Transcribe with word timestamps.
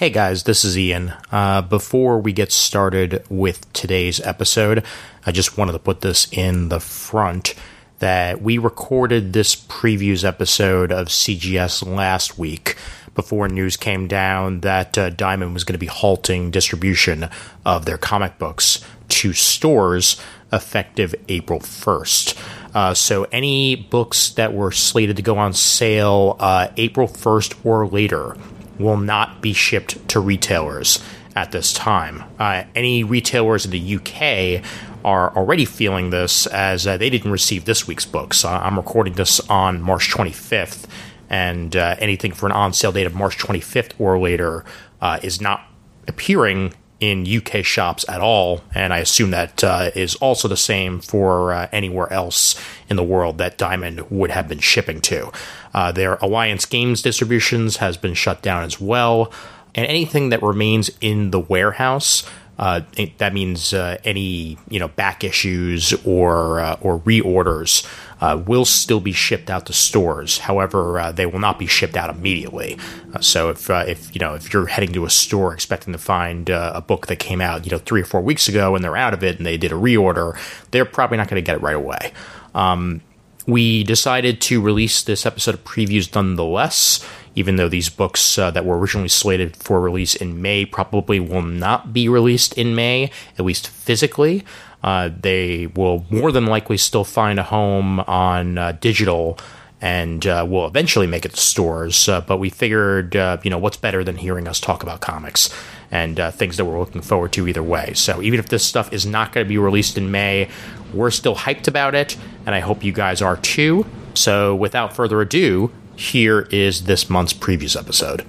Hey 0.00 0.08
guys, 0.08 0.44
this 0.44 0.64
is 0.64 0.78
Ian. 0.78 1.12
Uh, 1.30 1.60
before 1.60 2.18
we 2.18 2.32
get 2.32 2.52
started 2.52 3.22
with 3.28 3.70
today's 3.74 4.18
episode, 4.18 4.82
I 5.26 5.30
just 5.30 5.58
wanted 5.58 5.72
to 5.72 5.78
put 5.78 6.00
this 6.00 6.26
in 6.32 6.70
the 6.70 6.80
front 6.80 7.54
that 7.98 8.40
we 8.40 8.56
recorded 8.56 9.34
this 9.34 9.54
previews 9.54 10.24
episode 10.24 10.90
of 10.90 11.08
CGS 11.08 11.86
last 11.86 12.38
week 12.38 12.76
before 13.14 13.46
news 13.46 13.76
came 13.76 14.08
down 14.08 14.60
that 14.60 14.96
uh, 14.96 15.10
Diamond 15.10 15.52
was 15.52 15.64
going 15.64 15.74
to 15.74 15.78
be 15.78 15.84
halting 15.84 16.50
distribution 16.50 17.28
of 17.66 17.84
their 17.84 17.98
comic 17.98 18.38
books 18.38 18.82
to 19.08 19.34
stores 19.34 20.18
effective 20.50 21.14
April 21.28 21.60
1st. 21.60 22.42
Uh, 22.74 22.94
so 22.94 23.24
any 23.24 23.76
books 23.76 24.30
that 24.30 24.54
were 24.54 24.72
slated 24.72 25.16
to 25.16 25.22
go 25.22 25.36
on 25.36 25.52
sale 25.52 26.38
uh, 26.40 26.68
April 26.78 27.06
1st 27.06 27.66
or 27.66 27.86
later 27.86 28.34
will 28.80 28.96
not 28.96 29.40
be 29.40 29.52
shipped 29.52 30.08
to 30.08 30.20
retailers 30.20 31.02
at 31.36 31.52
this 31.52 31.72
time. 31.72 32.24
Uh, 32.38 32.64
any 32.74 33.04
retailers 33.04 33.64
in 33.64 33.70
the 33.70 33.96
UK 33.96 34.64
are 35.04 35.34
already 35.36 35.64
feeling 35.64 36.10
this 36.10 36.46
as 36.48 36.86
uh, 36.86 36.96
they 36.96 37.08
didn't 37.10 37.30
receive 37.30 37.64
this 37.64 37.86
week's 37.86 38.04
books. 38.04 38.44
Uh, 38.44 38.50
I'm 38.50 38.76
recording 38.76 39.14
this 39.14 39.40
on 39.48 39.80
March 39.80 40.10
25th, 40.10 40.86
and 41.28 41.74
uh, 41.76 41.96
anything 41.98 42.32
for 42.32 42.46
an 42.46 42.52
on 42.52 42.72
sale 42.72 42.92
date 42.92 43.06
of 43.06 43.14
March 43.14 43.38
25th 43.38 43.92
or 43.98 44.18
later 44.18 44.64
uh, 45.00 45.18
is 45.22 45.40
not 45.40 45.62
appearing 46.08 46.74
in 47.00 47.26
UK 47.26 47.64
shops 47.64 48.04
at 48.08 48.20
all, 48.20 48.62
and 48.74 48.92
I 48.92 48.98
assume 48.98 49.30
that 49.30 49.64
uh, 49.64 49.90
is 49.94 50.14
also 50.16 50.46
the 50.48 50.56
same 50.56 51.00
for 51.00 51.52
uh, 51.52 51.68
anywhere 51.72 52.12
else 52.12 52.60
in 52.88 52.96
the 52.96 53.02
world 53.02 53.38
that 53.38 53.56
Diamond 53.56 54.10
would 54.10 54.30
have 54.30 54.48
been 54.48 54.58
shipping 54.58 55.00
to. 55.02 55.32
Uh, 55.72 55.90
their 55.92 56.14
Alliance 56.16 56.66
Games 56.66 57.00
distributions 57.00 57.78
has 57.78 57.96
been 57.96 58.14
shut 58.14 58.42
down 58.42 58.64
as 58.64 58.80
well, 58.80 59.32
and 59.74 59.86
anything 59.86 60.28
that 60.28 60.42
remains 60.42 60.90
in 61.00 61.30
the 61.30 61.40
warehouse. 61.40 62.28
Uh, 62.58 62.82
that 63.16 63.32
means 63.32 63.72
uh, 63.72 63.96
any 64.04 64.58
you 64.68 64.78
know 64.78 64.88
back 64.88 65.24
issues 65.24 65.94
or 66.04 66.60
uh, 66.60 66.76
or 66.82 66.98
reorders 67.00 67.86
uh, 68.20 68.42
will 68.46 68.64
still 68.64 69.00
be 69.00 69.12
shipped 69.12 69.50
out 69.50 69.66
to 69.66 69.72
stores. 69.72 70.38
However, 70.38 70.98
uh, 70.98 71.12
they 71.12 71.26
will 71.26 71.38
not 71.38 71.58
be 71.58 71.66
shipped 71.66 71.96
out 71.96 72.10
immediately. 72.10 72.78
Uh, 73.14 73.20
so 73.20 73.50
if 73.50 73.70
if 73.70 74.14
you 74.14 74.18
know 74.18 74.34
if 74.34 74.52
you're 74.52 74.66
heading 74.66 74.92
to 74.92 75.04
a 75.04 75.10
store 75.10 75.52
expecting 75.54 75.92
to 75.92 75.98
find 75.98 76.50
a 76.50 76.80
book 76.80 77.06
that 77.06 77.16
came 77.16 77.40
out 77.40 77.64
you 77.64 77.70
know 77.70 77.78
three 77.78 78.02
or 78.02 78.04
four 78.04 78.20
weeks 78.20 78.48
ago 78.48 78.74
and 78.74 78.84
they're 78.84 78.96
out 78.96 79.14
of 79.14 79.22
it 79.22 79.38
and 79.38 79.46
they 79.46 79.56
did 79.56 79.72
a 79.72 79.76
reorder, 79.76 80.38
they're 80.70 80.84
probably 80.84 81.16
not 81.16 81.28
going 81.28 81.42
to 81.42 81.46
get 81.46 81.56
it 81.56 81.62
right 81.62 81.76
away. 81.76 82.12
Um, 82.54 83.00
we 83.46 83.84
decided 83.84 84.40
to 84.42 84.60
release 84.60 85.02
this 85.02 85.26
episode 85.26 85.54
of 85.54 85.64
previews 85.64 86.14
nonetheless, 86.14 87.06
even 87.34 87.56
though 87.56 87.68
these 87.68 87.88
books 87.88 88.38
uh, 88.38 88.50
that 88.50 88.64
were 88.64 88.78
originally 88.78 89.08
slated 89.08 89.56
for 89.56 89.80
release 89.80 90.14
in 90.14 90.40
May 90.42 90.64
probably 90.64 91.20
will 91.20 91.42
not 91.42 91.92
be 91.92 92.08
released 92.08 92.52
in 92.54 92.74
May, 92.74 93.10
at 93.38 93.44
least 93.44 93.68
physically. 93.68 94.44
Uh, 94.82 95.10
they 95.20 95.66
will 95.66 96.06
more 96.10 96.32
than 96.32 96.46
likely 96.46 96.76
still 96.76 97.04
find 97.04 97.38
a 97.38 97.42
home 97.42 98.00
on 98.00 98.58
uh, 98.58 98.72
digital 98.72 99.38
and 99.82 100.26
uh, 100.26 100.44
will 100.48 100.66
eventually 100.66 101.06
make 101.06 101.24
it 101.24 101.32
to 101.32 101.40
stores. 101.40 102.08
Uh, 102.08 102.20
but 102.20 102.36
we 102.38 102.50
figured, 102.50 103.16
uh, 103.16 103.38
you 103.42 103.50
know, 103.50 103.58
what's 103.58 103.76
better 103.76 104.04
than 104.04 104.16
hearing 104.16 104.46
us 104.46 104.60
talk 104.60 104.82
about 104.82 105.00
comics 105.00 105.48
and 105.90 106.20
things 106.34 106.56
that 106.56 106.64
we're 106.64 106.78
looking 106.78 107.00
forward 107.00 107.32
to 107.32 107.48
either 107.48 107.62
way. 107.62 107.92
So 107.94 108.22
even 108.22 108.38
if 108.38 108.48
this 108.48 108.64
stuff 108.64 108.92
is 108.92 109.04
not 109.04 109.32
going 109.32 109.44
to 109.44 109.48
be 109.48 109.58
released 109.58 109.98
in 109.98 110.10
May, 110.10 110.48
we're 110.92 111.10
still 111.10 111.34
hyped 111.34 111.66
about 111.66 111.94
it, 111.96 112.16
and 112.46 112.54
I 112.54 112.60
hope 112.60 112.84
you 112.84 112.92
guys 112.92 113.20
are 113.20 113.36
too. 113.36 113.86
So 114.14 114.54
without 114.54 114.94
further 114.94 115.20
ado, 115.20 115.72
here 115.96 116.42
is 116.50 116.84
this 116.84 117.10
month's 117.10 117.32
previews 117.32 117.76
episode. 117.76 118.24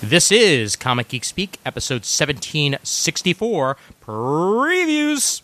This 0.00 0.30
is 0.30 0.76
Comic 0.76 1.08
Geek 1.08 1.24
Speak, 1.24 1.58
episode 1.64 2.02
1764 2.02 3.76
Previews. 4.02 5.43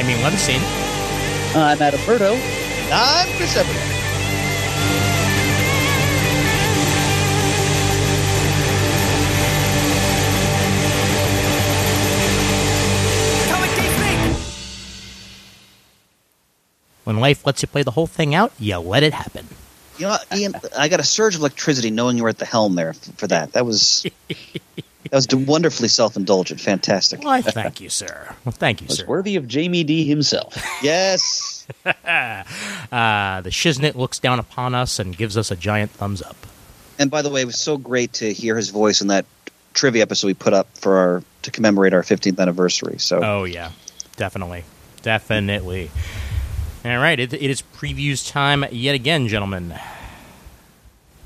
I'm 0.00 0.08
Ian 0.08 0.20
Levinstein. 0.20 0.60
I'm 1.54 1.82
Adam 1.82 2.00
Murdough. 2.06 2.40
I'm 2.90 3.36
Chris 3.36 3.54
Everett. 3.54 3.76
When 17.04 17.20
life 17.20 17.44
lets 17.44 17.60
you 17.60 17.68
play 17.68 17.82
the 17.82 17.90
whole 17.90 18.06
thing 18.06 18.34
out, 18.34 18.54
you 18.58 18.78
let 18.78 19.02
it 19.02 19.12
happen. 19.12 19.48
You 19.98 20.06
know, 20.06 20.16
Ian, 20.34 20.54
I 20.78 20.88
got 20.88 21.00
a 21.00 21.04
surge 21.04 21.34
of 21.34 21.42
electricity 21.42 21.90
knowing 21.90 22.16
you 22.16 22.22
were 22.22 22.30
at 22.30 22.38
the 22.38 22.46
helm 22.46 22.74
there 22.74 22.94
for 22.94 23.26
that. 23.26 23.52
That 23.52 23.66
was 23.66 24.06
that 25.04 25.12
was 25.12 25.28
wonderfully 25.46 25.88
self-indulgent. 25.88 26.60
Fantastic. 26.60 27.22
Well, 27.22 27.40
thank 27.42 27.80
you, 27.80 27.88
sir. 27.88 28.34
Well, 28.44 28.52
thank 28.52 28.82
you, 28.82 28.88
sir. 28.88 29.06
Worthy 29.06 29.36
of 29.36 29.48
Jamie 29.48 29.84
D 29.84 30.04
himself. 30.04 30.54
yes. 30.82 31.66
uh, 31.84 31.90
the 33.40 33.50
shiznit 33.50 33.94
looks 33.94 34.18
down 34.18 34.38
upon 34.38 34.74
us 34.74 34.98
and 34.98 35.16
gives 35.16 35.36
us 35.36 35.50
a 35.50 35.56
giant 35.56 35.90
thumbs 35.92 36.20
up. 36.20 36.36
And 36.98 37.10
by 37.10 37.22
the 37.22 37.30
way, 37.30 37.40
it 37.40 37.46
was 37.46 37.58
so 37.58 37.78
great 37.78 38.12
to 38.14 38.32
hear 38.32 38.56
his 38.56 38.68
voice 38.68 39.00
in 39.00 39.08
that 39.08 39.24
trivia 39.72 40.02
episode 40.02 40.26
we 40.26 40.34
put 40.34 40.52
up 40.52 40.68
for 40.76 40.98
our 40.98 41.22
to 41.42 41.50
commemorate 41.50 41.94
our 41.94 42.02
15th 42.02 42.38
anniversary. 42.38 42.98
So. 42.98 43.20
Oh 43.22 43.44
yeah, 43.44 43.70
definitely, 44.16 44.64
definitely. 45.00 45.90
All 46.84 46.98
right, 46.98 47.18
it, 47.18 47.32
it 47.32 47.42
is 47.50 47.62
previews 47.74 48.30
time 48.30 48.64
yet 48.70 48.94
again, 48.94 49.28
gentlemen. 49.28 49.74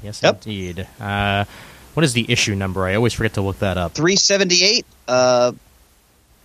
Yes, 0.03 0.23
yep. 0.23 0.35
indeed. 0.35 0.87
Uh, 1.01 1.45
what 1.95 2.05
is 2.05 2.13
the 2.13 2.31
issue 2.31 2.55
number? 2.55 2.85
I 2.85 2.95
always 2.95 3.13
forget 3.13 3.35
to 3.35 3.41
look 3.41 3.59
that 3.61 3.79
up. 3.79 3.93
378. 3.93 4.85
Uh, 5.09 5.53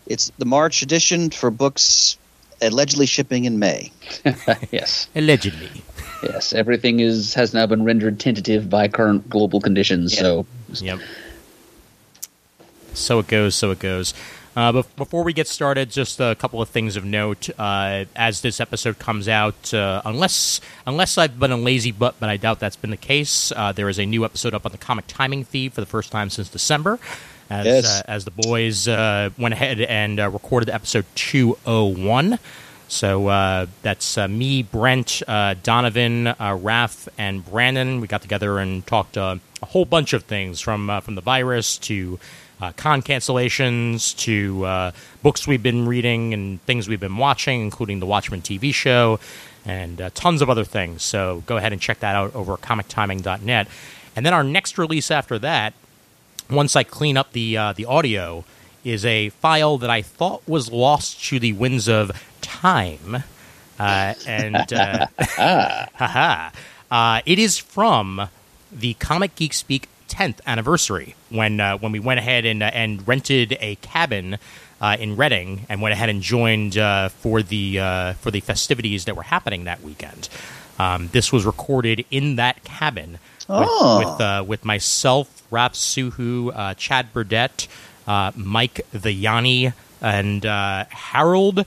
it's 0.07 0.31
the 0.37 0.45
March 0.45 0.81
edition 0.81 1.29
for 1.29 1.51
books 1.51 2.17
allegedly 2.61 3.05
shipping 3.05 3.45
in 3.45 3.59
May. 3.59 3.91
yes. 4.71 5.07
Allegedly. 5.15 5.83
Yes, 6.23 6.53
everything 6.53 6.99
is 6.99 7.33
has 7.33 7.53
now 7.53 7.65
been 7.65 7.83
rendered 7.83 8.19
tentative 8.19 8.69
by 8.69 8.87
current 8.87 9.29
global 9.29 9.61
conditions. 9.61 10.13
Yep. 10.13 10.21
So, 10.21 10.45
yep. 10.83 10.99
So 12.93 13.19
it 13.19 13.27
goes. 13.27 13.55
So 13.55 13.71
it 13.71 13.79
goes. 13.79 14.13
Uh, 14.59 14.73
but 14.73 14.95
before 14.97 15.23
we 15.23 15.31
get 15.31 15.47
started, 15.47 15.89
just 15.89 16.19
a 16.19 16.35
couple 16.35 16.61
of 16.61 16.67
things 16.67 16.97
of 16.97 17.05
note. 17.05 17.49
Uh, 17.57 18.03
as 18.13 18.41
this 18.41 18.59
episode 18.59 18.99
comes 18.99 19.29
out, 19.29 19.73
uh, 19.73 20.01
unless 20.03 20.59
unless 20.85 21.17
I've 21.17 21.39
been 21.39 21.53
a 21.53 21.57
lazy 21.57 21.93
butt, 21.93 22.15
but 22.19 22.27
I 22.27 22.35
doubt 22.35 22.59
that's 22.59 22.75
been 22.75 22.89
the 22.89 22.97
case, 22.97 23.53
uh, 23.55 23.71
there 23.71 23.87
is 23.87 23.97
a 23.97 24.05
new 24.05 24.25
episode 24.25 24.53
up 24.53 24.65
on 24.65 24.73
the 24.73 24.77
comic 24.77 25.05
timing 25.07 25.45
feed 25.45 25.71
for 25.71 25.79
the 25.79 25.87
first 25.87 26.11
time 26.11 26.29
since 26.29 26.49
December. 26.49 26.99
As, 27.49 27.65
yes. 27.65 27.85
Uh, 27.85 28.01
as 28.05 28.25
the 28.25 28.31
boys 28.31 28.85
uh, 28.89 29.29
went 29.37 29.53
ahead 29.53 29.79
and 29.79 30.19
recorded 30.19 30.69
episode 30.69 31.05
201. 31.15 32.37
So 32.89 33.67
that's 33.81 34.17
me, 34.17 34.63
Brent, 34.63 35.21
Donovan, 35.25 36.25
Raph, 36.25 37.07
and 37.17 37.45
Brandon. 37.45 38.01
We 38.01 38.07
got 38.07 38.23
together 38.23 38.59
and 38.59 38.85
talked 38.85 39.15
a 39.61 39.65
whole 39.67 39.85
bunch 39.85 40.13
of 40.13 40.23
things 40.23 40.61
from 40.61 41.01
from 41.01 41.15
the 41.15 41.21
virus 41.21 41.77
to 41.79 42.19
uh, 42.61 42.71
con 42.75 43.01
cancellations 43.01 44.15
to 44.17 44.65
uh, 44.65 44.91
books 45.23 45.47
we've 45.47 45.63
been 45.63 45.87
reading 45.87 46.33
and 46.33 46.61
things 46.65 46.87
we've 46.87 46.99
been 46.99 47.17
watching, 47.17 47.61
including 47.61 47.99
the 47.99 48.05
Watchmen 48.05 48.41
TV 48.41 48.73
show 48.73 49.19
and 49.65 50.01
uh, 50.01 50.09
tons 50.13 50.41
of 50.41 50.49
other 50.49 50.63
things. 50.63 51.03
So 51.03 51.43
go 51.45 51.57
ahead 51.57 51.73
and 51.73 51.81
check 51.81 51.99
that 51.99 52.15
out 52.15 52.35
over 52.35 52.53
at 52.53 52.61
comictiming.net. 52.61 53.67
And 54.15 54.25
then 54.25 54.33
our 54.33 54.43
next 54.43 54.77
release 54.77 55.11
after 55.11 55.39
that, 55.39 55.73
once 56.49 56.75
I 56.75 56.83
clean 56.83 57.17
up 57.17 57.31
the 57.31 57.57
uh, 57.57 57.73
the 57.73 57.85
audio, 57.85 58.43
is 58.83 59.05
a 59.05 59.29
file 59.29 59.77
that 59.77 59.89
I 59.89 60.01
thought 60.01 60.41
was 60.47 60.71
lost 60.71 61.23
to 61.25 61.39
the 61.39 61.53
winds 61.53 61.87
of 61.87 62.11
time. 62.41 63.23
Uh, 63.77 64.13
and 64.27 64.73
uh, 64.73 65.07
haha, 65.95 66.49
uh, 66.91 67.21
it 67.25 67.39
is 67.39 67.57
from 67.57 68.29
the 68.71 68.93
Comic 68.95 69.35
Geek 69.35 69.53
Speak 69.53 69.87
10th 70.07 70.39
anniversary 70.47 71.15
when 71.29 71.59
uh, 71.59 71.77
when 71.77 71.91
we 71.91 71.99
went 71.99 72.19
ahead 72.19 72.45
and 72.45 72.63
uh, 72.63 72.71
and 72.73 73.07
rented 73.07 73.57
a 73.61 73.75
cabin 73.75 74.37
uh, 74.81 74.97
in 74.99 75.15
Reading 75.15 75.65
and 75.69 75.81
went 75.81 75.93
ahead 75.93 76.09
and 76.09 76.21
joined 76.21 76.77
uh, 76.77 77.09
for 77.09 77.41
the 77.43 77.79
uh, 77.79 78.13
for 78.13 78.31
the 78.31 78.39
festivities 78.39 79.05
that 79.05 79.15
were 79.15 79.23
happening 79.23 79.65
that 79.65 79.81
weekend. 79.83 80.29
Um, 80.79 81.09
this 81.11 81.31
was 81.31 81.45
recorded 81.45 82.05
in 82.09 82.35
that 82.37 82.63
cabin 82.63 83.19
Oh. 83.51 83.97
with 83.99 84.07
with, 84.09 84.21
uh, 84.21 84.43
with 84.47 84.63
myself, 84.65 85.41
Rap 85.51 85.73
Suhu, 85.73 86.51
uh, 86.55 86.73
Chad 86.75 87.11
Burdett, 87.13 87.67
uh, 88.07 88.31
Mike 88.35 88.81
the 88.91 89.11
Yanni, 89.11 89.73
and 90.01 90.45
uh, 90.45 90.85
Harold 90.89 91.65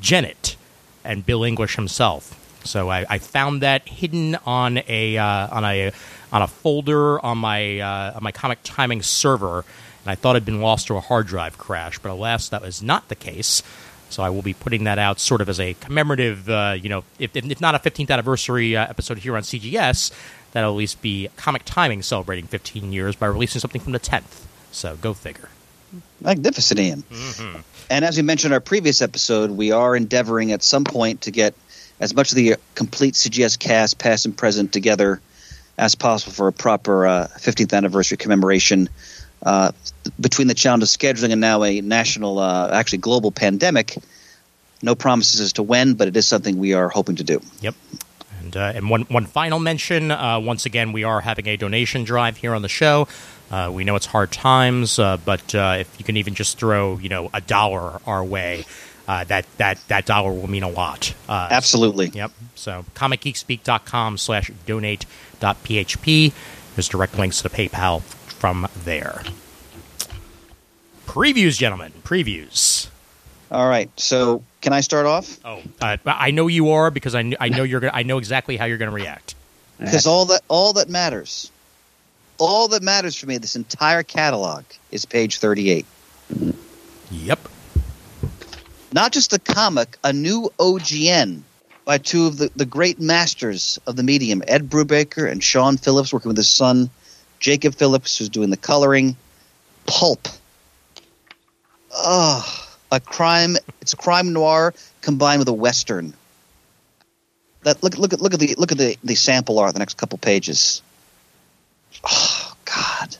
Jennett, 0.00 0.56
and 1.04 1.24
Bill 1.26 1.44
English 1.44 1.76
himself. 1.76 2.38
So 2.64 2.90
I, 2.90 3.04
I 3.08 3.18
found 3.18 3.62
that 3.62 3.88
hidden 3.88 4.36
on 4.46 4.82
a 4.88 5.18
uh, 5.18 5.48
on 5.50 5.64
a 5.64 5.92
on 6.32 6.42
a 6.42 6.46
folder 6.46 7.20
on 7.24 7.38
my 7.38 7.80
uh, 7.80 8.12
on 8.16 8.22
my 8.22 8.32
comic 8.32 8.58
timing 8.62 9.02
server, 9.02 9.58
and 10.04 10.10
I 10.10 10.14
thought 10.14 10.36
it 10.36 10.40
had 10.40 10.44
been 10.44 10.60
lost 10.60 10.86
to 10.88 10.96
a 10.96 11.00
hard 11.00 11.26
drive 11.26 11.58
crash, 11.58 11.98
but 11.98 12.10
alas, 12.10 12.48
that 12.48 12.62
was 12.62 12.82
not 12.82 13.08
the 13.08 13.14
case. 13.14 13.62
So 14.10 14.22
I 14.22 14.28
will 14.28 14.42
be 14.42 14.52
putting 14.52 14.84
that 14.84 14.98
out 14.98 15.18
sort 15.18 15.40
of 15.40 15.48
as 15.48 15.58
a 15.58 15.72
commemorative, 15.74 16.48
uh, 16.48 16.76
you 16.78 16.90
know, 16.90 17.02
if, 17.18 17.34
if 17.34 17.60
not 17.62 17.74
a 17.74 17.78
15th 17.78 18.10
anniversary 18.10 18.76
uh, 18.76 18.86
episode 18.86 19.18
here 19.18 19.36
on 19.36 19.42
CGS, 19.42 20.12
that'll 20.52 20.70
at 20.70 20.76
least 20.76 21.00
be 21.00 21.30
comic 21.36 21.62
timing 21.64 22.02
celebrating 22.02 22.46
15 22.46 22.92
years 22.92 23.16
by 23.16 23.26
releasing 23.26 23.58
something 23.60 23.80
from 23.80 23.92
the 23.92 24.00
10th. 24.00 24.44
So 24.70 24.96
go 24.96 25.14
figure. 25.14 25.48
Magnificent, 26.20 26.78
Ian. 26.78 27.04
And 27.90 28.04
as 28.04 28.16
we 28.16 28.22
mentioned 28.22 28.52
in 28.52 28.54
our 28.54 28.60
previous 28.60 29.02
episode, 29.02 29.50
we 29.50 29.72
are 29.72 29.96
endeavoring 29.96 30.52
at 30.52 30.62
some 30.62 30.84
point 30.84 31.22
to 31.22 31.30
get 31.30 31.54
as 32.02 32.14
much 32.14 32.32
of 32.32 32.36
the 32.36 32.56
complete 32.74 33.14
CGS 33.14 33.56
cast, 33.56 33.96
past 33.96 34.26
and 34.26 34.36
present, 34.36 34.72
together 34.72 35.20
as 35.78 35.94
possible 35.94 36.32
for 36.32 36.48
a 36.48 36.52
proper 36.52 37.06
uh, 37.06 37.28
15th 37.38 37.72
anniversary 37.72 38.18
commemoration. 38.18 38.88
Uh, 39.40 39.70
between 40.20 40.48
the 40.48 40.54
challenge 40.54 40.82
of 40.82 40.88
scheduling 40.88 41.30
and 41.30 41.40
now 41.40 41.62
a 41.62 41.80
national, 41.80 42.40
uh, 42.40 42.70
actually 42.72 42.98
global 42.98 43.30
pandemic, 43.30 43.96
no 44.82 44.96
promises 44.96 45.40
as 45.40 45.52
to 45.52 45.62
when, 45.62 45.94
but 45.94 46.08
it 46.08 46.16
is 46.16 46.26
something 46.26 46.58
we 46.58 46.74
are 46.74 46.88
hoping 46.88 47.16
to 47.16 47.24
do. 47.24 47.40
Yep. 47.60 47.76
And, 48.40 48.56
uh, 48.56 48.72
and 48.74 48.90
one, 48.90 49.02
one 49.02 49.26
final 49.26 49.60
mention 49.60 50.10
uh, 50.10 50.40
once 50.40 50.66
again, 50.66 50.90
we 50.90 51.04
are 51.04 51.20
having 51.20 51.46
a 51.46 51.56
donation 51.56 52.02
drive 52.02 52.36
here 52.36 52.52
on 52.54 52.62
the 52.62 52.68
show. 52.68 53.06
Uh, 53.48 53.70
we 53.72 53.84
know 53.84 53.94
it's 53.94 54.06
hard 54.06 54.32
times, 54.32 54.98
uh, 54.98 55.18
but 55.18 55.54
uh, 55.54 55.76
if 55.78 55.98
you 55.98 56.04
can 56.04 56.16
even 56.16 56.34
just 56.34 56.58
throw, 56.58 56.98
you 56.98 57.08
know, 57.08 57.30
a 57.32 57.40
dollar 57.40 58.00
our 58.06 58.24
way, 58.24 58.64
uh, 59.08 59.24
that, 59.24 59.46
that, 59.58 59.78
that 59.88 60.06
dollar 60.06 60.32
will 60.32 60.48
mean 60.48 60.62
a 60.62 60.70
lot. 60.70 61.14
Uh, 61.28 61.48
Absolutely. 61.50 62.08
Yep. 62.08 62.30
So 62.54 62.84
comicgeekspeak.com 62.94 64.18
slash 64.18 64.50
donate.php. 64.66 66.32
There's 66.74 66.88
direct 66.88 67.18
links 67.18 67.38
to 67.38 67.42
the 67.44 67.50
PayPal 67.50 68.02
from 68.02 68.68
there. 68.84 69.22
Previews, 71.06 71.58
gentlemen. 71.58 71.92
Previews. 72.04 72.88
All 73.50 73.68
right. 73.68 73.90
So, 74.00 74.42
can 74.62 74.72
I 74.72 74.80
start 74.80 75.04
off? 75.04 75.38
Oh, 75.44 75.60
uh, 75.82 75.98
I 76.06 76.30
know 76.30 76.46
you 76.46 76.70
are 76.70 76.90
because 76.90 77.14
I, 77.14 77.32
I 77.38 77.50
know 77.50 77.64
you're 77.64 77.80
gonna, 77.80 77.92
I 77.92 78.02
know 78.02 78.16
exactly 78.16 78.56
how 78.56 78.64
you're 78.64 78.78
going 78.78 78.90
to 78.90 78.94
react. 78.94 79.34
Because 79.78 80.06
all 80.06 80.26
that 80.26 80.42
all 80.48 80.72
that 80.74 80.88
matters, 80.88 81.50
all 82.38 82.68
that 82.68 82.82
matters 82.82 83.14
for 83.16 83.26
me, 83.26 83.36
this 83.36 83.56
entire 83.56 84.02
catalog 84.02 84.64
is 84.90 85.04
page 85.04 85.38
thirty-eight. 85.38 85.84
Yep. 87.10 87.40
Not 88.92 89.12
just 89.12 89.32
a 89.32 89.38
comic, 89.38 89.96
a 90.04 90.12
new 90.12 90.50
OGN 90.58 91.42
by 91.84 91.98
two 91.98 92.26
of 92.26 92.36
the, 92.36 92.50
the 92.54 92.66
great 92.66 93.00
masters 93.00 93.78
of 93.86 93.96
the 93.96 94.02
medium, 94.02 94.42
Ed 94.46 94.68
Brubaker 94.68 95.30
and 95.30 95.42
Sean 95.42 95.76
Phillips, 95.76 96.12
working 96.12 96.28
with 96.28 96.36
his 96.36 96.48
son, 96.48 96.90
Jacob 97.40 97.74
Phillips, 97.74 98.18
who's 98.18 98.28
doing 98.28 98.50
the 98.50 98.56
coloring. 98.56 99.16
Pulp. 99.86 100.28
Oh, 101.92 102.68
a 102.92 103.00
crime. 103.00 103.56
It's 103.80 103.94
a 103.94 103.96
crime 103.96 104.32
noir 104.32 104.74
combined 105.00 105.40
with 105.40 105.48
a 105.48 105.52
western. 105.52 106.14
That 107.64 107.82
look 107.82 107.98
look 107.98 108.12
at 108.12 108.20
look 108.20 108.34
at 108.34 108.40
the 108.40 108.54
look 108.58 108.72
at 108.72 108.78
the, 108.78 108.96
the 109.02 109.14
sample 109.14 109.58
art 109.58 109.72
the 109.72 109.78
next 109.78 109.96
couple 109.96 110.18
pages. 110.18 110.82
Oh 112.04 112.54
God. 112.64 113.16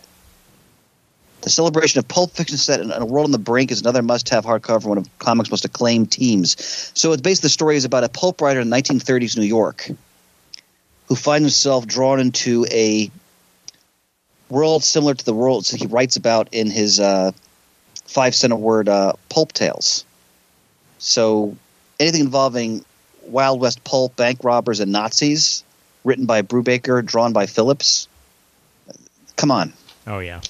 The 1.42 1.50
celebration 1.50 1.98
of 1.98 2.06
Pulp 2.06 2.30
Fiction 2.32 2.56
set 2.56 2.80
in 2.80 2.92
a 2.92 3.04
world 3.04 3.24
on 3.24 3.32
the 3.32 3.38
brink 3.38 3.72
is 3.72 3.80
another 3.80 4.00
must-have 4.00 4.44
hardcover, 4.44 4.82
from 4.82 4.88
one 4.90 4.98
of 4.98 5.18
comics' 5.18 5.50
most 5.50 5.64
acclaimed 5.64 6.12
teams. 6.12 6.56
So 6.94 7.12
it's 7.12 7.20
based 7.20 7.42
the 7.42 7.48
story 7.48 7.76
is 7.76 7.84
about 7.84 8.04
a 8.04 8.08
pulp 8.08 8.40
writer 8.40 8.60
in 8.60 8.68
1930s 8.68 9.36
New 9.36 9.44
York 9.44 9.88
who 11.06 11.16
finds 11.16 11.44
himself 11.44 11.86
drawn 11.86 12.20
into 12.20 12.64
a 12.70 13.10
world 14.48 14.84
similar 14.84 15.14
to 15.14 15.24
the 15.24 15.34
worlds 15.34 15.70
he 15.70 15.86
writes 15.86 16.16
about 16.16 16.48
in 16.52 16.70
his 16.70 17.00
uh, 17.00 17.32
five 18.04 18.34
cent 18.34 18.52
a 18.52 18.56
word 18.56 18.88
uh, 18.88 19.14
pulp 19.28 19.52
tales. 19.52 20.04
So 20.98 21.56
anything 21.98 22.20
involving 22.20 22.84
Wild 23.24 23.60
West 23.60 23.82
pulp, 23.82 24.14
bank 24.14 24.44
robbers, 24.44 24.80
and 24.80 24.92
Nazis, 24.92 25.64
written 26.04 26.26
by 26.26 26.42
Brubaker, 26.42 27.04
drawn 27.04 27.32
by 27.32 27.46
Phillips. 27.46 28.08
Come 29.36 29.50
on. 29.50 29.72
Oh 30.06 30.20
yeah. 30.20 30.40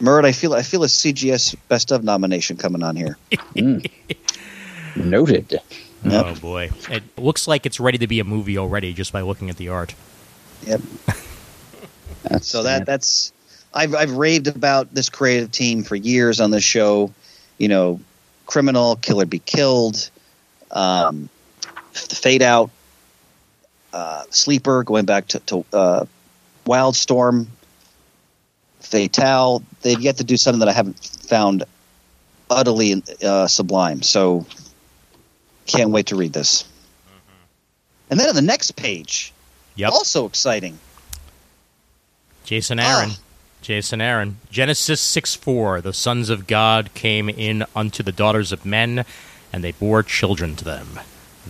Murd, 0.00 0.24
I 0.24 0.32
feel 0.32 0.52
I 0.54 0.62
feel 0.62 0.84
a 0.84 0.88
CGS 0.88 1.56
Best 1.68 1.90
of 1.90 2.04
nomination 2.04 2.56
coming 2.56 2.82
on 2.82 2.96
here. 2.96 3.16
Noted. 4.96 5.60
Yep. 6.04 6.26
Oh 6.26 6.34
boy. 6.34 6.70
It 6.90 7.02
looks 7.18 7.48
like 7.48 7.66
it's 7.66 7.80
ready 7.80 7.98
to 7.98 8.06
be 8.06 8.20
a 8.20 8.24
movie 8.24 8.58
already 8.58 8.92
just 8.92 9.12
by 9.12 9.22
looking 9.22 9.50
at 9.50 9.56
the 9.56 9.70
art. 9.70 9.94
Yep. 10.66 10.80
That's, 12.22 12.46
So 12.46 12.62
that 12.64 12.86
that's 12.86 13.32
I've 13.72 13.94
I've 13.94 14.12
raved 14.12 14.48
about 14.48 14.92
this 14.92 15.08
creative 15.08 15.50
team 15.50 15.82
for 15.82 15.96
years 15.96 16.40
on 16.40 16.50
this 16.50 16.64
show. 16.64 17.12
You 17.58 17.68
know, 17.68 18.00
Criminal, 18.46 18.96
Killer 18.96 19.26
Be 19.26 19.38
Killed, 19.38 20.10
um, 20.70 21.28
Fade 21.92 22.42
Out, 22.42 22.70
uh, 23.92 24.24
Sleeper, 24.30 24.82
going 24.84 25.04
back 25.04 25.28
to, 25.28 25.38
to 25.40 25.64
uh, 25.72 26.04
Wildstorm, 26.66 27.46
Fatale. 28.86 29.62
They've 29.82 30.00
yet 30.00 30.16
to 30.18 30.24
do 30.24 30.36
something 30.36 30.60
that 30.60 30.68
I 30.68 30.72
haven't 30.72 30.98
found 31.28 31.64
utterly 32.50 33.02
uh, 33.22 33.46
sublime. 33.46 34.02
So 34.02 34.46
can't 35.66 35.90
wait 35.90 36.06
to 36.06 36.16
read 36.16 36.32
this. 36.32 36.64
And 38.10 38.20
then 38.20 38.28
on 38.28 38.34
the 38.34 38.42
next 38.42 38.72
page, 38.72 39.32
Yep. 39.74 39.90
also 39.92 40.26
exciting. 40.26 40.78
Jason 42.44 42.78
Aaron. 42.78 43.10
Ah. 43.12 43.18
Jason 43.62 44.00
Aaron. 44.00 44.38
Genesis 44.50 45.00
6 45.00 45.34
4. 45.34 45.80
The 45.80 45.92
sons 45.92 46.30
of 46.30 46.46
God 46.46 46.94
came 46.94 47.28
in 47.28 47.64
unto 47.74 48.02
the 48.02 48.12
daughters 48.12 48.52
of 48.52 48.64
men, 48.64 49.04
and 49.52 49.64
they 49.64 49.72
bore 49.72 50.02
children 50.04 50.54
to 50.56 50.64
them. 50.64 51.00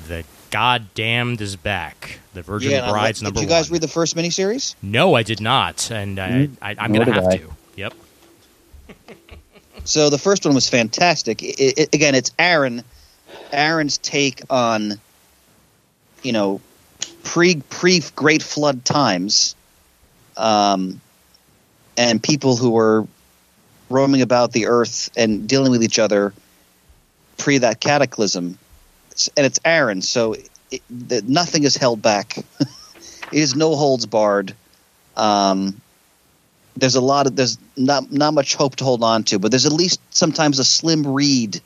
The 0.09 0.25
Goddamned 0.51 1.41
is 1.41 1.57
back. 1.57 2.21
The 2.37 2.43
Virgin 2.43 2.71
Yeah, 2.71 2.85
and 2.85 2.93
Bride's 2.93 3.21
like- 3.21 3.25
number 3.25 3.41
Did 3.41 3.47
you 3.47 3.49
guys 3.49 3.69
one. 3.71 3.75
read 3.77 3.83
the 3.83 3.89
first 3.89 4.15
miniseries? 4.15 4.75
no, 4.83 5.15
I 5.15 5.23
did 5.23 5.41
not, 5.41 5.91
and 5.91 6.19
I, 6.21 6.49
I, 6.61 6.77
I'm 6.79 6.93
going 6.93 7.07
to 7.07 7.13
did 7.13 7.15
have 7.15 7.27
I. 7.33 7.37
to. 7.39 7.51
Yep. 7.77 7.95
So 9.85 10.11
the 10.11 10.19
first 10.19 10.45
one 10.45 10.55
was 10.55 10.69
fantastic. 10.69 11.43
It, 11.43 11.79
it, 11.79 11.95
again, 11.95 12.15
it's 12.15 12.33
Aaron, 12.39 12.83
Aaron's 13.53 13.99
take 13.99 14.43
on, 14.51 14.95
you 16.23 16.33
know, 16.33 16.61
pre 17.23 17.57
pre 17.71 18.03
Great 18.17 18.43
Flood 18.43 18.85
times, 18.85 19.55
um, 20.37 21.01
and 21.97 22.23
people 22.23 22.57
who 22.57 22.71
were 22.71 23.07
roaming 23.89 24.23
about 24.23 24.53
the 24.53 24.67
earth 24.67 25.09
and 25.17 25.49
dealing 25.49 25.71
with 25.71 25.83
each 25.85 25.99
other 26.01 26.35
pre 27.39 27.59
that 27.59 27.81
cataclysm. 27.81 28.59
And 29.37 29.47
it's 29.47 29.61
Aaron, 29.65 30.03
so 30.03 30.35
it, 30.71 30.83
the, 30.91 31.23
nothing 31.27 31.65
is 31.65 31.77
held 31.77 32.03
back. 32.03 32.39
it 32.61 32.69
is 33.33 33.55
no 33.55 33.77
holds 33.77 34.07
barred. 34.07 34.55
Um, 35.17 35.81
there's 36.77 36.95
a 36.95 37.01
lot 37.01 37.27
of 37.27 37.37
there's 37.37 37.59
not 37.77 38.13
not 38.13 38.35
much 38.35 38.55
hope 38.55 38.77
to 38.77 38.85
hold 38.85 39.03
on 39.03 39.25
to, 39.25 39.39
but 39.39 39.51
there's 39.51 39.67
at 39.67 39.73
least 39.73 40.01
sometimes 40.11 40.59
a 40.59 40.65
slim 40.65 41.07
read 41.07 41.61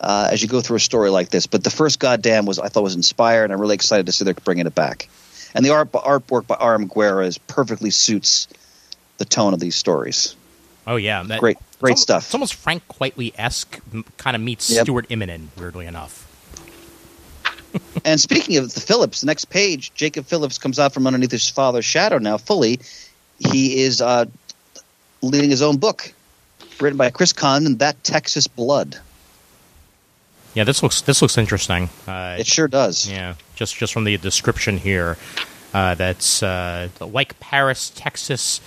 uh, 0.00 0.28
as 0.30 0.42
you 0.42 0.48
go 0.48 0.60
through 0.60 0.76
a 0.76 0.80
story 0.80 1.10
like 1.10 1.30
this. 1.30 1.46
But 1.46 1.64
the 1.64 1.70
first 1.70 1.98
goddamn 1.98 2.46
was 2.46 2.58
I 2.58 2.68
thought 2.68 2.82
was 2.82 2.94
inspired, 2.94 3.44
and 3.44 3.52
I'm 3.52 3.60
really 3.60 3.74
excited 3.74 4.06
to 4.06 4.12
see 4.12 4.24
they're 4.24 4.34
bringing 4.34 4.66
it 4.66 4.74
back. 4.74 5.08
And 5.54 5.64
the 5.64 5.70
art 5.70 5.90
artwork 5.92 6.46
by 6.46 6.54
R.M. 6.56 6.88
Guéra 6.88 7.26
is 7.26 7.38
perfectly 7.38 7.90
suits 7.90 8.46
the 9.18 9.24
tone 9.24 9.52
of 9.52 9.60
these 9.60 9.74
stories. 9.74 10.36
Oh, 10.86 10.96
yeah. 10.96 11.22
That, 11.24 11.40
Great, 11.40 11.58
great 11.80 11.92
it's 11.92 12.00
al- 12.00 12.02
stuff. 12.02 12.24
It's 12.26 12.34
almost 12.34 12.54
Frank 12.54 12.86
Quitely 12.88 13.32
esque, 13.36 13.80
kind 14.16 14.36
of 14.36 14.42
meets 14.42 14.70
Yep. 14.70 14.84
Stuart 14.84 15.08
Immonen, 15.08 15.48
weirdly 15.58 15.86
enough. 15.86 16.26
And 18.04 18.20
speaking 18.20 18.56
of 18.56 18.72
the 18.74 18.80
Phillips, 18.80 19.20
the 19.20 19.26
next 19.26 19.46
page, 19.46 19.92
Jacob 19.94 20.26
Phillips 20.26 20.58
comes 20.58 20.78
out 20.78 20.92
from 20.92 21.06
underneath 21.06 21.30
his 21.30 21.48
father's 21.48 21.84
shadow 21.84 22.18
now 22.18 22.36
fully. 22.38 22.80
He 23.38 23.82
is 23.82 24.00
uh, 24.00 24.26
leading 25.22 25.50
his 25.50 25.62
own 25.62 25.76
book, 25.76 26.12
written 26.80 26.96
by 26.96 27.10
Chris 27.10 27.32
Condon, 27.32 27.76
That 27.78 28.02
Texas 28.04 28.46
Blood. 28.46 28.98
Yeah, 30.54 30.64
this 30.64 30.82
looks 30.82 31.00
this 31.02 31.22
looks 31.22 31.38
interesting. 31.38 31.88
Uh, 32.08 32.36
It 32.40 32.46
sure 32.46 32.66
does. 32.66 33.08
Yeah, 33.08 33.34
just 33.54 33.76
just 33.76 33.92
from 33.92 34.04
the 34.04 34.16
description 34.16 34.78
here, 34.78 35.16
uh, 35.72 35.94
that's 35.94 36.42
uh, 36.42 36.88
like 37.00 37.38
Paris, 37.40 37.92
Texas. 37.94 38.60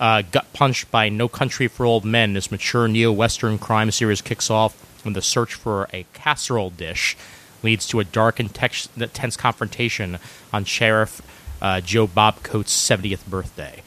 Uh, 0.00 0.22
gut 0.32 0.52
punched 0.52 0.90
by 0.90 1.08
No 1.08 1.28
Country 1.28 1.68
for 1.68 1.86
Old 1.86 2.04
Men, 2.04 2.32
this 2.32 2.50
mature 2.50 2.88
neo-western 2.88 3.56
crime 3.56 3.88
series 3.92 4.20
kicks 4.20 4.50
off 4.50 4.74
when 5.04 5.14
the 5.14 5.22
search 5.22 5.54
for 5.54 5.88
a 5.92 6.04
casserole 6.12 6.70
dish 6.70 7.16
leads 7.62 7.86
to 7.88 8.00
a 8.00 8.04
dark 8.04 8.40
and 8.40 8.52
tex- 8.52 8.88
tense 9.12 9.36
confrontation 9.36 10.18
on 10.52 10.64
Sheriff 10.64 11.22
uh, 11.60 11.80
Joe 11.80 12.06
Bob 12.06 12.42
Coates' 12.42 12.72
70th 12.72 13.26
birthday. 13.26 13.82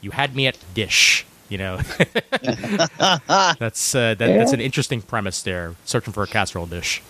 You 0.00 0.10
had 0.12 0.36
me 0.36 0.46
at 0.46 0.58
dish. 0.74 1.26
You 1.50 1.58
know, 1.58 1.76
that's 2.38 3.94
uh, 3.94 4.14
that, 4.14 4.18
that's 4.18 4.52
an 4.54 4.60
interesting 4.60 5.02
premise 5.02 5.42
there. 5.42 5.74
Searching 5.84 6.14
for 6.14 6.22
a 6.22 6.26
casserole 6.26 6.66
dish. 6.66 7.02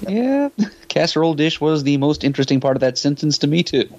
Yeah, 0.00 0.48
casserole 0.88 1.34
dish 1.34 1.60
was 1.60 1.84
the 1.84 1.96
most 1.96 2.24
interesting 2.24 2.60
part 2.60 2.76
of 2.76 2.80
that 2.80 2.98
sentence 2.98 3.38
to 3.38 3.46
me 3.46 3.62
too. 3.62 3.88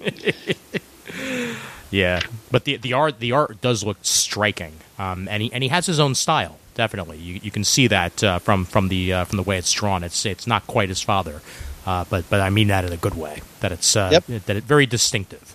Yeah, 1.90 2.20
but 2.52 2.64
the 2.64 2.76
the 2.76 2.92
art 2.92 3.18
the 3.18 3.32
art 3.32 3.60
does 3.60 3.82
look 3.82 3.98
striking, 4.02 4.74
um, 5.00 5.28
and 5.28 5.42
he 5.42 5.52
and 5.52 5.62
he 5.62 5.68
has 5.70 5.86
his 5.86 5.98
own 5.98 6.14
style. 6.14 6.56
Definitely, 6.74 7.18
you, 7.18 7.40
you 7.42 7.50
can 7.50 7.64
see 7.64 7.86
that 7.88 8.22
uh, 8.22 8.38
from 8.38 8.64
from 8.64 8.88
the 8.88 9.12
uh, 9.12 9.24
from 9.24 9.36
the 9.36 9.42
way 9.42 9.56
it's 9.58 9.72
drawn. 9.72 10.04
It's 10.04 10.24
it's 10.26 10.46
not 10.46 10.66
quite 10.66 10.88
his 10.88 11.00
father, 11.02 11.40
uh, 11.86 12.04
but 12.10 12.28
but 12.30 12.40
I 12.40 12.50
mean 12.50 12.68
that 12.68 12.84
in 12.84 12.92
a 12.92 12.96
good 12.96 13.14
way. 13.14 13.42
That 13.60 13.72
it's 13.72 13.96
uh, 13.96 14.08
Yep. 14.12 14.24
that 14.46 14.56
it's 14.56 14.66
very 14.66 14.86
distinctive. 14.86 15.54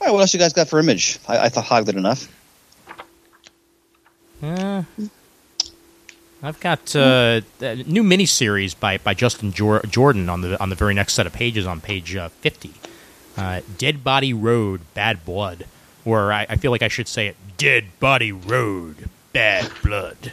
All 0.00 0.06
right, 0.08 0.12
what 0.12 0.20
else 0.20 0.34
you 0.34 0.40
guys 0.40 0.52
got 0.52 0.68
for 0.68 0.78
image? 0.78 1.18
I, 1.26 1.46
I 1.46 1.48
thought 1.48 1.64
hogged 1.64 1.88
it 1.88 1.96
enough. 1.96 2.28
Uh, 4.42 4.82
I've 6.42 6.60
got 6.60 6.94
uh, 6.94 7.40
a 7.60 7.74
new 7.84 8.02
miniseries 8.02 8.78
by 8.78 8.98
by 8.98 9.14
Justin 9.14 9.52
Jor- 9.52 9.82
Jordan 9.88 10.28
on 10.28 10.42
the 10.42 10.60
on 10.62 10.68
the 10.70 10.76
very 10.76 10.94
next 10.94 11.14
set 11.14 11.26
of 11.26 11.32
pages 11.32 11.66
on 11.66 11.80
page 11.80 12.14
uh, 12.14 12.28
fifty. 12.28 12.72
Uh, 13.36 13.60
Dead 13.76 14.02
Body 14.04 14.32
Road, 14.32 14.80
Bad 14.94 15.24
Blood, 15.24 15.66
or 16.06 16.32
I, 16.32 16.46
I 16.48 16.56
feel 16.56 16.70
like 16.70 16.82
I 16.82 16.88
should 16.88 17.08
say 17.08 17.26
it: 17.26 17.36
Dead 17.58 17.84
Body 18.00 18.32
Road, 18.32 19.10
Bad 19.32 19.70
Blood. 19.82 20.32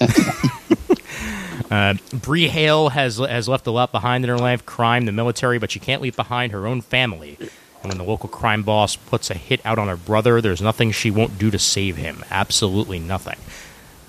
uh, 1.70 1.94
Bree 2.12 2.48
Hale 2.48 2.90
has 2.90 3.16
has 3.18 3.48
left 3.48 3.66
a 3.66 3.72
lot 3.72 3.90
behind 3.90 4.24
in 4.24 4.30
her 4.30 4.38
life: 4.38 4.64
crime, 4.64 5.06
the 5.06 5.12
military, 5.12 5.58
but 5.58 5.72
she 5.72 5.80
can't 5.80 6.02
leave 6.02 6.14
behind 6.14 6.52
her 6.52 6.66
own 6.66 6.80
family. 6.80 7.36
And 7.82 7.90
when 7.90 7.98
the 7.98 8.04
local 8.04 8.28
crime 8.28 8.62
boss 8.62 8.96
puts 8.96 9.30
a 9.30 9.34
hit 9.34 9.60
out 9.64 9.78
on 9.78 9.88
her 9.88 9.96
brother, 9.96 10.40
there's 10.40 10.62
nothing 10.62 10.92
she 10.92 11.10
won't 11.10 11.38
do 11.38 11.50
to 11.50 11.58
save 11.58 11.96
him. 11.96 12.24
Absolutely 12.30 12.98
nothing. 12.98 13.38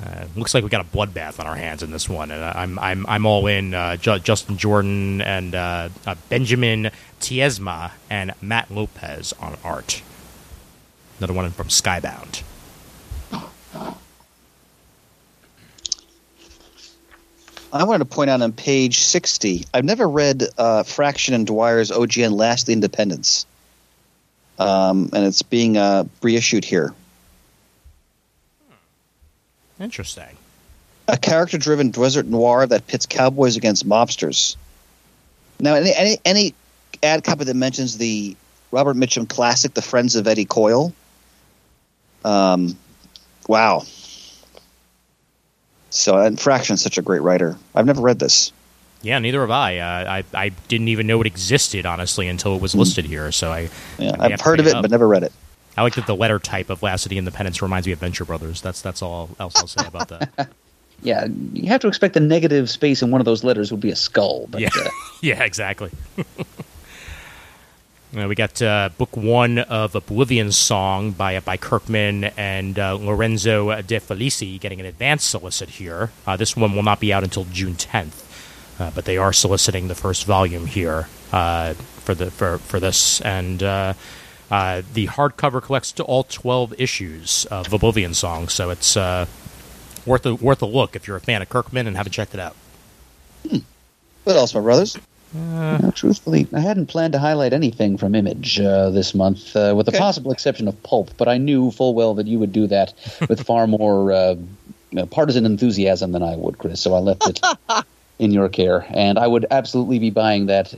Uh, 0.03 0.25
looks 0.35 0.53
like 0.53 0.63
we 0.63 0.69
got 0.69 0.81
a 0.81 0.89
bloodbath 0.97 1.39
on 1.39 1.47
our 1.47 1.55
hands 1.55 1.81
in 1.81 1.89
this 1.89 2.07
one, 2.07 2.29
and 2.29 2.43
I'm 2.43 2.77
I'm 2.77 3.05
I'm 3.07 3.25
all 3.25 3.47
in. 3.47 3.73
Uh, 3.73 3.97
Ju- 3.97 4.19
Justin 4.19 4.57
Jordan 4.57 5.21
and 5.21 5.55
uh, 5.55 5.89
uh, 6.05 6.15
Benjamin 6.29 6.91
Tiesma 7.19 7.91
and 8.09 8.33
Matt 8.41 8.69
Lopez 8.69 9.33
on 9.39 9.57
art. 9.63 10.03
Another 11.19 11.33
one 11.33 11.49
from 11.51 11.67
Skybound. 11.67 12.43
I 17.73 17.83
wanted 17.83 17.99
to 17.99 18.05
point 18.05 18.29
out 18.29 18.41
on 18.41 18.53
page 18.53 18.99
60, 18.99 19.65
I've 19.73 19.83
never 19.83 20.07
read 20.07 20.43
uh, 20.57 20.83
Fraction 20.83 21.33
and 21.33 21.45
Dwyer's 21.45 21.91
OGN 21.91 22.31
Last 22.31 22.69
Independents. 22.69 23.45
Um, 24.57 25.09
and 25.13 25.25
it's 25.25 25.41
being 25.41 25.77
uh, 25.77 26.05
reissued 26.21 26.65
here. 26.65 26.93
Interesting. 29.79 30.37
A 31.07 31.17
character 31.17 31.57
driven 31.57 31.91
desert 31.91 32.25
noir 32.25 32.65
that 32.65 32.87
pits 32.87 33.05
cowboys 33.05 33.57
against 33.57 33.87
mobsters. 33.87 34.55
Now, 35.59 35.75
any, 35.75 35.93
any, 35.93 36.17
any 36.25 36.53
ad 37.03 37.23
copy 37.23 37.43
that 37.43 37.55
mentions 37.55 37.97
the 37.97 38.35
Robert 38.71 38.95
Mitchum 38.95 39.27
classic, 39.27 39.73
The 39.73 39.81
Friends 39.81 40.15
of 40.15 40.27
Eddie 40.27 40.45
Coyle, 40.45 40.93
um, 42.23 42.77
wow. 43.47 43.83
So, 45.89 46.17
and 46.17 46.39
Fraction's 46.39 46.81
such 46.81 46.97
a 46.97 47.01
great 47.01 47.21
writer. 47.21 47.57
I've 47.73 47.85
never 47.85 48.01
read 48.01 48.19
this. 48.19 48.51
Yeah, 49.01 49.19
neither 49.19 49.41
have 49.41 49.51
I. 49.51 49.77
Uh, 49.77 50.11
I 50.11 50.23
I 50.33 50.49
didn't 50.67 50.87
even 50.89 51.07
know 51.07 51.21
it 51.21 51.27
existed 51.27 51.85
honestly 51.85 52.27
until 52.27 52.55
it 52.55 52.61
was 52.61 52.75
listed 52.75 53.05
here. 53.05 53.31
So 53.31 53.51
I 53.51 53.69
yeah, 53.97 54.15
I 54.19 54.29
have 54.29 54.41
heard 54.41 54.59
of 54.59 54.67
it, 54.67 54.75
up. 54.75 54.81
but 54.81 54.91
never 54.91 55.07
read 55.07 55.23
it. 55.23 55.31
I 55.77 55.83
like 55.83 55.95
that 55.95 56.07
the 56.07 56.15
letter 56.15 56.39
type 56.39 56.71
of 56.71 56.81
Last 56.81 57.05
of 57.05 57.11
the 57.11 57.19
Independents 57.19 57.61
reminds 57.61 57.85
me 57.85 57.93
of 57.93 57.99
Venture 57.99 58.25
Brothers. 58.25 58.61
That's 58.61 58.81
that's 58.81 59.01
all 59.01 59.29
else 59.39 59.55
I'll 59.57 59.67
say 59.67 59.85
about 59.85 60.09
that. 60.09 60.49
Yeah, 61.03 61.27
you 61.53 61.67
have 61.69 61.81
to 61.81 61.87
expect 61.87 62.15
the 62.15 62.19
negative 62.19 62.69
space 62.69 63.03
in 63.03 63.11
one 63.11 63.21
of 63.21 63.25
those 63.25 63.43
letters 63.43 63.71
would 63.71 63.81
be 63.81 63.91
a 63.91 63.95
skull. 63.95 64.47
But 64.49 64.61
yeah, 64.61 64.69
uh, 64.75 64.89
yeah, 65.21 65.43
exactly. 65.43 65.91
We 68.13 68.35
got 68.35 68.61
uh, 68.61 68.89
book 68.97 69.17
one 69.17 69.59
of 69.59 69.93
Oblivion 69.93 70.53
Song 70.53 71.11
by 71.11 71.37
by 71.41 71.57
Kirkman 71.57 72.23
and 72.23 72.79
uh, 72.79 72.95
Lorenzo 72.95 73.81
De 73.81 73.99
Felici 73.99 74.57
getting 74.57 74.79
an 74.79 74.85
advance 74.85 75.25
solicit 75.25 75.69
here. 75.71 76.11
Uh, 76.25 76.37
this 76.37 76.55
one 76.55 76.73
will 76.73 76.83
not 76.83 77.01
be 77.01 77.11
out 77.11 77.25
until 77.25 77.43
June 77.45 77.75
10th, 77.75 78.23
uh, 78.79 78.91
but 78.95 79.03
they 79.03 79.17
are 79.17 79.33
soliciting 79.33 79.89
the 79.89 79.95
first 79.95 80.25
volume 80.25 80.67
here 80.67 81.09
uh, 81.33 81.73
for 81.73 82.15
the 82.15 82.31
for 82.31 82.57
for 82.59 82.79
this 82.79 83.21
and. 83.21 83.61
Uh, 83.61 83.93
the 84.93 85.07
hardcover 85.07 85.61
collects 85.61 85.91
to 85.91 86.03
all 86.03 86.23
12 86.23 86.79
issues 86.79 87.45
of 87.51 87.73
Oblivion 87.73 88.13
Song, 88.13 88.47
so 88.47 88.69
it's 88.69 88.95
worth 88.95 90.25
a, 90.25 90.35
worth 90.35 90.61
a 90.61 90.65
look 90.65 90.95
if 90.95 91.05
you're 91.05 91.17
a 91.17 91.19
fan 91.19 91.41
of 91.41 91.49
Kirkman 91.49 91.85
and 91.85 91.97
haven't 91.97 92.13
checked 92.13 92.33
it 92.33 92.39
out. 92.39 92.55
What 94.23 94.37
else, 94.37 94.55
my 94.55 94.61
brothers? 94.61 94.97
No, 95.33 95.91
truthfully, 95.93 96.47
I 96.53 96.59
hadn't 96.59 96.87
planned 96.87 97.13
to 97.13 97.19
highlight 97.19 97.53
anything 97.53 97.97
from 97.97 98.15
Image 98.15 98.59
uh, 98.59 98.89
this 98.89 99.13
month, 99.13 99.55
uh, 99.55 99.73
with 99.75 99.87
Okay. 99.87 99.97
the 99.97 100.01
possible 100.01 100.31
exception 100.31 100.67
of 100.67 100.81
Pulp. 100.83 101.11
But 101.17 101.27
I 101.27 101.37
knew 101.37 101.71
full 101.71 101.93
well 101.93 102.13
that 102.15 102.27
you 102.27 102.39
would 102.39 102.51
do 102.53 102.67
that 102.67 102.93
with 103.29 103.45
far 103.45 103.67
more 103.67 104.11
uh, 104.11 104.35
uh, 104.97 105.05
partisan 105.07 105.45
enthusiasm 105.45 106.11
than 106.13 106.23
I 106.23 106.35
would, 106.35 106.57
Chris. 106.57 106.79
So 106.81 106.93
I 106.93 106.99
left 106.99 107.27
it 107.27 107.41
in 108.19 108.31
your 108.31 108.49
care, 108.49 108.85
and 108.89 109.19
I 109.19 109.27
would 109.27 109.45
absolutely 109.51 109.99
be 109.99 110.09
buying 110.09 110.45
that 110.47 110.73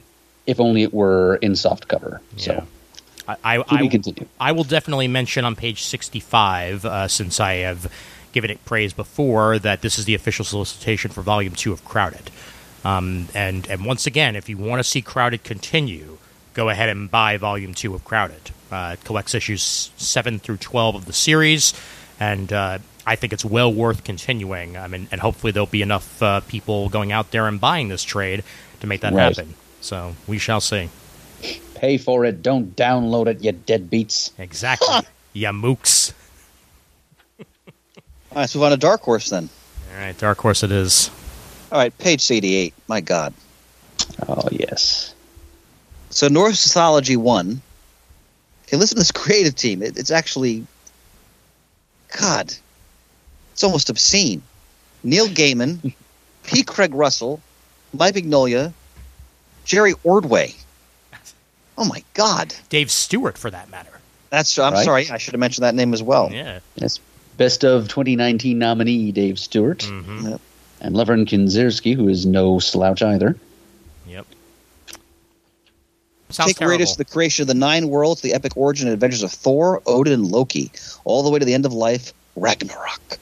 if 0.47 0.59
only 0.59 0.83
it 0.83 0.93
were 0.93 1.35
in 1.37 1.55
soft 1.55 1.87
cover. 1.87 2.21
Yeah. 2.37 2.43
So 2.43 2.67
I, 3.27 3.35
I, 3.43 3.63
I. 3.69 4.13
I 4.39 4.51
will 4.51 4.63
definitely 4.63 5.07
mention 5.07 5.45
on 5.45 5.55
page 5.55 5.83
65, 5.83 6.85
uh, 6.85 7.07
since 7.07 7.39
I 7.39 7.53
have 7.55 7.91
given 8.31 8.49
it 8.49 8.63
praise 8.65 8.93
before, 8.93 9.59
that 9.59 9.81
this 9.81 9.99
is 9.99 10.05
the 10.05 10.15
official 10.15 10.43
solicitation 10.43 11.11
for 11.11 11.21
Volume 11.21 11.53
2 11.53 11.71
of 11.71 11.85
Crowded. 11.85 12.31
Um, 12.83 13.27
and, 13.33 13.67
and 13.69 13.85
once 13.85 14.05
again, 14.07 14.35
if 14.35 14.47
you 14.49 14.57
want 14.57 14.79
to 14.79 14.83
see 14.83 15.01
Crowded 15.01 15.43
continue, 15.43 16.17
go 16.53 16.69
ahead 16.69 16.89
and 16.89 17.09
buy 17.11 17.37
Volume 17.37 17.73
2 17.73 17.93
of 17.93 18.05
Crowded. 18.05 18.51
Uh, 18.71 18.95
it 18.99 19.03
collects 19.03 19.33
issues 19.33 19.91
7 19.97 20.39
through 20.39 20.57
12 20.57 20.95
of 20.95 21.05
the 21.05 21.13
series, 21.13 21.73
and 22.19 22.53
uh, 22.53 22.77
I 23.05 23.15
think 23.15 23.33
it's 23.33 23.43
well 23.43 23.73
worth 23.73 24.03
continuing. 24.03 24.77
I 24.77 24.87
mean, 24.87 25.07
and 25.11 25.19
hopefully 25.19 25.51
there'll 25.51 25.65
be 25.67 25.81
enough 25.81 26.21
uh, 26.21 26.39
people 26.41 26.87
going 26.89 27.11
out 27.11 27.31
there 27.31 27.47
and 27.47 27.59
buying 27.59 27.89
this 27.89 28.03
trade 28.03 28.43
to 28.81 28.87
make 28.87 29.01
that 29.01 29.13
Right. 29.13 29.35
happen. 29.35 29.55
So 29.81 30.15
we 30.27 30.37
shall 30.37 30.61
see. 30.61 30.89
Pay 31.75 31.97
for 31.97 32.25
it. 32.25 32.41
Don't 32.43 32.75
download 32.75 33.27
it, 33.27 33.41
you 33.43 33.53
deadbeats. 33.53 34.31
Exactly. 34.37 34.87
ya 35.33 35.51
mooks. 35.51 36.13
All 37.39 37.45
right, 38.35 38.41
let's 38.41 38.53
move 38.55 38.65
on 38.65 38.71
to 38.71 38.77
Dark 38.77 39.01
Horse 39.01 39.29
then. 39.29 39.49
All 39.93 39.99
right, 40.01 40.17
Dark 40.17 40.37
Horse 40.37 40.61
it 40.63 40.71
is. 40.71 41.09
All 41.71 41.77
right, 41.77 41.95
page 41.97 42.29
88. 42.29 42.73
My 42.87 43.01
God. 43.01 43.33
Oh 44.27 44.47
yes. 44.51 45.13
So 46.09 46.27
Norse 46.27 46.65
Mythology 46.67 47.15
1. 47.15 47.61
Hey, 48.67 48.77
listen 48.77 48.95
to 48.95 48.99
this 49.01 49.11
creative 49.11 49.55
team. 49.55 49.81
It, 49.81 49.97
it's 49.97 50.11
actually, 50.11 50.65
God, 52.19 52.53
it's 53.53 53.63
almost 53.63 53.89
obscene. 53.89 54.41
Neil 55.03 55.27
Gaiman, 55.27 55.93
P. 56.43 56.63
Craig 56.63 56.93
Russell, 56.93 57.39
Mike 57.93 58.15
Mignola, 58.15 58.73
Jerry 59.65 59.93
Ordway. 60.03 60.53
Oh 61.77 61.85
my 61.85 62.03
God. 62.13 62.53
Dave 62.69 62.91
Stewart, 62.91 63.37
for 63.37 63.49
that 63.51 63.69
matter. 63.69 63.89
That's 64.31 64.57
I'm 64.59 64.73
Right. 64.73 64.85
sorry. 64.85 65.09
I 65.09 65.17
should 65.17 65.33
have 65.33 65.39
mentioned 65.39 65.63
that 65.63 65.75
name 65.75 65.93
as 65.93 66.03
well. 66.03 66.29
Yeah. 66.31 66.59
Yes. 66.75 66.99
Best 67.37 67.63
of 67.63 67.87
2019 67.87 68.57
nominee 68.59 69.11
Dave 69.11 69.39
Stewart 69.39 69.83
hmm 69.83 70.27
Yep. 70.27 70.41
And 70.81 70.95
Lovern 70.95 71.25
Kindzierski, 71.25 71.95
who 71.95 72.07
is 72.07 72.25
no 72.25 72.59
slouch 72.59 73.01
either. 73.01 73.35
Yep. 74.07 74.25
Sounds 76.29 76.47
Take 76.49 76.57
terrible. 76.57 76.71
readers 76.71 76.91
to 76.93 76.97
the 76.99 77.05
creation 77.05 77.43
of 77.43 77.47
the 77.47 77.53
nine 77.53 77.89
worlds, 77.89 78.21
the 78.21 78.33
epic 78.33 78.55
origin 78.55 78.87
and 78.87 78.93
adventures 78.93 79.23
of 79.23 79.31
Thor, 79.31 79.81
Odin, 79.87 80.13
and 80.13 80.31
Loki, 80.31 80.71
all 81.03 81.23
the 81.23 81.29
way 81.29 81.39
to 81.39 81.45
the 81.45 81.53
end 81.53 81.65
of 81.65 81.73
life, 81.73 82.13
Ragnarok. 82.35 83.17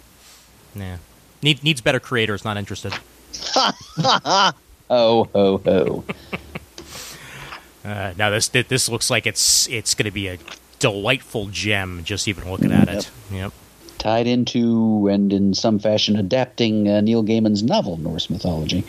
yeah. 0.76 0.98
Need, 1.42 1.64
needs 1.64 1.82
better 1.82 2.00
creators. 2.00 2.44
Not 2.44 2.58
interested. 2.58 2.94
Oh 3.56 4.54
ho 4.90 5.62
ho! 5.64 6.04
Uh, 7.86 8.14
now 8.18 8.30
this 8.30 8.50
this 8.50 8.90
looks 8.90 9.10
like 9.10 9.26
it's 9.26 9.66
it's 9.70 9.96
going 9.96 10.04
to 10.04 10.12
be 10.12 10.28
a 10.28 10.38
delightful 10.80 11.46
gem. 11.46 12.02
Just 12.04 12.28
even 12.28 12.50
looking 12.52 12.74
at 12.74 12.90
it. 12.90 13.10
Yep. 13.32 13.54
Tied 13.98 14.28
into 14.28 15.08
and 15.08 15.34
in 15.34 15.54
some 15.54 15.80
fashion 15.80 16.16
adapting 16.18 16.88
uh, 16.88 17.02
Neil 17.02 17.24
Gaiman's 17.24 17.64
novel 17.64 17.98
Norse 17.98 18.30
mythology, 18.30 18.86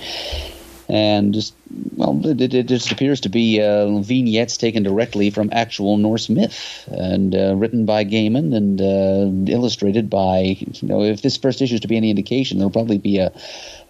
and 0.89 1.35
just 1.35 1.55
well, 1.97 2.21
it, 2.25 2.55
it 2.55 2.67
just 2.67 2.93
appears 2.93 3.21
to 3.21 3.29
be 3.29 3.61
uh, 3.61 3.99
vignettes 3.99 4.57
taken 4.57 4.83
directly 4.83 5.31
from 5.31 5.51
actual 5.53 5.97
Norse 5.97 6.29
myth 6.29 6.89
and 6.91 7.35
uh, 7.35 7.55
written 7.57 7.85
by 7.85 8.05
Gaiman 8.05 8.55
and 8.55 8.81
uh, 8.81 9.53
illustrated 9.53 10.09
by 10.11 10.57
you 10.59 10.89
know 10.89 11.03
if 11.03 11.23
this 11.23 11.37
first 11.37 11.63
issue 11.63 11.75
is 11.75 11.81
to 11.81 11.89
be 11.89 11.97
any 11.97 12.11
indication, 12.11 12.59
there'll 12.59 12.71
probably 12.71 12.99
be 12.99 13.19
a 13.19 13.33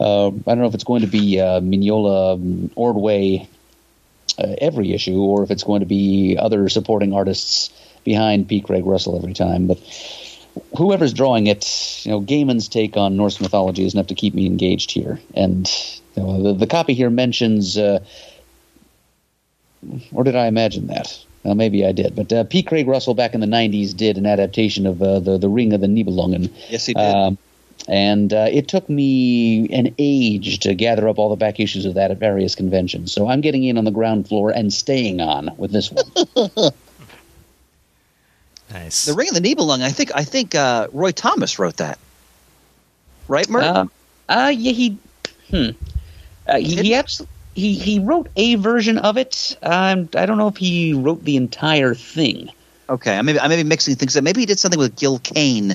uh, 0.01 0.29
I 0.29 0.31
don't 0.31 0.59
know 0.59 0.67
if 0.67 0.75
it's 0.75 0.85
going 0.85 1.03
to 1.03 1.09
be 1.09 1.41
uh, 1.41 1.61
Mignola 1.61 2.35
um, 2.35 2.71
Ordway 2.77 3.49
uh, 4.39 4.55
every 4.61 4.93
issue, 4.93 5.21
or 5.21 5.43
if 5.43 5.51
it's 5.51 5.65
going 5.65 5.81
to 5.81 5.87
be 5.87 6.37
other 6.39 6.69
supporting 6.69 7.13
artists 7.13 7.71
behind 8.05 8.49
P. 8.49 8.61
Craig 8.61 8.87
Russell 8.87 9.17
every 9.17 9.35
time. 9.35 9.67
But 9.67 9.79
whoever's 10.77 11.13
drawing 11.13 11.47
it, 11.47 12.01
you 12.05 12.11
know, 12.11 12.21
Gaiman's 12.21 12.69
take 12.69 12.97
on 12.97 13.17
Norse 13.17 13.41
mythology 13.41 13.85
is 13.85 13.95
enough 13.95 14.09
to 14.09 14.15
keep 14.15 14.35
me 14.35 14.47
engaged 14.47 14.91
here. 14.91 15.21
And 15.35 15.71
you 16.17 16.23
know, 16.23 16.43
the, 16.43 16.53
the 16.55 16.67
copy 16.67 16.95
here 16.95 17.11
mentions, 17.11 17.77
uh, 17.77 18.05
or 20.13 20.25
did 20.25 20.37
I 20.37 20.47
imagine 20.47 20.89
that? 20.89 21.19
Well, 21.45 21.55
maybe 21.55 21.87
I 21.87 21.93
did. 21.93 22.17
But 22.17 22.33
uh, 22.33 22.45
P. 22.45 22.63
Craig 22.63 22.89
Russell 22.89 23.15
back 23.15 23.35
in 23.35 23.41
the 23.41 23.47
'90s 23.47 23.97
did 23.97 24.19
an 24.19 24.27
adaptation 24.27 24.87
of 24.87 25.01
uh, 25.01 25.21
the 25.21 25.39
the 25.39 25.49
Ring 25.49 25.73
of 25.73 25.81
the 25.81 25.87
Nibelungen. 25.87 26.51
Yes, 26.69 26.87
he 26.87 26.95
did. 26.95 27.01
Um, 27.01 27.39
and 27.87 28.33
uh, 28.33 28.49
it 28.51 28.69
took 28.69 28.89
me 28.89 29.69
an 29.69 29.95
age 29.99 30.59
to 30.61 30.75
gather 30.75 31.09
up 31.09 31.19
all 31.19 31.31
the 31.31 31.37
back 31.37 31.61
issues 31.61 31.87
of 31.87 31.95
that 31.95 32.11
at 32.11 32.19
various 32.19 32.55
conventions. 32.55 33.13
So 33.13 33.29
I'm 33.29 33.41
getting 33.41 33.65
in 33.65 33.79
on 33.79 33.85
the 33.85 33.91
ground 33.91 34.29
floor 34.29 34.51
and 34.51 34.73
staying 34.73 35.21
on 35.21 35.51
with 35.57 35.71
this 35.71 35.91
one. 35.91 36.73
Nice. 38.73 39.07
The 39.07 39.15
Ring 39.15 39.29
of 39.29 39.35
the 39.35 39.41
Nibelung. 39.41 39.83
I 39.83 39.91
think 39.91 40.11
I 40.15 40.25
think 40.25 40.55
uh, 40.55 40.89
Roy 40.93 41.11
Thomas 41.13 41.59
wrote 41.59 41.79
that. 41.79 41.99
Right, 43.27 43.47
Murd? 43.47 43.63
Uh, 43.63 43.87
uh, 44.29 44.49
yeah, 44.49 44.73
he, 44.73 44.99
hmm. 45.51 45.69
Uh, 46.47 46.59
he, 46.59 46.77
he, 46.77 46.95
abs- 46.95 47.27
he 47.55 47.75
he 47.75 47.99
wrote 47.99 48.29
a 48.37 48.55
version 48.57 48.99
of 48.99 49.17
it. 49.17 49.57
Um, 49.63 50.09
I 50.15 50.27
don't 50.27 50.39
know 50.39 50.49
if 50.49 50.57
he 50.57 50.95
wrote 50.95 51.25
the 51.25 51.37
entire 51.37 51.95
thing. 51.95 52.51
okay, 52.89 53.17
I 53.19 53.23
may 53.23 53.35
be, 53.35 53.41
I 53.41 53.49
may 53.49 53.57
be 53.57 53.65
mixing 53.65 53.97
things 53.97 54.17
up. 54.17 54.25
Maybe 54.25 54.41
he 54.41 54.47
did 54.47 54.59
something 54.59 54.79
with 54.79 54.97
Gil 54.97 55.19
Kane 55.19 55.75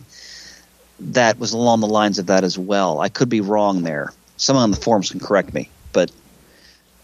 that 1.00 1.38
was 1.40 1.54
along 1.54 1.82
the 1.82 1.88
lines 1.88 2.20
of 2.20 2.28
that 2.28 2.44
as 2.44 2.58
well. 2.58 3.00
I 3.02 3.10
could 3.10 3.30
be 3.30 3.42
wrong 3.42 3.84
there. 3.84 4.14
Someone 4.38 4.64
on 4.64 4.72
the 4.72 4.78
forums 4.78 5.12
can 5.12 5.20
correct 5.20 5.54
me, 5.54 5.70
but 5.92 6.12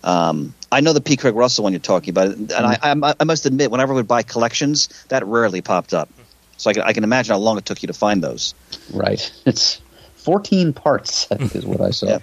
um, 0.04 0.54
I 0.72 0.82
know 0.82 0.94
the 0.94 1.02
P. 1.02 1.18
Craig 1.18 1.36
Russell 1.36 1.64
one 1.64 1.74
you're 1.74 1.80
talking 1.80 2.12
about, 2.12 2.36
and 2.36 2.52
I, 2.54 2.78
I, 2.82 3.14
I 3.20 3.24
must 3.24 3.46
admit, 3.46 3.72
whenever 3.72 3.94
I 3.94 3.96
would 3.96 4.08
buy 4.08 4.24
collections, 4.24 4.88
that 5.10 5.26
rarely 5.26 5.62
popped 5.62 5.94
up. 5.94 6.10
So 6.58 6.70
I 6.70 6.74
can, 6.74 6.84
I 6.84 6.94
can 6.94 7.04
imagine 7.04 7.32
how 7.34 7.40
long 7.40 7.58
it 7.58 7.66
took 7.66 7.82
you 7.82 7.88
to 7.88 7.94
find 7.94 8.24
those. 8.24 8.54
Right. 8.94 9.32
It's 9.46 9.82
14 10.18 10.74
parts, 10.74 11.32
I 11.32 11.36
think 11.38 11.56
is 11.56 11.66
what 11.66 11.82
I 11.82 11.92
saw. 11.92 12.08
Yeah. 12.08 12.20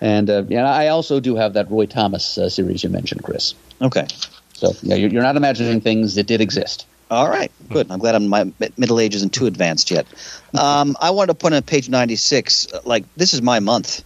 And 0.00 0.30
uh, 0.30 0.44
yeah, 0.48 0.70
I 0.70 0.88
also 0.88 1.20
do 1.20 1.36
have 1.36 1.52
that 1.54 1.70
Roy 1.70 1.86
Thomas 1.86 2.38
uh, 2.38 2.48
series 2.48 2.82
you 2.82 2.90
mentioned, 2.90 3.22
Chris. 3.22 3.54
Okay. 3.80 4.06
So 4.54 4.72
yeah, 4.82 4.94
you're, 4.94 5.10
you're 5.10 5.22
not 5.22 5.36
imagining 5.36 5.80
things 5.80 6.14
that 6.14 6.26
did 6.26 6.40
exist. 6.40 6.86
All 7.10 7.28
right, 7.28 7.52
good. 7.68 7.90
I'm 7.90 7.98
glad 7.98 8.14
I'm, 8.14 8.26
my 8.26 8.50
middle 8.78 8.98
age 8.98 9.14
isn't 9.14 9.34
too 9.34 9.44
advanced 9.44 9.90
yet. 9.90 10.06
Um, 10.54 10.96
I 10.98 11.10
wanted 11.10 11.32
to 11.32 11.34
put 11.34 11.52
on 11.52 11.62
page 11.62 11.90
96, 11.90 12.72
uh, 12.72 12.80
like, 12.84 13.04
this 13.16 13.34
is 13.34 13.42
my 13.42 13.60
month. 13.60 14.02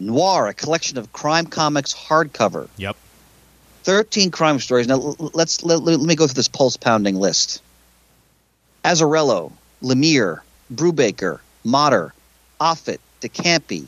Noir, 0.00 0.48
a 0.48 0.54
collection 0.54 0.98
of 0.98 1.12
crime 1.12 1.46
comics 1.46 1.94
hardcover. 1.94 2.68
Yep. 2.76 2.96
13 3.84 4.30
crime 4.30 4.58
stories. 4.58 4.88
Now, 4.88 5.14
let's 5.18 5.62
let, 5.62 5.82
let 5.82 6.00
me 6.00 6.14
go 6.14 6.26
through 6.26 6.34
this 6.34 6.48
pulse 6.48 6.76
pounding 6.76 7.16
list 7.16 7.62
Azzarello, 8.84 9.52
Lemire, 9.82 10.40
Brubaker, 10.72 11.40
Motter, 11.64 12.12
Offutt, 12.60 13.00
DeCampi, 13.20 13.86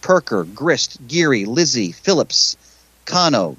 Perker, 0.00 0.44
Grist, 0.44 0.98
Geary, 1.06 1.44
Lizzie, 1.44 1.92
Phillips, 1.92 2.56
Cano, 3.04 3.56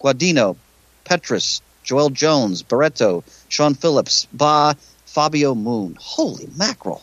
Gaudiano, 0.00 0.56
Petrus, 1.04 1.60
Joel 1.82 2.10
Jones, 2.10 2.62
Barreto, 2.62 3.24
Sean 3.48 3.74
Phillips, 3.74 4.26
Ba, 4.32 4.76
Fabio 5.06 5.54
Moon. 5.54 5.96
Holy 6.00 6.48
mackerel. 6.56 7.02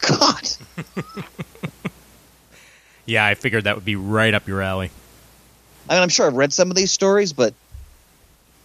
God. 0.00 0.48
Yeah, 3.12 3.26
I 3.26 3.34
figured 3.34 3.64
that 3.64 3.74
would 3.74 3.84
be 3.84 3.94
right 3.96 4.32
up 4.32 4.48
your 4.48 4.62
alley. 4.62 4.90
I 5.90 5.94
mean, 5.94 6.02
I'm 6.02 6.08
sure 6.08 6.26
I've 6.26 6.32
read 6.32 6.50
some 6.52 6.70
of 6.70 6.76
these 6.76 6.90
stories, 6.90 7.34
but 7.34 7.52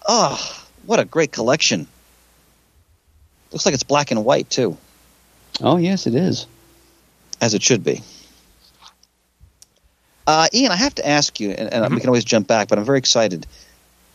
oh, 0.08 0.40
what 0.86 1.02
a 1.02 1.06
great 1.06 1.34
collection. 1.34 1.86
Looks 3.52 3.66
like 3.66 3.74
it's 3.76 3.84
black 3.84 4.10
and 4.12 4.24
white, 4.24 4.50
too, 4.50 4.78
Oh 5.62 5.76
yes, 5.76 6.08
it 6.08 6.16
is. 6.16 6.48
as 7.42 7.54
it 7.54 7.62
should 7.62 7.84
be. 7.84 8.02
Uh, 10.26 10.48
Ian, 10.54 10.72
I 10.72 10.76
have 10.78 10.96
to 10.96 11.08
ask 11.08 11.40
you, 11.42 11.52
and, 11.52 11.74
and 11.74 11.94
we 11.94 12.00
can 12.00 12.10
always 12.10 12.26
jump 12.26 12.48
back, 12.48 12.68
but 12.70 12.78
I'm 12.78 12.86
very 12.86 12.98
excited. 13.00 13.46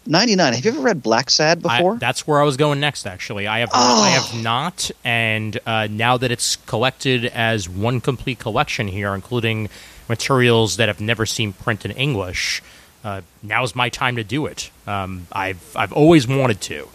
99, 0.07 0.53
have 0.55 0.65
you 0.65 0.71
ever 0.73 0.81
read 0.81 1.03
Blacksad 1.03 1.65
I- 1.67 1.77
before? 1.79 1.97
that's 1.97 2.27
where 2.27 2.41
I 2.41 2.45
was 2.45 2.57
going 2.57 2.81
next. 2.81 3.07
Actually, 3.07 3.47
I 3.47 3.61
have 3.61 3.71
Oh. 3.73 4.03
I 4.03 4.09
have 4.11 4.43
not, 4.43 4.91
and 5.05 5.59
uh, 5.67 5.89
now 5.91 6.17
that 6.17 6.31
it's 6.31 6.57
collected 6.57 7.27
as 7.27 7.69
one 7.69 8.01
complete 8.01 8.39
collection 8.39 8.89
here, 8.89 9.15
including 9.15 9.69
materials 10.09 10.77
that 10.77 10.89
have 10.89 11.01
never 11.01 11.27
seen 11.27 11.53
print 11.53 11.85
in 11.85 11.91
English, 11.93 12.63
uh, 13.05 13.23
now's 13.43 13.75
my 13.75 13.89
time 13.89 14.17
to 14.17 14.25
do 14.25 14.47
it. 14.47 14.71
Um, 14.87 15.27
I've 15.33 15.77
I've 15.77 15.93
always 15.93 16.27
wanted 16.27 16.61
to, 16.63 16.89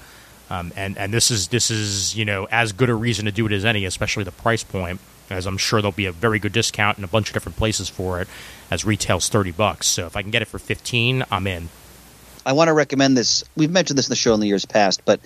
um, 0.50 0.72
and 0.76 0.98
and 0.98 1.14
this 1.14 1.32
is 1.32 1.50
this 1.50 1.70
is 1.70 2.16
you 2.16 2.26
know 2.26 2.48
as 2.52 2.72
good 2.72 2.90
a 2.90 2.96
reason 2.96 3.26
to 3.26 3.32
do 3.32 3.46
it 3.46 3.52
as 3.52 3.66
any, 3.66 3.86
especially 3.86 4.24
the 4.24 4.32
price 4.32 4.64
point. 4.64 5.00
As 5.30 5.46
I'm 5.46 5.58
sure 5.58 5.82
there'll 5.82 5.92
be 5.92 6.06
a 6.06 6.14
very 6.14 6.40
good 6.40 6.54
discount 6.54 6.98
in 6.98 7.04
a 7.04 7.08
bunch 7.08 7.30
of 7.30 7.34
different 7.34 7.58
places 7.58 7.90
for 7.90 8.22
it, 8.22 8.30
as 8.72 8.86
retail's 8.86 9.28
thirty 9.28 9.52
bucks. 9.52 9.88
So 9.88 10.06
if 10.06 10.16
I 10.16 10.22
can 10.22 10.32
get 10.32 10.42
it 10.42 10.46
for 10.46 10.60
fifteen, 10.60 11.26
I'm 11.30 11.48
in. 11.48 11.68
I 12.46 12.54
want 12.54 12.70
to 12.70 12.74
recommend 12.74 13.18
this. 13.18 13.44
We've 13.58 13.70
mentioned 13.70 13.98
this 13.98 14.08
in 14.08 14.12
the 14.12 14.16
show 14.16 14.34
in 14.34 14.40
the 14.40 14.48
years 14.48 14.66
past, 14.66 15.04
but 15.04 15.20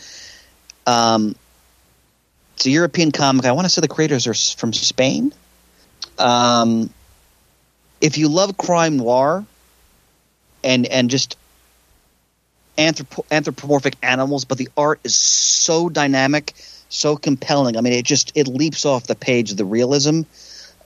um, 0.88 1.36
it's 2.56 2.66
a 2.66 2.72
European 2.72 3.12
comic. 3.12 3.46
I 3.46 3.52
want 3.52 3.66
to 3.66 3.70
say 3.70 3.82
the 3.82 3.88
creators 3.88 4.26
are 4.26 4.34
from 4.34 4.74
Spain. 4.74 5.32
Um, 6.18 6.90
if 8.02 8.18
you 8.18 8.28
love 8.28 8.58
crime 8.58 8.98
noir 8.98 9.46
and 10.64 10.86
and 10.88 11.10
just 11.10 11.38
anthropo- 12.78 13.26
anthropomorphic 13.32 13.96
animals, 14.04 14.46
but 14.46 14.58
the 14.58 14.70
art 14.76 15.00
is 15.04 15.16
so 15.16 15.90
dynamic, 15.90 16.54
so 16.90 17.16
compelling. 17.16 17.78
I 17.78 17.82
mean, 17.82 17.94
it 17.94 18.06
just 18.06 18.32
it 18.36 18.48
leaps 18.48 18.86
off 18.86 19.08
the 19.08 19.16
page 19.16 19.54
the 19.54 19.66
realism. 19.66 20.22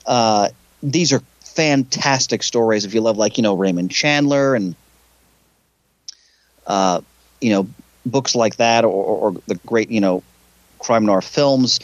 Uh, 0.06 0.50
these 0.84 1.12
are 1.14 1.22
fantastic 1.42 2.44
stories. 2.44 2.86
If 2.86 2.94
you 2.94 3.02
love 3.02 3.18
like 3.18 3.38
you 3.38 3.44
know 3.44 3.56
Raymond 3.56 3.92
Chandler 3.92 4.56
and 4.56 4.76
uh, 6.68 7.02
you 7.42 7.52
know, 7.52 7.68
books 8.06 8.36
like 8.36 8.58
that 8.58 8.84
or, 8.86 8.90
or, 8.90 9.18
or 9.18 9.42
the 9.48 9.56
great, 9.66 9.90
you 9.90 10.02
know, 10.02 10.24
crime 10.80 11.06
noir 11.06 11.22
films, 11.22 11.80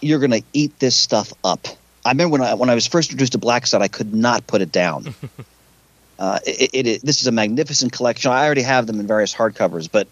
you're 0.00 0.18
going 0.18 0.30
to 0.30 0.42
eat 0.52 0.78
this 0.78 0.96
stuff 0.96 1.32
up. 1.44 1.66
I 2.04 2.10
remember 2.10 2.32
when 2.32 2.40
I 2.42 2.54
when 2.54 2.68
I 2.70 2.74
was 2.74 2.86
first 2.86 3.10
introduced 3.10 3.32
to 3.32 3.38
Blacksad, 3.38 3.80
I 3.80 3.88
could 3.88 4.14
not 4.14 4.46
put 4.46 4.60
it 4.60 4.72
down. 4.72 5.14
uh, 6.18 6.38
it, 6.46 6.70
it, 6.72 6.86
it, 6.86 7.02
this 7.02 7.20
is 7.20 7.26
a 7.26 7.32
magnificent 7.32 7.92
collection. 7.92 8.30
I 8.32 8.44
already 8.44 8.62
have 8.62 8.86
them 8.86 8.98
in 9.00 9.06
various 9.06 9.34
hardcovers, 9.34 9.88
but 9.90 10.08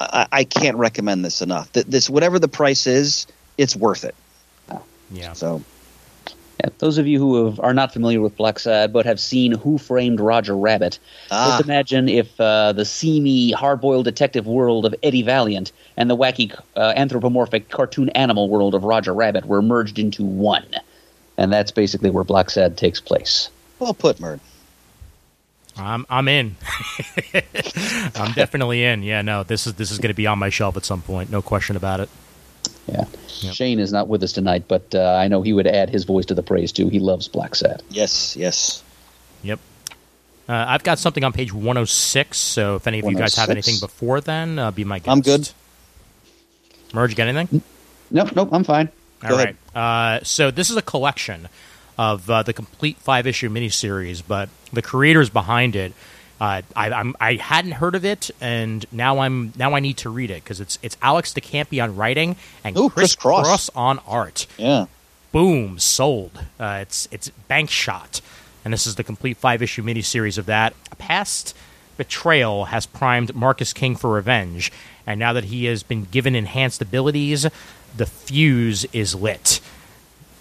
I, 0.00 0.26
I 0.32 0.44
can't 0.44 0.76
recommend 0.76 1.24
this 1.24 1.40
enough. 1.40 1.72
Th- 1.72 1.86
This 1.86 2.10
whatever 2.10 2.38
the 2.38 2.48
price 2.48 2.86
is, 2.86 3.26
it's 3.58 3.76
worth 3.76 4.04
it. 4.04 4.14
Yeah. 5.10 5.34
So 5.34 5.62
Yeah, 6.60 6.70
those 6.78 6.98
of 6.98 7.06
you 7.06 7.18
who 7.18 7.44
have, 7.44 7.60
are 7.60 7.74
not 7.74 7.92
familiar 7.92 8.20
with 8.20 8.36
Blacksad 8.36 8.90
but 8.92 9.06
have 9.06 9.20
seen 9.20 9.52
Who 9.52 9.76
Framed 9.78 10.18
Roger 10.18 10.56
Rabbit, 10.56 10.98
Ah. 11.30 11.50
just 11.58 11.64
imagine 11.68 12.08
if 12.08 12.40
uh, 12.40 12.72
the 12.72 12.84
seamy, 12.84 13.52
hard-boiled 13.52 14.04
detective 14.06 14.46
world 14.46 14.86
of 14.86 14.94
Eddie 15.02 15.22
Valiant 15.22 15.70
and 15.96 16.08
the 16.10 16.16
wacky 16.16 16.58
uh, 16.76 16.92
anthropomorphic 16.96 17.68
cartoon 17.68 18.08
animal 18.10 18.48
world 18.48 18.74
of 18.74 18.82
Roger 18.84 19.12
Rabbit 19.14 19.44
were 19.46 19.62
merged 19.62 19.98
into 19.98 20.24
one. 20.24 20.66
And 21.36 21.52
that's 21.52 21.70
basically 21.70 22.10
where 22.10 22.24
Blacksad 22.24 22.76
takes 22.76 23.00
place. 23.00 23.50
well 23.78 23.94
put, 23.94 24.18
Murd. 24.18 24.40
I'm 25.76 26.06
I'm 26.08 26.28
in. 26.28 26.56
I'm 28.14 28.32
definitely 28.32 28.84
in. 28.84 29.02
Yeah, 29.02 29.22
no, 29.22 29.42
this 29.42 29.66
is 29.66 29.74
this 29.74 29.90
is 29.90 29.98
going 29.98 30.10
to 30.10 30.14
be 30.14 30.26
on 30.26 30.38
my 30.38 30.48
shelf 30.48 30.76
at 30.76 30.84
some 30.84 31.02
point, 31.02 31.30
no 31.30 31.42
question 31.42 31.74
about 31.74 32.00
it. 32.00 32.08
Yeah. 32.86 33.04
Yep. 33.40 33.54
Shane 33.54 33.80
is 33.80 33.92
not 33.92 34.08
with 34.08 34.22
us 34.22 34.32
tonight, 34.32 34.64
but 34.68 34.94
uh, 34.94 35.14
I 35.14 35.28
know 35.28 35.42
he 35.42 35.52
would 35.52 35.66
add 35.66 35.90
his 35.90 36.04
voice 36.04 36.26
to 36.26 36.34
the 36.34 36.42
praise 36.42 36.70
too. 36.70 36.88
He 36.88 36.98
loves 37.00 37.28
Blacksad. 37.28 37.80
Yes, 37.90 38.36
yes. 38.36 38.82
Yep. 39.42 39.58
Uh, 40.48 40.64
I've 40.68 40.82
got 40.84 40.98
something 40.98 41.24
on 41.24 41.32
page 41.32 41.52
106, 41.52 42.36
so 42.36 42.76
if 42.76 42.86
any 42.86 43.00
of 43.00 43.06
you 43.06 43.16
guys 43.16 43.34
have 43.36 43.48
anything 43.50 43.76
before 43.80 44.20
then, 44.20 44.58
uh, 44.58 44.70
be 44.70 44.84
my 44.84 44.98
guest. 44.98 45.08
I'm 45.08 45.20
good. 45.22 45.50
Murd, 46.92 47.10
you 47.10 47.16
got 47.16 47.28
anything? 47.28 47.62
Nope, 48.10 48.36
nope, 48.36 48.50
I'm 48.52 48.62
fine. 48.64 48.90
All 49.24 49.36
right. 49.36 49.56
Uh, 49.74 50.22
so 50.22 50.50
this 50.50 50.70
is 50.70 50.76
a 50.76 50.82
collection 50.82 51.48
of 51.98 52.28
uh, 52.28 52.42
the 52.42 52.52
complete 52.52 52.96
five 52.98 53.26
issue 53.26 53.48
miniseries, 53.48 54.22
but 54.26 54.48
the 54.72 54.82
creators 54.82 55.30
behind 55.30 55.76
it, 55.76 55.92
uh, 56.40 56.62
I, 56.74 56.90
I'm, 56.90 57.14
I 57.20 57.34
hadn't 57.34 57.72
heard 57.72 57.94
of 57.94 58.04
it, 58.04 58.30
and 58.40 58.84
now 58.90 59.20
I'm 59.20 59.52
now 59.56 59.74
I 59.74 59.80
need 59.80 59.98
to 59.98 60.10
read 60.10 60.30
it 60.30 60.42
because 60.42 60.60
it's 60.60 60.78
it's 60.82 60.96
Alex 61.00 61.32
de 61.32 61.40
Campi 61.40 61.80
on 61.80 61.96
writing 61.96 62.36
and 62.64 62.76
Ooh, 62.76 62.90
Chris, 62.90 63.14
Chris 63.14 63.16
Cross. 63.16 63.46
Cross 63.46 63.70
on 63.76 64.00
art. 64.06 64.46
Yeah. 64.58 64.86
Boom, 65.32 65.78
sold. 65.78 66.44
Uh, 66.58 66.78
it's 66.82 67.08
it's 67.10 67.28
Bank 67.48 67.70
Shot, 67.70 68.20
and 68.64 68.72
this 68.72 68.86
is 68.86 68.96
the 68.96 69.04
complete 69.04 69.36
five 69.36 69.62
issue 69.62 69.82
miniseries 69.82 70.38
of 70.38 70.46
that. 70.46 70.74
A 70.90 70.96
past 70.96 71.56
betrayal 71.96 72.66
has 72.66 72.86
primed 72.86 73.34
Marcus 73.34 73.72
King 73.72 73.94
for 73.94 74.10
revenge, 74.10 74.72
and 75.06 75.18
now 75.18 75.32
that 75.32 75.44
he 75.44 75.66
has 75.66 75.82
been 75.82 76.04
given 76.04 76.34
enhanced 76.34 76.82
abilities, 76.82 77.46
the 77.96 78.06
fuse 78.06 78.84
is 78.92 79.14
lit. 79.14 79.60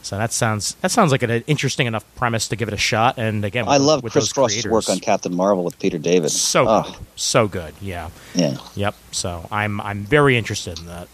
So 0.02 0.18
that 0.18 0.34
sounds 0.34 0.74
that 0.82 0.92
sounds 0.92 1.12
like 1.13 1.24
an 1.24 1.30
interesting 1.48 1.88
enough 1.88 2.04
premise 2.16 2.50
to 2.50 2.56
give 2.58 2.68
it 2.68 2.74
a 2.74 2.78
shot. 2.78 3.18
And 3.18 3.46
again, 3.46 3.68
I 3.68 3.78
with- 3.78 3.88
love 3.88 4.04
with 4.04 4.12
Chris 4.13 4.34
Cross's 4.34 4.56
creators. 4.63 4.72
work 4.72 4.89
on 4.89 5.00
Captain 5.00 5.34
Marvel 5.34 5.63
with 5.63 5.80
Peter 5.80 5.98
David. 5.98 6.30
So 6.30 6.66
Oh, 6.68 6.82
good, 6.84 6.96
so 7.16 7.48
good. 7.48 7.74
Yeah, 7.82 8.10
yeah. 8.36 8.58
yep. 8.76 8.96
So 9.12 9.48
I'm 9.52 9.80
I'm 9.80 10.04
very 10.04 10.38
interested 10.38 10.78
in 10.80 10.88
that. 10.88 11.08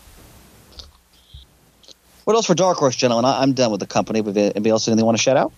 What 2.24 2.36
else 2.36 2.46
for 2.48 2.56
Dark 2.56 2.78
Horse, 2.78 2.96
gentlemen? 2.96 3.26
I, 3.26 3.42
I'm 3.42 3.54
done 3.54 3.70
with 3.72 3.80
the 3.80 3.88
company. 3.88 4.22
But 4.22 4.36
anybody 4.38 4.70
else 4.72 4.88
anything 4.88 4.98
they 4.98 5.04
want 5.06 5.18
to 5.18 5.22
shout 5.24 5.38
out? 5.38 5.52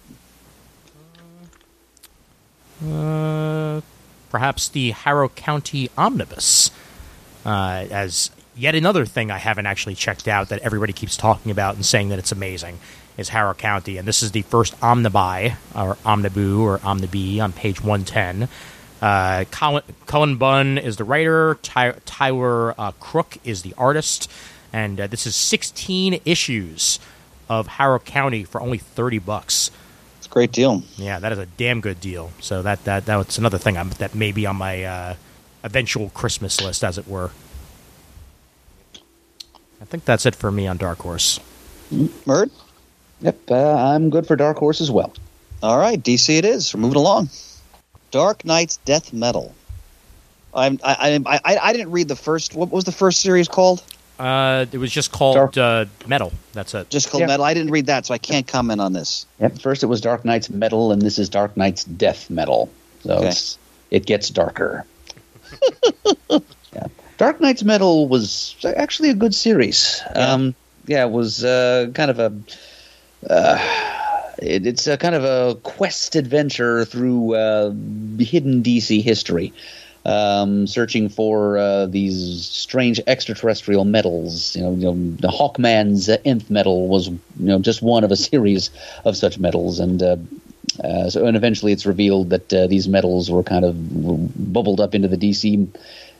Uh, 2.85 3.81
perhaps 4.29 4.69
the 4.69 4.91
Harrow 4.91 5.29
County 5.29 5.89
Omnibus, 5.97 6.71
uh, 7.45 7.85
as 7.91 8.31
yet 8.55 8.75
another 8.75 9.05
thing 9.05 9.31
I 9.31 9.37
haven't 9.37 9.65
actually 9.65 9.95
checked 9.95 10.27
out 10.27 10.49
that 10.49 10.61
everybody 10.61 10.93
keeps 10.93 11.17
talking 11.17 11.51
about 11.51 11.75
and 11.75 11.85
saying 11.85 12.09
that 12.09 12.19
it's 12.19 12.31
amazing 12.31 12.79
is 13.17 13.29
Harrow 13.29 13.53
County, 13.53 13.97
and 13.97 14.07
this 14.07 14.23
is 14.23 14.31
the 14.31 14.41
first 14.43 14.79
omnibuy 14.79 15.55
or 15.75 15.97
omniboo 16.05 16.61
or 16.63 16.79
omnibee 16.79 17.41
on 17.41 17.51
page 17.51 17.83
one 17.83 18.05
ten. 18.05 18.47
Uh, 19.01 19.45
Colin, 19.51 19.83
Cullen 20.05 20.37
Bunn 20.37 20.77
is 20.77 20.97
the 20.97 21.03
writer. 21.03 21.55
Ty, 21.61 21.95
Tyler 22.05 22.79
uh, 22.79 22.91
Crook 22.99 23.37
is 23.43 23.63
the 23.63 23.73
artist, 23.77 24.31
and 24.71 24.99
uh, 24.99 25.07
this 25.07 25.25
is 25.27 25.35
sixteen 25.35 26.21
issues 26.23 26.99
of 27.49 27.67
Harrow 27.67 27.99
County 27.99 28.43
for 28.43 28.61
only 28.61 28.77
thirty 28.77 29.19
bucks. 29.19 29.71
It's 30.19 30.27
a 30.27 30.29
great 30.29 30.51
deal. 30.51 30.83
Yeah, 30.95 31.19
that 31.19 31.31
is 31.31 31.37
a 31.37 31.47
damn 31.47 31.81
good 31.81 31.99
deal. 31.99 32.31
So 32.39 32.61
that 32.61 32.83
that 32.85 33.05
that's 33.05 33.37
another 33.37 33.57
thing 33.57 33.77
I'm, 33.77 33.89
that 33.89 34.15
may 34.15 34.31
be 34.31 34.45
on 34.45 34.55
my 34.55 34.83
uh, 34.83 35.15
eventual 35.63 36.09
Christmas 36.09 36.61
list, 36.61 36.83
as 36.83 36.97
it 36.97 37.07
were. 37.07 37.31
I 39.81 39.85
think 39.85 40.05
that's 40.05 40.25
it 40.25 40.35
for 40.35 40.51
me 40.51 40.67
on 40.67 40.77
Dark 40.77 40.99
Horse. 40.99 41.39
Murd? 41.91 42.51
Yep, 43.21 43.51
uh, 43.51 43.75
I'm 43.75 44.09
good 44.09 44.25
for 44.27 44.35
Dark 44.35 44.57
Horse 44.57 44.79
as 44.81 44.89
well. 44.91 45.13
All 45.63 45.77
right, 45.79 46.01
DC 46.01 46.37
it 46.37 46.45
is. 46.45 46.73
We're 46.73 46.79
moving 46.81 46.97
along. 46.97 47.29
Dark 48.11 48.45
Nights 48.45 48.77
Death 48.85 49.13
Metal. 49.13 49.53
I'm, 50.53 50.79
I, 50.83 51.19
I, 51.25 51.39
I, 51.45 51.57
I 51.57 51.73
didn't 51.73 51.91
read 51.91 52.07
the 52.07 52.15
first. 52.15 52.55
What 52.55 52.71
was 52.71 52.83
the 52.83 52.91
first 52.91 53.21
series 53.21 53.47
called? 53.47 53.83
Uh, 54.19 54.65
it 54.71 54.77
was 54.77 54.91
just 54.91 55.11
called 55.11 55.35
Dark- 55.35 55.57
uh, 55.57 55.85
Metal. 56.07 56.31
That's 56.53 56.73
it. 56.73 56.89
Just 56.89 57.09
called 57.09 57.21
Yeah. 57.21 57.27
Metal. 57.27 57.45
I 57.45 57.53
didn't 57.53 57.71
read 57.71 57.87
that, 57.87 58.05
so 58.05 58.13
I 58.13 58.17
can't 58.17 58.45
comment 58.47 58.81
on 58.81 58.93
this. 58.93 59.25
Yep. 59.39 59.59
First, 59.59 59.83
it 59.83 59.87
was 59.87 60.01
Dark 60.01 60.25
Nights 60.25 60.49
Metal, 60.49 60.91
and 60.91 61.01
this 61.01 61.17
is 61.17 61.29
Dark 61.29 61.55
Nights 61.57 61.83
Death 61.85 62.29
Metal. 62.29 62.69
So 63.03 63.15
Okay. 63.15 63.29
it's, 63.29 63.57
it 63.89 64.05
gets 64.05 64.29
darker. 64.29 64.85
Dark 67.21 67.39
Nights 67.39 67.63
Metal 67.63 68.07
was 68.07 68.55
actually 68.65 69.11
a 69.11 69.13
good 69.13 69.35
series. 69.35 70.01
Yeah. 70.15 70.31
Um, 70.31 70.55
yeah, 70.87 71.05
it 71.05 71.11
was 71.11 71.43
uh, 71.43 71.91
kind 71.93 72.09
of 72.09 72.17
a. 72.17 72.33
Uh, 73.29 74.31
it, 74.39 74.65
it's 74.65 74.87
a 74.87 74.97
kind 74.97 75.13
of 75.13 75.23
a 75.23 75.53
quest 75.61 76.15
adventure 76.15 76.83
through 76.83 77.35
uh, 77.35 77.69
hidden 78.17 78.63
DC 78.63 79.03
history, 79.03 79.53
um, 80.03 80.65
searching 80.65 81.09
for 81.09 81.59
uh, 81.59 81.85
these 81.85 82.47
strange 82.47 82.99
extraterrestrial 83.05 83.85
metals. 83.85 84.55
You 84.55 84.63
know, 84.63 84.71
you 84.71 84.85
know, 84.85 85.15
the 85.19 85.27
Hawkman's 85.27 86.09
uh, 86.09 86.17
nth 86.25 86.49
metal 86.49 86.87
was 86.87 87.09
you 87.09 87.19
know 87.37 87.59
just 87.59 87.83
one 87.83 88.03
of 88.03 88.11
a 88.11 88.17
series 88.31 88.71
of 89.05 89.15
such 89.15 89.37
metals, 89.37 89.79
and 89.79 90.01
uh, 90.01 90.17
uh, 90.83 91.07
so 91.07 91.27
and 91.27 91.37
eventually 91.37 91.71
it's 91.71 91.85
revealed 91.85 92.31
that 92.31 92.51
uh, 92.51 92.65
these 92.65 92.87
metals 92.87 93.29
were 93.29 93.43
kind 93.43 93.63
of 93.63 93.75
bubbled 94.53 94.81
up 94.81 94.95
into 94.95 95.07
the 95.07 95.17
DC. 95.17 95.67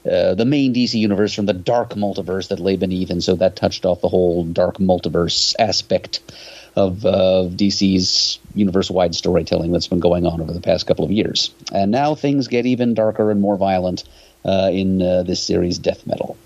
Uh, 0.10 0.34
the 0.34 0.46
main 0.46 0.74
DC 0.74 0.96
universe 0.96 1.34
from 1.34 1.46
the 1.46 1.54
dark 1.54 1.92
multiverse 1.92 2.48
that 2.48 2.60
lay 2.60 2.76
beneath, 2.76 3.10
and 3.12 3.24
so 3.24 3.36
that 3.36 3.56
touched 3.56 3.86
off 3.86 4.02
the 4.02 4.10
whole 4.10 4.44
dark 4.44 4.78
multiverse 4.78 5.54
aspect 5.60 6.20
of 6.76 7.06
uh, 7.06 7.48
DC's 7.50 8.40
universe-wide 8.56 9.14
storytelling 9.14 9.72
that's 9.72 9.88
been 9.88 10.00
going 10.00 10.26
on 10.26 10.42
over 10.42 10.54
the 10.54 10.62
past 10.62 10.88
couple 10.88 11.06
of 11.06 11.12
years. 11.12 11.54
And 11.74 11.92
now 11.92 12.16
things 12.16 12.48
get 12.48 12.66
even 12.66 12.94
darker 12.94 13.30
and 13.30 13.42
more 13.42 13.58
violent 13.58 14.04
uh, 14.46 14.70
in 14.72 15.02
uh, 15.02 15.24
this 15.24 15.44
series, 15.44 15.78
Death 15.78 16.08
Metal. 16.08 16.38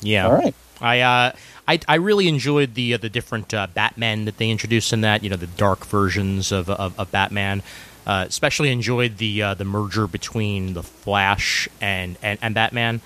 Yeah. 0.00 0.26
All 0.26 0.34
right. 0.34 0.54
I 0.80 1.00
uh, 1.00 1.32
I 1.68 1.80
I 1.86 1.94
really 1.94 2.28
enjoyed 2.28 2.74
the 2.74 2.94
uh, 2.94 2.96
the 2.96 3.08
different 3.08 3.54
uh, 3.54 3.68
Batman 3.72 4.24
that 4.24 4.36
they 4.38 4.50
introduced 4.50 4.92
in 4.92 5.00
that. 5.02 5.22
You 5.22 5.30
know, 5.30 5.36
the 5.36 5.46
dark 5.46 5.86
versions 5.86 6.50
of 6.52 6.68
of, 6.68 6.98
of 6.98 7.10
Batman. 7.12 7.62
Uh, 8.04 8.24
especially 8.28 8.70
enjoyed 8.72 9.18
the 9.18 9.42
uh, 9.42 9.54
the 9.54 9.64
merger 9.64 10.08
between 10.08 10.74
the 10.74 10.82
Flash 10.82 11.68
and 11.80 12.16
and, 12.22 12.38
and 12.42 12.54
Batman. 12.54 13.00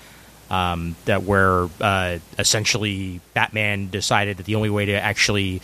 Um, 0.49 0.95
that 1.05 1.23
where 1.23 1.67
uh, 1.81 2.19
essentially 2.39 3.19
Batman 3.33 3.89
decided 3.89 4.37
that 4.37 4.45
the 4.45 4.55
only 4.55 4.69
way 4.69 4.85
to 4.85 4.93
actually 4.93 5.61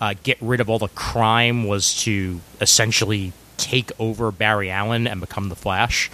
uh, 0.00 0.14
get 0.22 0.38
rid 0.40 0.60
of 0.60 0.70
all 0.70 0.78
the 0.78 0.88
crime 0.88 1.64
was 1.64 1.94
to 2.02 2.40
essentially 2.60 3.32
take 3.56 3.92
over 4.00 4.32
Barry 4.32 4.70
Allen 4.70 5.06
and 5.06 5.20
become 5.20 5.48
the 5.48 5.54
Flash, 5.54 6.10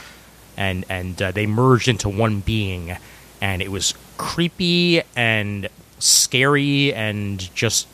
and 0.56 0.84
and 0.90 1.22
uh, 1.22 1.32
they 1.32 1.46
merged 1.46 1.88
into 1.88 2.08
one 2.08 2.40
being, 2.40 2.98
and 3.40 3.62
it 3.62 3.70
was 3.70 3.94
creepy 4.18 5.00
and 5.16 5.68
scary 5.98 6.92
and 6.92 7.54
just 7.54 7.86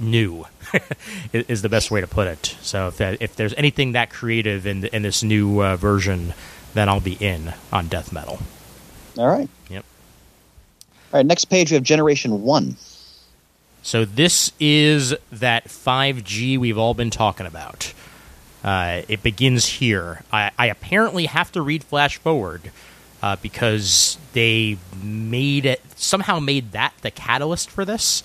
new 0.00 0.46
is 1.32 1.62
the 1.62 1.68
best 1.68 1.90
way 1.90 2.00
to 2.00 2.06
put 2.06 2.26
it. 2.26 2.56
So 2.62 2.88
if 2.88 2.96
that, 2.98 3.22
if 3.22 3.36
there's 3.36 3.54
anything 3.54 3.92
that 3.92 4.10
creative 4.10 4.66
in 4.66 4.84
in 4.86 5.02
this 5.02 5.22
new 5.22 5.62
uh, 5.62 5.76
version, 5.76 6.34
then 6.74 6.88
I'll 6.88 7.00
be 7.00 7.14
in 7.14 7.54
on 7.72 7.88
death 7.88 8.12
metal. 8.12 8.38
All 9.16 9.28
right. 9.28 9.48
Yep. 9.68 9.84
All 11.12 11.18
right. 11.18 11.26
Next 11.26 11.46
page, 11.46 11.70
we 11.70 11.74
have 11.74 11.84
Generation 11.84 12.42
One. 12.42 12.76
So 13.82 14.04
this 14.04 14.52
is 14.60 15.14
that 15.32 15.66
5G 15.66 16.58
we've 16.58 16.76
all 16.76 16.94
been 16.94 17.10
talking 17.10 17.46
about. 17.46 17.92
Uh, 18.62 19.02
it 19.08 19.22
begins 19.22 19.66
here. 19.66 20.22
I, 20.32 20.50
I 20.58 20.66
apparently 20.66 21.26
have 21.26 21.52
to 21.52 21.62
read 21.62 21.84
flash 21.84 22.18
forward 22.18 22.70
uh, 23.22 23.36
because 23.40 24.18
they 24.32 24.78
made 25.02 25.64
it 25.64 25.80
somehow 25.96 26.38
made 26.38 26.72
that 26.72 26.92
the 27.02 27.10
catalyst 27.10 27.70
for 27.70 27.84
this. 27.84 28.22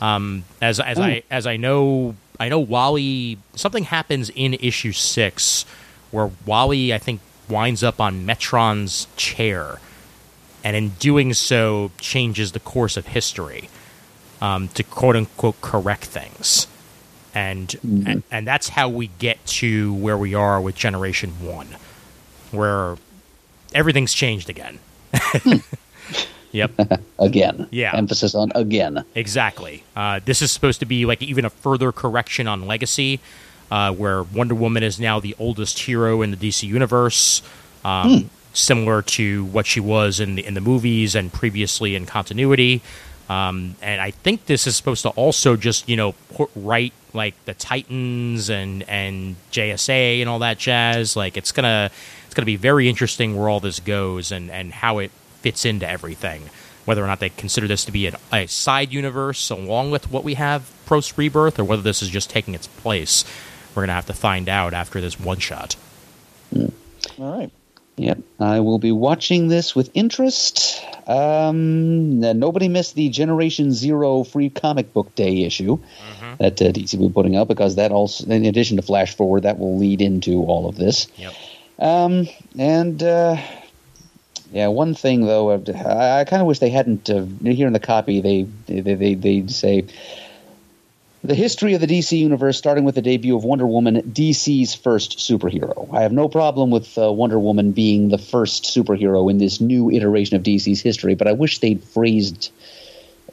Um, 0.00 0.44
as 0.60 0.80
as 0.80 0.98
I 0.98 1.22
as 1.30 1.46
I 1.46 1.56
know, 1.56 2.16
I 2.38 2.48
know 2.48 2.58
Wally. 2.58 3.38
Something 3.54 3.84
happens 3.84 4.30
in 4.34 4.54
issue 4.54 4.92
six 4.92 5.64
where 6.10 6.30
Wally, 6.46 6.92
I 6.94 6.98
think, 6.98 7.20
winds 7.48 7.82
up 7.82 8.00
on 8.00 8.24
Metron's 8.24 9.06
chair, 9.16 9.80
and 10.62 10.76
in 10.76 10.90
doing 10.90 11.34
so, 11.34 11.90
changes 11.98 12.52
the 12.52 12.60
course 12.60 12.96
of 12.96 13.08
history 13.08 13.68
um, 14.40 14.68
to 14.68 14.82
quote 14.82 15.16
unquote 15.16 15.60
correct 15.60 16.04
things, 16.04 16.66
and, 17.34 17.74
and 17.82 18.22
and 18.30 18.46
that's 18.46 18.70
how 18.70 18.88
we 18.88 19.08
get 19.18 19.44
to 19.46 19.94
where 19.94 20.18
we 20.18 20.34
are 20.34 20.60
with 20.60 20.74
Generation 20.74 21.30
One, 21.40 21.76
where 22.50 22.96
everything's 23.74 24.14
changed 24.14 24.50
again. 24.50 24.78
yep, 26.54 26.70
Again. 27.18 27.68
Yeah. 27.70 27.94
Emphasis 27.94 28.34
on 28.34 28.50
again. 28.54 29.04
exactly. 29.14 29.84
Uh, 29.94 30.20
this 30.24 30.40
is 30.40 30.50
supposed 30.50 30.80
to 30.80 30.86
be 30.86 31.04
like 31.04 31.22
even 31.22 31.44
a 31.44 31.50
further 31.50 31.92
correction 31.92 32.48
on 32.48 32.66
Legacy, 32.66 33.20
uh, 33.70 33.92
where 33.92 34.22
Wonder 34.22 34.54
Woman 34.54 34.82
is 34.82 34.98
now 34.98 35.20
the 35.20 35.34
oldest 35.38 35.78
hero 35.80 36.22
in 36.22 36.30
the 36.30 36.36
DC 36.36 36.62
universe. 36.66 37.42
Um, 37.84 38.30
Similar 38.56 39.02
to 39.02 39.44
what 39.46 39.66
she 39.66 39.80
was 39.80 40.20
in 40.20 40.36
the 40.36 40.46
in 40.46 40.54
the 40.54 40.60
movies 40.60 41.16
and 41.16 41.32
previously 41.32 41.96
in 41.96 42.06
continuity, 42.06 42.82
um, 43.28 43.74
and 43.82 44.00
I 44.00 44.12
think 44.12 44.46
this 44.46 44.68
is 44.68 44.76
supposed 44.76 45.02
to 45.02 45.08
also 45.08 45.56
just 45.56 45.88
you 45.88 45.96
know 45.96 46.12
put 46.34 46.50
right 46.54 46.92
like 47.12 47.34
the 47.46 47.54
Titans 47.54 48.50
and 48.50 48.84
and 48.88 49.34
JSA 49.50 50.20
and 50.20 50.28
all 50.28 50.38
that 50.38 50.58
jazz. 50.58 51.16
Like 51.16 51.36
it's 51.36 51.50
gonna 51.50 51.90
it's 52.26 52.34
gonna 52.34 52.46
be 52.46 52.54
very 52.54 52.88
interesting 52.88 53.36
where 53.36 53.48
all 53.48 53.58
this 53.58 53.80
goes 53.80 54.30
and 54.30 54.52
and 54.52 54.72
how 54.72 54.98
it 54.98 55.10
fits 55.44 55.66
into 55.66 55.86
everything. 55.86 56.48
Whether 56.86 57.04
or 57.04 57.06
not 57.06 57.20
they 57.20 57.28
consider 57.28 57.68
this 57.68 57.84
to 57.84 57.92
be 57.92 58.06
an, 58.06 58.16
a 58.32 58.46
side 58.46 58.94
universe 58.94 59.50
along 59.50 59.90
with 59.90 60.10
what 60.10 60.24
we 60.24 60.34
have 60.34 60.72
post 60.86 61.18
Rebirth, 61.18 61.58
or 61.58 61.64
whether 61.64 61.82
this 61.82 62.02
is 62.02 62.08
just 62.08 62.30
taking 62.30 62.54
its 62.54 62.66
place, 62.66 63.26
we're 63.74 63.82
gonna 63.82 63.92
have 63.92 64.06
to 64.06 64.14
find 64.14 64.48
out 64.48 64.72
after 64.72 65.02
this 65.02 65.20
one 65.20 65.38
shot. 65.38 65.76
All 66.56 66.70
right. 67.38 67.50
Yep, 67.96 68.18
I 68.40 68.60
will 68.60 68.78
be 68.78 68.90
watching 68.90 69.48
this 69.48 69.76
with 69.76 69.90
interest. 69.94 70.82
Um, 71.06 72.20
nobody 72.20 72.68
missed 72.68 72.94
the 72.96 73.08
Generation 73.10 73.70
Zero 73.70 74.24
free 74.24 74.48
comic 74.48 74.92
book 74.92 75.14
day 75.14 75.42
issue 75.42 75.78
that 76.38 76.60
uh, 76.60 76.72
DC 76.72 76.98
will 76.98 77.08
be 77.08 77.14
putting 77.14 77.36
out 77.36 77.48
because 77.48 77.76
that 77.76 77.92
also, 77.92 78.26
in 78.26 78.46
addition 78.46 78.78
to 78.78 78.82
Flash 78.82 79.14
Forward, 79.14 79.44
that 79.44 79.58
will 79.58 79.78
lead 79.78 80.00
into 80.00 80.42
all 80.42 80.68
of 80.68 80.74
this. 80.76 81.06
Yep. 81.16 81.34
Um, 81.78 82.28
and 82.58 83.00
uh, 83.02 83.36
yeah, 84.54 84.68
one 84.68 84.94
thing 84.94 85.26
though, 85.26 85.50
I, 85.50 86.20
I 86.20 86.24
kind 86.24 86.40
of 86.40 86.46
wish 86.46 86.60
they 86.60 86.70
hadn't. 86.70 87.10
Uh, 87.10 87.26
here 87.42 87.66
in 87.66 87.72
the 87.72 87.80
copy, 87.80 88.20
they 88.20 88.46
they 88.66 88.94
they, 88.94 89.14
they 89.14 89.46
say 89.48 89.84
the 91.24 91.34
history 91.34 91.74
of 91.74 91.80
the 91.80 91.88
DC 91.88 92.16
universe, 92.16 92.56
starting 92.56 92.84
with 92.84 92.94
the 92.94 93.02
debut 93.02 93.34
of 93.34 93.42
Wonder 93.42 93.66
Woman, 93.66 94.02
DC's 94.02 94.72
first 94.72 95.18
superhero. 95.18 95.92
I 95.92 96.02
have 96.02 96.12
no 96.12 96.28
problem 96.28 96.70
with 96.70 96.96
uh, 96.96 97.12
Wonder 97.12 97.40
Woman 97.40 97.72
being 97.72 98.10
the 98.10 98.18
first 98.18 98.62
superhero 98.64 99.28
in 99.28 99.38
this 99.38 99.60
new 99.60 99.90
iteration 99.90 100.36
of 100.36 100.44
DC's 100.44 100.80
history, 100.80 101.16
but 101.16 101.26
I 101.26 101.32
wish 101.32 101.58
they'd 101.58 101.82
phrased 101.82 102.52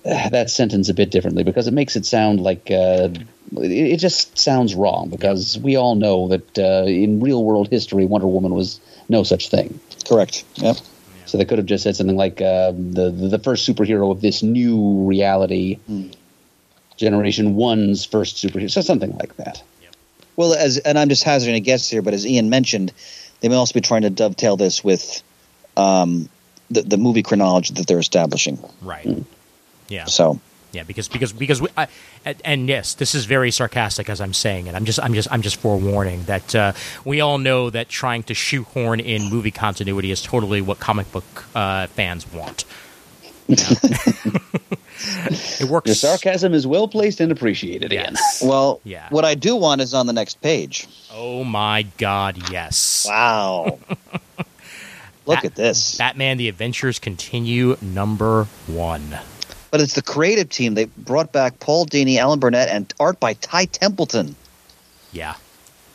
uh, 0.04 0.30
that 0.30 0.50
sentence 0.50 0.90
a 0.90 0.94
bit 0.96 1.12
differently 1.12 1.44
because 1.44 1.68
it 1.68 1.74
makes 1.74 1.96
it 1.96 2.08
sound 2.08 2.40
like 2.40 2.72
uh, 2.72 3.10
it, 3.58 3.72
it 3.72 3.98
just 3.98 4.40
sounds 4.40 4.74
wrong 4.74 5.10
because 5.10 5.60
we 5.60 5.76
all 5.76 5.94
know 5.94 6.30
that 6.30 6.58
uh, 6.58 6.88
in 6.88 7.20
real 7.20 7.44
world 7.44 7.68
history, 7.70 8.06
Wonder 8.06 8.26
Woman 8.26 8.56
was 8.56 8.80
no 9.08 9.22
such 9.22 9.50
thing. 9.50 9.80
Correct. 10.08 10.44
Yep. 10.56 10.78
So 11.32 11.38
they 11.38 11.46
could 11.46 11.60
have 11.60 11.66
just 11.66 11.86
said 11.86 11.96
something 11.96 12.18
like 12.18 12.42
uh, 12.42 12.74
the 12.76 13.10
the 13.10 13.40
first 13.40 13.66
superhero 13.66 14.12
of 14.12 14.20
this 14.20 14.44
new 14.44 15.08
reality, 15.08 15.80
Generation 16.98 17.56
One's 17.56 18.04
first 18.04 18.36
superhero, 18.36 18.70
so 18.70 18.82
something 18.82 19.16
like 19.16 19.38
that. 19.38 19.64
Well, 20.36 20.54
as 20.54 20.78
and 20.80 21.00
I'm 21.00 21.08
just 21.08 21.24
hazarding 21.24 21.56
a 21.56 21.62
guess 21.62 21.90
here, 21.90 22.02
but 22.02 22.14
as 22.14 22.28
Ian 22.28 22.50
mentioned, 22.50 22.92
they 23.40 23.48
may 23.48 23.56
also 23.56 23.74
be 23.74 23.80
trying 23.80 24.02
to 24.02 24.10
dovetail 24.10 24.58
this 24.58 24.84
with 24.84 25.24
um, 25.78 26.28
the 26.70 26.82
the 26.82 26.98
movie 26.98 27.24
chronology 27.24 27.76
that 27.76 27.88
they're 27.88 28.00
establishing. 28.00 28.60
Right. 28.82 29.06
Hmm. 29.06 29.22
Yeah. 29.88 30.06
So 30.08 30.38
Yeah, 30.74 30.84
because 30.84 31.08
because 31.10 31.34
because 31.34 31.62
we, 31.62 31.68
I, 31.78 31.88
and, 32.24 32.42
and 32.46 32.70
yes, 32.70 32.94
this 32.94 33.14
is 33.14 33.26
very 33.26 33.52
sarcastic 33.52 34.10
as 34.10 34.22
I'm 34.22 34.34
saying 34.34 34.68
it. 34.68 34.76
I'm 34.76 34.86
just 34.86 35.00
I'm 35.02 35.14
just 35.14 35.30
I'm 35.32 35.42
just 35.42 35.58
forewarning 35.58 36.24
that 36.26 36.56
uh, 36.56 36.72
we 37.04 37.20
all 37.20 37.38
know 37.38 37.70
that 37.70 37.90
trying 37.90 38.24
to 38.24 38.34
shoehorn 38.34 39.00
in 39.02 39.30
movie 39.30 39.52
continuity 39.52 40.12
is 40.12 40.22
totally 40.22 40.62
what 40.62 40.80
comic 40.80 41.12
book 41.12 41.46
uh, 41.56 41.88
fans 41.88 42.32
want. 42.32 42.64
You 43.50 43.56
know? 43.58 43.76
it 45.60 45.64
works. 45.70 45.88
Your 45.88 45.96
sarcasm 45.96 46.54
is 46.54 46.66
well 46.66 46.88
placed 46.88 47.20
and 47.20 47.32
appreciated, 47.32 47.92
Ian. 47.92 48.14
Yes. 48.14 48.42
well, 48.46 48.80
Yeah. 48.84 49.08
what 49.10 49.26
I 49.26 49.36
do 49.36 49.56
want 49.56 49.82
is 49.82 49.94
on 49.94 50.08
the 50.08 50.14
next 50.14 50.42
page. 50.42 50.88
Oh 51.12 51.44
my 51.44 51.84
God! 51.98 52.50
Yes. 52.52 53.06
Wow. 53.10 53.78
Look 55.26 55.38
Bat- 55.38 55.46
at 55.46 55.56
this. 55.56 55.98
Batman: 55.98 56.38
The 56.38 56.48
Adventures 56.48 56.98
Continue, 57.00 57.78
number 57.82 58.46
one. 58.68 59.20
But 59.72 59.82
it's 59.82 59.96
the 59.96 60.02
creative 60.02 60.50
team. 60.50 60.74
They 60.74 60.86
brought 60.86 61.32
back 61.32 61.60
Paul 61.60 61.86
Dini, 61.86 62.18
Alan 62.18 62.40
Burnett, 62.40 62.68
and 62.70 62.94
art 63.00 63.20
by 63.20 63.34
Ty 63.34 63.66
Templeton. 63.66 64.36
Yeah, 65.14 65.36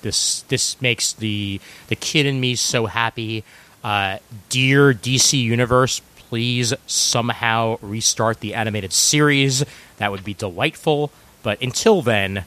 this 0.02 0.42
this 0.48 0.80
makes 0.80 1.12
the 1.12 1.60
the 1.88 1.96
kid 1.96 2.26
in 2.26 2.40
me 2.40 2.54
so 2.54 2.86
happy. 2.86 3.44
Uh, 3.84 4.18
dear 4.48 4.92
DC 4.92 5.40
Universe, 5.40 6.00
please 6.16 6.74
somehow 6.86 7.78
restart 7.82 8.40
the 8.40 8.54
animated 8.54 8.92
series. 8.92 9.64
That 9.98 10.10
would 10.10 10.24
be 10.24 10.34
delightful. 10.34 11.12
But 11.42 11.60
until 11.62 12.02
then, 12.02 12.44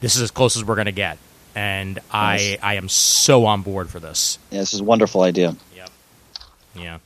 this 0.00 0.14
is 0.14 0.22
as 0.22 0.30
close 0.30 0.56
as 0.56 0.64
we're 0.64 0.76
gonna 0.76 0.92
get, 0.92 1.18
and 1.54 1.98
I 2.12 2.58
I 2.62 2.74
am 2.74 2.88
so 2.88 3.46
on 3.46 3.62
board 3.62 3.88
for 3.90 3.98
this. 3.98 4.38
Yeah, 4.50 4.60
this 4.60 4.74
is 4.74 4.80
a 4.80 4.84
wonderful 4.84 5.22
idea. 5.22 5.56
Yep. 5.74 5.90
Yeah. 6.76 6.98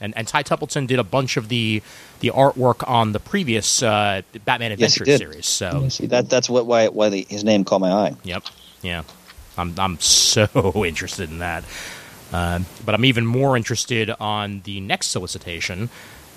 And 0.00 0.16
and 0.16 0.28
Ty 0.28 0.42
Templeton 0.42 0.86
did 0.86 0.98
a 0.98 1.04
bunch 1.04 1.36
of 1.36 1.48
the 1.48 1.82
the 2.20 2.30
artwork 2.30 2.88
on 2.88 3.12
the 3.12 3.20
previous 3.20 3.82
uh, 3.82 4.22
Batman 4.44 4.72
Adventure 4.72 5.04
did. 5.04 5.18
series. 5.18 5.46
So 5.46 5.80
Yes, 5.82 5.98
That 5.98 6.28
that's 6.28 6.50
what 6.50 6.66
why 6.66 6.88
why 6.88 7.08
the, 7.08 7.26
his 7.28 7.44
name 7.44 7.64
caught 7.64 7.80
my 7.80 7.92
eye. 7.92 8.16
Yep. 8.24 8.44
Yeah. 8.82 9.02
I'm 9.56 9.74
I'm 9.78 9.98
so 10.00 10.46
interested 10.84 11.30
in 11.30 11.38
that. 11.38 11.64
Uh, 12.32 12.60
but 12.84 12.94
I'm 12.94 13.04
even 13.04 13.24
more 13.24 13.56
interested 13.56 14.10
on 14.18 14.60
the 14.64 14.80
next 14.80 15.08
solicitation, 15.08 15.88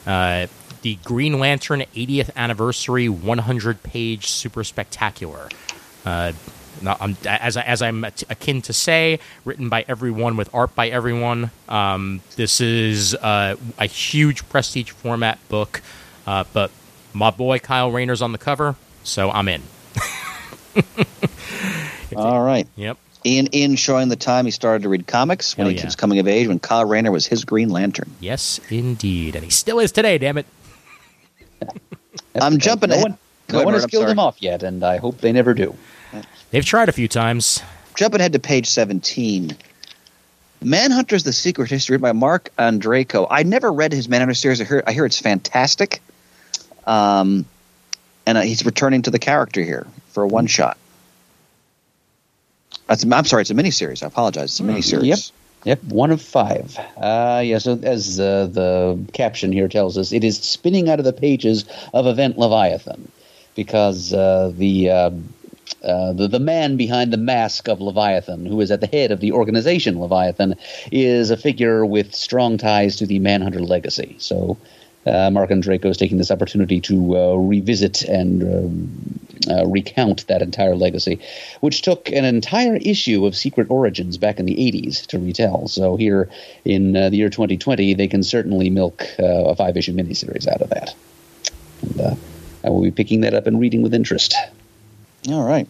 uh, 0.06 0.46
the 0.84 0.96
Green 1.04 1.40
Lantern 1.40 1.82
80th 1.96 2.30
anniversary 2.36 3.10
100 3.10 3.84
page 3.84 4.30
super 4.30 4.64
spectacular. 4.64 5.50
Now, 6.82 6.98
I'm, 7.00 7.18
as, 7.26 7.58
I, 7.58 7.62
as 7.64 7.82
I'm 7.82 8.04
akin 8.04 8.62
to 8.64 8.74
say, 8.74 9.20
written 9.46 9.70
by 9.70 9.86
everyone 9.88 10.38
with 10.38 10.54
art 10.54 10.76
by 10.76 10.90
everyone. 10.90 11.52
Um, 11.68 12.22
this 12.36 12.62
is 12.62 13.16
uh, 13.16 13.56
a 13.78 13.86
huge 13.86 14.48
prestige 14.50 14.92
format 14.92 15.40
book, 15.50 15.82
uh, 16.26 16.44
but 16.54 16.72
my 17.14 17.30
boy 17.32 17.60
Kyle 17.60 17.92
Rayner's 17.92 18.22
on 18.22 18.32
the 18.32 18.38
cover, 18.38 18.76
so 19.04 19.32
I'm 19.32 19.48
in. 19.48 19.62
All 22.16 22.42
right. 22.44 22.68
Yep. 22.76 22.98
Ian 23.26 23.54
Ian 23.54 23.76
showing 23.76 24.08
the 24.08 24.16
time 24.16 24.46
he 24.46 24.52
started 24.52 24.84
to 24.84 24.90
read 24.90 25.06
comics 25.08 25.58
when 25.58 25.66
Hell 25.66 25.72
he 25.72 25.78
yeah. 25.78 25.86
was 25.86 25.96
coming 25.96 26.20
of 26.20 26.28
age 26.28 26.48
when 26.48 26.60
Kyle 26.60 26.86
Rayner 26.86 27.12
was 27.12 27.28
his 27.28 27.44
Green 27.44 27.70
Lantern. 27.70 28.10
Yes, 28.20 28.60
indeed, 28.70 29.36
and 29.36 29.44
he 29.44 29.52
still 29.52 29.80
is 29.80 29.92
today. 29.92 30.18
Damn 30.18 30.38
it! 30.38 30.46
I'm 32.42 32.58
jumping 32.58 32.92
No 32.92 33.00
one, 33.00 33.18
no 33.50 33.64
one 33.64 33.74
has 33.74 33.84
I'm 33.84 33.90
killed 33.90 34.04
sorry. 34.04 34.12
him 34.14 34.20
off 34.20 34.42
yet, 34.42 34.64
and 34.64 34.84
I 34.84 34.98
hope 34.98 35.18
they 35.20 35.34
never 35.34 35.54
do. 35.54 35.76
They've 36.52 36.66
tried 36.66 36.90
a 36.90 36.92
few 36.92 37.08
times. 37.08 37.62
Jumping 37.96 38.22
ahead 38.22 38.34
to 38.34 38.40
page 38.40 38.68
17. 38.68 39.56
Manhunter's 40.62 41.24
The 41.24 41.34
Secret 41.34 41.70
History 41.70 41.98
by 41.98 42.12
Marc 42.12 42.50
Andreyko. 42.58 43.28
I 43.30 43.44
never 43.44 43.72
read 43.72 43.94
his 43.94 44.10
Manhunter 44.10 44.34
series. 44.34 44.60
I 44.60 44.66
hear, 44.66 44.84
I 44.88 44.92
hear 44.92 45.06
it's 45.06 45.20
fantastic. 45.20 46.02
Um, 46.86 47.46
and 48.26 48.38
uh, 48.38 48.42
he's 48.42 48.66
returning 48.66 49.04
to 49.04 49.12
the 49.12 49.20
character 49.20 49.64
here 49.64 49.88
for 50.10 50.24
a 50.24 50.28
one 50.28 50.48
shot. 50.48 50.78
That's, 52.88 53.04
I'm 53.04 53.26
sorry, 53.26 53.42
it's 53.42 53.52
a 53.52 53.56
miniseries. 53.56 54.04
I 54.04 54.08
apologize. 54.08 54.46
It's 54.46 54.60
a 54.60 54.64
miniseries. 54.64 55.06
Yep. 55.06 55.20
Yep, 55.66 55.84
one 55.92 56.10
of 56.10 56.22
five. 56.22 56.78
Uh, 56.96 57.42
yeah, 57.44 57.58
so 57.58 57.78
as 57.84 58.18
uh, 58.18 58.48
the 58.50 58.98
caption 59.12 59.52
here 59.52 59.68
tells 59.68 59.98
us, 59.98 60.14
it 60.14 60.24
is 60.24 60.40
spinning 60.40 60.90
out 60.90 61.00
of 61.00 61.06
the 61.06 61.12
pages 61.12 61.66
of 61.94 62.08
Event 62.08 62.38
Leviathan 62.38 63.12
because 63.56 64.14
uh, 64.14 64.54
the, 64.56 64.90
uh, 65.84 66.14
the 66.14 66.28
the 66.28 66.40
man 66.40 66.78
behind 66.78 67.14
the 67.14 67.18
mask 67.18 67.68
of 67.68 67.80
Leviathan, 67.80 68.46
who 68.46 68.60
is 68.62 68.72
at 68.72 68.82
the 68.82 68.88
head 68.88 69.12
of 69.12 69.20
the 69.20 69.32
organization 69.32 70.00
Leviathan, 70.00 70.56
is 70.92 71.30
a 71.30 71.38
figure 71.38 71.86
with 71.86 72.14
strong 72.14 72.58
ties 72.58 72.96
to 72.98 73.06
the 73.06 73.20
Manhunter 73.20 73.62
legacy. 73.62 74.16
So 74.20 74.58
uh, 75.06 75.30
Marc 75.32 75.50
Andreyko 75.50 75.86
is 75.86 75.98
taking 75.98 76.18
this 76.18 76.32
opportunity 76.32 76.82
to 76.82 77.18
uh, 77.18 77.36
revisit 77.36 78.02
and 78.04 78.44
um, 78.44 79.20
uh, 79.50 79.66
recount 79.66 80.28
that 80.28 80.42
entire 80.42 80.76
legacy, 80.76 81.20
which 81.62 81.82
took 81.82 82.10
an 82.12 82.26
entire 82.26 82.76
issue 82.76 83.26
of 83.26 83.36
Secret 83.36 83.70
Origins 83.70 84.18
back 84.18 84.40
in 84.40 84.46
the 84.46 84.56
80s 84.56 85.06
to 85.08 85.20
retell. 85.20 85.68
So 85.68 85.96
here 85.96 86.30
in 86.66 86.96
uh, 86.96 87.10
the 87.10 87.18
year 87.18 87.30
2020, 87.30 87.94
they 87.94 88.08
can 88.08 88.24
certainly 88.24 88.70
milk 88.70 89.06
uh, 89.18 89.46
a 89.46 89.56
five 89.56 89.78
issue 89.78 89.94
miniseries 89.94 90.48
out 90.48 90.62
of 90.62 90.70
that. 90.72 90.94
And 91.82 92.18
I 92.66 92.70
will 92.70 92.82
be 92.82 92.92
picking 92.92 93.22
that 93.22 93.34
up 93.34 93.48
and 93.48 93.60
reading 93.60 93.82
with 93.82 93.94
interest. 93.94 94.36
All 95.32 95.44
right. 95.44 95.68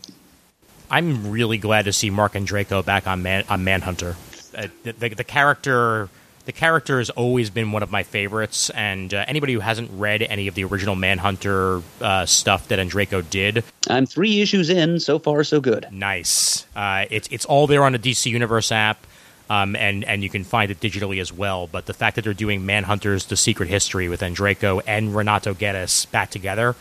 I'm 0.92 1.32
really 1.32 1.58
glad 1.58 1.86
to 1.86 1.94
see 1.94 2.10
Marc 2.10 2.34
Andreyko 2.34 2.84
back 2.84 3.08
on 3.08 3.22
Man 3.22 3.44
on 3.50 3.64
Manhunter. 3.64 4.16
Uh, 4.58 4.68
the, 4.84 4.94
the, 4.94 5.10
the 5.10 5.24
character, 5.24 6.10
the 6.46 6.52
character 6.52 6.98
has 6.98 7.12
always 7.12 7.50
been 7.52 7.72
one 7.72 7.84
of 7.84 7.92
my 7.92 8.02
favorites, 8.02 8.72
and 8.72 9.14
uh, 9.14 9.24
anybody 9.28 9.54
who 9.54 9.60
hasn't 9.60 9.92
read 9.94 10.24
any 10.24 10.48
of 10.48 10.56
the 10.56 10.64
original 10.64 10.96
Manhunter 10.96 11.84
uh, 12.02 12.26
stuff 12.26 12.68
that 12.70 12.80
Andreyko 12.80 13.30
did, 13.30 13.64
I'm 13.88 14.08
three 14.08 14.42
issues 14.42 14.70
in, 14.70 15.00
so 15.00 15.20
far 15.20 15.44
so 15.44 15.62
good. 15.62 15.88
nice. 15.92 16.66
Uh, 16.76 17.06
it's 17.12 17.28
it's 17.30 17.46
all 17.46 17.68
there 17.68 17.84
on 17.84 17.92
the 17.92 18.00
DC 18.00 18.26
Universe 18.28 18.72
app. 18.72 19.06
Um, 19.52 19.76
and 19.76 20.04
and 20.04 20.22
you 20.22 20.30
can 20.30 20.44
find 20.44 20.70
it 20.70 20.80
digitally 20.80 21.20
as 21.20 21.34
well. 21.34 21.66
But 21.66 21.88
the 21.88 21.94
fact 21.94 22.18
that 22.18 22.24
they're 22.24 22.36
doing 22.36 22.62
Manhunters: 22.62 23.28
The 23.30 23.36
Secret 23.36 23.68
History 23.68 24.08
with 24.08 24.22
Andreyko 24.22 24.84
and 24.86 25.16
Renato 25.16 25.56
Guedes 25.56 26.06
back 26.12 26.30
together, 26.30 26.76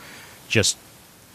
just 0.49 0.77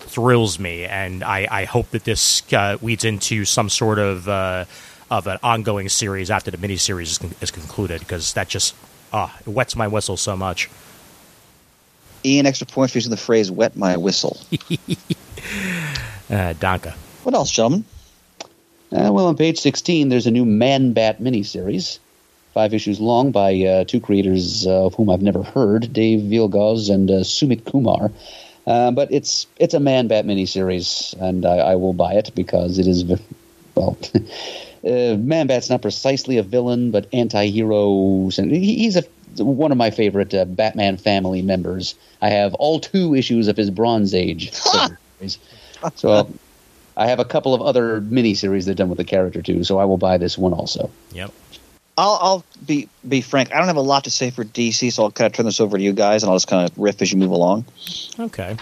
thrills 0.03 0.59
me, 0.59 0.85
and 0.85 1.23
I, 1.23 1.47
I 1.49 1.65
hope 1.65 1.89
that 1.91 2.03
this 2.03 2.41
uh, 2.53 2.77
leads 2.81 3.03
into 3.05 3.45
some 3.45 3.69
sort 3.69 3.99
of 3.99 4.27
uh, 4.27 4.65
of 5.09 5.27
an 5.27 5.37
ongoing 5.43 5.89
series 5.89 6.29
after 6.31 6.51
the 6.51 6.57
miniseries 6.57 7.01
is, 7.03 7.17
con- 7.17 7.35
is 7.41 7.51
concluded 7.51 7.99
because 7.99 8.33
that 8.33 8.47
just 8.47 8.75
ah 9.11 9.35
it 9.41 9.49
wets 9.49 9.75
my 9.75 9.87
whistle 9.87 10.17
so 10.17 10.35
much. 10.35 10.69
Ian, 12.25 12.45
extra 12.45 12.65
points 12.65 12.93
for 12.93 12.97
using 12.99 13.11
the 13.11 13.17
phrase 13.17 13.51
wet 13.51 13.75
my 13.75 13.97
whistle. 13.97 14.37
Uh, 16.29 16.53
Donka. 16.53 16.93
what 17.23 17.35
else, 17.35 17.51
gentlemen? 17.51 17.83
Uh, 18.91 19.11
well, 19.11 19.27
on 19.27 19.35
page 19.35 19.59
16, 19.59 20.09
there's 20.09 20.25
a 20.25 20.31
new 20.31 20.45
Man 20.45 20.93
Bat 20.93 21.21
miniseries, 21.21 21.99
five 22.53 22.73
issues 22.73 22.99
long 22.99 23.31
by 23.31 23.53
uh, 23.61 23.83
two 23.83 23.99
creators 23.99 24.65
uh, 24.65 24.85
of 24.85 24.95
whom 24.95 25.09
I've 25.09 25.21
never 25.21 25.43
heard, 25.43 25.91
Dave 25.91 26.21
Wielgosz 26.21 26.89
and 26.89 27.11
uh, 27.11 27.13
Sumit 27.23 27.65
Kumar. 27.65 28.09
Uh, 28.65 28.91
but 28.91 29.11
it's 29.11 29.47
it's 29.57 29.73
a 29.73 29.79
Man 29.79 30.07
Bat 30.07 30.25
miniseries, 30.25 31.13
and 31.19 31.45
I, 31.45 31.57
I 31.57 31.75
will 31.75 31.93
buy 31.93 32.13
it 32.13 32.31
because 32.33 32.79
it 32.79 32.87
is, 32.87 33.03
well, 33.75 33.97
uh, 34.15 35.17
Man 35.17 35.47
Bat's 35.47 35.69
not 35.69 35.81
precisely 35.81 36.37
a 36.37 36.43
villain, 36.43 36.91
but 36.91 37.07
anti-hero. 37.11 38.29
and 38.37 38.51
He's 38.51 38.95
a 38.95 39.03
one 39.37 39.71
of 39.71 39.77
my 39.77 39.89
favorite 39.89 40.33
uh, 40.33 40.45
Batman 40.45 40.97
family 40.97 41.41
members. 41.41 41.95
I 42.21 42.29
have 42.29 42.53
all 42.55 42.79
two 42.79 43.15
issues 43.15 43.47
of 43.47 43.57
his 43.57 43.69
Bronze 43.69 44.13
Age 44.13 44.51
series. 45.19 45.39
So 45.95 46.09
uh, 46.09 46.27
I 46.95 47.07
have 47.07 47.19
a 47.19 47.25
couple 47.25 47.53
of 47.53 47.61
other 47.61 48.01
miniseries 48.01 48.65
they've 48.65 48.75
done 48.75 48.89
with 48.89 48.97
the 48.97 49.03
character 49.03 49.41
too, 49.41 49.63
so 49.63 49.79
I 49.79 49.85
will 49.85 49.97
buy 49.97 50.17
this 50.17 50.37
one 50.37 50.53
also. 50.53 50.89
Yep. 51.13 51.33
I'll, 51.97 52.17
I'll 52.21 52.45
be 52.65 52.89
be 53.07 53.21
frank. 53.21 53.53
I 53.53 53.57
don't 53.57 53.67
have 53.67 53.75
a 53.75 53.81
lot 53.81 54.03
to 54.05 54.09
say 54.09 54.31
for 54.31 54.43
DC, 54.43 54.91
so 54.91 55.03
I'll 55.03 55.11
kind 55.11 55.27
of 55.27 55.33
turn 55.33 55.45
this 55.45 55.59
over 55.59 55.77
to 55.77 55.83
you 55.83 55.93
guys, 55.93 56.23
and 56.23 56.29
I'll 56.29 56.35
just 56.35 56.47
kind 56.47 56.69
of 56.69 56.77
riff 56.77 57.01
as 57.01 57.11
you 57.11 57.19
move 57.19 57.31
along. 57.31 57.65
Okay. 58.19 58.57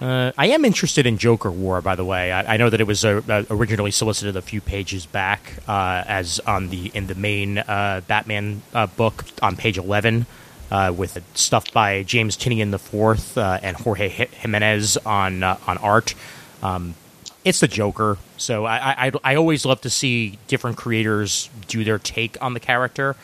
Uh, 0.00 0.30
I 0.36 0.48
am 0.48 0.64
interested 0.64 1.06
in 1.06 1.16
Joker 1.16 1.50
War, 1.50 1.80
by 1.80 1.94
the 1.94 2.04
way. 2.04 2.30
I, 2.30 2.54
I 2.54 2.56
know 2.58 2.68
that 2.68 2.80
it 2.80 2.86
was 2.86 3.04
uh, 3.04 3.22
uh, 3.28 3.44
originally 3.48 3.90
solicited 3.90 4.36
a 4.36 4.42
few 4.42 4.60
pages 4.60 5.06
back, 5.06 5.54
uh, 5.66 6.04
as 6.06 6.38
on 6.40 6.68
the 6.68 6.90
in 6.92 7.06
the 7.06 7.14
main 7.14 7.58
uh, 7.58 8.02
Batman 8.06 8.62
uh, 8.74 8.86
book 8.88 9.24
on 9.40 9.56
page 9.56 9.78
eleven. 9.78 10.26
with 10.70 11.18
stuff 11.34 11.72
by 11.72 12.02
James 12.02 12.36
Tynion 12.36 12.74
IV 12.74 13.38
uh, 13.38 13.58
and 13.62 13.76
Jorge 13.76 14.08
Jimenez 14.08 14.98
on 14.98 15.42
on 15.42 15.78
art. 15.78 16.14
Um, 16.62 16.94
it's 17.46 17.60
the 17.60 17.68
Joker, 17.68 18.18
so 18.36 18.64
I, 18.64 19.06
I 19.06 19.12
I 19.22 19.34
always 19.36 19.64
love 19.64 19.80
to 19.82 19.90
see 19.90 20.36
different 20.48 20.76
creators 20.76 21.48
do 21.68 21.84
their 21.84 21.98
take 21.98 22.36
on 22.42 22.54
the 22.54 22.60
character, 22.60 23.14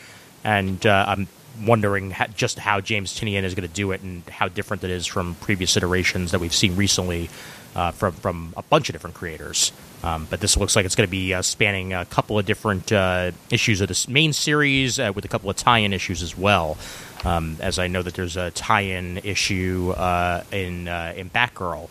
and 0.45 0.83
uh, 0.85 1.05
I'm 1.09 1.27
wondering 1.61 2.11
how, 2.11 2.27
just 2.27 2.57
how 2.57 2.79
James 2.79 3.19
Tynion 3.19 3.43
is 3.43 3.53
going 3.53 3.67
to 3.67 3.73
do 3.73 3.91
it 3.91 4.01
and 4.01 4.23
how 4.29 4.47
different 4.47 4.83
it 4.85 4.91
is 4.91 5.05
from 5.05 5.35
previous 5.35 5.75
iterations 5.75 6.31
that 6.31 6.39
we've 6.39 6.53
seen 6.53 6.77
recently 6.77 7.29
uh, 7.75 7.91
from 7.91 8.13
from 8.13 8.53
a 8.55 8.63
bunch 8.63 8.87
of 8.87 8.93
different 8.93 9.17
creators. 9.17 9.73
Um, 10.03 10.25
but 10.29 10.39
this 10.39 10.55
looks 10.55 10.77
like 10.77 10.85
it's 10.85 10.95
going 10.95 11.07
to 11.07 11.11
be 11.11 11.33
uh, 11.33 11.41
spanning 11.41 11.91
a 11.91 12.05
couple 12.05 12.39
of 12.39 12.45
different 12.45 12.93
uh, 12.93 13.31
issues 13.49 13.81
of 13.81 13.89
this 13.89 14.07
main 14.07 14.31
series 14.31 14.99
uh, 14.99 15.11
with 15.13 15.25
a 15.25 15.27
couple 15.27 15.49
of 15.49 15.57
tie-in 15.57 15.91
issues 15.91 16.21
as 16.21 16.37
well. 16.37 16.77
Um, 17.25 17.57
as 17.59 17.77
I 17.77 17.87
know 17.87 18.01
that 18.01 18.13
there's 18.13 18.37
a 18.37 18.51
tie-in 18.51 19.17
issue 19.17 19.93
uh, 19.97 20.43
in 20.49 20.87
uh, 20.87 21.13
in 21.17 21.29
Batgirl 21.29 21.89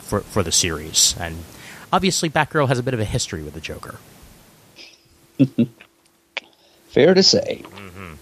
for 0.00 0.20
for 0.20 0.42
the 0.42 0.52
series, 0.52 1.14
and 1.18 1.36
obviously 1.92 2.30
Batgirl 2.30 2.68
has 2.68 2.78
a 2.78 2.82
bit 2.82 2.94
of 2.94 3.00
a 3.00 3.04
history 3.04 3.42
with 3.42 3.54
the 3.54 3.60
Joker. 3.60 3.98
Fair 6.88 7.14
to 7.14 7.22
say. 7.22 7.62
Mm-hmm. 7.64 8.12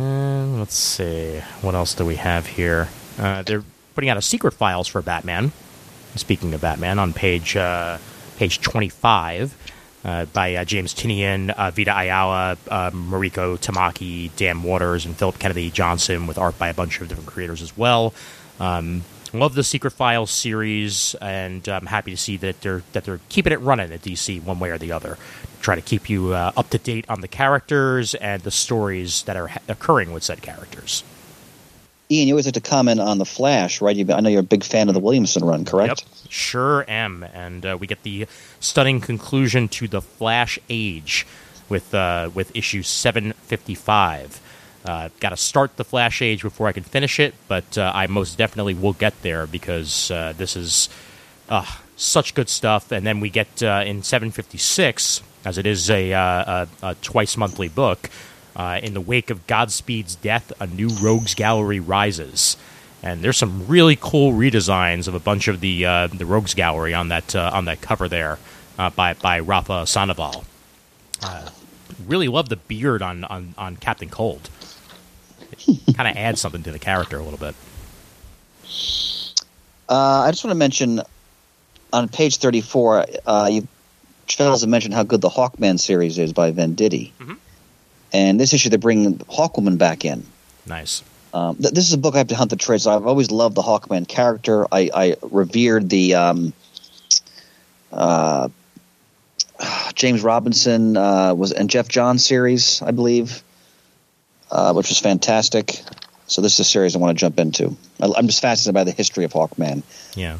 Uh, 0.00 0.46
let's 0.58 0.76
see. 0.76 1.40
What 1.60 1.74
else 1.74 1.94
do 1.94 2.04
we 2.04 2.16
have 2.16 2.46
here? 2.46 2.88
Uh, 3.18 3.42
they're 3.42 3.64
putting 3.94 4.08
out 4.08 4.16
a 4.16 4.22
secret 4.22 4.52
files 4.54 4.88
for 4.88 5.02
Batman. 5.02 5.52
Speaking 6.16 6.54
of 6.54 6.60
Batman, 6.60 6.98
on 6.98 7.12
page 7.12 7.56
uh, 7.56 7.98
page 8.36 8.60
twenty 8.60 8.88
five. 8.88 9.56
Uh, 10.02 10.24
by 10.24 10.54
uh, 10.54 10.64
James 10.64 10.94
Tynion, 10.94 11.50
uh, 11.50 11.70
Vita 11.70 11.94
Ayala, 11.94 12.56
Mariko 12.66 13.58
Tamaki, 13.58 14.30
Dan 14.34 14.62
Watters, 14.62 15.04
and 15.04 15.14
Philip 15.14 15.38
Kennedy 15.38 15.70
Johnson, 15.70 16.26
with 16.26 16.38
art 16.38 16.58
by 16.58 16.68
a 16.68 16.74
bunch 16.74 17.02
of 17.02 17.08
different 17.08 17.28
creators 17.28 17.60
as 17.60 17.76
well. 17.76 18.14
Um, 18.58 19.02
love 19.32 19.54
the 19.54 19.64
Secret 19.64 19.92
Files 19.92 20.30
series, 20.30 21.14
and 21.20 21.66
I'm 21.68 21.86
happy 21.86 22.10
to 22.10 22.16
see 22.16 22.36
that 22.38 22.60
they're 22.60 22.82
that 22.92 23.04
they're 23.04 23.20
keeping 23.28 23.52
it 23.52 23.60
running 23.60 23.92
at 23.92 24.02
DC 24.02 24.42
one 24.42 24.58
way 24.58 24.70
or 24.70 24.78
the 24.78 24.92
other. 24.92 25.18
Try 25.60 25.74
to 25.74 25.82
keep 25.82 26.08
you 26.08 26.32
uh, 26.32 26.52
up 26.56 26.70
to 26.70 26.78
date 26.78 27.04
on 27.08 27.20
the 27.20 27.28
characters 27.28 28.14
and 28.14 28.42
the 28.42 28.50
stories 28.50 29.22
that 29.24 29.36
are 29.36 29.48
ha- 29.48 29.60
occurring 29.68 30.12
with 30.12 30.22
said 30.22 30.42
characters. 30.42 31.04
Ian, 32.10 32.26
you 32.26 32.34
always 32.34 32.46
like 32.46 32.54
to 32.54 32.60
comment 32.60 32.98
on 32.98 33.18
the 33.18 33.24
Flash, 33.24 33.80
right? 33.80 33.96
I 34.10 34.20
know 34.20 34.28
you're 34.28 34.40
a 34.40 34.42
big 34.42 34.64
fan 34.64 34.88
of 34.88 34.94
the 34.94 35.00
Williamson 35.00 35.44
run, 35.44 35.64
correct? 35.64 36.04
Yep, 36.24 36.32
sure 36.32 36.84
am. 36.90 37.22
And 37.22 37.64
uh, 37.64 37.76
we 37.78 37.86
get 37.86 38.02
the 38.02 38.26
stunning 38.58 39.00
conclusion 39.00 39.68
to 39.68 39.86
the 39.86 40.00
Flash 40.00 40.58
Age 40.68 41.24
with 41.68 41.94
uh, 41.94 42.30
with 42.34 42.54
issue 42.56 42.82
755. 42.82 44.40
Uh, 44.84 45.10
Got 45.20 45.30
to 45.30 45.36
start 45.36 45.76
the 45.76 45.84
Flash 45.84 46.22
Age 46.22 46.42
before 46.42 46.66
I 46.66 46.72
can 46.72 46.84
finish 46.84 47.20
it, 47.20 47.34
but 47.48 47.76
uh, 47.76 47.92
I 47.94 48.06
most 48.06 48.38
definitely 48.38 48.74
will 48.74 48.94
get 48.94 49.20
there 49.22 49.46
because 49.46 50.10
uh, 50.10 50.32
this 50.36 50.56
is 50.56 50.88
uh, 51.48 51.66
such 51.96 52.34
good 52.34 52.48
stuff. 52.48 52.90
And 52.90 53.06
then 53.06 53.20
we 53.20 53.28
get 53.28 53.62
uh, 53.62 53.82
in 53.84 54.02
756, 54.02 55.22
as 55.44 55.58
it 55.58 55.66
is 55.66 55.90
a, 55.90 56.14
uh, 56.14 56.66
a, 56.82 56.90
a 56.90 56.94
twice 56.96 57.36
monthly 57.36 57.68
book, 57.68 58.10
in 58.82 58.92
the 58.94 59.00
wake 59.00 59.30
of 59.30 59.46
Godspeed's 59.46 60.16
death, 60.16 60.52
a 60.60 60.66
new 60.66 60.88
Rogues 60.88 61.34
Gallery 61.34 61.80
rises. 61.80 62.58
And 63.02 63.22
there's 63.22 63.38
some 63.38 63.66
really 63.66 63.96
cool 63.98 64.32
redesigns 64.34 65.08
of 65.08 65.14
a 65.14 65.18
bunch 65.18 65.48
of 65.48 65.60
the 65.60 65.84
the 66.12 66.26
Rogues 66.26 66.52
Gallery 66.52 66.92
on 66.92 67.08
that 67.08 67.34
on 67.34 67.64
that 67.64 67.80
cover 67.80 68.06
there 68.06 68.38
by 68.76 69.14
by 69.14 69.38
Rafa 69.40 69.86
Sandoval. 69.86 70.44
really 72.06 72.28
love 72.28 72.50
the 72.50 72.56
beard 72.56 73.00
on, 73.00 73.24
on, 73.24 73.54
on 73.56 73.76
Captain 73.76 74.10
Cold 74.10 74.50
kind 75.94 76.08
of 76.08 76.16
adds 76.16 76.40
something 76.40 76.62
to 76.62 76.72
the 76.72 76.78
character 76.78 77.18
a 77.18 77.22
little 77.22 77.38
bit. 77.38 77.54
Uh, 79.88 80.24
I 80.26 80.30
just 80.30 80.44
want 80.44 80.52
to 80.52 80.58
mention 80.58 81.02
on 81.92 82.08
page 82.08 82.36
34, 82.36 83.06
uh, 83.26 83.48
you 83.50 83.68
Charles 84.26 84.64
mentioned 84.64 84.94
how 84.94 85.02
good 85.02 85.20
the 85.20 85.28
Hawkman 85.28 85.80
series 85.80 86.16
is 86.16 86.32
by 86.32 86.52
Venditti. 86.52 87.10
Mm-hmm. 87.18 87.34
And 88.12 88.38
this 88.38 88.54
issue, 88.54 88.68
they 88.68 88.76
bring 88.76 89.18
Hawkwoman 89.18 89.76
back 89.76 90.04
in. 90.04 90.24
Nice. 90.66 91.02
Um, 91.34 91.56
th- 91.56 91.74
this 91.74 91.86
is 91.86 91.92
a 91.92 91.98
book 91.98 92.14
I 92.14 92.18
have 92.18 92.28
to 92.28 92.36
hunt 92.36 92.50
the 92.50 92.56
trades. 92.56 92.86
I've 92.86 93.06
always 93.06 93.32
loved 93.32 93.56
the 93.56 93.62
Hawkman 93.62 94.06
character. 94.06 94.66
I, 94.70 94.90
I 94.94 95.16
revered 95.22 95.90
the 95.90 96.14
um, 96.14 96.52
uh, 97.92 98.48
James 99.94 100.22
Robinson 100.22 100.96
uh, 100.96 101.34
was 101.34 101.52
and 101.52 101.68
Geoff 101.68 101.88
Johns 101.88 102.24
series, 102.24 102.82
I 102.82 102.92
believe 102.92 103.42
uh, 104.50 104.72
which 104.72 104.88
was 104.88 104.98
fantastic. 104.98 105.82
So 106.26 106.42
this 106.42 106.54
is 106.54 106.60
a 106.60 106.64
series 106.64 106.94
I 106.94 106.98
want 106.98 107.16
to 107.16 107.20
jump 107.20 107.38
into. 107.38 107.76
I'm 108.00 108.26
just 108.26 108.40
fascinated 108.40 108.74
by 108.74 108.84
the 108.84 108.92
history 108.92 109.24
of 109.24 109.32
Hawkman. 109.32 109.82
Yeah. 110.14 110.38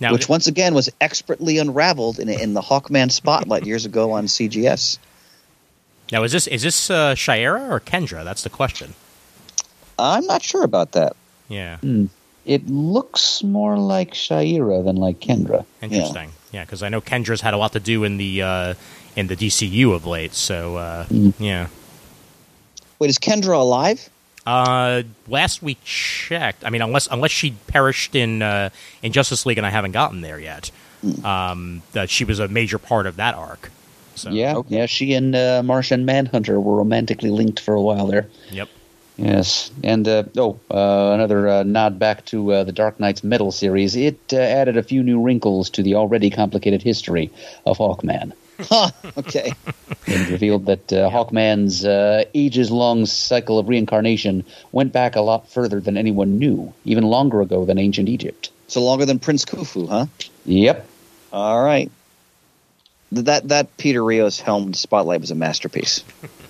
Now, 0.00 0.12
which 0.12 0.28
once 0.28 0.46
again 0.46 0.74
was 0.74 0.90
expertly 1.00 1.58
unraveled 1.58 2.18
in, 2.18 2.28
in 2.28 2.54
the 2.54 2.60
Hawkman 2.60 3.10
spotlight 3.10 3.64
years 3.66 3.84
ago 3.84 4.12
on 4.12 4.26
CGS. 4.26 4.98
Now, 6.12 6.22
is 6.24 6.32
this 6.32 6.46
is 6.46 6.62
this 6.62 6.90
uh, 6.90 7.14
Shiera 7.14 7.70
or 7.70 7.80
Kendra? 7.80 8.24
That's 8.24 8.42
the 8.42 8.50
question. 8.50 8.94
I'm 9.98 10.26
not 10.26 10.42
sure 10.42 10.64
about 10.64 10.92
that. 10.92 11.14
Yeah. 11.48 11.78
Mm. 11.82 12.08
It 12.44 12.66
looks 12.68 13.42
more 13.42 13.78
like 13.78 14.12
Shiera 14.12 14.84
than 14.84 14.96
like 14.96 15.20
Kendra. 15.20 15.64
Interesting. 15.80 16.32
Yeah, 16.52 16.64
because 16.64 16.82
yeah, 16.82 16.86
I 16.86 16.88
know 16.90 17.00
Kendra's 17.00 17.40
had 17.40 17.54
a 17.54 17.56
lot 17.56 17.72
to 17.72 17.80
do 17.80 18.04
in 18.04 18.16
the 18.16 18.42
uh, 18.42 18.74
in 19.16 19.28
the 19.28 19.36
DCU 19.36 19.94
of 19.94 20.06
late. 20.06 20.34
So 20.34 20.76
uh, 20.76 21.06
mm. 21.06 21.32
yeah. 21.38 21.68
Wait, 23.04 23.10
is 23.10 23.18
Kendra 23.18 23.60
alive? 23.60 24.08
Uh, 24.46 25.02
last 25.28 25.62
we 25.62 25.76
checked, 25.84 26.64
I 26.64 26.70
mean, 26.70 26.80
unless 26.80 27.06
unless 27.10 27.32
she 27.32 27.50
perished 27.66 28.14
in 28.14 28.40
uh, 28.40 28.70
in 29.02 29.12
Justice 29.12 29.44
League, 29.44 29.58
and 29.58 29.66
I 29.66 29.68
haven't 29.68 29.92
gotten 29.92 30.22
there 30.22 30.38
yet. 30.38 30.70
Mm. 31.04 31.22
Um, 31.22 31.82
that 31.92 32.08
she 32.08 32.24
was 32.24 32.38
a 32.38 32.48
major 32.48 32.78
part 32.78 33.04
of 33.04 33.16
that 33.16 33.34
arc. 33.34 33.70
So. 34.14 34.30
Yeah, 34.30 34.56
okay. 34.56 34.76
yeah. 34.76 34.86
She 34.86 35.12
and 35.12 35.36
uh, 35.36 35.62
Martian 35.62 36.06
Manhunter 36.06 36.58
were 36.58 36.76
romantically 36.76 37.28
linked 37.28 37.60
for 37.60 37.74
a 37.74 37.82
while 37.82 38.06
there. 38.06 38.26
Yep. 38.50 38.70
Yes, 39.18 39.70
and 39.82 40.08
uh, 40.08 40.22
oh, 40.38 40.58
uh, 40.70 41.12
another 41.12 41.46
uh, 41.46 41.62
nod 41.62 41.98
back 41.98 42.24
to 42.26 42.54
uh, 42.54 42.64
the 42.64 42.72
Dark 42.72 42.98
Nights 42.98 43.22
Metal 43.22 43.52
series. 43.52 43.94
It 43.96 44.18
uh, 44.32 44.36
added 44.38 44.78
a 44.78 44.82
few 44.82 45.02
new 45.02 45.20
wrinkles 45.20 45.68
to 45.70 45.82
the 45.82 45.94
already 45.94 46.30
complicated 46.30 46.80
history 46.80 47.30
of 47.66 47.76
Hawkman. 47.76 48.32
Huh, 48.60 48.90
okay. 49.18 49.52
it 50.06 50.30
revealed 50.30 50.66
that 50.66 50.92
uh, 50.92 51.10
Hawkman's 51.10 51.84
uh, 51.84 52.24
ages 52.34 52.70
long 52.70 53.06
cycle 53.06 53.58
of 53.58 53.68
reincarnation 53.68 54.44
went 54.72 54.92
back 54.92 55.16
a 55.16 55.20
lot 55.20 55.48
further 55.48 55.80
than 55.80 55.96
anyone 55.96 56.38
knew, 56.38 56.72
even 56.84 57.04
longer 57.04 57.40
ago 57.40 57.64
than 57.64 57.78
ancient 57.78 58.08
Egypt. 58.08 58.50
So 58.68 58.82
longer 58.82 59.06
than 59.06 59.18
Prince 59.18 59.44
Khufu, 59.44 59.88
huh? 59.88 60.06
Yep. 60.46 60.86
All 61.32 61.62
right. 61.62 61.90
That 63.12 63.48
that 63.48 63.76
Peter 63.76 64.02
Rios 64.02 64.40
helmed 64.40 64.76
spotlight 64.76 65.20
was 65.20 65.30
a 65.30 65.34
masterpiece. 65.34 66.02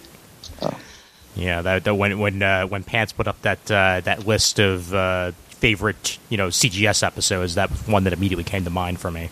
oh. 0.62 0.78
Yeah, 1.36 1.62
that, 1.62 1.84
that 1.84 1.94
when 1.94 2.18
when 2.18 2.42
uh, 2.42 2.66
when 2.66 2.84
Pants 2.84 3.12
put 3.12 3.26
up 3.26 3.40
that 3.42 3.70
uh, 3.70 4.00
that 4.00 4.26
list 4.26 4.58
of 4.58 4.94
uh, 4.94 5.32
favorite 5.48 6.18
you 6.28 6.36
know 6.36 6.48
CGS 6.48 7.02
episodes, 7.02 7.56
that 7.56 7.70
was 7.70 7.86
one 7.88 8.04
that 8.04 8.12
immediately 8.12 8.44
came 8.44 8.64
to 8.64 8.70
mind 8.70 9.00
for 9.00 9.10
me. 9.10 9.30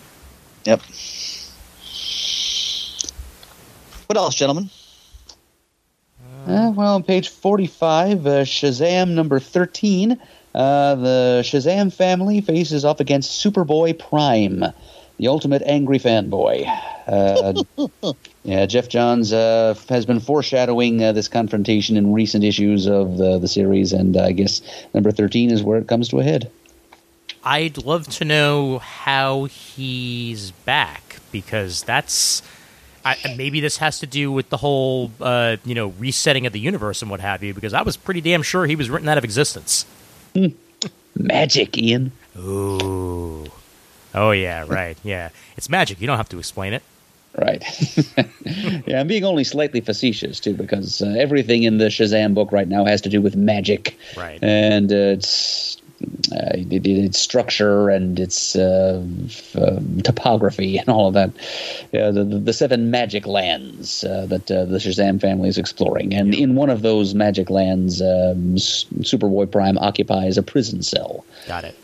Yep. 0.64 0.82
What 4.12 4.18
else, 4.18 4.34
gentlemen? 4.34 4.68
Uh, 6.46 6.70
well, 6.76 6.96
on 6.96 7.02
page 7.02 7.30
45, 7.30 8.26
uh, 8.26 8.30
Shazam 8.42 9.12
number 9.12 9.40
13, 9.40 10.20
uh, 10.54 10.94
the 10.96 11.40
Shazam 11.42 11.90
family 11.90 12.42
faces 12.42 12.84
off 12.84 13.00
against 13.00 13.42
Superboy 13.42 13.98
Prime, 13.98 14.66
the 15.16 15.28
ultimate 15.28 15.62
angry 15.64 15.98
fanboy. 15.98 16.66
Uh, 17.06 18.12
yeah, 18.44 18.66
Geoff 18.66 18.90
Johns 18.90 19.32
uh, 19.32 19.74
has 19.88 20.04
been 20.04 20.20
foreshadowing 20.20 21.02
uh, 21.02 21.12
this 21.12 21.28
confrontation 21.28 21.96
in 21.96 22.12
recent 22.12 22.44
issues 22.44 22.86
of 22.86 23.16
the, 23.16 23.38
the 23.38 23.48
series, 23.48 23.94
and 23.94 24.18
I 24.18 24.32
guess 24.32 24.60
number 24.92 25.10
13 25.10 25.50
is 25.50 25.62
where 25.62 25.78
it 25.78 25.88
comes 25.88 26.10
to 26.10 26.20
a 26.20 26.22
head. 26.22 26.50
I'd 27.44 27.78
love 27.78 28.08
to 28.08 28.26
know 28.26 28.78
how 28.78 29.44
he's 29.44 30.50
back, 30.50 31.16
because 31.30 31.82
that's 31.82 32.42
I, 33.04 33.34
maybe 33.36 33.60
this 33.60 33.78
has 33.78 33.98
to 34.00 34.06
do 34.06 34.30
with 34.30 34.48
the 34.48 34.56
whole, 34.56 35.10
uh, 35.20 35.56
you 35.64 35.74
know, 35.74 35.88
resetting 35.98 36.46
of 36.46 36.52
the 36.52 36.60
universe 36.60 37.02
and 37.02 37.10
what 37.10 37.20
have 37.20 37.42
you. 37.42 37.54
Because 37.54 37.74
I 37.74 37.82
was 37.82 37.96
pretty 37.96 38.20
damn 38.20 38.42
sure 38.42 38.66
he 38.66 38.76
was 38.76 38.90
written 38.90 39.08
out 39.08 39.18
of 39.18 39.24
existence. 39.24 39.86
Hmm. 40.34 40.48
Magic, 41.16 41.76
Ian. 41.76 42.12
Ooh. 42.38 43.46
Oh 44.14 44.30
yeah, 44.30 44.64
right. 44.66 44.96
Yeah, 45.04 45.30
it's 45.56 45.68
magic. 45.68 46.00
You 46.00 46.06
don't 46.06 46.16
have 46.16 46.28
to 46.30 46.38
explain 46.38 46.72
it. 46.72 46.82
Right. 47.36 47.64
yeah, 48.86 49.00
I'm 49.00 49.06
being 49.06 49.24
only 49.24 49.44
slightly 49.44 49.80
facetious 49.80 50.38
too, 50.38 50.54
because 50.54 51.00
uh, 51.00 51.14
everything 51.18 51.62
in 51.62 51.78
the 51.78 51.86
Shazam 51.86 52.34
book 52.34 52.52
right 52.52 52.68
now 52.68 52.84
has 52.84 53.00
to 53.02 53.08
do 53.08 53.22
with 53.22 53.36
magic. 53.36 53.96
Right. 54.16 54.38
And 54.42 54.92
uh, 54.92 55.16
it's 55.16 55.80
it, 56.32 56.86
its 56.86 57.18
structure 57.18 57.88
and 57.88 58.18
its 58.18 58.56
uh, 58.56 59.04
uh, 59.54 59.80
topography 60.02 60.78
and 60.78 60.88
all 60.88 61.08
of 61.08 61.14
that. 61.14 61.30
the, 61.92 62.40
the 62.44 62.52
seven 62.52 62.90
magic 62.90 63.26
lands 63.26 64.04
uh, 64.04 64.26
that 64.26 64.50
uh, 64.50 64.64
the 64.64 64.78
Shazam 64.78 65.20
family 65.20 65.48
is 65.48 65.58
exploring, 65.58 66.14
and 66.14 66.34
in 66.34 66.54
one 66.54 66.70
of 66.70 66.82
those 66.82 67.14
magic 67.14 67.50
lands, 67.50 68.00
um, 68.00 68.56
Superboy 68.56 69.50
Prime 69.50 69.78
occupies 69.78 70.38
a 70.38 70.42
prison 70.42 70.82
cell. 70.82 71.24
Got 71.46 71.64
it. 71.64 71.76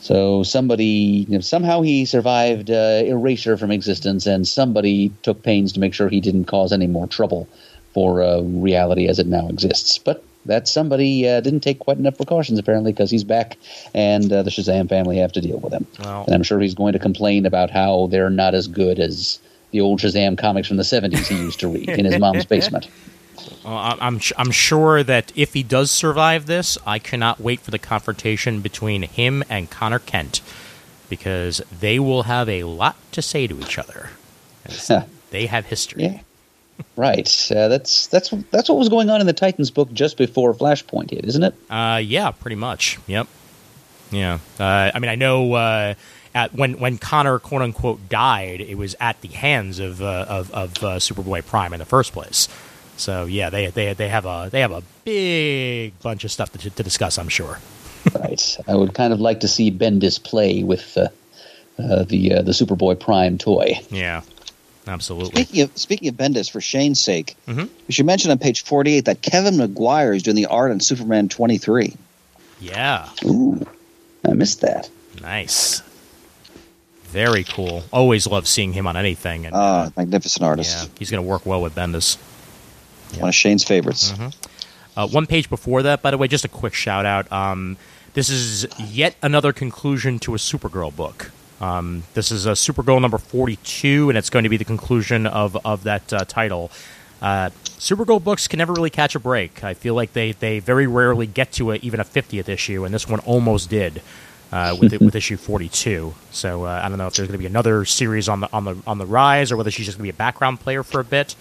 So 0.00 0.42
somebody 0.42 1.26
you 1.28 1.34
know, 1.36 1.40
somehow 1.40 1.82
he 1.82 2.06
survived 2.06 2.70
uh, 2.70 3.02
erasure 3.04 3.56
from 3.56 3.70
existence, 3.70 4.26
and 4.26 4.48
somebody 4.48 5.12
took 5.22 5.42
pains 5.42 5.72
to 5.72 5.80
make 5.80 5.94
sure 5.94 6.08
he 6.08 6.20
didn't 6.20 6.46
cause 6.46 6.72
any 6.72 6.86
more 6.86 7.06
trouble 7.06 7.48
for 7.92 8.22
uh, 8.22 8.40
reality 8.40 9.08
as 9.08 9.18
it 9.18 9.26
now 9.26 9.48
exists. 9.48 9.98
But 9.98 10.24
that 10.46 10.68
somebody 10.68 11.28
uh, 11.28 11.40
didn't 11.40 11.60
take 11.60 11.78
quite 11.78 11.98
enough 11.98 12.16
precautions 12.16 12.58
apparently 12.58 12.92
because 12.92 13.10
he's 13.10 13.24
back, 13.24 13.56
and 13.94 14.32
uh, 14.32 14.42
the 14.42 14.50
Shazam 14.50 14.88
family 14.88 15.18
have 15.18 15.32
to 15.32 15.40
deal 15.40 15.58
with 15.58 15.72
him. 15.72 15.86
Well, 15.98 16.24
And 16.24 16.34
I'm 16.34 16.42
sure 16.42 16.60
he's 16.60 16.74
going 16.74 16.92
to 16.92 16.98
complain 16.98 17.46
about 17.46 17.70
how 17.70 18.06
they're 18.08 18.30
not 18.30 18.54
as 18.54 18.66
good 18.66 18.98
as 18.98 19.38
the 19.70 19.80
old 19.80 20.00
Shazam 20.00 20.38
comics 20.38 20.68
from 20.68 20.76
the 20.76 20.82
70s 20.82 21.26
he 21.26 21.36
used 21.36 21.60
to 21.60 21.68
read 21.68 21.88
in 21.88 22.04
his 22.04 22.18
mom's 22.18 22.44
basement. 22.54 22.88
I'm 23.64 24.20
I'm 24.36 24.50
sure 24.50 25.02
that 25.02 25.32
if 25.34 25.54
he 25.54 25.62
does 25.62 25.90
survive 25.90 26.46
this, 26.46 26.76
I 26.86 26.98
cannot 26.98 27.40
wait 27.40 27.60
for 27.60 27.70
the 27.70 27.78
confrontation 27.78 28.60
between 28.60 29.02
him 29.02 29.42
and 29.48 29.70
Conner 29.70 29.98
Kent 29.98 30.40
because 31.08 31.62
they 31.70 31.98
will 31.98 32.24
have 32.24 32.48
a 32.48 32.64
lot 32.64 32.96
to 33.12 33.22
say 33.22 33.46
to 33.46 33.58
each 33.60 33.78
other. 33.78 34.10
They 35.30 35.46
have 35.46 35.66
history. 35.66 36.04
Yeah. 36.04 36.20
Right. 36.96 37.50
Uh, 37.50 37.68
that's 37.68 38.06
that's 38.08 38.30
that's 38.50 38.68
what 38.68 38.78
was 38.78 38.88
going 38.88 39.10
on 39.10 39.20
in 39.20 39.26
the 39.26 39.32
Titans 39.32 39.70
book 39.70 39.92
just 39.92 40.16
before 40.16 40.54
Flashpoint 40.54 41.10
hit, 41.10 41.24
isn't 41.24 41.42
it? 41.42 41.54
Uh, 41.68 42.00
yeah, 42.02 42.30
pretty 42.30 42.56
much. 42.56 42.98
Yep. 43.06 43.26
Yeah. 44.10 44.38
Uh, 44.58 44.90
I 44.94 44.98
mean, 44.98 45.10
I 45.10 45.14
know 45.14 45.52
uh, 45.54 45.94
at 46.34 46.54
when 46.54 46.78
when 46.78 46.98
Conner 46.98 47.38
quote 47.38 47.62
unquote 47.62 48.08
died, 48.08 48.60
it 48.60 48.76
was 48.76 48.96
at 49.00 49.20
the 49.20 49.28
hands 49.28 49.78
of 49.78 50.02
uh, 50.02 50.26
of, 50.28 50.50
of 50.52 50.72
uh, 50.78 50.96
Superboy 50.96 51.44
Prime 51.46 51.72
in 51.72 51.78
the 51.78 51.86
first 51.86 52.12
place. 52.12 52.48
So 52.96 53.24
yeah, 53.24 53.50
they 53.50 53.68
they 53.68 53.94
they 53.94 54.08
have 54.08 54.26
a 54.26 54.48
they 54.50 54.60
have 54.60 54.72
a 54.72 54.82
big 55.04 55.98
bunch 56.00 56.24
of 56.24 56.30
stuff 56.30 56.52
to, 56.52 56.70
to 56.70 56.82
discuss. 56.82 57.18
I'm 57.18 57.28
sure. 57.28 57.58
right. 58.14 58.58
I 58.66 58.74
would 58.74 58.94
kind 58.94 59.12
of 59.12 59.20
like 59.20 59.40
to 59.40 59.48
see 59.48 59.70
Bendis 59.70 60.22
play 60.22 60.62
with 60.62 60.96
uh, 60.96 61.08
uh, 61.78 62.04
the 62.04 62.34
uh, 62.34 62.42
the 62.42 62.52
Superboy 62.52 62.98
Prime 62.98 63.38
toy. 63.38 63.80
Yeah. 63.90 64.22
Absolutely. 64.90 65.42
Speaking 65.44 65.62
of 65.62 65.70
speaking 65.78 66.08
of 66.08 66.14
Bendis, 66.16 66.50
for 66.50 66.60
Shane's 66.60 66.98
sake, 67.00 67.36
Mhm. 67.46 67.68
we 67.86 67.94
should 67.94 68.06
mention 68.06 68.30
on 68.30 68.38
page 68.38 68.62
forty-eight 68.64 69.04
that 69.06 69.22
Kevin 69.22 69.56
Maguire 69.56 70.12
is 70.12 70.22
doing 70.22 70.34
the 70.36 70.46
art 70.46 70.70
on 70.72 70.80
Superman 70.80 71.28
twenty-three. 71.28 71.94
Yeah. 72.60 73.08
Ooh, 73.24 73.64
I 74.28 74.32
missed 74.32 74.60
that. 74.62 74.90
Nice. 75.22 75.80
Very 77.04 77.44
cool. 77.44 77.84
Always 77.92 78.26
love 78.26 78.46
seeing 78.46 78.72
him 78.72 78.86
on 78.86 78.96
anything, 78.96 79.46
and 79.46 79.54
Ah, 79.54 79.90
magnificent 79.96 80.44
artist. 80.44 80.76
yeah, 80.76 80.88
he's 80.98 81.10
going 81.10 81.22
to 81.22 81.28
work 81.28 81.44
well 81.46 81.60
with 81.62 81.74
Bendis. 81.74 82.16
One 83.18 83.28
of 83.28 83.34
Shane's 83.34 83.64
favorites. 83.64 84.12
Uh, 84.96 85.06
one 85.08 85.26
page 85.26 85.48
before 85.48 85.82
that, 85.84 86.02
by 86.02 86.10
the 86.10 86.18
way, 86.18 86.28
just 86.28 86.44
a 86.44 86.48
quick 86.48 86.74
shout 86.74 87.06
out. 87.06 87.30
Um, 87.32 87.76
this 88.14 88.28
is 88.28 88.66
yet 88.78 89.14
another 89.22 89.52
conclusion 89.52 90.18
to 90.20 90.34
a 90.34 90.38
Supergirl 90.38 90.94
book. 90.94 91.30
Um, 91.60 92.04
this 92.14 92.30
is 92.30 92.46
a 92.46 92.52
Supergirl 92.52 93.00
number 93.00 93.18
42, 93.18 94.08
and 94.08 94.16
it's 94.16 94.30
going 94.30 94.44
to 94.44 94.48
be 94.48 94.56
the 94.56 94.64
conclusion 94.64 95.26
of, 95.26 95.56
of 95.64 95.84
that 95.84 96.12
uh, 96.12 96.24
title. 96.24 96.70
Uh, 97.20 97.50
Supergirl 97.64 98.22
books 98.22 98.48
can 98.48 98.58
never 98.58 98.72
really 98.72 98.90
catch 98.90 99.14
a 99.14 99.20
break. 99.20 99.62
I 99.62 99.74
feel 99.74 99.94
like 99.94 100.14
they, 100.14 100.32
they 100.32 100.58
very 100.58 100.86
rarely 100.86 101.26
get 101.26 101.52
to 101.52 101.72
a, 101.72 101.76
even 101.76 102.00
a 102.00 102.04
50th 102.04 102.48
issue, 102.48 102.84
and 102.84 102.94
this 102.94 103.06
one 103.06 103.20
almost 103.20 103.68
did 103.68 104.02
uh, 104.52 104.76
with 104.78 104.98
with 105.00 105.14
issue 105.14 105.36
42. 105.36 106.14
So 106.32 106.64
uh, 106.64 106.80
I 106.82 106.88
don't 106.88 106.98
know 106.98 107.06
if 107.06 107.14
there's 107.14 107.28
going 107.28 107.38
to 107.38 107.42
be 107.42 107.46
another 107.46 107.84
series 107.84 108.28
on 108.28 108.40
the 108.40 108.48
on 108.52 108.64
the 108.64 108.76
on 108.86 108.98
the 108.98 109.06
rise, 109.06 109.52
or 109.52 109.56
whether 109.56 109.70
she's 109.70 109.86
just 109.86 109.98
going 109.98 110.08
to 110.08 110.12
be 110.12 110.16
a 110.16 110.18
background 110.18 110.60
player 110.60 110.82
for 110.82 111.00
a 111.00 111.04
bit. 111.04 111.36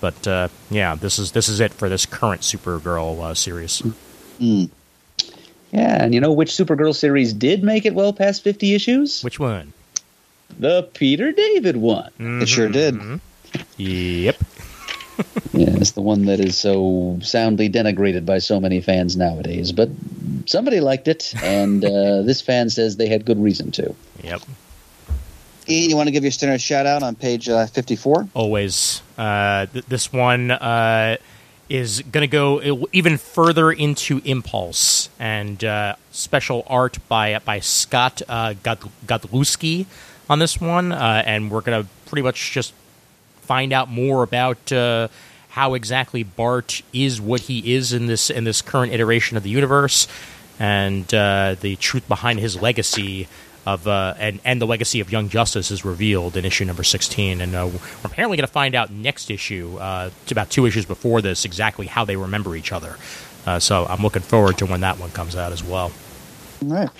But 0.00 0.26
uh, 0.26 0.48
yeah, 0.70 0.94
this 0.94 1.18
is 1.18 1.32
this 1.32 1.48
is 1.48 1.60
it 1.60 1.72
for 1.72 1.88
this 1.88 2.06
current 2.06 2.42
Supergirl 2.42 3.22
uh, 3.22 3.34
series. 3.34 3.82
Yeah, 5.74 6.04
and 6.04 6.14
you 6.14 6.20
know 6.20 6.32
which 6.32 6.52
Supergirl 6.52 6.94
series 6.94 7.32
did 7.32 7.64
make 7.64 7.84
it 7.84 7.94
well 7.94 8.12
past 8.12 8.44
50 8.44 8.74
issues? 8.74 9.22
Which 9.24 9.40
one? 9.40 9.72
The 10.56 10.84
Peter 10.94 11.32
David 11.32 11.76
one. 11.76 12.12
It 12.20 12.48
sure 12.48 12.68
did. 12.68 13.20
Yep. 13.76 14.36
Yeah, 15.52 15.70
it's 15.76 15.92
the 15.92 16.00
one 16.00 16.24
that 16.24 16.40
is 16.40 16.58
so 16.58 17.20
soundly 17.22 17.70
denigrated 17.70 18.26
by 18.26 18.38
so 18.38 18.58
many 18.58 18.80
fans 18.80 19.16
nowadays. 19.16 19.70
But 19.70 19.88
somebody 20.46 20.80
liked 20.80 21.06
it, 21.06 21.32
and 21.44 21.84
uh, 21.84 22.22
this 22.26 22.40
fan 22.40 22.68
says 22.70 22.96
they 22.96 23.06
had 23.06 23.24
good 23.24 23.40
reason 23.40 23.70
to. 23.72 23.94
Yep. 24.24 24.42
Ian, 25.68 25.90
you 25.90 25.94
want 25.96 26.08
to 26.08 26.10
give 26.10 26.24
your 26.24 26.32
standard 26.32 26.60
shout 26.60 26.86
out 26.86 27.04
on 27.04 27.14
page 27.14 27.48
uh, 27.48 27.66
fifty-four? 27.66 28.26
Always. 28.34 29.02
Uh, 29.16 29.66
th- 29.66 29.84
this 29.86 30.12
one 30.12 30.50
uh, 30.50 31.18
is 31.68 32.02
going 32.02 32.22
to 32.22 32.28
go 32.28 32.86
even 32.92 33.16
further 33.16 33.72
into 33.72 34.20
Impulse 34.24 35.08
and 35.18 35.62
uh, 35.64 35.96
special 36.12 36.64
art 36.66 36.98
by 37.08 37.38
by 37.44 37.60
Scott 37.60 38.22
uh, 38.28 38.54
Godlewski 38.62 39.86
on 40.28 40.38
this 40.38 40.60
one, 40.60 40.92
uh, 40.92 41.22
and 41.26 41.50
we're 41.50 41.60
going 41.60 41.82
to 41.82 41.88
pretty 42.06 42.22
much 42.22 42.52
just 42.52 42.72
find 43.42 43.72
out 43.72 43.90
more 43.90 44.22
about 44.22 44.72
uh, 44.72 45.08
how 45.50 45.74
exactly 45.74 46.22
Bart 46.22 46.82
is 46.92 47.20
what 47.20 47.42
he 47.42 47.74
is 47.74 47.92
in 47.92 48.06
this 48.06 48.30
in 48.30 48.44
this 48.44 48.62
current 48.62 48.92
iteration 48.92 49.36
of 49.36 49.42
the 49.42 49.50
universe, 49.50 50.08
and 50.58 51.12
uh, 51.14 51.56
the 51.60 51.76
truth 51.76 52.06
behind 52.08 52.40
his 52.40 52.60
legacy 52.60 53.28
of 53.66 53.86
uh, 53.88 54.14
and 54.18 54.40
and 54.44 54.60
the 54.60 54.66
legacy 54.66 55.00
of 55.00 55.10
Young 55.10 55.28
Justice 55.28 55.70
is 55.70 55.84
revealed 55.84 56.36
in 56.36 56.44
issue 56.44 56.64
number 56.64 56.84
sixteen, 56.84 57.40
and 57.40 57.54
uh, 57.54 57.68
we're 57.72 57.80
apparently 58.04 58.36
going 58.36 58.46
to 58.46 58.52
find 58.52 58.74
out 58.74 58.90
next 58.90 59.30
issue, 59.30 59.76
uh, 59.78 60.10
it's 60.22 60.32
about 60.32 60.50
two 60.50 60.66
issues 60.66 60.84
before 60.86 61.22
this, 61.22 61.44
exactly 61.44 61.86
how 61.86 62.04
they 62.04 62.16
remember 62.16 62.54
each 62.56 62.72
other. 62.72 62.96
Uh, 63.46 63.58
so 63.58 63.86
I'm 63.86 64.02
looking 64.02 64.22
forward 64.22 64.58
to 64.58 64.66
when 64.66 64.80
that 64.80 64.98
one 64.98 65.10
comes 65.10 65.36
out 65.36 65.52
as 65.52 65.62
well. 65.62 65.92
All 66.62 66.68
right. 66.68 66.90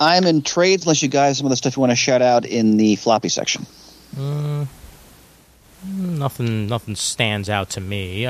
I'm 0.00 0.24
in 0.24 0.42
trades 0.42 0.84
unless 0.84 1.02
you 1.02 1.08
guys 1.08 1.36
some 1.38 1.46
of 1.46 1.50
the 1.50 1.56
stuff 1.56 1.76
you 1.76 1.80
want 1.80 1.92
to 1.92 1.96
shout 1.96 2.22
out 2.22 2.46
in 2.46 2.78
the 2.78 2.96
floppy 2.96 3.28
section. 3.28 3.66
Nothing, 5.86 6.66
nothing 6.68 6.94
stands 6.94 7.48
out 7.48 7.70
to 7.70 7.80
me. 7.80 8.26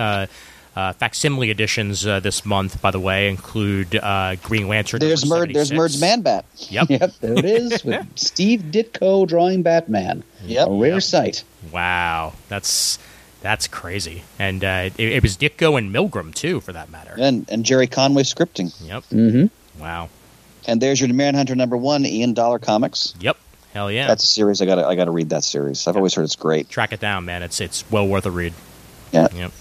Uh, 0.80 0.92
facsimile 0.94 1.50
editions 1.50 2.06
uh, 2.06 2.20
this 2.20 2.46
month, 2.46 2.80
by 2.80 2.90
the 2.90 2.98
way, 2.98 3.28
include 3.28 3.94
uh, 3.96 4.34
Green 4.42 4.66
Lantern. 4.66 4.98
There's 5.00 5.24
Murd. 5.24 5.52
There's 5.52 5.68
76. 5.68 5.72
Murd's 5.72 6.00
Man 6.00 6.22
Bat. 6.22 6.44
Yep. 6.70 6.86
Yep, 6.90 7.12
there 7.20 7.32
it 7.38 7.44
is, 7.44 7.84
with 7.84 8.06
Steve 8.16 8.60
Ditko 8.70 9.28
drawing 9.28 9.62
Batman. 9.62 10.22
Yep. 10.44 10.68
A 10.68 10.70
rare 10.72 10.94
Yep. 10.94 11.02
sight. 11.02 11.44
Wow, 11.70 12.32
that's 12.48 12.98
that's 13.42 13.68
crazy. 13.68 14.22
And 14.38 14.64
uh, 14.64 14.88
it, 14.96 14.98
it 14.98 15.22
was 15.22 15.36
Ditko 15.36 15.76
and 15.76 15.94
Milgrom 15.94 16.34
too, 16.34 16.60
for 16.60 16.72
that 16.72 16.88
matter. 16.90 17.14
And 17.18 17.46
and 17.50 17.62
Gerry 17.64 17.86
Conway 17.86 18.22
scripting. 18.22 18.72
Yep. 18.82 19.02
Mm-hmm. 19.12 19.82
Wow. 19.82 20.08
And 20.66 20.80
there's 20.80 20.98
your 21.00 21.12
Manhunter 21.12 21.54
number 21.54 21.76
one, 21.76 22.06
Ian 22.06 22.32
Dollar 22.32 22.58
Comics. 22.58 23.14
Yep. 23.20 23.36
Hell 23.74 23.90
yeah. 23.92 24.06
That's 24.06 24.24
a 24.24 24.26
series 24.26 24.62
I 24.62 24.66
got. 24.66 24.76
to 24.76 24.86
I 24.86 24.94
got 24.96 25.04
to 25.04 25.10
read 25.10 25.28
that 25.30 25.44
series. 25.44 25.86
I've 25.86 25.96
always 25.96 26.14
heard 26.14 26.24
it's 26.24 26.36
great. 26.36 26.68
Track 26.70 26.92
it 26.92 27.00
down, 27.00 27.26
man. 27.26 27.42
It's 27.42 27.60
it's 27.60 27.84
well 27.90 28.06
worth 28.08 28.24
a 28.24 28.30
read. 28.30 28.54
Yeah. 29.12 29.28
Yep. 29.34 29.52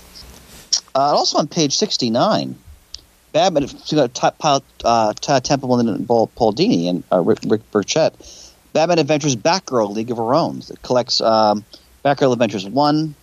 Uh, 0.96 1.00
also 1.16 1.38
on 1.38 1.48
page 1.48 1.76
69, 1.76 2.56
Batman, 3.32 3.68
you 3.86 3.98
know, 3.98 4.08
Todd 4.08 4.64
uh, 4.84 5.14
Todd 5.14 5.44
Templeman 5.44 5.88
and 5.88 6.08
Paul, 6.08 6.28
Dini 6.28 6.90
and 6.90 7.04
uh, 7.12 7.20
Rick, 7.20 7.40
Rick 7.46 7.62
Burchett. 7.72 8.14
Batman 8.74 9.00
Adventures 9.00 9.36
Batgirl 9.36 9.92
League 9.92 10.12
of 10.12 10.18
Her 10.18 10.34
Own 10.34 10.60
that 10.68 10.82
collects 10.84 11.22
um, 11.22 11.64
Batgirl 12.06 12.34
Adventures 12.34 12.66
1, 12.66 13.16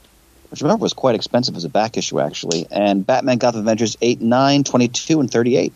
which 0.50 0.62
I 0.62 0.64
remember 0.64 0.82
was 0.82 0.92
quite 0.92 1.14
expensive 1.14 1.56
as 1.56 1.64
a 1.64 1.68
back 1.68 1.96
issue, 1.96 2.20
actually, 2.20 2.66
and 2.70 3.06
Batman 3.06 3.38
Gotham 3.38 3.60
Adventures 3.60 3.96
8, 4.00 4.20
9, 4.20 4.64
22, 4.64 5.20
and 5.20 5.30
38. 5.30 5.72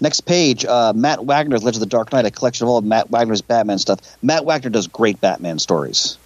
Next 0.00 0.22
page, 0.22 0.64
uh, 0.64 0.92
Matt 0.94 1.24
Wagner's 1.24 1.62
Legend 1.62 1.82
of 1.82 1.88
the 1.88 1.96
Dark 1.96 2.12
Knight, 2.12 2.24
a 2.24 2.30
collection 2.30 2.64
of 2.64 2.70
all 2.70 2.78
of 2.78 2.84
Matt 2.84 3.10
Wagner's 3.10 3.42
Batman 3.42 3.78
stuff. 3.78 4.00
Matt 4.22 4.44
Wagner 4.44 4.70
does 4.70 4.88
great 4.88 5.20
Batman 5.20 5.58
stories. 5.58 6.18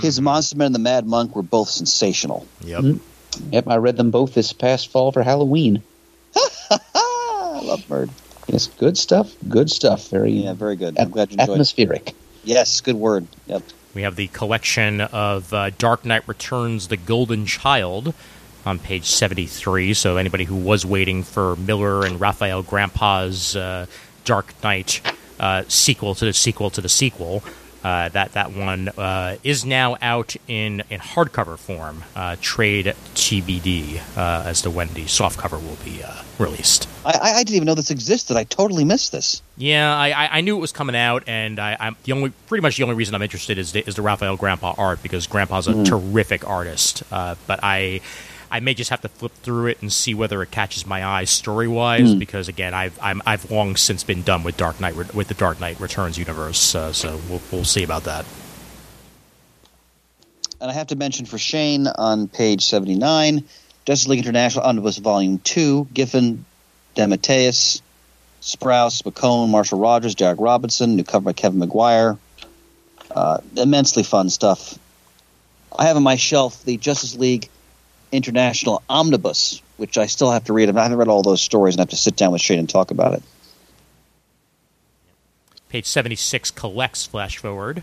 His 0.00 0.20
Monster 0.20 0.56
Man 0.56 0.66
and 0.66 0.74
the 0.74 0.78
Mad 0.80 1.06
Monk 1.06 1.34
were 1.36 1.42
both 1.42 1.68
sensational. 1.68 2.46
Yep. 2.62 2.80
Mm. 2.82 3.00
Yep, 3.52 3.68
I 3.68 3.76
read 3.76 3.96
them 3.96 4.10
both 4.10 4.34
this 4.34 4.52
past 4.52 4.88
fall 4.88 5.12
for 5.12 5.22
Halloween. 5.22 5.82
I 6.70 7.60
love 7.62 7.86
Bird. 7.88 8.10
Yes, 8.48 8.66
good 8.66 8.98
stuff. 8.98 9.32
Good 9.48 9.70
stuff. 9.70 10.08
Very 10.08 10.32
Yeah, 10.32 10.52
very 10.54 10.76
good. 10.76 10.98
I'm 10.98 11.06
at- 11.06 11.10
glad 11.12 11.30
you 11.30 11.34
enjoyed. 11.34 11.48
it. 11.48 11.52
atmospheric. 11.52 12.12
Yes, 12.44 12.80
good 12.80 12.96
word. 12.96 13.26
Yep. 13.46 13.62
We 13.94 14.02
have 14.02 14.16
the 14.16 14.26
collection 14.28 15.00
of 15.00 15.52
uh, 15.54 15.70
Dark 15.78 16.04
Knight 16.04 16.26
Returns: 16.28 16.88
The 16.88 16.96
Golden 16.96 17.46
Child 17.46 18.12
on 18.66 18.78
page 18.78 19.04
73. 19.06 19.94
So 19.94 20.16
anybody 20.16 20.44
who 20.44 20.56
was 20.56 20.84
waiting 20.84 21.22
for 21.22 21.56
Miller 21.56 22.04
and 22.04 22.20
Raphael 22.20 22.62
Grampá's 22.64 23.54
uh, 23.56 23.86
Dark 24.24 24.52
Knight 24.62 25.00
uh, 25.40 25.62
sequel 25.68 26.14
to 26.16 26.24
the 26.24 26.32
sequel 26.32 26.70
to 26.70 26.80
the 26.80 26.88
sequel, 26.88 27.42
Uh, 27.84 28.08
that 28.08 28.32
that 28.32 28.50
one 28.52 28.88
uh, 28.88 29.36
is 29.44 29.66
now 29.66 29.96
out 30.00 30.34
in 30.48 30.82
in 30.88 31.00
hardcover 31.00 31.58
form. 31.58 32.02
Uh, 32.16 32.34
trade 32.40 32.94
TBD 33.14 34.00
uh, 34.16 34.44
as 34.46 34.62
to 34.62 34.70
when 34.70 34.88
the 34.94 35.04
softcover 35.04 35.62
will 35.62 35.76
be 35.84 36.02
uh, 36.02 36.22
released. 36.38 36.88
I, 37.04 37.18
I 37.20 37.38
didn't 37.44 37.56
even 37.56 37.66
know 37.66 37.74
this 37.74 37.90
existed. 37.90 38.38
I 38.38 38.44
totally 38.44 38.84
missed 38.84 39.12
this. 39.12 39.42
Yeah, 39.58 39.94
I, 39.94 40.08
I, 40.10 40.28
I 40.38 40.40
knew 40.40 40.56
it 40.56 40.60
was 40.60 40.72
coming 40.72 40.96
out, 40.96 41.24
and 41.26 41.58
I, 41.58 41.76
I'm 41.78 41.96
the 42.04 42.12
only 42.12 42.30
pretty 42.46 42.62
much 42.62 42.78
the 42.78 42.84
only 42.84 42.94
reason 42.94 43.14
I'm 43.14 43.22
interested 43.22 43.58
is 43.58 43.72
the, 43.72 43.86
is 43.86 43.96
the 43.96 44.02
Raphael 44.02 44.38
Grampá 44.38 44.74
art 44.78 45.02
because 45.02 45.26
Grampá's 45.26 45.68
a 45.68 45.84
terrific 45.84 46.48
artist. 46.48 47.02
Uh, 47.12 47.34
but 47.46 47.60
I 47.62 48.00
I 48.54 48.60
may 48.60 48.72
just 48.72 48.90
have 48.90 49.00
to 49.00 49.08
flip 49.08 49.32
through 49.42 49.66
it 49.66 49.82
and 49.82 49.92
see 49.92 50.14
whether 50.14 50.40
it 50.40 50.52
catches 50.52 50.86
my 50.86 51.04
eye 51.04 51.24
story 51.24 51.66
wise 51.66 52.14
because 52.14 52.46
again 52.46 52.72
I've 52.72 52.96
I'm, 53.02 53.20
I've 53.26 53.50
long 53.50 53.74
since 53.74 54.04
been 54.04 54.22
done 54.22 54.44
with 54.44 54.56
Dark 54.56 54.78
Knight 54.78 54.94
with 54.94 55.26
the 55.26 55.34
Dark 55.34 55.58
Knight 55.58 55.80
Returns 55.80 56.16
universe. 56.18 56.72
Uh, 56.72 56.92
so 56.92 57.20
we'll 57.28 57.42
we'll 57.50 57.64
see 57.64 57.82
about 57.82 58.04
that. 58.04 58.24
And 60.60 60.70
I 60.70 60.72
have 60.72 60.86
to 60.86 60.96
mention 60.96 61.26
for 61.26 61.36
Shane 61.36 61.88
on 61.88 62.28
page 62.28 62.64
79, 62.64 63.42
Justice 63.86 64.06
League 64.06 64.20
International 64.20 64.64
Omnibus 64.64 64.98
Volume 64.98 65.40
2, 65.40 65.88
Giffen, 65.92 66.44
DeMatteis, 66.94 67.82
Sprouse, 68.40 69.02
McKone, 69.02 69.48
Marshall 69.48 69.80
Rogers, 69.80 70.14
Derek 70.14 70.38
Robinson, 70.38 70.94
new 70.94 71.02
cover 71.02 71.24
by 71.24 71.32
Kevin 71.32 71.58
Maguire. 71.58 72.16
Uh, 73.10 73.38
immensely 73.56 74.04
fun 74.04 74.30
stuff. 74.30 74.78
I 75.76 75.86
have 75.86 75.96
on 75.96 76.04
my 76.04 76.14
shelf 76.14 76.64
the 76.64 76.76
Justice 76.76 77.16
League 77.16 77.48
International 78.14 78.82
Omnibus, 78.88 79.60
which 79.76 79.98
I 79.98 80.06
still 80.06 80.30
have 80.30 80.44
to 80.44 80.52
read. 80.52 80.74
I 80.74 80.82
haven't 80.82 80.98
read 80.98 81.08
all 81.08 81.22
those 81.22 81.42
stories 81.42 81.74
and 81.74 81.80
I 81.80 81.82
have 81.82 81.90
to 81.90 81.96
sit 81.96 82.16
down 82.16 82.32
with 82.32 82.40
Shane 82.40 82.58
and 82.58 82.68
talk 82.68 82.90
about 82.90 83.14
it. 83.14 83.22
Page 85.68 85.86
76 85.86 86.52
collects 86.52 87.06
Flash 87.06 87.38
Forward. 87.38 87.82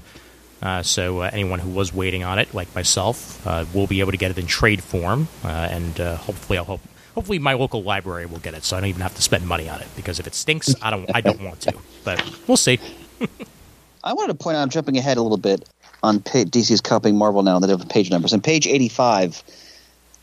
Uh, 0.61 0.84
so 0.84 1.21
uh, 1.21 1.29
anyone 1.34 1.59
who 1.59 1.69
was 1.69 1.93
waiting 1.93 2.23
on 2.23 2.39
it, 2.39 2.53
like 2.53 2.73
myself, 2.75 3.45
uh, 3.47 3.65
will 3.73 3.88
be 3.88 3.99
able 3.99 4.11
to 4.11 4.17
get 4.17 4.32
it 4.32 4.38
in 4.38 4.45
trade 4.45 4.82
form, 4.84 5.27
uh, 5.43 5.47
and 5.47 5.99
uh, 5.99 6.15
hopefully, 6.15 6.57
I'll 6.59 6.65
hope. 6.65 6.82
Hopefully, 7.15 7.39
my 7.39 7.53
local 7.53 7.82
library 7.82 8.27
will 8.27 8.39
get 8.39 8.53
it, 8.53 8.63
so 8.63 8.77
I 8.77 8.79
don't 8.79 8.89
even 8.89 9.01
have 9.01 9.15
to 9.15 9.23
spend 9.23 9.45
money 9.45 9.67
on 9.67 9.82
it. 9.82 9.88
Because 9.95 10.19
if 10.19 10.27
it 10.27 10.36
stinks, 10.36 10.75
I 10.82 10.91
don't. 10.91 11.09
I 11.15 11.21
don't 11.21 11.41
want 11.41 11.61
to, 11.61 11.73
but 12.03 12.23
we'll 12.47 12.57
see. 12.57 12.79
I 14.03 14.13
wanted 14.13 14.38
to 14.38 14.43
point 14.43 14.55
out, 14.55 14.61
I'm 14.61 14.69
jumping 14.69 14.97
ahead 14.97 15.17
a 15.17 15.21
little 15.21 15.38
bit 15.38 15.67
on 16.03 16.19
DC's 16.19 16.82
copying 16.82 17.17
Marvel 17.17 17.43
now, 17.43 17.55
on 17.55 17.61
the 17.61 17.67
different 17.67 17.91
page 17.91 18.09
numbers. 18.09 18.34
On 18.34 18.41
page 18.41 18.67
85, 18.67 19.43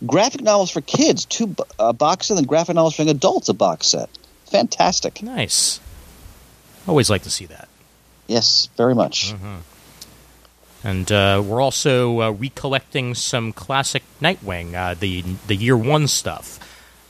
graphic 0.06 0.42
novels 0.42 0.70
for 0.70 0.80
kids, 0.80 1.24
two 1.24 1.54
a 1.78 1.92
box 1.92 2.26
set, 2.26 2.38
and 2.38 2.46
graphic 2.46 2.74
novels 2.76 2.96
for 2.96 3.02
adults, 3.02 3.48
a 3.48 3.54
box 3.54 3.88
set. 3.88 4.08
Fantastic. 4.46 5.22
Nice. 5.22 5.80
Always 6.86 7.10
like 7.10 7.22
to 7.22 7.30
see 7.30 7.46
that. 7.46 7.68
Yes, 8.26 8.68
very 8.76 8.94
much. 8.94 9.34
And 10.84 11.10
uh, 11.10 11.42
we're 11.44 11.60
also 11.60 12.20
uh, 12.20 12.30
recollecting 12.30 13.14
some 13.14 13.52
classic 13.52 14.04
Nightwing, 14.20 14.74
uh, 14.74 14.94
the 14.94 15.22
the 15.46 15.56
Year 15.56 15.76
One 15.76 16.06
stuff. 16.06 16.58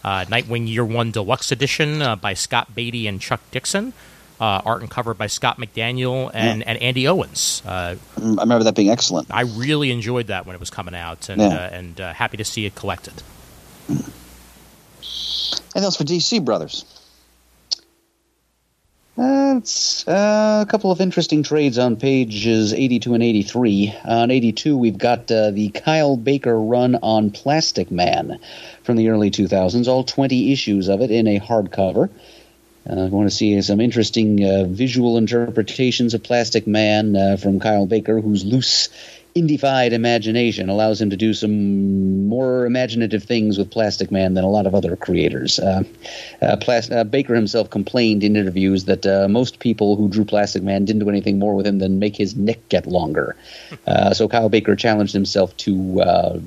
Uh, 0.02 0.24
Nightwing 0.24 0.68
Year 0.68 0.84
One 0.84 1.10
Deluxe 1.10 1.52
Edition 1.52 2.00
uh, 2.00 2.16
by 2.16 2.34
Scott 2.34 2.74
Beatty 2.74 3.06
and 3.06 3.20
Chuck 3.20 3.40
Dixon. 3.50 3.92
Uh, 4.40 4.62
art 4.64 4.82
and 4.82 4.90
cover 4.90 5.14
by 5.14 5.26
Scott 5.26 5.58
McDaniel 5.58 6.30
and, 6.32 6.62
and 6.64 6.78
Andy 6.78 7.08
Owens. 7.08 7.60
Uh, 7.66 7.96
Mm, 8.16 8.38
I 8.38 8.42
remember 8.42 8.62
that 8.64 8.76
being 8.76 8.88
excellent. 8.90 9.26
I 9.32 9.40
really 9.42 9.90
enjoyed 9.90 10.28
that 10.28 10.46
when 10.46 10.54
it 10.54 10.60
was 10.60 10.70
coming 10.70 10.94
out, 10.94 11.28
and 11.28 11.40
Yeah. 11.40 11.48
uh, 11.48 11.70
and 11.72 12.00
uh, 12.00 12.12
happy 12.12 12.36
to 12.36 12.44
see 12.44 12.64
it 12.64 12.74
collected. 12.76 13.14
Anything 13.88 15.82
else 15.84 15.96
for 15.96 16.04
DC 16.04 16.44
Brothers? 16.44 16.84
Uh, 19.16 19.56
it's 19.58 20.06
uh, 20.06 20.64
a 20.66 20.70
couple 20.70 20.92
of 20.92 21.00
interesting 21.00 21.42
trades 21.42 21.76
on 21.76 21.96
pages 21.96 22.72
82 22.72 23.14
and 23.14 23.22
83. 23.22 23.94
On 24.04 24.30
82, 24.30 24.76
we've 24.76 24.98
got 24.98 25.28
uh, 25.32 25.50
the 25.50 25.70
Kyle 25.70 26.16
Baker 26.16 26.58
run 26.60 26.94
on 27.02 27.30
Plastic 27.32 27.90
Man 27.90 28.38
from 28.84 28.96
the 28.96 29.08
early 29.08 29.32
2000s, 29.32 29.88
all 29.88 30.04
20 30.04 30.52
issues 30.52 30.86
of 30.88 31.00
it 31.00 31.10
in 31.10 31.26
a 31.26 31.40
hardcover. 31.40 32.08
Uh, 32.88 33.04
I 33.04 33.08
want 33.08 33.28
to 33.28 33.34
see 33.34 33.60
some 33.62 33.80
interesting 33.80 34.44
uh, 34.44 34.64
visual 34.64 35.16
interpretations 35.18 36.14
of 36.14 36.22
Plastic 36.22 36.66
Man 36.66 37.16
uh, 37.16 37.36
from 37.36 37.60
Kyle 37.60 37.86
Baker, 37.86 38.20
whose 38.20 38.44
loose, 38.44 38.88
indified 39.34 39.92
imagination 39.92 40.68
allows 40.68 41.00
him 41.00 41.10
to 41.10 41.16
do 41.16 41.32
some 41.32 42.26
more 42.26 42.66
imaginative 42.66 43.22
things 43.22 43.56
with 43.58 43.70
Plastic 43.70 44.10
Man 44.10 44.34
than 44.34 44.44
a 44.44 44.50
lot 44.50 44.66
of 44.66 44.74
other 44.74 44.96
creators. 44.96 45.58
Uh, 45.58 45.84
uh, 46.42 46.56
Plas- 46.56 46.90
uh, 46.90 47.04
Baker 47.04 47.34
himself 47.34 47.70
complained 47.70 48.24
in 48.24 48.36
interviews 48.36 48.86
that 48.86 49.06
uh, 49.06 49.28
most 49.28 49.60
people 49.60 49.96
who 49.96 50.08
drew 50.08 50.24
Plastic 50.24 50.62
Man 50.62 50.84
didn't 50.84 51.00
do 51.00 51.08
anything 51.08 51.38
more 51.38 51.54
with 51.54 51.66
him 51.66 51.78
than 51.78 51.98
make 51.98 52.16
his 52.16 52.36
neck 52.36 52.68
get 52.68 52.86
longer. 52.86 53.36
Uh, 53.86 54.12
so 54.12 54.28
Kyle 54.28 54.50
Baker 54.50 54.76
challenged 54.76 55.14
himself 55.14 55.56
to 55.56 56.02
uh, 56.02 56.38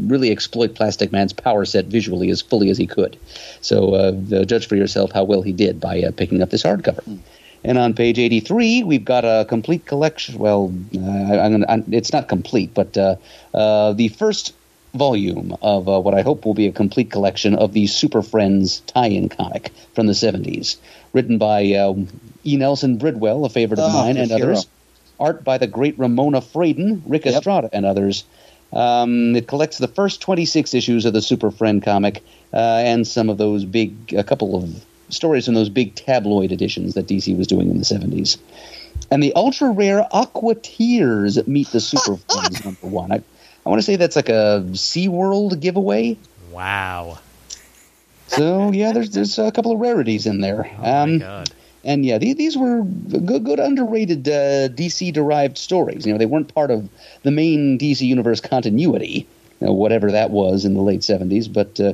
really 0.00 0.30
exploit 0.30 0.74
Plastic 0.74 1.12
Man's 1.12 1.32
power 1.32 1.64
set 1.64 1.86
visually 1.86 2.30
as 2.30 2.42
fully 2.42 2.70
as 2.70 2.78
he 2.78 2.86
could. 2.86 3.18
So 3.60 3.94
uh, 3.94 4.44
judge 4.44 4.66
for 4.66 4.76
yourself 4.76 5.12
how 5.12 5.24
well 5.24 5.42
he 5.42 5.52
did 5.52 5.80
by 5.80 6.02
uh, 6.02 6.10
picking 6.12 6.42
up 6.42 6.50
this 6.50 6.62
hardcover. 6.62 7.18
And 7.64 7.78
on 7.78 7.94
page 7.94 8.18
83, 8.18 8.84
we've 8.84 9.04
got 9.04 9.24
a 9.24 9.44
complete 9.48 9.86
collection. 9.86 10.38
Well, 10.38 10.72
uh, 10.94 11.00
I'm 11.00 11.52
gonna, 11.52 11.66
I'm, 11.68 11.84
it's 11.90 12.12
not 12.12 12.28
complete, 12.28 12.74
but 12.74 12.96
uh, 12.96 13.16
uh, 13.54 13.92
the 13.94 14.08
first 14.08 14.54
volume 14.94 15.56
of 15.62 15.88
uh, 15.88 16.00
what 16.00 16.14
I 16.14 16.22
hope 16.22 16.44
will 16.46 16.54
be 16.54 16.66
a 16.66 16.72
complete 16.72 17.10
collection 17.10 17.54
of 17.54 17.72
the 17.72 17.86
Super 17.86 18.22
Friends 18.22 18.80
tie-in 18.86 19.28
comic 19.28 19.72
from 19.94 20.06
the 20.06 20.12
70s, 20.12 20.76
written 21.12 21.38
by 21.38 21.72
uh, 21.72 21.94
E. 22.44 22.56
Nelson 22.56 22.98
Bridwell, 22.98 23.44
a 23.44 23.48
favorite 23.48 23.80
of 23.80 23.86
Oh, 23.88 23.92
mine, 23.92 24.16
and 24.16 24.30
hero. 24.30 24.50
others. 24.50 24.66
Art 25.18 25.42
by 25.44 25.58
the 25.58 25.66
great 25.66 25.98
Ramona 25.98 26.40
Fradon, 26.42 27.02
Rick 27.06 27.24
Yep. 27.24 27.34
Estrada, 27.34 27.70
and 27.72 27.84
others. 27.86 28.24
Um, 28.76 29.34
it 29.34 29.48
collects 29.48 29.78
the 29.78 29.88
first 29.88 30.20
26 30.20 30.74
issues 30.74 31.04
of 31.06 31.14
the 31.14 31.22
Super 31.22 31.50
Friend 31.50 31.82
comic 31.82 32.22
uh, 32.52 32.56
and 32.84 33.06
some 33.06 33.30
of 33.30 33.38
those 33.38 33.64
big, 33.64 34.12
a 34.12 34.22
couple 34.22 34.54
of 34.54 34.84
stories 35.08 35.46
from 35.46 35.54
those 35.54 35.68
big 35.70 35.94
tabloid 35.94 36.52
editions 36.52 36.94
that 36.94 37.06
DC 37.06 37.36
was 37.38 37.46
doing 37.46 37.70
in 37.70 37.78
the 37.78 37.84
70s. 37.84 38.36
And 39.10 39.22
the 39.22 39.32
ultra 39.34 39.70
rare 39.70 40.06
Aquateers 40.12 41.46
meet 41.46 41.68
the 41.68 41.80
Super 41.80 42.16
Friends 42.28 42.64
number 42.64 42.86
one. 42.86 43.12
I, 43.12 43.22
I 43.64 43.68
want 43.68 43.78
to 43.78 43.82
say 43.84 43.96
that's 43.96 44.16
like 44.16 44.28
a 44.28 44.62
SeaWorld 44.72 45.58
giveaway. 45.60 46.16
Wow! 46.52 47.18
So, 48.28 48.72
yeah, 48.72 48.92
there's 48.92 49.10
there's 49.10 49.38
a 49.38 49.52
couple 49.52 49.72
of 49.72 49.78
rarities 49.78 50.26
in 50.26 50.40
there. 50.40 50.70
Oh 50.80 51.02
Um, 51.02 51.12
my 51.12 51.18
god! 51.18 51.50
And 51.86 52.04
yeah, 52.04 52.18
these, 52.18 52.34
these 52.34 52.56
were 52.58 52.82
good, 52.82 53.44
good 53.44 53.60
underrated 53.60 54.28
uh, 54.28 54.68
DC 54.68 55.12
derived 55.12 55.56
stories. 55.56 56.04
You 56.04 56.12
know, 56.12 56.18
they 56.18 56.26
weren't 56.26 56.52
part 56.52 56.72
of 56.72 56.88
the 57.22 57.30
main 57.30 57.78
DC 57.78 58.00
universe 58.00 58.40
continuity, 58.40 59.26
you 59.60 59.66
know, 59.68 59.72
whatever 59.72 60.10
that 60.10 60.30
was 60.30 60.64
in 60.64 60.74
the 60.74 60.82
late 60.82 61.04
seventies. 61.04 61.46
But 61.46 61.78
uh, 61.78 61.92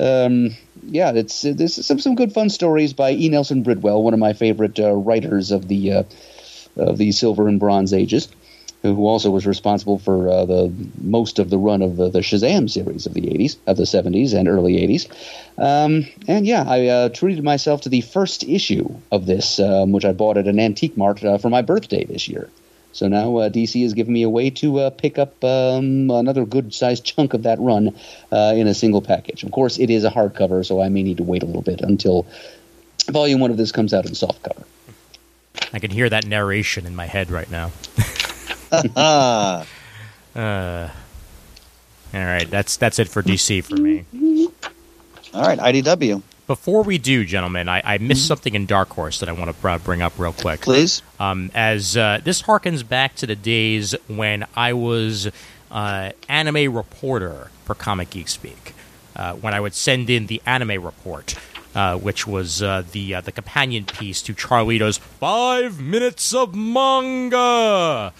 um, 0.00 0.50
yeah, 0.84 1.10
it's 1.12 1.42
this 1.42 1.78
is 1.78 1.84
some 1.86 1.98
some 1.98 2.14
good 2.14 2.32
fun 2.32 2.48
stories 2.48 2.92
by 2.92 3.10
E. 3.10 3.28
Nelson 3.28 3.64
Bridwell, 3.64 4.04
one 4.04 4.14
of 4.14 4.20
my 4.20 4.34
favorite 4.34 4.78
uh, 4.78 4.92
writers 4.92 5.50
of 5.50 5.66
the 5.66 5.92
uh, 5.92 6.02
of 6.76 6.98
the 6.98 7.10
Silver 7.10 7.48
and 7.48 7.58
Bronze 7.58 7.92
Ages. 7.92 8.28
Who 8.84 9.06
also 9.06 9.30
was 9.30 9.46
responsible 9.46 9.98
for 9.98 10.28
uh, 10.28 10.44
the 10.44 10.72
most 11.00 11.38
of 11.38 11.48
the 11.48 11.56
run 11.56 11.80
of 11.80 11.96
the, 11.96 12.10
the 12.10 12.18
Shazam 12.20 12.70
series 12.70 13.06
of 13.06 13.14
the 13.14 13.22
'80s, 13.22 13.56
of 13.66 13.78
the 13.78 13.84
'70s 13.84 14.34
and 14.34 14.46
early 14.46 14.74
'80s, 14.74 15.08
um, 15.58 16.06
and 16.28 16.46
yeah, 16.46 16.64
I 16.66 16.86
uh, 16.86 17.08
treated 17.08 17.42
myself 17.42 17.80
to 17.82 17.88
the 17.88 18.02
first 18.02 18.44
issue 18.44 18.94
of 19.10 19.24
this, 19.24 19.58
um, 19.58 19.92
which 19.92 20.04
I 20.04 20.12
bought 20.12 20.36
at 20.36 20.46
an 20.46 20.60
antique 20.60 20.98
mart 20.98 21.24
uh, 21.24 21.38
for 21.38 21.48
my 21.48 21.62
birthday 21.62 22.04
this 22.04 22.28
year. 22.28 22.50
So 22.94 23.08
now 23.08 23.38
uh, 23.38 23.48
DC 23.48 23.82
has 23.82 23.92
given 23.92 24.12
me 24.12 24.22
a 24.22 24.30
way 24.30 24.50
to 24.50 24.78
uh, 24.78 24.90
pick 24.90 25.18
up 25.18 25.42
um, 25.42 26.10
another 26.10 26.44
good 26.44 26.72
sized 26.72 27.04
chunk 27.04 27.34
of 27.34 27.42
that 27.42 27.58
run 27.58 27.94
uh, 28.30 28.54
in 28.56 28.68
a 28.68 28.74
single 28.74 29.02
package. 29.02 29.42
Of 29.42 29.50
course, 29.50 29.78
it 29.78 29.90
is 29.90 30.04
a 30.04 30.10
hardcover, 30.10 30.64
so 30.64 30.80
I 30.80 30.88
may 30.88 31.02
need 31.02 31.16
to 31.16 31.24
wait 31.24 31.42
a 31.42 31.46
little 31.46 31.62
bit 31.62 31.80
until 31.80 32.24
volume 33.10 33.40
one 33.40 33.50
of 33.50 33.56
this 33.56 33.72
comes 33.72 33.92
out 33.92 34.06
in 34.06 34.12
softcover. 34.12 34.64
I 35.72 35.80
can 35.80 35.90
hear 35.90 36.08
that 36.08 36.24
narration 36.24 36.86
in 36.86 36.94
my 36.94 37.06
head 37.06 37.30
right 37.30 37.50
now. 37.50 37.72
Uh, 40.36 40.88
all 42.12 42.20
right, 42.24 42.50
that's 42.50 42.76
that's 42.76 42.98
it 42.98 43.06
for 43.08 43.22
DC 43.22 43.62
for 43.64 43.76
me. 43.76 44.04
all 45.32 45.42
right, 45.42 45.58
IDW, 45.60 46.22
Before 46.48 46.82
we 46.82 46.98
do, 46.98 47.24
gentlemen, 47.24 47.68
I, 47.68 47.82
I 47.84 47.98
missed 47.98 48.26
something 48.26 48.54
in 48.54 48.66
Dark 48.66 48.88
Horse 48.90 49.20
that 49.20 49.28
I 49.28 49.32
want 49.32 49.56
to 49.56 49.78
bring 49.78 50.02
up 50.02 50.18
real 50.18 50.32
quick. 50.32 50.60
please. 50.62 51.02
um, 51.20 51.52
as 51.54 51.96
uh, 51.96 52.20
this 52.24 52.42
harkens 52.42 52.86
back 52.88 53.14
to 53.16 53.26
the 53.26 53.36
days 53.36 53.94
when 54.08 54.44
I 54.56 54.72
was 54.72 55.28
uh, 55.70 56.10
anime 56.28 56.74
reporter 56.74 57.50
for 57.64 57.74
Comic 57.76 58.10
Geek 58.10 58.28
Speak, 58.28 58.74
uh, 59.14 59.34
when 59.34 59.54
I 59.54 59.60
would 59.60 59.74
send 59.74 60.10
in 60.10 60.26
the 60.26 60.42
anime 60.46 60.84
report, 60.84 61.36
uh, 61.76 61.96
which 61.96 62.26
was 62.26 62.60
uh, 62.60 62.82
the 62.90 63.14
uh, 63.14 63.20
the 63.20 63.30
companion 63.32 63.84
piece 63.84 64.20
to 64.22 64.34
Charlito's 64.34 64.98
Five 64.98 65.80
Minutes 65.80 66.34
of 66.34 66.54
Manga. 66.56 68.12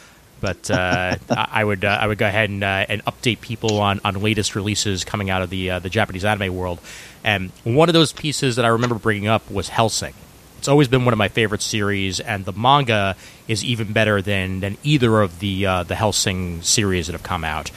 But 0.45 0.71
uh, 0.71 1.17
I 1.31 1.65
would 1.65 1.87
uh, 1.87 1.99
I 2.01 2.07
would 2.07 2.19
go 2.19 2.27
ahead 2.27 2.51
and, 2.51 2.63
uh, 2.63 2.85
and 2.87 3.03
update 3.07 3.41
people 3.41 3.81
on, 3.81 3.99
on 4.05 4.21
latest 4.21 4.55
releases 4.55 5.03
coming 5.03 5.31
out 5.31 5.41
of 5.41 5.49
the 5.49 5.71
uh, 5.71 5.79
the 5.79 5.89
Japanese 5.89 6.23
anime 6.23 6.55
world, 6.55 6.81
and 7.25 7.51
one 7.65 7.89
of 7.89 7.95
those 7.95 8.13
pieces 8.13 8.57
that 8.57 8.67
I 8.67 8.69
remember 8.69 8.97
bringing 8.97 9.27
up 9.27 9.51
was 9.51 9.71
Hellsing. 9.71 10.13
It's 10.59 10.69
always 10.69 10.87
been 10.87 11.07
one 11.07 11.15
of 11.15 11.19
my 11.19 11.29
favorite 11.29 11.63
series, 11.63 12.21
and 12.21 12.45
the 12.45 12.53
manga 12.53 13.17
is 13.49 13.65
even 13.65 13.95
better 13.95 14.21
than 14.21 14.61
than 14.61 14.77
either 14.83 15.23
of 15.23 15.39
the 15.39 15.63
the 15.63 15.95
Hellsing 15.95 16.63
series 16.63 17.07
that 17.07 17.15
have 17.15 17.23
come 17.23 17.43
out. 17.43 17.71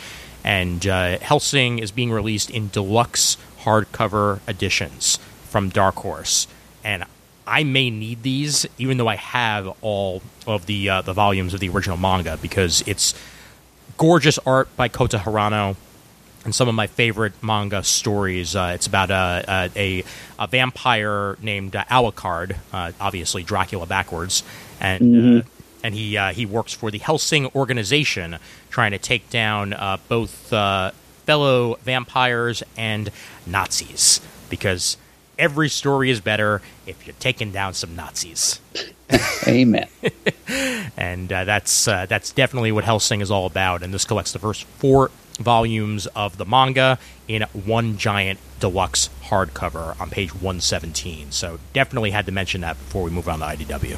And 0.44 0.82
Hellsing 0.82 1.80
is 1.80 1.92
being 1.92 2.12
released 2.12 2.50
in 2.50 2.68
deluxe 2.68 3.38
hardcover 3.62 4.42
editions 4.46 5.20
from 5.46 5.70
Dark 5.70 5.96
Horse, 5.96 6.48
and 6.84 7.06
I 7.48 7.64
may 7.64 7.90
need 7.90 8.24
these, 8.24 8.66
even 8.78 8.98
though 8.98 9.08
I 9.08 9.16
have 9.16 9.76
all 9.82 10.22
of 10.46 10.66
the 10.66 10.90
uh, 10.90 11.02
the 11.02 11.14
volumes 11.14 11.54
of 11.54 11.60
the 11.60 11.70
original 11.70 11.98
manga, 11.98 12.38
because 12.42 12.84
it's 12.86 13.14
gorgeous 13.98 14.38
art 14.46 14.68
by 14.76 14.88
Kota 14.90 15.18
Hirano 15.18 15.76
and 16.46 16.54
some 16.56 16.70
of 16.70 16.76
my 16.76 16.88
favorite 16.88 17.34
manga 17.42 17.84
stories. 17.84 18.56
Uh, 18.56 18.72
it's 18.74 18.88
about 18.88 19.12
a, 19.12 19.70
a, 19.76 20.04
a 20.40 20.48
vampire 20.48 21.38
named 21.42 21.76
uh, 21.76 21.84
Alucard, 21.86 22.56
uh, 22.72 22.92
obviously 23.02 23.44
Dracula 23.44 23.86
backwards, 23.86 24.44
and 24.80 25.40
uh, 25.40 25.42
and 25.84 25.94
he 25.96 26.18
uh, 26.18 26.32
he 26.34 26.46
works 26.46 26.74
for 26.74 26.92
the 26.92 27.00
Hellsing 27.00 27.54
organization, 27.56 28.38
trying 28.70 28.92
to 28.92 28.98
take 28.98 29.30
down 29.30 29.74
uh, 29.74 29.98
both 30.08 30.54
uh, 30.54 30.92
fellow 31.26 31.76
vampires 31.84 32.64
and 32.78 33.10
Nazis 33.46 34.22
because. 34.50 34.98
Every 35.38 35.70
story 35.70 36.10
is 36.10 36.22
better 36.22 36.62
if 36.86 37.06
you're 37.06 37.16
taking 37.20 37.52
down 37.52 37.74
some 37.74 37.96
Nazis 37.96 38.60
Amen. 39.48 39.88
and 40.98 41.32
uh, 41.32 41.44
that's 41.46 41.88
uh, 41.88 42.06
that's 42.08 42.32
definitely 42.32 42.72
what 42.72 42.84
Hellsing 42.84 43.22
is 43.22 43.32
all 43.32 43.46
about. 43.46 43.84
And 43.84 43.94
this 43.94 44.06
collects 44.06 44.32
the 44.32 44.40
first 44.40 44.64
four 44.64 45.12
volumes 45.40 46.08
of 46.08 46.38
the 46.38 46.46
manga 46.46 47.00
in 47.28 47.44
one 47.54 47.98
giant 47.98 48.40
deluxe 48.60 49.10
hardcover 49.24 50.00
on 50.02 50.10
page 50.10 50.34
117. 50.34 51.32
So 51.32 51.60
definitely 51.74 52.12
had 52.12 52.26
to 52.26 52.32
mention 52.32 52.62
that 52.62 52.78
before 52.78 53.04
we 53.04 53.12
move 53.12 53.30
on 53.30 53.40
to 53.40 53.46
IDW. 53.46 53.98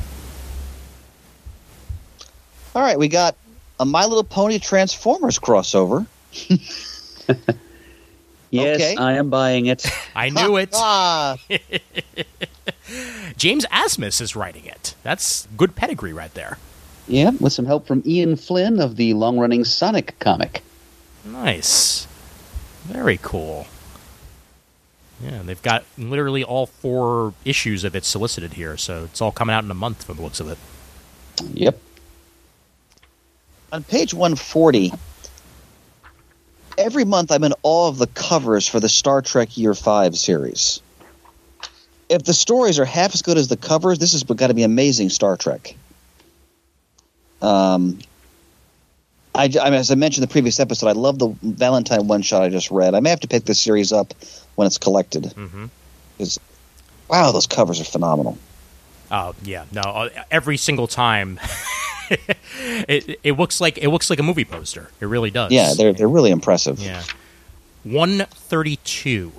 All 2.76 2.84
right, 2.84 3.00
we 3.00 3.08
got 3.08 3.36
a 3.80 3.86
My 3.86 4.06
Little 4.06 4.24
Pony 4.24 4.60
Transformers 4.60 5.40
crossover. 5.40 6.06
Yes, 8.52 8.76
Okay. 8.78 8.96
I 8.96 9.14
am 9.14 9.30
buying 9.30 9.68
it. 9.68 9.86
I 10.16 10.30
knew 10.30 10.58
it. 10.58 10.70
Ah, 10.76 11.38
James 13.38 13.66
Asmus 13.68 14.20
is 14.22 14.36
writing 14.36 14.66
it. 14.66 14.96
That's 15.04 15.48
good 15.56 15.76
pedigree 15.76 16.14
right 16.14 16.34
there. 16.34 16.58
Yeah, 17.08 17.32
with 17.40 17.54
some 17.54 17.66
help 17.66 17.86
from 17.88 18.02
Ian 18.06 18.36
Flynn 18.36 18.80
of 18.80 18.96
the 18.96 19.14
long-running 19.14 19.64
Sonic 19.66 20.18
comic. 20.20 20.62
Nice. 21.26 22.08
Very 22.86 23.20
cool. 23.22 23.68
Yeah, 25.24 25.42
they've 25.44 25.62
got 25.62 25.84
literally 25.98 26.44
all 26.44 26.66
four 26.66 27.34
issues 27.46 27.84
of 27.84 27.96
it 27.96 28.06
solicited 28.06 28.54
here, 28.54 28.78
so 28.78 29.04
it's 29.06 29.22
all 29.22 29.32
coming 29.32 29.54
out 29.54 29.64
in 29.64 29.70
a 29.72 29.76
month 29.76 30.04
from 30.06 30.18
the 30.18 30.24
looks 30.24 30.40
of 30.40 30.50
it. 30.50 30.58
Yep. 31.54 31.80
on 33.72 33.84
page 33.84 34.14
140, 34.14 34.94
every 36.80 37.06
month 37.06 37.32
I'm 37.32 37.44
in 37.44 37.54
awe 37.62 37.88
of 37.88 37.98
the 37.98 38.08
covers 38.08 38.68
for 38.68 38.80
the 38.80 38.90
Star 38.90 39.22
Trek 39.22 39.58
Year 39.58 39.76
5 39.76 40.18
series. 40.18 40.82
If 42.08 42.24
the 42.24 42.34
stories 42.34 42.80
are 42.80 42.86
half 42.86 43.14
as 43.14 43.22
good 43.22 43.38
as 43.38 43.50
the 43.50 43.58
covers, 43.58 44.00
this 44.00 44.14
has 44.14 44.24
got 44.24 44.48
to 44.48 44.54
be 44.56 44.64
amazing 44.64 45.10
Star 45.10 45.38
Trek. 45.38 45.76
Um, 47.42 48.00
I, 49.36 49.44
I 49.44 49.70
mean, 49.70 49.80
as 49.80 49.92
I 49.92 49.96
mentioned 49.96 50.24
in 50.24 50.28
the 50.28 50.32
previous 50.32 50.60
episode, 50.60 50.88
I 50.88 50.94
love 50.94 51.20
the 51.20 51.30
Valentine 51.44 52.08
one 52.08 52.24
shot 52.24 52.42
I 52.42 52.50
just 52.50 52.72
read. 52.72 52.96
I 52.96 53.00
may 53.00 53.12
have 53.12 53.20
to 53.20 53.28
pick 53.28 53.46
this 53.46 53.62
series 53.62 53.92
up 53.94 54.14
when 54.56 54.66
it's 54.66 54.80
collected. 54.80 55.24
Mm-hmm. 55.24 55.66
Wow, 57.10 57.32
those 57.32 57.48
covers 57.48 57.80
are 57.80 57.86
phenomenal. 57.86 58.38
Oh 59.12 59.34
yeah, 59.44 59.66
no. 59.72 59.82
uh, 59.82 60.10
Every 60.30 60.58
single 60.58 60.88
time, 60.88 61.40
it 62.88 63.20
it 63.24 63.32
looks 63.38 63.62
like 63.62 63.78
it 63.78 63.90
looks 63.90 64.10
like 64.10 64.20
a 64.20 64.24
movie 64.24 64.46
poster. 64.46 64.90
It 65.00 65.06
really 65.06 65.30
does. 65.32 65.52
Yeah, 65.52 65.74
they're 65.76 65.94
they're 65.94 66.10
really 66.10 66.32
impressive. 66.32 66.80
yeah. 66.80 67.04
One 67.84 68.26
thirty 68.32 68.78
two, 68.84 69.32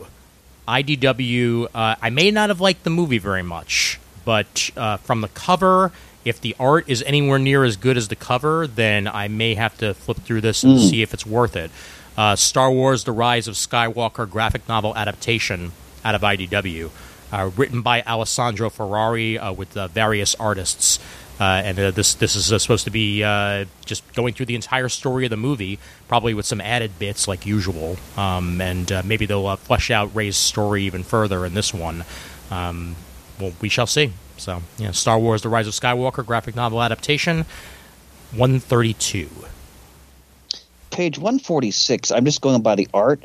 IDW. 0.66 1.66
Uh, 1.74 1.96
I 2.00 2.10
may 2.10 2.30
not 2.30 2.48
have 2.48 2.60
liked 2.60 2.84
the 2.84 2.90
movie 2.90 3.18
very 3.18 3.42
much, 3.42 3.98
but 4.24 4.70
uh, 4.76 4.96
from 4.98 5.20
the 5.20 5.28
cover, 5.28 5.92
if 6.24 6.40
the 6.40 6.56
art 6.58 6.88
is 6.88 7.02
anywhere 7.02 7.38
near 7.38 7.64
as 7.64 7.76
good 7.76 7.96
as 7.96 8.08
the 8.08 8.16
cover, 8.16 8.66
then 8.66 9.06
I 9.06 9.28
may 9.28 9.54
have 9.54 9.76
to 9.78 9.94
flip 9.94 10.18
through 10.18 10.40
this 10.42 10.62
and 10.62 10.80
see 10.80 11.02
if 11.02 11.12
it's 11.12 11.26
worth 11.26 11.56
it. 11.56 11.70
Uh, 12.16 12.36
Star 12.36 12.70
Wars: 12.70 13.04
The 13.04 13.12
Rise 13.12 13.48
of 13.48 13.54
Skywalker 13.54 14.28
graphic 14.28 14.68
novel 14.68 14.94
adaptation 14.96 15.72
out 16.04 16.14
of 16.14 16.22
IDW, 16.22 16.90
uh, 17.32 17.50
written 17.56 17.82
by 17.82 18.02
Alessandro 18.02 18.70
Ferrari 18.70 19.38
uh, 19.38 19.52
with 19.52 19.76
uh, 19.76 19.88
various 19.88 20.34
artists. 20.36 20.98
Uh, 21.40 21.62
and 21.64 21.78
uh, 21.78 21.90
this 21.90 22.14
this 22.14 22.36
is 22.36 22.52
uh, 22.52 22.58
supposed 22.58 22.84
to 22.84 22.90
be 22.90 23.24
uh, 23.24 23.64
just 23.86 24.04
going 24.12 24.34
through 24.34 24.44
the 24.46 24.54
entire 24.54 24.90
story 24.90 25.24
of 25.24 25.30
the 25.30 25.38
movie, 25.38 25.78
probably 26.06 26.34
with 26.34 26.44
some 26.44 26.60
added 26.60 26.98
bits 26.98 27.26
like 27.26 27.46
usual. 27.46 27.96
Um, 28.18 28.60
and 28.60 28.92
uh, 28.92 29.02
maybe 29.06 29.24
they'll 29.24 29.46
uh, 29.46 29.56
flesh 29.56 29.90
out 29.90 30.14
Rey's 30.14 30.36
story 30.36 30.82
even 30.84 31.02
further 31.02 31.46
in 31.46 31.54
this 31.54 31.72
one. 31.72 32.04
Um, 32.50 32.94
well, 33.40 33.52
we 33.62 33.70
shall 33.70 33.86
see. 33.86 34.12
So, 34.36 34.62
yeah, 34.76 34.90
Star 34.90 35.18
Wars: 35.18 35.40
The 35.42 35.48
Rise 35.48 35.66
of 35.66 35.72
Skywalker 35.72 36.24
graphic 36.26 36.54
novel 36.54 36.82
adaptation, 36.82 37.46
one 38.32 38.60
thirty 38.60 38.92
two. 38.92 39.28
page 40.90 41.16
146 41.18 42.10
i'm 42.10 42.24
just 42.24 42.40
going 42.42 42.60
by 42.62 42.74
the 42.74 42.88
art 42.92 43.22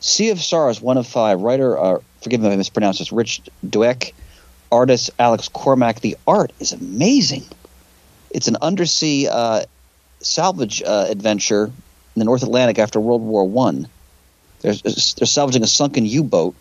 sea 0.00 0.30
of 0.30 0.40
stars 0.40 0.80
one 0.82 0.98
of 0.98 1.06
five 1.06 1.40
writer 1.40 1.76
forgive 2.20 2.40
me 2.40 2.48
if 2.48 2.52
i 2.52 2.56
mispronounce 2.56 2.98
this 2.98 3.12
rich 3.12 3.40
douek 3.64 4.12
artist 4.72 5.10
alex 5.18 5.48
cormack 5.48 6.00
the 6.00 6.16
art 6.26 6.50
is 6.58 6.72
amazing. 6.72 7.44
It's 8.30 8.48
an 8.48 8.56
undersea 8.62 9.28
uh, 9.28 9.64
salvage 10.20 10.82
uh, 10.82 11.06
adventure 11.08 11.66
in 11.66 12.18
the 12.18 12.24
north 12.24 12.42
atlantic 12.42 12.78
after 12.78 12.98
world 12.98 13.22
war 13.22 13.44
one. 13.44 13.86
They're, 14.62 14.74
they're 14.74 15.26
salvaging 15.26 15.62
a 15.62 15.66
sunken 15.66 16.06
u-boat. 16.06 16.54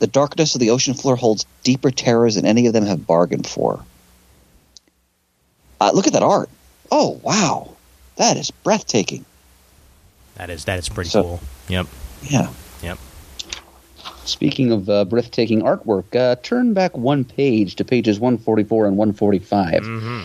The 0.00 0.06
darkness 0.06 0.54
of 0.54 0.60
the 0.60 0.70
ocean 0.70 0.94
floor 0.94 1.16
holds 1.16 1.46
deeper 1.62 1.90
terrors 1.90 2.34
than 2.34 2.44
any 2.46 2.66
of 2.66 2.72
them 2.72 2.84
have 2.86 3.06
bargained 3.06 3.46
for. 3.46 3.84
Uh, 5.80 5.90
look 5.94 6.06
at 6.06 6.12
that 6.12 6.22
art. 6.22 6.50
Oh 6.90 7.20
wow. 7.22 7.74
That 8.16 8.36
is 8.36 8.50
breathtaking. 8.50 9.24
That 10.36 10.50
is 10.50 10.64
that 10.66 10.78
is 10.78 10.88
pretty 10.88 11.10
So- 11.10 11.22
cool. 11.22 11.40
Yep. 11.68 11.86
yeah. 12.22 12.50
Yep. 12.82 12.98
Speaking 14.30 14.70
of 14.70 14.88
uh, 14.88 15.04
breathtaking 15.06 15.62
artwork, 15.62 16.14
uh, 16.14 16.36
turn 16.42 16.72
back 16.72 16.96
one 16.96 17.24
page 17.24 17.74
to 17.76 17.84
pages 17.84 18.20
144 18.20 18.86
and 18.86 18.96
145. 18.96 19.84
hmm 19.84 20.20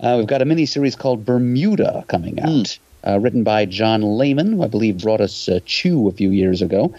Uh, 0.00 0.14
we've 0.16 0.28
got 0.28 0.40
a 0.40 0.44
mini 0.44 0.64
series 0.64 0.94
called 0.94 1.24
Bermuda 1.24 2.04
coming 2.06 2.38
out, 2.38 2.48
Mm. 2.48 2.78
uh, 3.04 3.18
written 3.18 3.42
by 3.42 3.64
John 3.64 4.00
Layman, 4.02 4.52
who 4.52 4.62
I 4.62 4.68
believe 4.68 4.98
brought 5.02 5.20
us 5.20 5.48
uh, 5.48 5.58
Chew 5.66 6.06
a 6.08 6.12
few 6.12 6.30
years 6.30 6.62
ago, 6.62 6.94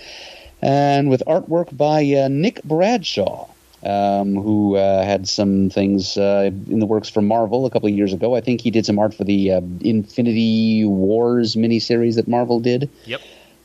and 0.61 1.09
with 1.09 1.23
artwork 1.25 1.75
by 1.77 2.03
uh, 2.13 2.27
Nick 2.27 2.61
Bradshaw, 2.65 3.47
um, 3.83 4.35
who 4.35 4.75
uh, 4.75 5.05
had 5.05 5.29
some 5.29 5.69
things 5.69 6.17
uh, 6.17 6.51
in 6.67 6.79
the 6.79 6.85
works 6.85 7.07
for 7.07 7.21
Marvel 7.21 7.65
a 7.65 7.69
couple 7.69 7.87
of 7.87 7.95
years 7.95 8.11
ago. 8.11 8.35
I 8.35 8.41
think 8.41 8.59
he 8.59 8.69
did 8.69 8.85
some 8.85 8.99
art 8.99 9.13
for 9.13 9.23
the 9.23 9.53
uh, 9.53 9.61
Infinity 9.79 10.83
Wars 10.83 11.55
miniseries 11.55 12.15
that 12.15 12.27
Marvel 12.27 12.59
did. 12.59 12.89
Yep. 13.05 13.21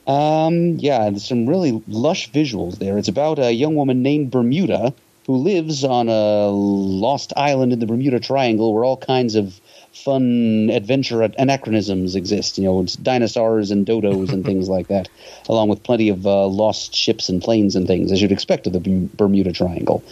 Um, 0.07 0.76
yeah, 0.78 1.11
there's 1.11 1.26
some 1.26 1.48
really 1.48 1.82
lush 1.88 2.30
visuals 2.30 2.78
there. 2.78 2.98
It's 2.98 3.09
about 3.09 3.38
a 3.38 3.52
young 3.52 3.74
woman 3.74 4.02
named 4.02 4.30
Bermuda 4.30 4.94
who 5.26 5.36
lives 5.36 5.84
on 5.84 6.09
a 6.09 6.48
lost 6.48 7.32
island 7.36 7.72
in 7.72 7.78
the 7.78 7.86
Bermuda 7.86 8.20
Triangle 8.20 8.74
where 8.74 8.84
all 8.84 8.98
kinds 8.98 9.34
of 9.34 9.59
fun 9.94 10.70
adventure 10.70 11.22
anachronisms 11.22 12.14
exist. 12.16 12.59
You 12.59 12.64
know, 12.64 12.82
it's 12.82 12.96
dinosaurs 12.96 13.70
and 13.70 13.86
dodos 13.86 14.32
and 14.32 14.44
things 14.46 14.68
like 14.68 14.88
that, 14.88 15.09
along 15.48 15.68
with 15.68 15.82
plenty 15.82 16.09
of 16.09 16.26
uh, 16.26 16.46
lost 16.46 16.94
ships 16.94 17.28
and 17.28 17.40
planes 17.40 17.76
and 17.76 17.86
things, 17.86 18.12
as 18.12 18.20
you'd 18.20 18.32
expect 18.32 18.66
of 18.66 18.72
the 18.74 19.09
Bermuda 19.14 19.52
Triangle. 19.52 20.02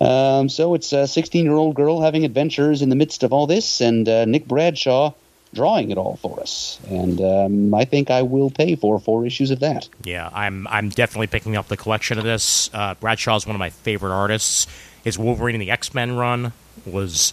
Um, 0.00 0.48
so 0.48 0.74
it's 0.74 0.92
a 0.92 1.08
16 1.08 1.44
year 1.44 1.54
old 1.54 1.74
girl 1.74 2.00
having 2.00 2.24
adventures 2.24 2.82
in 2.82 2.88
the 2.88 2.96
midst 2.96 3.22
of 3.22 3.32
all 3.32 3.46
this, 3.46 3.80
and 3.80 4.08
uh, 4.08 4.24
Nick 4.26 4.46
Bradshaw 4.46 5.14
drawing 5.54 5.90
it 5.90 5.98
all 5.98 6.16
for 6.16 6.40
us. 6.40 6.80
And 6.88 7.20
um, 7.20 7.74
I 7.74 7.84
think 7.84 8.10
I 8.10 8.22
will 8.22 8.50
pay 8.50 8.74
for 8.76 8.98
four 8.98 9.26
issues 9.26 9.50
of 9.50 9.60
that. 9.60 9.88
Yeah, 10.04 10.30
I'm 10.32 10.66
I'm 10.68 10.88
definitely 10.88 11.26
picking 11.26 11.56
up 11.56 11.68
the 11.68 11.76
collection 11.76 12.18
of 12.18 12.24
this. 12.24 12.70
Uh, 12.72 12.94
Bradshaw 12.94 13.36
is 13.36 13.46
one 13.46 13.56
of 13.56 13.60
my 13.60 13.70
favorite 13.70 14.12
artists. 14.12 14.66
His 15.04 15.18
Wolverine 15.18 15.54
and 15.54 15.62
the 15.62 15.70
X 15.70 15.94
Men 15.94 16.16
run 16.16 16.52
was 16.86 17.32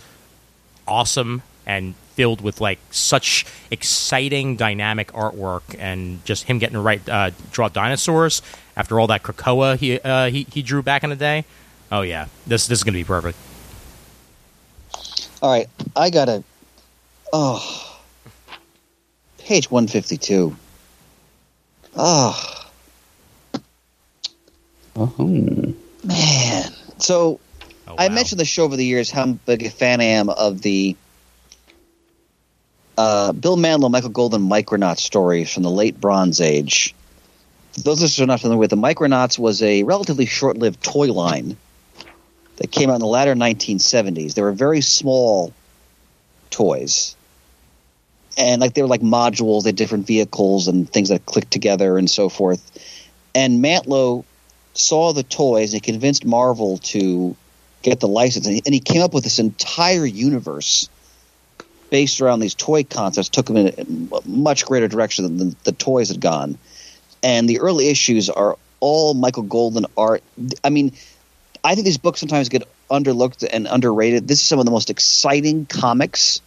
awesome 0.88 1.44
and 1.66 1.94
filled 2.16 2.42
with 2.42 2.60
like 2.60 2.80
such 2.92 3.46
exciting, 3.72 4.56
dynamic 4.56 5.12
artwork, 5.14 5.62
and 5.78 6.24
just 6.26 6.44
him 6.44 6.60
getting 6.60 6.74
to 6.74 6.82
write 6.82 7.08
uh, 7.08 7.32
draw 7.52 7.70
dinosaurs 7.70 8.42
after 8.76 9.00
all 9.00 9.08
that 9.08 9.24
Krakoa 9.24 9.78
he, 9.78 10.00
uh, 10.00 10.30
he 10.30 10.46
he 10.52 10.62
drew 10.62 10.82
back 10.82 11.04
in 11.04 11.10
the 11.10 11.16
day. 11.16 11.46
Oh 11.92 12.02
yeah, 12.02 12.28
this 12.48 12.68
this 12.68 12.80
is 12.80 12.84
gonna 12.84 12.98
be 12.98 13.04
perfect. 13.04 13.38
All 15.42 15.52
right, 15.52 15.70
I 15.96 16.10
gotta. 16.10 16.44
Oh, 17.32 17.89
page 19.50 19.72
one 19.72 19.88
fifty 19.88 20.16
two. 20.16 20.56
Oh 21.96 22.56
Oh, 24.96 25.12
man, 26.04 26.72
so 27.00 27.40
Oh, 27.88 27.96
I 27.98 28.10
mentioned 28.10 28.40
the 28.40 28.46
show 28.46 28.66
over 28.66 28.76
the 28.76 28.86
years 28.86 29.10
how 29.10 29.26
big 29.26 29.64
a 29.64 29.72
fan 29.72 30.02
I 30.02 30.06
am 30.06 30.30
of 30.30 30.62
the 30.62 30.96
uh, 32.96 33.32
Bill 33.32 33.58
Mantlo, 33.58 33.90
Michael 33.90 34.10
Golden 34.12 34.48
Micronaut 34.48 35.00
stories 35.00 35.52
from 35.52 35.64
the 35.64 35.72
late 35.72 36.00
Bronze 36.00 36.40
Age. 36.42 36.94
For 37.72 37.82
those 37.82 38.02
of 38.02 38.06
us 38.06 38.18
who 38.18 38.24
are 38.24 38.28
not 38.28 38.42
familiar 38.42 38.60
with 38.60 38.70
the 38.70 38.76
Micronauts 38.76 39.40
was 39.40 39.64
a 39.64 39.82
relatively 39.84 40.28
short-lived 40.28 40.84
toy 40.84 41.12
line 41.12 41.58
that 42.58 42.72
came 42.72 42.92
out 42.92 42.96
in 42.96 43.00
the 43.00 43.08
latter 43.08 43.34
1970s. 43.34 44.36
They 44.36 44.44
were 44.44 44.52
very 44.52 44.82
small 44.82 45.54
toys, 46.52 47.16
and 48.38 48.62
like 48.62 48.74
they 48.74 48.82
were 48.82 48.88
like 48.88 49.02
modules, 49.02 49.64
they 49.64 49.70
had 49.70 49.76
different 49.76 50.08
vehicles 50.08 50.68
and 50.68 50.90
things 50.90 51.10
that 51.10 51.26
clicked 51.26 51.52
together 51.52 51.98
and 51.98 52.10
so 52.10 52.30
forth. 52.30 52.62
And 53.36 53.64
Mantlo 53.64 54.26
saw 54.74 55.14
the 55.14 55.24
toys 55.24 55.74
and 55.74 55.84
convinced 55.84 56.26
Marvel 56.26 56.78
to 56.78 57.36
get 57.82 58.00
the 58.00 58.08
license, 58.08 58.46
and 58.46 58.56
he, 58.56 58.62
and 58.66 58.74
he 58.74 58.80
came 58.80 59.02
up 59.02 59.14
with 59.14 59.24
this 59.24 59.40
entire 59.40 60.06
universe 60.06 60.90
based 61.90 62.22
around 62.22 62.40
these 62.40 62.54
toy 62.54 62.84
concepts. 62.84 63.30
Took 63.30 63.50
him 63.50 63.58
in 63.58 64.10
a 64.12 64.28
much 64.28 64.66
greater 64.66 64.88
direction 64.88 65.26
than 65.26 65.50
the, 65.50 65.56
the 65.66 65.72
toys 65.72 66.10
had 66.10 66.22
gone. 66.22 66.58
And 67.24 67.50
the 67.50 67.60
early 67.60 67.90
issues 67.90 68.30
are 68.30 68.58
all 68.80 69.14
Michael 69.14 69.44
Golden 69.44 69.86
art. 69.98 70.24
I 70.64 70.70
mean, 70.70 70.94
I 71.64 71.76
think 71.76 71.86
these 71.86 71.98
books 71.98 72.20
sometimes 72.20 72.48
get 72.50 72.64
underlooked 72.90 73.48
and 73.52 73.68
underrated. 73.68 74.28
This 74.28 74.40
is 74.40 74.46
some 74.46 74.60
of 74.60 74.66
the 74.66 74.72
most 74.72 74.90
exciting 74.90 75.66
comics 75.66 76.42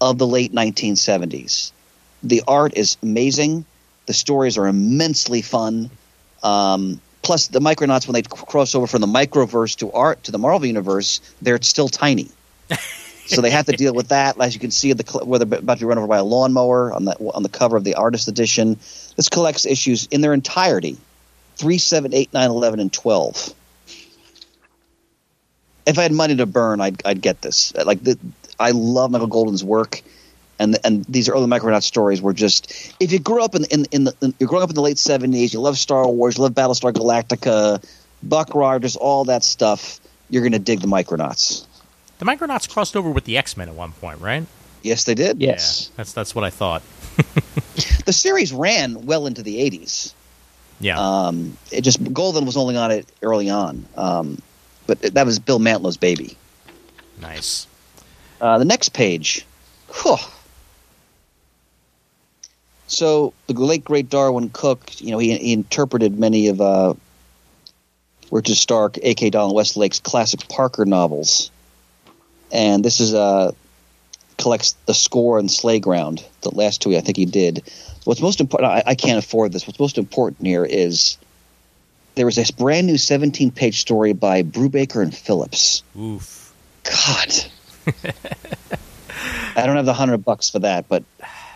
of 0.00 0.18
the 0.18 0.26
late 0.26 0.52
1970s. 0.52 1.72
The 2.22 2.42
art 2.46 2.76
is 2.76 2.96
amazing. 3.02 3.64
The 4.06 4.12
stories 4.12 4.58
are 4.58 4.66
immensely 4.66 5.42
fun. 5.42 5.90
Um, 6.42 7.00
plus, 7.22 7.48
the 7.48 7.60
Micronauts, 7.60 8.06
when 8.06 8.14
they 8.14 8.22
cross 8.22 8.74
over 8.74 8.86
from 8.86 9.00
the 9.00 9.06
Microverse 9.06 9.76
to 9.76 9.92
art 9.92 10.24
to 10.24 10.32
the 10.32 10.38
Marvel 10.38 10.66
Universe, 10.66 11.20
they're 11.40 11.60
still 11.62 11.88
tiny. 11.88 12.28
so 13.26 13.40
they 13.40 13.50
have 13.50 13.66
to 13.66 13.72
deal 13.72 13.94
with 13.94 14.08
that. 14.08 14.40
As 14.40 14.54
you 14.54 14.60
can 14.60 14.70
see, 14.70 14.92
the 14.92 15.24
where 15.24 15.38
they're 15.38 15.58
about 15.58 15.78
to 15.78 15.84
be 15.84 15.86
run 15.86 15.98
over 15.98 16.06
by 16.06 16.18
a 16.18 16.24
lawnmower 16.24 16.92
on 16.92 17.04
the 17.04 17.16
on 17.34 17.42
the 17.42 17.48
cover 17.48 17.76
of 17.76 17.84
the 17.84 17.94
artist 17.94 18.28
edition. 18.28 18.78
This 19.16 19.28
collects 19.28 19.66
issues 19.66 20.06
in 20.10 20.20
their 20.20 20.34
entirety: 20.34 20.96
three, 21.56 21.78
seven, 21.78 22.14
eight, 22.14 22.32
nine, 22.32 22.50
eleven, 22.50 22.80
and 22.80 22.92
twelve. 22.92 23.54
If 25.86 25.98
I 25.98 26.02
had 26.02 26.12
money 26.12 26.36
to 26.36 26.46
burn, 26.46 26.80
I'd 26.80 27.04
I'd 27.04 27.22
get 27.22 27.40
this. 27.42 27.74
Like 27.74 28.02
the, 28.02 28.18
I 28.60 28.70
love 28.70 29.10
Michael 29.10 29.26
Golden's 29.26 29.64
work, 29.64 30.02
and 30.58 30.78
and 30.84 31.04
these 31.06 31.28
early 31.28 31.46
Micronaut 31.46 31.82
stories 31.82 32.22
were 32.22 32.32
just. 32.32 32.94
If 33.00 33.10
you 33.10 33.18
grew 33.18 33.42
up 33.42 33.54
in 33.54 33.64
in, 33.64 33.86
in, 33.90 34.04
the, 34.04 34.14
in 34.20 34.34
you're 34.38 34.48
growing 34.48 34.62
up 34.62 34.70
in 34.70 34.76
the 34.76 34.82
late 34.82 34.98
seventies, 34.98 35.52
you 35.52 35.60
love 35.60 35.78
Star 35.78 36.06
Wars, 36.08 36.36
you 36.36 36.44
love 36.44 36.52
Battlestar 36.52 36.92
Galactica, 36.92 37.84
Buck 38.22 38.54
Rogers, 38.54 38.94
all 38.96 39.24
that 39.24 39.42
stuff. 39.42 40.00
You're 40.28 40.44
gonna 40.44 40.58
dig 40.58 40.80
the 40.80 40.86
Micronauts. 40.86 41.66
The 42.18 42.26
Micronauts 42.26 42.68
crossed 42.68 42.96
over 42.96 43.10
with 43.10 43.24
the 43.24 43.36
X 43.38 43.56
Men 43.56 43.68
at 43.68 43.74
one 43.74 43.92
point, 43.92 44.20
right? 44.20 44.44
Yes, 44.82 45.04
they 45.04 45.14
did. 45.14 45.40
Yes. 45.40 45.88
Yeah, 45.88 45.94
that's 45.96 46.12
that's 46.12 46.34
what 46.34 46.44
I 46.44 46.50
thought. 46.50 46.82
The 48.04 48.12
series 48.14 48.52
ran 48.52 49.06
well 49.06 49.26
into 49.26 49.42
the 49.42 49.58
80s. 49.70 50.14
Yeah. 50.80 50.98
Um, 50.98 51.56
it 51.70 51.82
just 51.82 52.12
Golden 52.12 52.44
was 52.44 52.56
only 52.56 52.76
on 52.76 52.90
it 52.90 53.06
early 53.22 53.50
on, 53.50 53.86
um, 53.96 54.42
but 54.86 55.00
that 55.00 55.26
was 55.26 55.38
Bill 55.38 55.60
Mantlo's 55.60 55.96
baby. 55.96 56.36
nice. 57.20 57.66
Uh, 58.40 58.58
the 58.58 58.64
next 58.64 58.90
page, 58.90 59.44
whew. 60.02 60.16
so 62.86 63.34
the 63.46 63.52
late 63.52 63.84
great 63.84 64.08
Darwyn 64.08 64.50
Cooke, 64.50 65.00
you 65.00 65.10
know, 65.10 65.18
he, 65.18 65.36
he 65.36 65.52
interpreted 65.52 66.18
many 66.18 66.48
of 66.48 66.60
uh, 66.60 66.94
Richard 68.30 68.56
Stark, 68.56 68.96
A.K. 69.02 69.30
Donald 69.30 69.54
Westlake's 69.54 70.00
classic 70.00 70.48
Parker 70.48 70.86
novels, 70.86 71.50
and 72.50 72.84
this 72.84 73.00
is 73.00 73.12
uh, 73.12 73.52
collects 74.38 74.74
the 74.86 74.94
score 74.94 75.38
and 75.38 75.50
Slayground. 75.50 76.24
The 76.40 76.54
last 76.54 76.80
two, 76.80 76.96
I 76.96 77.00
think 77.00 77.16
he 77.16 77.26
did. 77.26 77.62
What's 78.04 78.22
most 78.22 78.40
important, 78.40 78.72
I, 78.72 78.82
I 78.86 78.94
can't 78.94 79.18
afford 79.18 79.52
this. 79.52 79.66
What's 79.66 79.78
most 79.78 79.98
important 79.98 80.46
here 80.46 80.64
is 80.64 81.18
there 82.14 82.26
was 82.26 82.36
this 82.36 82.50
brand 82.50 82.86
new 82.86 82.96
17 82.96 83.50
page 83.50 83.80
story 83.80 84.14
by 84.14 84.42
Brubaker 84.42 85.02
and 85.02 85.14
Phillips. 85.14 85.82
Oof. 85.98 86.54
God. 86.84 87.44
I 89.56 89.66
don't 89.66 89.76
have 89.76 89.86
the 89.86 89.94
hundred 89.94 90.24
bucks 90.24 90.48
for 90.50 90.60
that, 90.60 90.88
but 90.88 91.02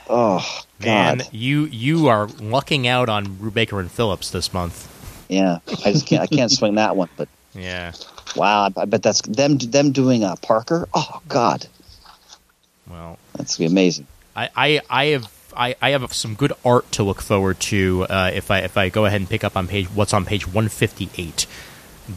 oh 0.09 0.47
Man, 0.81 1.22
you 1.31 1.64
you 1.66 2.09
are 2.09 2.27
lucking 2.41 2.87
out 2.87 3.09
on 3.09 3.27
Brubaker 3.27 3.79
and 3.81 3.91
Phillips 3.91 4.31
this 4.31 4.53
month. 4.53 4.91
yeah, 5.29 5.59
I 5.85 5.93
just 5.93 6.07
can't. 6.07 6.22
I 6.22 6.27
can't 6.27 6.51
swing 6.59 6.75
that 6.75 6.97
one. 6.97 7.09
But 7.16 7.29
Yeah. 7.55 7.93
wow, 8.37 8.68
I, 8.77 8.81
I 8.83 8.85
bet 8.85 9.03
that's 9.03 9.22
them. 9.22 9.59
Them 9.59 9.93
doing 9.93 10.25
uh, 10.25 10.37
Parker. 10.43 10.89
Oh 10.93 11.20
God, 11.29 11.66
Well, 12.89 13.18
that's 13.37 13.57
gonna 13.57 13.68
be 13.68 13.72
amazing. 13.72 14.07
I, 14.37 14.49
I, 14.57 14.81
I 14.91 15.05
have 15.07 15.33
I, 15.57 15.77
I 15.81 15.91
have 15.91 16.12
some 16.12 16.35
good 16.35 16.53
art 16.64 16.91
to 16.93 17.05
look 17.05 17.22
forward 17.22 17.61
to 17.61 18.07
uh, 18.11 18.31
if 18.35 18.51
I 18.51 18.59
if 18.61 18.77
I 18.77 18.89
go 18.89 19.05
ahead 19.07 19.20
and 19.20 19.31
pick 19.31 19.45
up 19.45 19.57
on 19.57 19.68
page 19.68 19.87
what's 19.87 20.12
on 20.12 20.25
page 20.27 20.47
one 20.47 20.68
fifty 20.68 21.09
eight. 21.16 21.47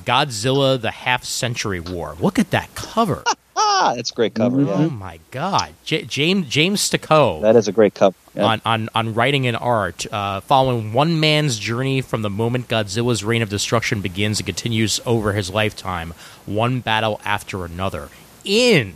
Godzilla: 0.04 0.82
The 0.82 0.92
Half 0.92 1.24
Century 1.24 1.80
War. 1.80 2.16
Look 2.20 2.38
at 2.40 2.50
that 2.52 2.74
cover. 2.76 3.24
Ah, 3.60 3.94
that's 3.96 4.12
a 4.12 4.14
great 4.14 4.36
cover. 4.36 4.62
Oh 4.62 4.82
Yeah, 4.82 4.88
my 4.88 5.20
God, 5.32 5.74
J- 5.84 6.04
James 6.04 6.48
James 6.48 6.80
Stokoe 6.88 7.42
that 7.42 7.56
is 7.56 7.68
a 7.68 7.72
great 7.72 7.96
cover. 7.96 8.16
Yeah. 8.36 8.46
on, 8.46 8.62
on 8.64 8.90
on 8.94 9.14
writing 9.16 9.48
and 9.48 9.58
art, 9.58 10.06
uh, 10.14 10.42
following 10.42 10.94
one 10.94 11.20
man's 11.20 11.58
journey 11.58 12.02
from 12.02 12.22
the 12.22 12.30
moment 12.30 12.68
Godzilla's 12.68 13.24
reign 13.24 13.42
of 13.42 13.50
destruction 13.50 14.00
begins 14.02 14.40
and 14.40 14.46
continues 14.46 15.00
over 15.08 15.34
his 15.34 15.50
lifetime, 15.50 16.14
one 16.46 16.82
battle 16.82 17.20
after 17.26 17.66
another. 17.66 18.10
In, 18.46 18.94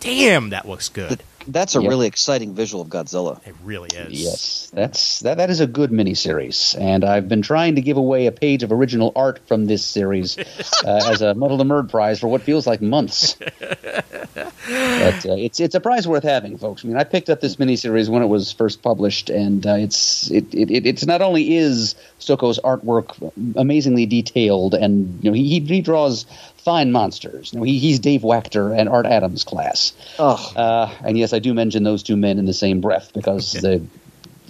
damn, 0.00 0.50
that 0.50 0.68
looks 0.68 0.88
good. 0.88 1.22
That's 1.48 1.74
a 1.74 1.80
Yep. 1.80 1.88
really 1.88 2.06
exciting 2.06 2.54
visual 2.54 2.82
of 2.82 2.88
Godzilla. 2.88 3.40
It 3.46 3.54
really 3.64 3.88
is. 3.94 4.22
Yes, 4.22 4.70
that's 4.72 5.20
that. 5.20 5.38
That 5.38 5.48
is 5.48 5.60
a 5.60 5.66
good 5.66 5.90
miniseries, 5.90 6.78
and 6.78 7.04
I've 7.04 7.28
been 7.28 7.42
trying 7.42 7.74
to 7.76 7.80
give 7.80 7.96
away 7.96 8.26
a 8.26 8.32
page 8.32 8.62
of 8.62 8.70
original 8.70 9.12
art 9.16 9.40
from 9.48 9.66
this 9.66 9.84
series 9.84 10.38
uh, 10.84 11.02
as 11.06 11.22
a 11.22 11.34
Muddle 11.34 11.56
the 11.56 11.64
Murd 11.64 11.88
prize 11.90 12.20
for 12.20 12.28
what 12.28 12.42
feels 12.42 12.66
like 12.66 12.82
months. 12.82 13.34
but 13.60 15.26
uh, 15.26 15.34
it's 15.36 15.58
it's 15.58 15.74
a 15.74 15.80
prize 15.80 16.06
worth 16.06 16.22
having, 16.24 16.58
folks. 16.58 16.84
I 16.84 16.88
mean, 16.88 16.96
I 16.98 17.04
picked 17.04 17.30
up 17.30 17.40
this 17.40 17.56
miniseries 17.56 18.08
when 18.08 18.22
it 18.22 18.26
was 18.26 18.52
first 18.52 18.82
published, 18.82 19.30
and 19.30 19.66
uh, 19.66 19.74
it's 19.74 20.30
it, 20.30 20.52
it, 20.54 20.70
it 20.70 20.86
it's 20.86 21.06
not 21.06 21.22
only 21.22 21.56
is 21.56 21.94
Stokoe's 22.20 22.58
artwork 22.62 23.32
amazingly 23.56 24.04
detailed, 24.06 24.74
and 24.74 25.18
you 25.22 25.30
know 25.30 25.34
he 25.34 25.48
he, 25.48 25.60
he 25.60 25.80
draws 25.80 26.26
fine 26.68 26.92
monsters. 26.92 27.52
You 27.52 27.58
know, 27.60 27.64
he, 27.64 27.78
he's 27.78 27.98
Dave 27.98 28.20
Wachter 28.22 28.78
and 28.78 28.88
Art 28.88 29.06
Adams 29.06 29.42
class. 29.44 29.92
Oh, 30.18 30.52
Uh, 30.54 30.92
and 31.04 31.16
yes, 31.16 31.32
I 31.32 31.38
do 31.38 31.54
mention 31.54 31.82
those 31.84 32.02
two 32.02 32.16
men 32.16 32.38
in 32.38 32.44
the 32.44 32.52
same 32.52 32.80
breath 32.80 33.10
because 33.14 33.52
they, 33.52 33.80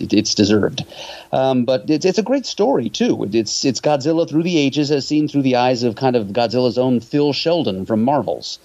it, 0.01 0.13
it's 0.13 0.35
deserved. 0.35 0.85
Um, 1.33 1.65
but 1.65 1.89
it's, 1.89 2.05
it's 2.05 2.19
a 2.19 2.23
great 2.23 2.47
story 2.47 2.89
too. 2.91 3.23
It- 3.25 3.35
It's 3.35 3.65
it's 3.65 3.81
Godzilla 3.81 4.29
through 4.29 4.43
the 4.43 4.59
ages, 4.59 4.91
as 4.91 5.07
seen 5.07 5.29
through 5.29 5.43
the 5.43 5.57
eyes 5.57 5.83
of 5.85 5.95
kind 5.95 6.17
of 6.17 6.29
Godzilla's 6.29 6.79
own 6.79 7.01
Phil 7.01 7.33
Sheldon 7.33 7.87
from 7.87 8.03
Marvels. 8.05 8.59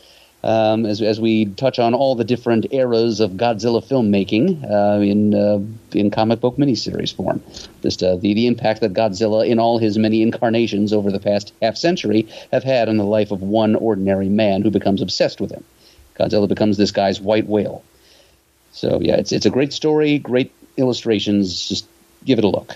Um, 0.45 0.85
as, 0.85 1.01
as 1.01 1.21
we 1.21 1.45
touch 1.45 1.79
on 1.79 1.93
all 1.93 2.15
the 2.15 2.25
different 2.25 2.73
eras 2.73 3.21
of 3.21 3.31
Godzilla 3.31 3.81
filmmaking 3.81 4.69
uh, 4.69 4.99
in 4.99 5.33
uh, 5.33 5.59
in 5.97 6.11
comic 6.11 6.41
book 6.41 6.57
miniseries 6.57 7.15
form, 7.15 7.41
just 7.81 8.03
uh, 8.03 8.17
the 8.17 8.33
the 8.33 8.47
impact 8.47 8.81
that 8.81 8.93
Godzilla 8.93 9.47
in 9.47 9.57
all 9.57 9.77
his 9.77 9.97
many 9.97 10.21
incarnations 10.21 10.91
over 10.91 11.11
the 11.11 11.19
past 11.19 11.53
half 11.61 11.77
century 11.77 12.27
have 12.51 12.65
had 12.65 12.89
on 12.89 12.97
the 12.97 13.05
life 13.05 13.31
of 13.31 13.41
one 13.41 13.75
ordinary 13.75 14.27
man 14.27 14.63
who 14.63 14.69
becomes 14.69 15.01
obsessed 15.01 15.39
with 15.39 15.51
him. 15.51 15.63
Godzilla 16.19 16.49
becomes 16.49 16.75
this 16.75 16.91
guy's 16.91 17.21
white 17.21 17.47
whale. 17.47 17.81
So 18.73 18.99
yeah, 19.01 19.15
it's 19.15 19.31
it's 19.31 19.45
a 19.45 19.49
great 19.49 19.71
story, 19.71 20.19
great 20.19 20.51
illustrations. 20.75 21.69
Just 21.69 21.87
give 22.25 22.37
it 22.37 22.43
a 22.43 22.49
look. 22.49 22.75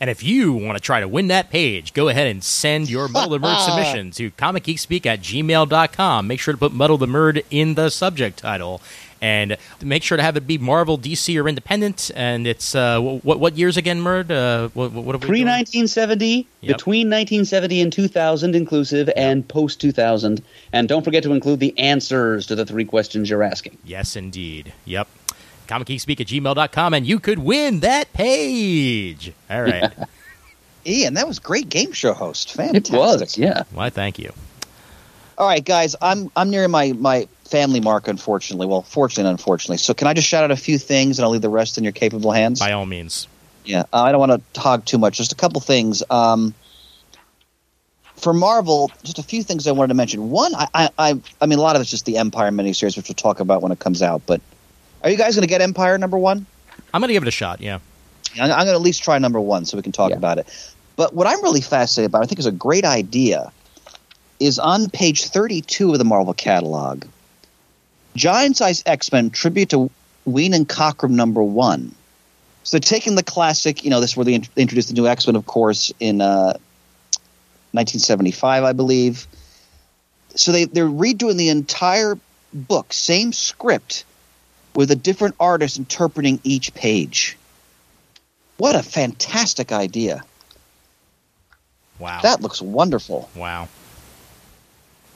And 0.00 0.08
if 0.08 0.22
you 0.22 0.52
want 0.52 0.76
to 0.78 0.80
try 0.82 1.00
to 1.00 1.08
win 1.08 1.26
that 1.28 1.50
page, 1.50 1.92
go 1.92 2.08
ahead 2.08 2.28
and 2.28 2.42
send 2.44 2.88
your 2.88 3.08
Muddle 3.08 3.30
the 3.30 3.38
Murd 3.40 3.58
submission 3.64 4.10
to 4.12 4.30
comicgeekspeak 4.32 5.06
at 5.06 5.20
gmail.com. 5.20 6.26
Make 6.26 6.40
sure 6.40 6.52
to 6.54 6.58
put 6.58 6.72
Muddle 6.72 6.98
the 6.98 7.06
Murd 7.06 7.44
in 7.50 7.74
the 7.74 7.88
subject 7.90 8.38
title. 8.38 8.80
And 9.20 9.56
make 9.82 10.04
sure 10.04 10.16
to 10.16 10.22
have 10.22 10.36
it 10.36 10.46
be 10.46 10.58
Marvel, 10.58 10.96
DC, 10.96 11.36
or 11.42 11.48
Independent. 11.48 12.12
And 12.14 12.46
it's, 12.46 12.76
uh, 12.76 13.00
what 13.00 13.40
what 13.40 13.58
years 13.58 13.76
again, 13.76 14.00
Murd? 14.00 14.30
Uh, 14.30 14.68
what, 14.74 14.92
what 14.92 15.20
Pre 15.20 15.40
1970, 15.42 16.46
Yep. 16.60 16.76
between 16.76 17.08
1970 17.08 17.80
and 17.80 17.92
2000 17.92 18.54
inclusive, 18.54 19.10
and 19.16 19.46
post 19.48 19.80
2000. 19.80 20.40
And 20.72 20.88
don't 20.88 21.02
forget 21.02 21.24
to 21.24 21.32
include 21.32 21.58
the 21.58 21.76
answers 21.78 22.46
to 22.46 22.54
the 22.54 22.64
three 22.64 22.84
questions 22.84 23.28
you're 23.28 23.42
asking. 23.42 23.76
Yes, 23.84 24.14
indeed. 24.14 24.72
Yep. 24.84 25.08
Comicgeekspeak 25.68 26.20
at 26.20 26.26
gmail.com, 26.26 26.94
and 26.94 27.06
you 27.06 27.18
could 27.20 27.38
win 27.38 27.80
that 27.80 28.12
page. 28.12 29.32
All 29.50 29.62
right. 29.62 29.92
Ian, 30.86 31.14
that 31.14 31.28
was 31.28 31.38
great 31.38 31.68
game 31.68 31.92
show 31.92 32.12
host. 32.12 32.54
Fantastic. 32.54 32.94
It 32.94 32.96
was, 32.96 33.38
yeah. 33.38 33.64
Why, 33.72 33.90
thank 33.90 34.18
you. 34.18 34.32
All 35.36 35.46
right, 35.46 35.64
guys, 35.64 35.94
I'm 36.02 36.32
I'm 36.34 36.50
nearing 36.50 36.70
my 36.70 36.92
my 36.92 37.28
family 37.44 37.80
mark, 37.80 38.08
unfortunately. 38.08 38.66
Well, 38.66 38.82
fortunately, 38.82 39.30
unfortunately. 39.30 39.76
So, 39.76 39.94
can 39.94 40.08
I 40.08 40.14
just 40.14 40.26
shout 40.26 40.42
out 40.42 40.50
a 40.50 40.56
few 40.56 40.78
things, 40.78 41.18
and 41.18 41.24
I'll 41.24 41.30
leave 41.30 41.42
the 41.42 41.48
rest 41.48 41.78
in 41.78 41.84
your 41.84 41.92
capable 41.92 42.32
hands? 42.32 42.58
By 42.58 42.72
all 42.72 42.86
means. 42.86 43.28
Yeah, 43.64 43.84
uh, 43.92 44.02
I 44.02 44.12
don't 44.12 44.20
want 44.20 44.42
to 44.54 44.60
hog 44.60 44.84
too 44.84 44.98
much. 44.98 45.16
Just 45.16 45.30
a 45.30 45.36
couple 45.36 45.60
things. 45.60 46.02
Um, 46.10 46.54
for 48.16 48.32
Marvel, 48.32 48.90
just 49.04 49.18
a 49.18 49.22
few 49.22 49.42
things 49.42 49.66
I 49.66 49.72
wanted 49.72 49.88
to 49.88 49.94
mention. 49.94 50.30
One, 50.30 50.54
I, 50.54 50.66
I, 50.74 50.90
I, 50.98 51.20
I 51.40 51.46
mean, 51.46 51.58
a 51.58 51.62
lot 51.62 51.76
of 51.76 51.82
it's 51.82 51.90
just 51.90 52.04
the 52.04 52.16
Empire 52.16 52.50
miniseries, 52.50 52.96
which 52.96 53.08
we'll 53.08 53.14
talk 53.14 53.38
about 53.40 53.62
when 53.62 53.70
it 53.70 53.78
comes 53.78 54.02
out. 54.02 54.22
But 54.26 54.40
are 55.02 55.10
you 55.10 55.16
guys 55.16 55.34
going 55.34 55.42
to 55.42 55.48
get 55.48 55.60
Empire 55.60 55.98
number 55.98 56.18
one? 56.18 56.46
I'm 56.92 57.00
going 57.00 57.08
to 57.08 57.12
give 57.14 57.22
it 57.22 57.28
a 57.28 57.32
shot. 57.32 57.60
Yeah. 57.60 57.78
I'm, 58.34 58.42
I'm 58.44 58.48
going 58.50 58.66
to 58.68 58.72
at 58.74 58.80
least 58.80 59.02
try 59.02 59.18
number 59.18 59.40
one 59.40 59.64
so 59.64 59.76
we 59.76 59.82
can 59.82 59.92
talk 59.92 60.10
Yeah. 60.10 60.16
about 60.16 60.38
it. 60.38 60.46
But 60.96 61.14
what 61.14 61.26
I'm 61.26 61.42
really 61.42 61.60
fascinated 61.60 62.10
about, 62.10 62.22
I 62.22 62.26
think 62.26 62.38
is 62.40 62.46
a 62.46 62.52
great 62.52 62.84
idea, 62.84 63.52
is 64.40 64.58
on 64.58 64.90
page 64.90 65.24
32 65.26 65.92
of 65.92 65.98
the 65.98 66.04
Marvel 66.04 66.34
catalog. 66.34 67.04
Giant 68.16 68.56
Size 68.56 68.82
X 68.86 69.12
Men 69.12 69.30
tribute 69.30 69.70
to 69.70 69.90
Wein 70.24 70.54
and 70.54 70.68
Cockrum 70.68 71.10
number 71.10 71.42
one. 71.42 71.94
So 72.64 72.76
they're 72.76 72.80
taking 72.80 73.14
the 73.14 73.22
classic, 73.22 73.84
you 73.84 73.90
know, 73.90 74.00
this 74.00 74.10
is 74.10 74.16
where 74.16 74.24
they 74.24 74.34
introduced 74.56 74.88
the 74.88 74.94
new 74.94 75.06
X 75.06 75.26
Men, 75.26 75.36
of 75.36 75.46
course, 75.46 75.92
in 76.00 76.20
uh, 76.20 76.54
1975, 77.72 78.64
I 78.64 78.72
believe. 78.72 79.26
So 80.34 80.52
they, 80.52 80.64
they're 80.64 80.86
redoing 80.86 81.36
the 81.36 81.48
entire 81.48 82.18
book, 82.52 82.92
same 82.92 83.32
script, 83.32 84.04
with 84.78 84.92
a 84.92 84.96
different 84.96 85.34
artist 85.40 85.76
interpreting 85.76 86.38
each 86.44 86.72
page. 86.72 87.36
What 88.58 88.76
a 88.76 88.82
fantastic 88.84 89.72
idea. 89.72 90.22
Wow. 91.98 92.20
That 92.22 92.42
looks 92.42 92.62
wonderful. 92.62 93.28
wow. 93.34 93.66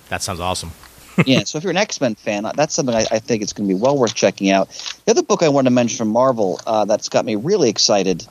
That 0.09 0.21
sounds 0.21 0.41
awesome. 0.41 0.73
yeah, 1.27 1.45
so 1.45 1.59
if 1.59 1.63
you're 1.63 1.71
an 1.71 1.77
X 1.77 2.01
Men 2.01 2.17
fan, 2.17 2.45
that's 2.57 2.75
something 2.75 2.93
I, 2.93 3.07
I 3.09 3.21
think 3.21 3.41
it's 3.41 3.53
going 3.53 3.69
to 3.69 3.73
be 3.73 3.81
well 3.81 3.97
worth 3.97 4.17
checking 4.17 4.51
out. 4.51 4.69
The 5.05 5.13
other 5.13 5.23
book 5.23 5.45
I 5.45 5.49
wanted 5.49 5.71
to 5.71 5.75
mention 5.75 5.97
from 5.97 6.09
Marvel 6.09 6.61
uh, 6.67 6.85
that's 6.85 7.09
got 7.09 7.25
me 7.25 7.37
really 7.37 7.69
excited, 7.69 8.27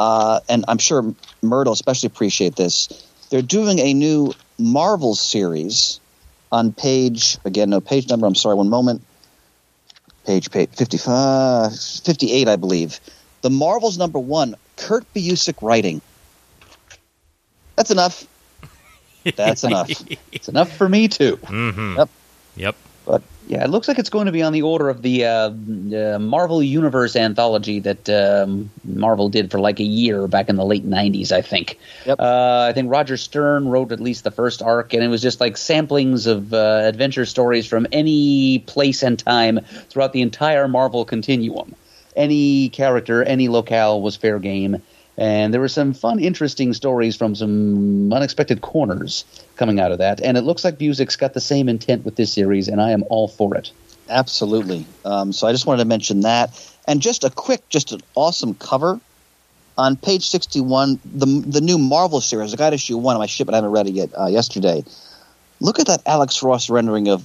uh, 0.00 0.40
and 0.48 0.64
I'm 0.66 0.78
sure 0.78 1.14
Myrtle 1.42 1.72
especially 1.72 2.08
appreciate 2.08 2.56
this. 2.56 2.88
They're 3.30 3.42
doing 3.42 3.78
a 3.78 3.94
new 3.94 4.32
Marvel 4.58 5.14
series 5.14 6.00
on 6.50 6.72
page, 6.72 7.38
again, 7.44 7.70
no 7.70 7.80
page 7.80 8.08
number, 8.08 8.26
I'm 8.26 8.34
sorry, 8.34 8.56
one 8.56 8.68
moment. 8.68 9.02
Page, 10.26 10.50
page 10.50 10.70
55, 10.70 11.78
58, 11.78 12.48
I 12.48 12.56
believe. 12.56 13.00
The 13.42 13.50
Marvels 13.50 13.98
number 13.98 14.18
one, 14.18 14.54
Kurt 14.76 15.04
Busiek 15.14 15.60
writing. 15.62 16.00
That's 17.76 17.90
enough. 17.90 18.26
That's 19.36 19.64
enough. 19.64 19.90
It's 20.32 20.48
enough 20.48 20.74
for 20.76 20.88
me 20.88 21.08
too. 21.08 21.36
Mm-hmm. 21.38 21.98
Yep. 21.98 22.08
Yep. 22.56 22.76
But 23.04 23.22
yeah, 23.48 23.64
it 23.64 23.70
looks 23.70 23.88
like 23.88 23.98
it's 23.98 24.08
going 24.08 24.26
to 24.26 24.32
be 24.32 24.42
on 24.42 24.52
the 24.52 24.62
order 24.62 24.88
of 24.88 25.02
the 25.02 25.24
uh, 25.24 25.50
uh, 25.50 26.18
Marvel 26.18 26.62
Universe 26.62 27.16
anthology 27.16 27.80
that 27.80 28.08
um, 28.08 28.70
Marvel 28.84 29.28
did 29.28 29.50
for 29.50 29.58
like 29.58 29.80
a 29.80 29.84
year 29.84 30.28
back 30.28 30.48
in 30.48 30.56
the 30.56 30.64
late 30.64 30.88
'90s, 30.88 31.32
I 31.32 31.42
think. 31.42 31.78
Yep. 32.06 32.20
Uh, 32.20 32.66
I 32.68 32.72
think 32.72 32.90
Roger 32.90 33.16
Stern 33.16 33.68
wrote 33.68 33.92
at 33.92 34.00
least 34.00 34.24
the 34.24 34.30
first 34.30 34.62
arc, 34.62 34.94
and 34.94 35.02
it 35.02 35.08
was 35.08 35.20
just 35.20 35.40
like 35.40 35.54
samplings 35.54 36.26
of 36.26 36.54
uh, 36.54 36.82
adventure 36.84 37.26
stories 37.26 37.66
from 37.66 37.86
any 37.92 38.60
place 38.60 39.02
and 39.02 39.18
time 39.18 39.60
throughout 39.88 40.12
the 40.12 40.22
entire 40.22 40.68
Marvel 40.68 41.04
continuum. 41.04 41.74
Any 42.14 42.68
character, 42.68 43.22
any 43.22 43.48
locale 43.48 44.00
was 44.00 44.16
fair 44.16 44.38
game. 44.38 44.82
And 45.18 45.52
there 45.52 45.60
were 45.60 45.68
some 45.68 45.92
fun, 45.92 46.18
interesting 46.18 46.72
stories 46.72 47.16
from 47.16 47.34
some 47.34 48.12
unexpected 48.12 48.62
corners 48.62 49.24
coming 49.56 49.78
out 49.78 49.92
of 49.92 49.98
that. 49.98 50.20
And 50.22 50.38
it 50.38 50.42
looks 50.42 50.64
like 50.64 50.78
Busiek's 50.78 51.16
got 51.16 51.34
the 51.34 51.40
same 51.40 51.68
intent 51.68 52.04
with 52.04 52.16
this 52.16 52.32
series, 52.32 52.68
and 52.68 52.80
I 52.80 52.92
am 52.92 53.04
all 53.10 53.28
for 53.28 53.54
it. 53.54 53.70
Absolutely. 54.08 54.86
Um, 55.04 55.32
so 55.32 55.46
I 55.46 55.52
just 55.52 55.66
wanted 55.66 55.82
to 55.82 55.88
mention 55.88 56.20
that, 56.20 56.50
and 56.88 57.00
just 57.00 57.24
a 57.24 57.30
quick, 57.30 57.68
just 57.68 57.92
an 57.92 58.00
awesome 58.14 58.54
cover 58.54 59.00
on 59.78 59.96
page 59.96 60.26
sixty-one. 60.28 60.98
The 61.04 61.26
the 61.46 61.60
new 61.60 61.78
Marvel 61.78 62.20
series. 62.20 62.52
I 62.52 62.56
got 62.56 62.72
issue 62.72 62.96
one 62.98 63.14
on 63.14 63.20
my 63.20 63.26
ship, 63.26 63.46
but 63.46 63.54
I 63.54 63.58
haven't 63.58 63.70
read 63.70 63.86
it 63.86 63.92
yet. 63.92 64.10
Uh, 64.18 64.26
yesterday, 64.26 64.84
look 65.60 65.78
at 65.78 65.86
that 65.86 66.02
Alex 66.06 66.42
Ross 66.42 66.68
rendering 66.68 67.08
of 67.08 67.24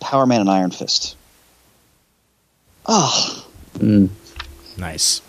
Power 0.00 0.26
Man 0.26 0.40
and 0.40 0.50
Iron 0.50 0.70
Fist. 0.70 1.16
Oh, 2.86 3.44
Mm. 3.78 4.08
Nice. 4.76 5.20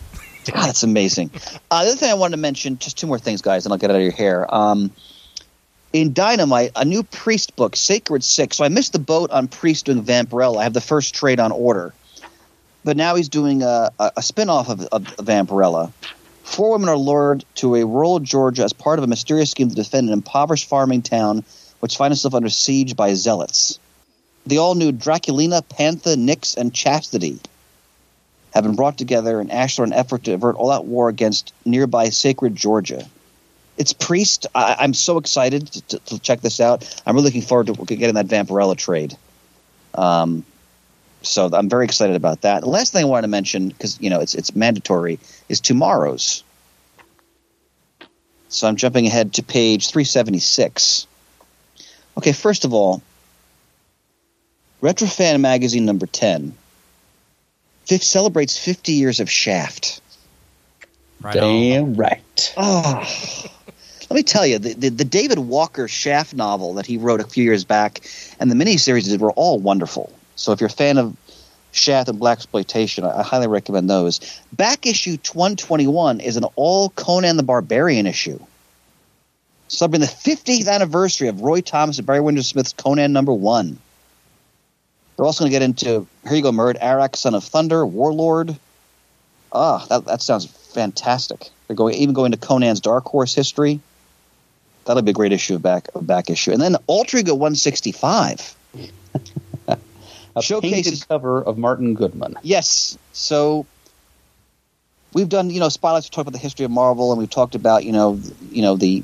God, 0.51 0.69
it's 0.69 0.83
amazing. 0.83 1.31
Uh, 1.71 1.83
the 1.83 1.91
other 1.91 1.95
thing 1.95 2.11
I 2.11 2.15
wanted 2.15 2.35
to 2.35 2.41
mention, 2.41 2.77
just 2.77 2.97
two 2.97 3.07
more 3.07 3.19
things, 3.19 3.41
guys, 3.41 3.65
and 3.65 3.73
I'll 3.73 3.79
get 3.79 3.89
out 3.89 3.95
of 3.95 4.01
your 4.01 4.11
hair. 4.11 4.53
Um, 4.53 4.91
in 5.93 6.13
Dynamite, 6.13 6.71
a 6.75 6.83
new 6.83 7.03
Priest 7.03 7.55
book, 7.55 7.75
Sacred 7.75 8.23
Six. 8.23 8.57
So 8.57 8.65
I 8.65 8.69
missed 8.69 8.93
the 8.93 8.99
boat 8.99 9.31
on 9.31 9.47
Priest 9.47 9.85
doing 9.85 10.03
Vampirella. 10.03 10.59
I 10.59 10.63
have 10.63 10.73
the 10.73 10.81
first 10.81 11.15
trade 11.15 11.39
on 11.39 11.51
order. 11.51 11.93
But 12.83 12.97
now 12.97 13.15
he's 13.15 13.29
doing 13.29 13.63
a, 13.63 13.91
a, 13.99 14.11
a 14.17 14.21
spin 14.21 14.49
off 14.49 14.69
of, 14.69 14.81
of 14.91 15.03
Vampirella. 15.17 15.91
Four 16.43 16.73
women 16.73 16.89
are 16.89 16.97
lured 16.97 17.43
to 17.55 17.75
a 17.75 17.85
rural 17.85 18.19
Georgia 18.19 18.63
as 18.63 18.73
part 18.73 18.99
of 18.99 19.03
a 19.03 19.07
mysterious 19.07 19.49
scheme 19.51 19.69
to 19.69 19.75
defend 19.75 20.07
an 20.07 20.13
impoverished 20.13 20.69
farming 20.69 21.01
town 21.01 21.43
which 21.79 21.97
finds 21.97 22.17
itself 22.17 22.33
under 22.33 22.49
siege 22.49 22.95
by 22.95 23.13
zealots. 23.13 23.79
The 24.45 24.59
all 24.59 24.75
new 24.75 24.91
Draculina, 24.91 25.63
Pantha, 25.63 26.15
Nyx, 26.15 26.55
and 26.57 26.73
Chastity 26.73 27.39
have 28.56 28.64
been 28.64 28.76
brought 28.76 28.97
together 28.97 29.41
in 29.41 29.49
Ashlar 29.49 29.84
an 29.84 29.91
effort 29.91 30.24
to 30.24 30.32
avert 30.32 30.56
all 30.56 30.72
out 30.72 30.86
war 30.86 31.10
against 31.10 31.53
nearby 31.66 32.08
sacred 32.10 32.56
Georgia. 32.56 33.06
It's 33.78 33.91
Priest. 33.91 34.47
I, 34.56 34.78
I'm 34.80 34.93
so 34.93 35.18
excited 35.18 35.68
to, 35.68 35.82
to, 35.82 35.99
to 35.99 36.20
check 36.20 36.39
this 36.39 36.62
out. 36.62 37.01
I'm 37.06 37.16
really 37.16 37.26
looking 37.26 37.41
forward 37.41 37.68
to 37.68 37.95
getting 37.97 38.16
that 38.16 38.28
Vampirella 38.28 38.78
trade. 38.78 39.18
Um, 39.93 40.45
so 41.22 41.49
I'm 41.51 41.68
very 41.68 41.84
excited 41.84 42.16
about 42.16 42.41
that. 42.41 42.62
The 42.62 42.70
last 42.70 42.93
thing 42.93 43.03
I 43.03 43.08
wanted 43.08 43.24
to 43.24 43.28
mention, 43.28 43.68
because 43.68 43.99
you 43.99 44.10
know 44.10 44.22
it's 44.22 44.36
it's 44.36 44.56
mandatory, 44.56 45.20
is 45.49 45.60
tomorrow's. 45.60 46.43
So 48.47 48.68
I'm 48.70 48.78
jumping 48.78 49.06
ahead 49.06 49.34
to 49.34 49.43
page 49.43 49.89
376. 49.89 51.08
Okay, 52.18 52.32
first 52.32 52.64
of 52.64 52.74
all, 52.74 53.01
Retrofan 54.82 55.41
magazine 55.41 55.84
number 55.84 56.06
10 56.06 56.56
fif- 57.86 58.03
celebrates 58.03 58.57
50 58.57 58.93
years 58.93 59.19
of 59.19 59.29
Shaft. 59.29 60.01
Right 61.21 61.38
on. 61.38 61.41
Damn 61.41 61.93
right. 61.95 62.53
Oh, 62.57 63.03
let 64.09 64.15
me 64.15 64.23
tell 64.23 64.45
you, 64.45 64.59
the, 64.59 64.73
the, 64.73 64.89
the 64.89 65.05
David 65.05 65.39
Walker 65.39 65.88
Shaft 65.88 66.33
novel 66.33 66.75
that 66.75 66.86
he 66.86 66.97
wrote 66.97 67.21
a 67.21 67.23
few 67.25 67.43
years 67.43 67.63
back 67.63 68.01
and 68.39 68.51
the 68.51 68.55
miniseries 68.55 69.09
he 69.09 69.17
were 69.17 69.31
all 69.31 69.59
wonderful. 69.59 70.11
So 70.36 70.51
if 70.51 70.61
you're 70.61 70.67
a 70.67 70.71
fan 70.71 70.97
of 70.97 71.15
Shaft 71.71 72.09
and 72.09 72.19
Black 72.19 72.38
Exploitation, 72.38 73.03
I, 73.03 73.19
I 73.19 73.23
highly 73.23 73.47
recommend 73.47 73.89
those. 73.89 74.19
Back 74.53 74.86
issue 74.86 75.17
121 75.33 76.19
is 76.19 76.38
an 76.38 76.45
all 76.55 76.89
Conan 76.89 77.38
the 77.38 77.43
Barbarian 77.43 78.05
issue. 78.05 78.39
Celebrating 79.67 80.07
the 80.07 80.13
50th 80.13 80.69
anniversary 80.69 81.27
of 81.27 81.41
Roy 81.41 81.61
Thomas 81.61 81.97
and 81.97 82.05
Barry 82.05 82.21
Windsor 82.21 82.43
Smith's 82.43 82.73
Conan 82.73 83.11
number 83.11 83.33
one. 83.33 83.79
They're 85.16 85.26
also 85.26 85.43
going 85.43 85.51
to 85.51 85.55
get 85.59 85.61
into 85.63 86.07
here 86.24 86.36
you 86.36 86.41
go, 86.41 86.51
Murd, 86.51 86.78
Arak, 86.82 87.16
Son 87.16 87.36
of 87.36 87.43
Thunder, 87.43 87.86
Warlord. 87.86 88.57
Ah, 89.51 89.86
that, 89.89 90.05
that 90.05 90.22
sounds 90.22 90.45
fantastic. 90.45 91.49
They're 91.68 91.76
going 91.76 91.95
even 91.95 92.13
going 92.13 92.32
to 92.32 92.38
Conan's 92.38 92.82
Dark 92.82 93.05
Horse 93.05 93.34
history. 93.34 93.80
That'll 94.84 95.01
be 95.01 95.11
a 95.11 95.13
great 95.13 95.32
issue 95.32 95.55
of 95.55 95.61
back 95.61 95.88
of 95.95 96.05
back 96.05 96.30
issue. 96.30 96.51
And 96.51 96.61
then 96.61 96.76
Alter 96.88 97.18
Ego 97.18 97.34
165. 97.34 98.55
A 100.38 100.41
Showcases- 100.41 101.05
cover 101.05 101.41
of 101.41 101.57
Martin 101.57 101.93
Goodman. 101.93 102.36
Yes. 102.43 102.97
So 103.13 103.66
we've 105.13 105.30
done, 105.30 105.49
you 105.49 105.61
know, 105.61 105.70
spotlights. 105.70 106.07
We 106.07 106.09
talked 106.13 106.28
about 106.28 106.34
the 106.34 106.39
history 106.43 106.66
of 106.66 106.72
Marvel, 106.72 107.13
and 107.13 107.20
we've 107.20 107.30
talked 107.30 107.55
about, 107.55 107.86
you 107.86 107.93
know, 107.93 108.20
you 108.51 108.61
know 108.61 108.76
the 108.76 109.03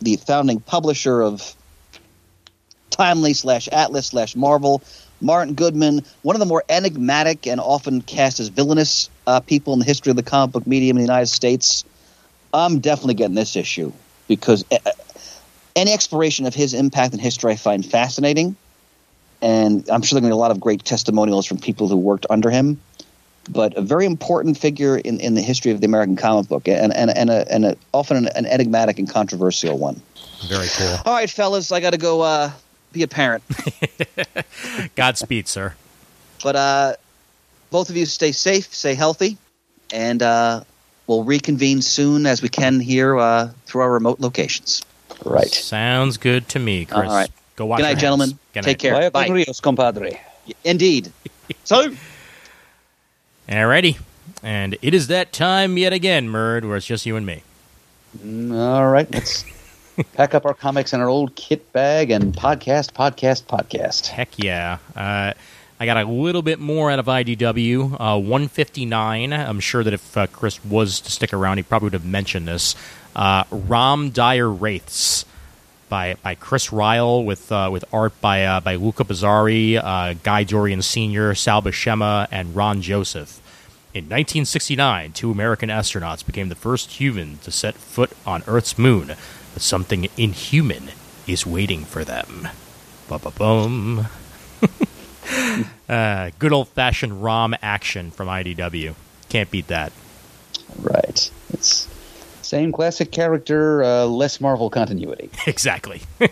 the 0.00 0.16
founding 0.16 0.60
publisher 0.60 1.20
of 1.22 1.54
Timely 2.88 3.34
slash 3.34 3.68
Atlas 3.68 4.06
slash 4.08 4.34
Marvel, 4.34 4.82
Martin 5.20 5.54
Goodman, 5.54 6.04
one 6.22 6.36
of 6.36 6.40
the 6.40 6.46
more 6.46 6.64
enigmatic 6.68 7.46
and 7.46 7.60
often 7.60 8.02
cast 8.02 8.40
as 8.40 8.48
villainous 8.48 9.10
uh, 9.26 9.40
people 9.40 9.72
in 9.72 9.78
the 9.78 9.84
history 9.84 10.10
of 10.10 10.16
the 10.16 10.22
comic 10.22 10.52
book 10.52 10.66
medium 10.66 10.96
in 10.96 11.02
the 11.02 11.06
United 11.06 11.28
States. 11.28 11.84
I'm 12.52 12.80
definitely 12.80 13.14
getting 13.14 13.36
this 13.36 13.56
issue 13.56 13.92
because 14.28 14.64
uh, 14.72 14.78
any 15.76 15.92
exploration 15.92 16.46
of 16.46 16.54
his 16.54 16.74
impact 16.74 17.14
in 17.14 17.20
history 17.20 17.52
I 17.52 17.56
find 17.56 17.84
fascinating 17.84 18.56
and 19.42 19.88
I'm 19.90 20.02
sure 20.02 20.16
there 20.16 20.20
are 20.20 20.28
going 20.28 20.30
to 20.30 20.34
be 20.34 20.38
a 20.38 20.40
lot 20.40 20.50
of 20.50 20.60
great 20.60 20.84
testimonials 20.84 21.46
from 21.46 21.58
people 21.58 21.88
who 21.88 21.96
worked 21.96 22.26
under 22.30 22.50
him. 22.50 22.80
But 23.48 23.76
a 23.76 23.80
very 23.80 24.04
important 24.04 24.58
figure 24.58 24.98
in, 24.98 25.18
in 25.18 25.34
the 25.34 25.40
history 25.40 25.72
of 25.72 25.80
the 25.80 25.86
American 25.86 26.14
comic 26.14 26.48
book, 26.48 26.68
and 26.68 26.94
and 26.94 27.10
and, 27.16 27.30
a, 27.30 27.50
and 27.50 27.64
a, 27.64 27.76
often 27.92 28.18
an, 28.18 28.28
an 28.36 28.46
enigmatic 28.46 28.98
and 28.98 29.10
controversial 29.10 29.78
one. 29.78 30.00
Very 30.46 30.68
cool. 30.76 30.96
All 31.06 31.14
right, 31.14 31.28
fellas, 31.28 31.72
I 31.72 31.80
got 31.80 31.90
to 31.90 31.98
go 31.98 32.20
uh, 32.20 32.50
be 32.92 33.02
a 33.02 33.08
parent. 33.08 33.42
Godspeed, 34.96 35.48
sir. 35.48 35.74
But 36.42 36.56
uh, 36.56 36.94
both 37.70 37.90
of 37.90 37.96
you 37.96 38.06
stay 38.06 38.32
safe, 38.32 38.74
stay 38.74 38.94
healthy, 38.94 39.36
and 39.92 40.22
uh, 40.22 40.64
we'll 41.06 41.24
reconvene 41.24 41.82
soon 41.82 42.26
as 42.26 42.42
we 42.42 42.48
can 42.48 42.80
here 42.80 43.18
uh, 43.18 43.50
through 43.66 43.82
our 43.82 43.92
remote 43.92 44.20
locations. 44.20 44.82
Right. 45.24 45.48
Sounds 45.50 46.16
good 46.16 46.48
to 46.50 46.58
me, 46.58 46.86
Chris. 46.86 47.08
All 47.08 47.14
right. 47.14 47.30
Go 47.56 47.66
watch 47.66 47.78
Good 47.78 47.84
night, 47.84 47.98
gentlemen. 47.98 48.30
Good 48.54 48.62
Take 48.62 48.66
night. 48.66 48.78
care. 48.78 48.94
Vaya 48.94 49.10
Bye. 49.10 49.26
con 49.26 49.34
Rios, 49.34 49.60
compadre. 49.60 50.20
Indeed. 50.64 51.12
so. 51.64 51.94
Alrighty. 53.48 53.98
And 54.42 54.78
it 54.80 54.94
is 54.94 55.08
that 55.08 55.32
time 55.32 55.76
yet 55.76 55.92
again, 55.92 56.28
Murd, 56.28 56.64
where 56.66 56.76
it's 56.76 56.86
just 56.86 57.04
you 57.04 57.16
and 57.16 57.26
me. 57.26 57.42
Mm, 58.18 58.56
All 58.56 58.88
right, 58.88 59.10
let's 59.12 59.44
Pack 60.14 60.34
up 60.34 60.46
our 60.46 60.54
comics 60.54 60.92
in 60.92 61.00
our 61.00 61.08
old 61.08 61.34
kit 61.34 61.72
bag 61.72 62.10
and 62.10 62.34
podcast, 62.34 62.92
podcast, 62.92 63.44
podcast. 63.44 64.06
Heck 64.06 64.38
yeah. 64.38 64.78
Uh, 64.94 65.32
I 65.78 65.86
got 65.86 65.96
a 65.96 66.04
little 66.04 66.42
bit 66.42 66.58
more 66.58 66.90
out 66.90 66.98
of 66.98 67.06
IDW. 67.06 67.94
Uh, 67.94 68.18
159. 68.18 69.32
I'm 69.32 69.60
sure 69.60 69.82
that 69.82 69.94
if 69.94 70.16
uh, 70.16 70.26
Chris 70.26 70.62
was 70.64 71.00
to 71.00 71.10
stick 71.10 71.32
around, 71.32 71.56
he 71.56 71.62
probably 71.62 71.86
would 71.86 71.92
have 71.94 72.04
mentioned 72.04 72.48
this. 72.48 72.74
Uh, 73.16 73.44
Rom 73.50 74.10
Dire 74.10 74.50
Wraiths 74.50 75.24
by 75.88 76.14
by 76.22 76.34
Chris 76.34 76.68
Ryall 76.68 77.24
with 77.24 77.50
uh, 77.52 77.68
with 77.70 77.84
art 77.92 78.18
by 78.20 78.44
uh, 78.44 78.60
by 78.60 78.76
Luca 78.76 79.04
Bizzarri, 79.04 79.76
uh, 79.82 80.14
Guy 80.22 80.44
Dorian 80.44 80.82
Sr., 80.82 81.34
Sal 81.34 81.60
Buscema, 81.62 82.28
and 82.30 82.54
Ron 82.54 82.80
Joseph. 82.80 83.40
In 83.92 84.04
1969, 84.04 85.12
two 85.12 85.32
American 85.32 85.68
astronauts 85.68 86.24
became 86.24 86.48
the 86.48 86.54
first 86.54 86.92
human 86.92 87.38
to 87.38 87.50
set 87.50 87.74
foot 87.74 88.12
on 88.24 88.44
Earth's 88.46 88.78
moon, 88.78 89.16
but 89.52 89.62
something 89.62 90.08
inhuman 90.16 90.90
is 91.26 91.46
waiting 91.46 91.84
for 91.84 92.04
them. 92.04 92.48
Ba-ba-bum. 93.08 94.06
uh, 95.88 96.30
good 96.38 96.52
old 96.52 96.68
fashioned 96.68 97.22
ROM 97.22 97.54
action 97.62 98.10
from 98.10 98.28
IDW. 98.28 98.94
Can't 99.28 99.50
beat 99.50 99.68
that. 99.68 99.92
Right. 100.78 101.30
It's 101.52 101.88
same 102.42 102.72
classic 102.72 103.12
character, 103.12 103.84
uh, 103.84 104.04
less 104.06 104.40
Marvel 104.40 104.70
continuity. 104.70 105.30
exactly. 105.46 106.02
uh, 106.20 106.26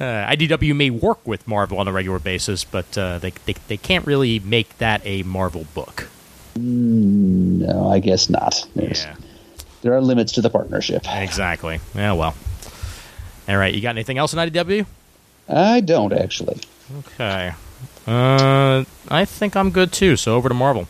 IDW 0.00 0.74
may 0.74 0.90
work 0.90 1.24
with 1.24 1.46
Marvel 1.46 1.78
on 1.78 1.86
a 1.86 1.92
regular 1.92 2.18
basis, 2.18 2.64
but 2.64 2.98
uh, 2.98 3.18
they, 3.20 3.30
they, 3.44 3.54
they 3.68 3.76
can't 3.76 4.04
really 4.04 4.40
make 4.40 4.76
that 4.78 5.00
a 5.04 5.22
Marvel 5.22 5.64
book. 5.74 6.08
Mm, 6.58 7.60
no, 7.68 7.88
I 7.88 8.00
guess 8.00 8.28
not. 8.28 8.66
There's, 8.74 9.04
Yeah, 9.04 9.16
There 9.86 9.94
are 9.94 10.00
limits 10.00 10.32
to 10.32 10.40
the 10.40 10.50
partnership. 10.50 11.02
exactly. 11.06 11.78
Yeah, 11.94 12.14
well. 12.14 12.34
All 13.48 13.56
right, 13.56 13.72
you 13.72 13.80
got 13.80 13.90
anything 13.90 14.18
else 14.18 14.32
in 14.32 14.40
IDW? 14.40 14.84
I 15.48 15.78
don't 15.78 16.12
actually. 16.12 16.60
Okay. 16.98 17.52
Uh, 18.04 18.82
I 19.08 19.24
think 19.24 19.54
I'm 19.54 19.70
good 19.70 19.92
too. 19.92 20.16
So 20.16 20.34
over 20.34 20.48
to 20.48 20.56
Marvel. 20.56 20.88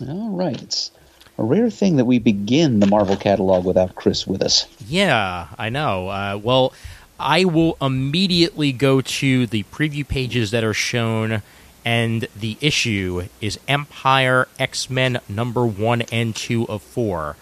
All 0.00 0.30
right. 0.30 0.62
It's 0.62 0.92
a 1.36 1.42
rare 1.42 1.68
thing 1.68 1.96
that 1.96 2.06
we 2.06 2.18
begin 2.18 2.80
the 2.80 2.86
Marvel 2.86 3.16
catalog 3.16 3.66
without 3.66 3.94
Chris 3.96 4.26
with 4.26 4.42
us. 4.42 4.66
Yeah, 4.88 5.48
I 5.58 5.68
know. 5.68 6.08
Uh, 6.08 6.40
well, 6.42 6.72
I 7.20 7.44
will 7.44 7.76
immediately 7.82 8.72
go 8.72 9.02
to 9.02 9.46
the 9.46 9.64
preview 9.64 10.08
pages 10.08 10.52
that 10.52 10.64
are 10.64 10.72
shown, 10.72 11.42
and 11.84 12.28
the 12.34 12.56
issue 12.62 13.28
is 13.42 13.60
Empire 13.68 14.48
X 14.58 14.88
Men 14.88 15.20
number 15.28 15.66
one 15.66 16.00
and 16.10 16.34
two 16.34 16.66
of 16.66 16.80
four, 16.80 17.36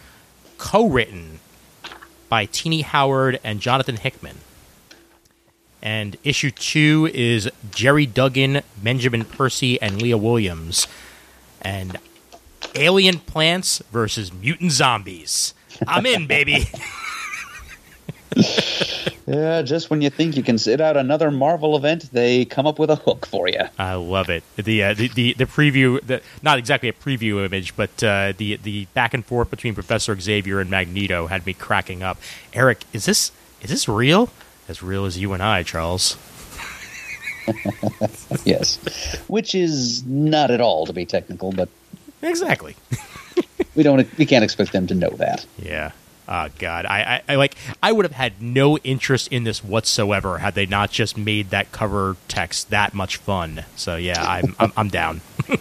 co 0.63 0.87
written 0.87 1.41
by 2.29 2.47
Tini 2.47 2.83
Howard 2.83 3.41
and 3.43 3.61
Jonathan 3.61 3.97
Hickman. 3.97 4.37
And 5.83 6.17
issue 6.23 6.53
two 6.53 7.11
is 7.13 7.51
Gerry 7.73 8.07
Duggan, 8.07 8.63
Benjamin 8.81 9.25
Percy, 9.25 9.83
and 9.83 10.01
Leah 10.01 10.17
Williams. 10.17 10.87
And 11.61 11.99
alien 12.77 13.19
plants 13.19 13.83
versus 13.91 14.33
mutant 14.33 14.71
zombies. 14.71 15.53
I'm 15.89 16.07
in, 16.07 16.29
baby. 16.29 16.69
Yeah, 19.25 19.63
just 19.63 19.89
when 19.89 20.03
you 20.03 20.11
think 20.11 20.37
you 20.37 20.43
can 20.43 20.59
sit 20.59 20.81
out 20.81 20.97
another 20.97 21.31
Marvel 21.31 21.77
event, 21.77 22.11
they 22.13 22.45
come 22.45 22.67
up 22.67 22.81
with 22.81 22.91
a 22.91 22.97
hook 22.97 23.25
for 23.25 23.49
you. 23.49 23.61
I 23.79 23.95
love 23.95 24.29
it. 24.29 24.43
The 24.57 24.83
uh, 24.83 24.95
the, 24.95 25.09
the 25.09 25.35
the 25.35 25.47
preview, 25.47 26.05
the, 26.05 26.21
not 26.43 26.59
exactly 26.59 26.89
a 26.89 26.93
preview 26.93 27.45
image, 27.47 27.77
but 27.77 28.03
uh, 28.03 28.33
the 28.37 28.57
the 28.57 28.87
back 28.95 29.15
and 29.15 29.25
forth 29.25 29.49
between 29.49 29.75
Professor 29.75 30.19
Xavier 30.19 30.59
and 30.59 30.69
Magneto 30.69 31.29
had 31.29 31.47
me 31.47 31.55
cracking 31.55 32.03
up. 32.03 32.19
Eric, 32.53 32.85
is 32.93 33.05
this 33.05 33.31
is 33.61 33.71
this 33.71 33.89
real? 33.89 34.29
As 34.69 34.83
real 34.83 35.05
as 35.05 35.17
you 35.17 35.33
and 35.33 35.43
I, 35.43 35.63
Charles. 35.63 36.17
yes, 38.45 38.77
which 39.29 39.55
is 39.55 40.05
not 40.05 40.51
at 40.51 40.61
all 40.61 40.85
to 40.87 40.93
be 40.93 41.07
technical, 41.07 41.53
but 41.53 41.69
Exactly. 42.23 42.77
we 43.75 43.83
don't 43.83 44.07
we 44.19 44.27
can't 44.27 44.45
expect 44.45 44.73
them 44.73 44.87
to 44.89 44.95
know 44.95 45.11
that. 45.11 45.47
Yeah. 45.59 45.93
Oh 46.29 46.49
God, 46.59 46.87
I, 46.87 47.03
I, 47.03 47.23
I 47.31 47.35
like. 47.35 47.57
I 47.83 47.93
would 47.93 48.05
have 48.05 48.13
had 48.13 48.41
no 48.41 48.79
interest 48.79 49.29
in 49.33 49.45
this 49.45 49.63
whatsoever 49.65 50.39
had 50.39 50.55
they 50.55 50.67
not 50.67 50.91
just 50.91 51.19
made 51.19 51.51
that 51.51 51.73
cover 51.73 52.17
text 52.29 52.71
that 52.71 52.95
much 52.95 53.17
fun. 53.17 53.65
So 53.77 53.97
yeah, 53.97 54.23
I'm 54.23 54.55
I'm, 54.59 54.73
I'm 54.77 54.89
down. 54.89 55.21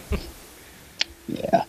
Yeah. 1.28 1.64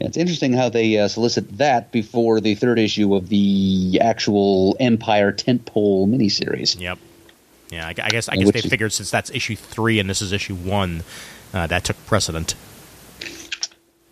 Yeah, 0.00 0.06
it's 0.06 0.16
interesting 0.16 0.52
how 0.52 0.68
they 0.68 0.96
uh, 0.96 1.08
solicit 1.08 1.58
that 1.58 1.90
before 1.90 2.40
the 2.40 2.54
third 2.54 2.78
issue 2.78 3.14
of 3.14 3.28
the 3.28 3.98
actual 4.00 4.76
Empire 4.78 5.32
tentpole 5.32 6.06
miniseries. 6.06 6.80
Yep. 6.80 6.98
Yeah, 7.70 7.86
I, 7.86 7.90
I 7.90 8.08
guess 8.08 8.28
I 8.28 8.36
guess 8.36 8.52
they 8.52 8.60
figured 8.60 8.92
since 8.92 9.10
that's 9.10 9.30
issue 9.30 9.56
three 9.56 9.98
and 9.98 10.08
this 10.08 10.22
is 10.22 10.32
issue 10.32 10.54
one, 10.54 11.02
uh, 11.52 11.66
that 11.66 11.84
took 11.84 11.96
precedent. 12.06 12.54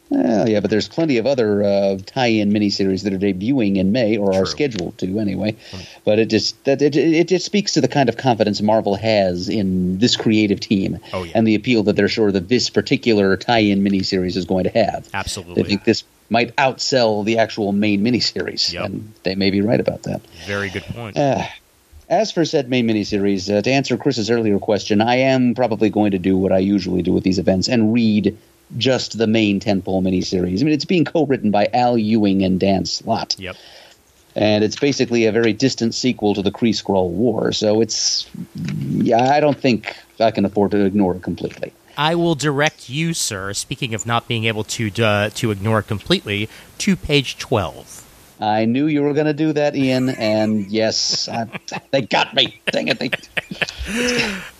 Well, 0.08 0.48
yeah, 0.48 0.60
but 0.60 0.70
there's 0.70 0.88
plenty 0.88 1.18
of 1.18 1.26
other 1.26 1.64
uh, 1.64 1.98
tie-in 2.06 2.52
miniseries 2.52 3.02
that 3.02 3.12
are 3.12 3.18
debuting 3.18 3.76
in 3.76 3.90
May 3.90 4.16
or 4.16 4.32
are 4.34 4.46
scheduled 4.46 4.96
to 4.98 5.18
anyway. 5.18 5.56
But 6.04 6.20
it 6.20 6.26
just 6.26 6.62
that 6.64 6.80
it, 6.80 6.94
it 6.96 7.26
just 7.26 7.44
speaks 7.44 7.72
to 7.72 7.80
the 7.80 7.88
kind 7.88 8.08
of 8.08 8.16
confidence 8.16 8.62
Marvel 8.62 8.94
has 8.94 9.48
in 9.48 9.98
this 9.98 10.14
creative 10.14 10.60
team 10.60 10.98
Oh, 11.12 11.24
yeah. 11.24 11.32
and 11.34 11.46
the 11.46 11.56
appeal 11.56 11.82
that 11.84 11.96
they're 11.96 12.08
sure 12.08 12.30
that 12.30 12.48
this 12.48 12.70
particular 12.70 13.36
tie-in 13.36 13.82
miniseries 13.82 14.36
is 14.36 14.44
going 14.44 14.64
to 14.64 14.70
have. 14.70 15.08
Absolutely. 15.12 15.62
They 15.62 15.68
think 15.70 15.84
this 15.84 16.04
might 16.30 16.54
outsell 16.56 17.24
the 17.24 17.38
actual 17.38 17.72
main 17.72 18.02
miniseries, 18.04 18.72
Yep. 18.72 18.84
and 18.84 19.12
they 19.24 19.34
may 19.34 19.50
be 19.50 19.60
right 19.60 19.80
about 19.80 20.04
that. 20.04 20.20
Very 20.46 20.70
good 20.70 20.84
point. 20.84 21.16
Uh, 21.16 21.42
as 22.08 22.30
for 22.30 22.44
said 22.44 22.68
main 22.70 22.86
miniseries, 22.86 23.52
uh, 23.52 23.60
to 23.62 23.70
answer 23.72 23.96
Chris's 23.96 24.30
earlier 24.30 24.60
question, 24.60 25.00
I 25.00 25.16
am 25.16 25.54
probably 25.56 25.90
going 25.90 26.12
to 26.12 26.18
do 26.20 26.36
what 26.38 26.52
I 26.52 26.58
usually 26.58 27.02
do 27.02 27.12
with 27.12 27.24
these 27.24 27.40
events 27.40 27.68
and 27.68 27.92
read 27.92 28.36
just 28.76 29.18
the 29.18 29.26
main 29.26 29.60
tentpole 29.60 30.02
miniseries. 30.02 30.60
I 30.60 30.64
mean, 30.64 30.74
it's 30.74 30.84
being 30.84 31.04
co-written 31.04 31.50
by 31.50 31.68
Al 31.72 31.96
Ewing 31.96 32.42
and 32.42 32.58
Dan 32.58 32.84
Slott, 32.84 33.36
Yep. 33.38 33.56
and 34.34 34.64
it's 34.64 34.76
basically 34.76 35.26
a 35.26 35.32
very 35.32 35.52
distant 35.52 35.94
sequel 35.94 36.34
to 36.34 36.42
the 36.42 36.50
Kree 36.50 36.70
Skrull 36.70 37.10
War. 37.10 37.52
So 37.52 37.80
it's, 37.80 38.28
yeah, 38.54 39.32
I 39.32 39.40
don't 39.40 39.58
think 39.58 39.96
I 40.18 40.30
can 40.30 40.44
afford 40.44 40.72
to 40.72 40.84
ignore 40.84 41.16
it 41.16 41.22
completely. 41.22 41.72
I 41.96 42.14
will 42.14 42.34
direct 42.34 42.90
you, 42.90 43.14
sir. 43.14 43.54
Speaking 43.54 43.94
of 43.94 44.04
not 44.04 44.28
being 44.28 44.44
able 44.44 44.64
to 44.64 44.90
uh, 45.02 45.30
to 45.30 45.50
ignore 45.50 45.78
it 45.78 45.86
completely, 45.86 46.48
to 46.78 46.94
page 46.96 47.38
twelve. 47.38 48.05
I 48.40 48.64
knew 48.66 48.86
you 48.86 49.02
were 49.02 49.14
going 49.14 49.26
to 49.26 49.32
do 49.34 49.52
that, 49.54 49.74
Ian, 49.74 50.10
and 50.10 50.66
yes, 50.70 51.28
I, 51.28 51.46
they 51.90 52.02
got 52.02 52.34
me. 52.34 52.60
Dang 52.70 52.88
it! 52.88 52.98
They, 52.98 53.10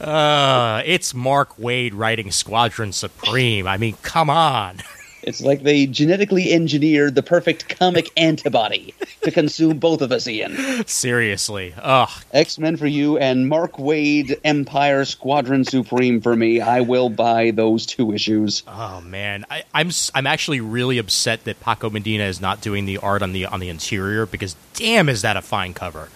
Uh, 0.01 0.83
it's 0.87 1.13
Mark 1.13 1.57
Waid 1.57 1.91
writing 1.95 2.31
Squadron 2.31 2.93
Supreme. 2.93 3.67
I 3.67 3.77
mean, 3.77 3.97
come 4.03 4.31
on. 4.31 4.79
It's 5.27 5.41
like 5.41 5.65
they 5.65 5.87
genetically 5.87 6.53
engineered 6.53 7.17
the 7.17 7.23
perfect 7.23 7.69
comic 7.69 8.11
antibody 8.17 8.95
to 9.23 9.33
consume 9.33 9.79
both 9.79 10.01
of 10.01 10.13
us, 10.13 10.29
Ian. 10.29 10.87
Seriously. 10.87 11.75
Ugh. 11.77 12.09
X 12.33 12.61
Men 12.61 12.77
for 12.77 12.87
you 12.87 13.19
and 13.19 13.49
Mark 13.49 13.73
Waid 13.73 14.39
Empire 14.45 15.05
Squadron 15.05 15.65
Supreme 15.65 16.21
for 16.21 16.37
me. 16.37 16.61
I 16.61 16.83
will 16.83 17.09
buy 17.09 17.51
those 17.51 17.87
two 17.87 18.13
issues. 18.13 18.63
Oh 18.69 19.01
man, 19.01 19.45
I, 19.51 19.65
I'm 19.75 19.91
I'm 20.15 20.29
actually 20.29 20.61
really 20.61 20.99
upset 20.99 21.43
that 21.45 21.59
Paco 21.59 21.91
Medina 21.91 22.25
is 22.25 22.41
not 22.41 22.61
doing 22.61 22.87
the 22.87 22.99
art 22.99 23.23
on 23.23 23.33
the 23.33 23.47
on 23.47 23.59
the 23.59 23.69
interior 23.69 24.27
because 24.27 24.55
damn, 24.75 25.09
is 25.09 25.23
that 25.23 25.37
a 25.37 25.43
fine 25.43 25.75
cover. 25.75 26.09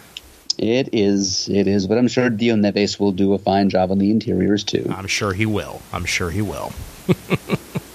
It 0.57 0.91
is, 0.93 1.49
it 1.49 1.67
is, 1.67 1.87
but 1.87 1.97
I'm 1.99 2.07
sure 2.07 2.29
Dio 2.29 2.55
Neves 2.55 3.01
will 3.01 3.13
do 3.13 3.33
a 3.33 3.39
fine 3.39 3.71
job 3.71 3.91
on 3.91 3.99
the 3.99 4.11
interiors 4.11 4.63
too. 4.63 4.87
I'm 4.95 5.07
sure 5.07 5.33
he 5.33 5.47
will. 5.47 5.81
I'm 5.93 6.05
sure 6.05 6.31
he 6.31 6.43
will. 6.43 6.73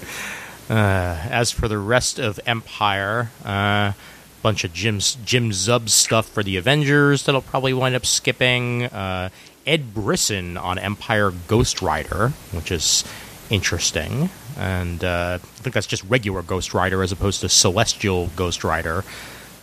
uh, 0.68 1.18
as 1.30 1.50
for 1.50 1.68
the 1.68 1.78
rest 1.78 2.18
of 2.18 2.40
Empire, 2.46 3.30
a 3.44 3.48
uh, 3.48 3.92
bunch 4.42 4.64
of 4.64 4.72
Jim 4.72 4.98
Jim 5.24 5.50
Zub 5.50 5.88
stuff 5.88 6.28
for 6.28 6.42
the 6.42 6.56
Avengers 6.56 7.24
that'll 7.24 7.42
probably 7.42 7.72
wind 7.72 7.94
up 7.94 8.06
skipping. 8.06 8.84
Uh, 8.84 9.30
Ed 9.66 9.92
Brisson 9.92 10.56
on 10.56 10.78
Empire 10.78 11.32
Ghost 11.48 11.82
Rider, 11.82 12.28
which 12.52 12.70
is 12.70 13.04
interesting, 13.50 14.30
and 14.56 15.02
uh, 15.02 15.38
I 15.42 15.46
think 15.62 15.74
that's 15.74 15.86
just 15.86 16.04
regular 16.04 16.42
Ghost 16.42 16.74
Rider 16.74 17.02
as 17.02 17.10
opposed 17.10 17.40
to 17.40 17.48
Celestial 17.48 18.28
Ghost 18.36 18.62
Rider, 18.62 19.04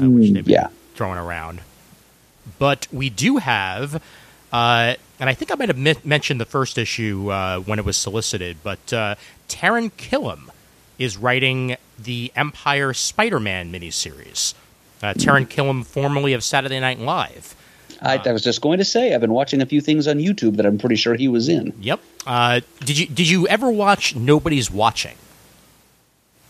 uh, 0.02 0.10
which 0.10 0.32
they've 0.32 0.44
been 0.44 0.54
yeah. 0.54 0.68
throwing 0.96 1.18
around. 1.18 1.62
But 2.60 2.88
we 2.92 3.10
do 3.10 3.38
have, 3.38 4.04
uh, 4.52 4.96
and 5.20 5.30
I 5.30 5.34
think 5.34 5.52
I 5.52 5.56
might 5.56 5.70
have 5.70 5.78
men- 5.78 5.96
mentioned 6.04 6.42
the 6.42 6.46
first 6.46 6.78
issue 6.78 7.30
uh, 7.32 7.60
when 7.60 7.80
it 7.80 7.86
was 7.86 7.96
solicited, 7.96 8.58
but 8.64 8.92
uh, 8.92 9.16
Taran 9.48 9.92
Killam 9.92 10.50
is 11.04 11.18
writing 11.18 11.76
the 12.00 12.32
Empire 12.36 12.94
Spider 12.94 13.40
Man 13.40 13.72
miniseries. 13.72 14.54
Uh, 15.02 15.14
Taran 15.14 15.48
Killam, 15.48 15.86
formerly 15.86 16.32
of 16.32 16.44
Saturday 16.44 16.80
Night 16.80 17.00
Live. 17.00 17.56
I, 18.02 18.22
I 18.26 18.32
was 18.32 18.42
just 18.42 18.62
going 18.62 18.80
to 18.80 18.86
say 18.86 19.14
I've 19.14 19.22
been 19.22 19.34
watching 19.34 19.62
a 19.62 19.66
few 19.66 19.82
things 19.82 20.08
on 20.08 20.18
YouTube 20.18 20.56
that 20.58 20.66
I'm 20.66 20.78
pretty 20.78 20.96
sure 20.96 21.16
he 21.16 21.28
was 21.28 21.50
in. 21.50 21.74
Yep. 21.82 22.00
Uh, 22.26 22.62
did 22.80 22.98
you 22.98 23.08
did 23.08 23.30
you 23.30 23.48
ever 23.48 23.70
watch 23.70 24.16
Nobody's 24.16 24.72
Watching? 24.72 25.16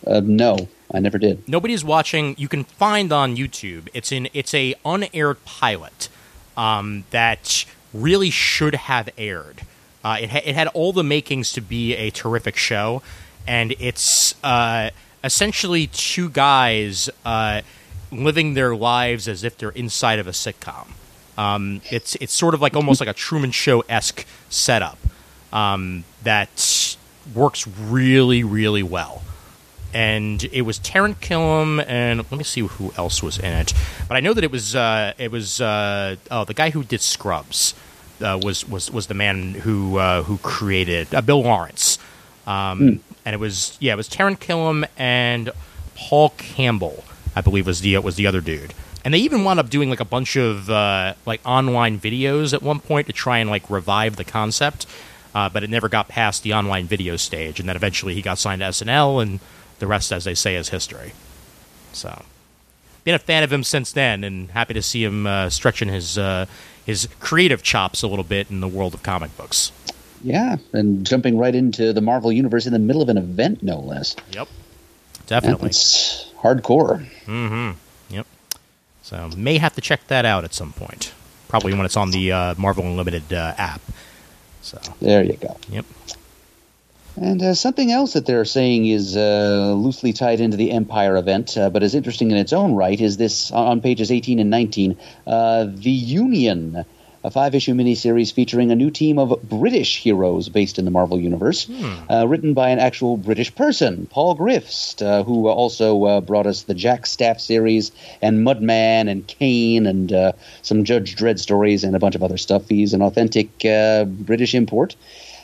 Uh, 0.05 0.21
no, 0.23 0.67
I 0.93 0.99
never 0.99 1.17
did. 1.17 1.47
Nobody's 1.47 1.83
watching. 1.83 2.35
You 2.37 2.47
can 2.47 2.63
find 2.63 3.11
on 3.11 3.35
YouTube. 3.35 3.87
It's 3.93 4.11
in. 4.11 4.29
It's 4.33 4.53
a 4.53 4.75
unaired 4.85 5.43
pilot 5.45 6.09
um, 6.55 7.05
that 7.11 7.65
really 7.93 8.29
should 8.29 8.75
have 8.75 9.09
aired. 9.17 9.61
Uh, 10.03 10.17
it, 10.21 10.29
ha- 10.29 10.41
it 10.43 10.55
had 10.55 10.67
all 10.69 10.91
the 10.91 11.03
makings 11.03 11.53
to 11.53 11.61
be 11.61 11.95
a 11.95 12.09
terrific 12.09 12.57
show, 12.57 13.01
and 13.47 13.73
it's 13.79 14.35
uh, 14.43 14.89
essentially 15.23 15.87
two 15.87 16.29
guys 16.29 17.09
uh, 17.25 17.61
living 18.11 18.53
their 18.53 18.75
lives 18.75 19.27
as 19.27 19.43
if 19.43 19.57
they're 19.57 19.69
inside 19.69 20.19
of 20.19 20.27
a 20.27 20.31
sitcom. 20.31 20.87
Um, 21.37 21.81
it's 21.89 22.15
it's 22.15 22.33
sort 22.33 22.53
of 22.53 22.61
like 22.61 22.75
almost 22.75 22.99
like 22.99 23.09
a 23.09 23.13
Truman 23.13 23.51
Show 23.51 23.81
esque 23.81 24.25
setup 24.49 24.99
um, 25.51 26.03
that 26.23 26.97
works 27.33 27.67
really 27.67 28.43
really 28.43 28.83
well. 28.83 29.23
And 29.95 30.43
it 30.45 30.63
was 30.63 30.79
Taran 30.79 31.15
Killam, 31.15 31.83
and 31.87 32.19
let 32.19 32.31
me 32.31 32.43
see 32.43 32.61
who 32.61 32.91
else 32.97 33.21
was 33.21 33.37
in 33.37 33.53
it. 33.53 33.73
But 34.07 34.17
I 34.17 34.21
know 34.21 34.33
that 34.33 34.43
it 34.43 34.51
was 34.51 34.75
uh, 34.75 35.13
it 35.17 35.31
was 35.31 35.59
uh, 35.59 36.17
oh 36.29 36.45
the 36.45 36.53
guy 36.53 36.69
who 36.69 36.83
did 36.83 37.01
Scrubs 37.01 37.73
uh, 38.21 38.39
was 38.41 38.67
was 38.67 38.91
was 38.91 39.07
the 39.07 39.13
man 39.13 39.53
who 39.53 39.97
uh, 39.97 40.23
who 40.23 40.37
created 40.39 41.09
Bill 41.25 41.43
Lawrence, 41.43 41.97
um, 42.47 43.01
and 43.25 43.33
it 43.33 43.39
was 43.39 43.77
yeah 43.79 43.93
it 43.93 43.97
was 43.97 44.09
Taran 44.09 44.37
Killam 44.37 44.85
and 44.97 45.51
Paul 45.95 46.29
Campbell 46.37 47.03
I 47.35 47.41
believe 47.41 47.65
was 47.65 47.81
the 47.81 47.97
was 47.97 48.15
the 48.15 48.27
other 48.27 48.41
dude. 48.41 48.73
And 49.05 49.13
they 49.13 49.19
even 49.19 49.43
wound 49.43 49.59
up 49.59 49.69
doing 49.69 49.89
like 49.89 49.99
a 49.99 50.05
bunch 50.05 50.35
of 50.35 50.69
uh, 50.69 51.15
like 51.25 51.41
online 51.45 51.99
videos 51.99 52.53
at 52.53 52.61
one 52.61 52.79
point 52.79 53.07
to 53.07 53.13
try 53.13 53.39
and 53.39 53.49
like 53.49 53.69
revive 53.69 54.15
the 54.15 54.23
concept, 54.23 54.85
uh, 55.35 55.49
but 55.49 55.63
it 55.63 55.69
never 55.69 55.89
got 55.89 56.07
past 56.07 56.43
the 56.43 56.53
online 56.53 56.85
video 56.85 57.17
stage. 57.17 57.59
And 57.59 57.67
then 57.67 57.75
eventually 57.75 58.13
he 58.13 58.21
got 58.21 58.37
signed 58.37 58.61
to 58.61 58.67
SNL, 58.67 59.21
and 59.21 59.39
the 59.79 59.87
rest, 59.87 60.11
as 60.11 60.23
they 60.23 60.35
say, 60.35 60.55
is 60.55 60.69
history. 60.69 61.11
So, 61.91 62.23
been 63.03 63.15
a 63.15 63.19
fan 63.19 63.43
of 63.43 63.51
him 63.51 63.63
since 63.63 63.91
then, 63.91 64.23
and 64.23 64.49
happy 64.51 64.73
to 64.73 64.81
see 64.81 65.03
him 65.03 65.27
uh, 65.27 65.49
stretching 65.49 65.89
his 65.89 66.17
uh, 66.17 66.45
his 66.85 67.09
creative 67.19 67.61
chops 67.61 68.03
a 68.03 68.07
little 68.07 68.23
bit 68.23 68.49
in 68.49 68.61
the 68.61 68.67
world 68.69 68.93
of 68.93 69.03
comic 69.03 69.35
books. 69.35 69.73
Yeah, 70.24 70.55
and 70.71 71.05
jumping 71.05 71.38
right 71.38 71.53
into 71.53 71.91
the 71.93 72.01
Marvel 72.01 72.32
universe 72.32 72.65
in 72.65 72.74
the 72.74 72.80
middle 72.80 73.01
of 73.01 73.09
an 73.09 73.17
event, 73.17 73.61
no 73.61 73.80
less. 73.80 74.15
Yep, 74.32 74.47
definitely. 75.28 75.69
it's 75.69 76.32
hardcore. 76.39 77.05
Mm-hmm. 77.26 77.71
Yep. 78.15 78.28
So 79.01 79.30
may 79.36 79.57
have 79.57 79.74
to 79.76 79.82
check 79.82 80.07
that 80.07 80.26
out 80.26 80.43
at 80.45 80.53
some 80.53 80.71
point. 80.74 81.13
Probably 81.49 81.74
when 81.74 81.86
it's 81.86 81.97
on 81.97 82.11
the 82.11 82.32
uh, 82.32 82.55
Marvel 82.57 82.86
Unlimited 82.86 83.32
uh, 83.34 83.53
app. 83.57 83.82
So 84.61 84.80
There 85.01 85.24
you 85.24 85.34
go. 85.34 85.57
yep. 85.69 85.86
And 87.15 87.43
uh, 87.43 87.53
something 87.53 87.91
else 87.91 88.13
that 88.13 88.26
they're 88.26 88.45
saying 88.45 88.88
is 88.88 89.15
uh, 89.15 89.74
loosely 89.78 90.13
tied 90.13 90.39
into 90.39 90.57
the 90.57 90.71
Empire 90.71 91.15
event, 91.15 91.55
uh, 91.57 91.69
but 91.69 91.84
is 91.84 91.93
interesting 91.93 92.32
in 92.32 92.38
its 92.38 92.53
own 92.53 92.74
right, 92.74 92.99
is 92.99 93.17
this 93.17 93.51
on 93.51 93.82
pages 93.82 94.11
18 94.11 94.39
and 94.39 94.49
19 94.49 94.97
uh, 95.28 95.65
The 95.69 95.91
Union, 95.91 96.86
a 97.24 97.32
five 97.32 97.55
issue 97.55 97.74
miniseries 97.74 98.34
featuring 98.34 98.71
a 98.71 98.76
new 98.76 98.91
team 98.91 99.17
of 99.17 99.41
British 99.43 100.01
heroes 100.01 100.49
based 100.49 100.78
in 100.78 100.86
the 100.86 100.91
Marvel 100.91 101.19
Universe, 101.19 101.69
uh, 102.09 102.28
written 102.28 102.53
by 102.53 102.69
an 102.69 102.80
actual 102.80 103.17
British 103.17 103.53
person, 103.55 104.07
Paul 104.07 104.36
Grist, 104.36 105.01
uh, 105.01 105.24
who 105.24 105.47
also 105.47 106.03
uh, 106.03 106.21
brought 106.21 106.47
us 106.47 106.63
the 106.63 106.74
Jack 106.74 107.05
Staff 107.05 107.39
series 107.39 107.91
and 108.21 108.45
Mudman 108.45 109.09
and 109.09 109.26
Kane 109.26 109.86
and 109.86 110.11
uh, 110.11 110.32
some 110.61 110.84
Judge 110.84 111.15
Dredd 111.15 111.39
stories 111.39 111.84
and 111.84 111.95
a 111.95 111.99
bunch 111.99 112.15
of 112.15 112.24
other 112.24 112.38
stuff. 112.38 112.67
He's 112.67 112.93
an 112.93 113.01
authentic 113.01 113.65
uh, 113.65 114.05
British 114.05 114.53
import. 114.53 114.95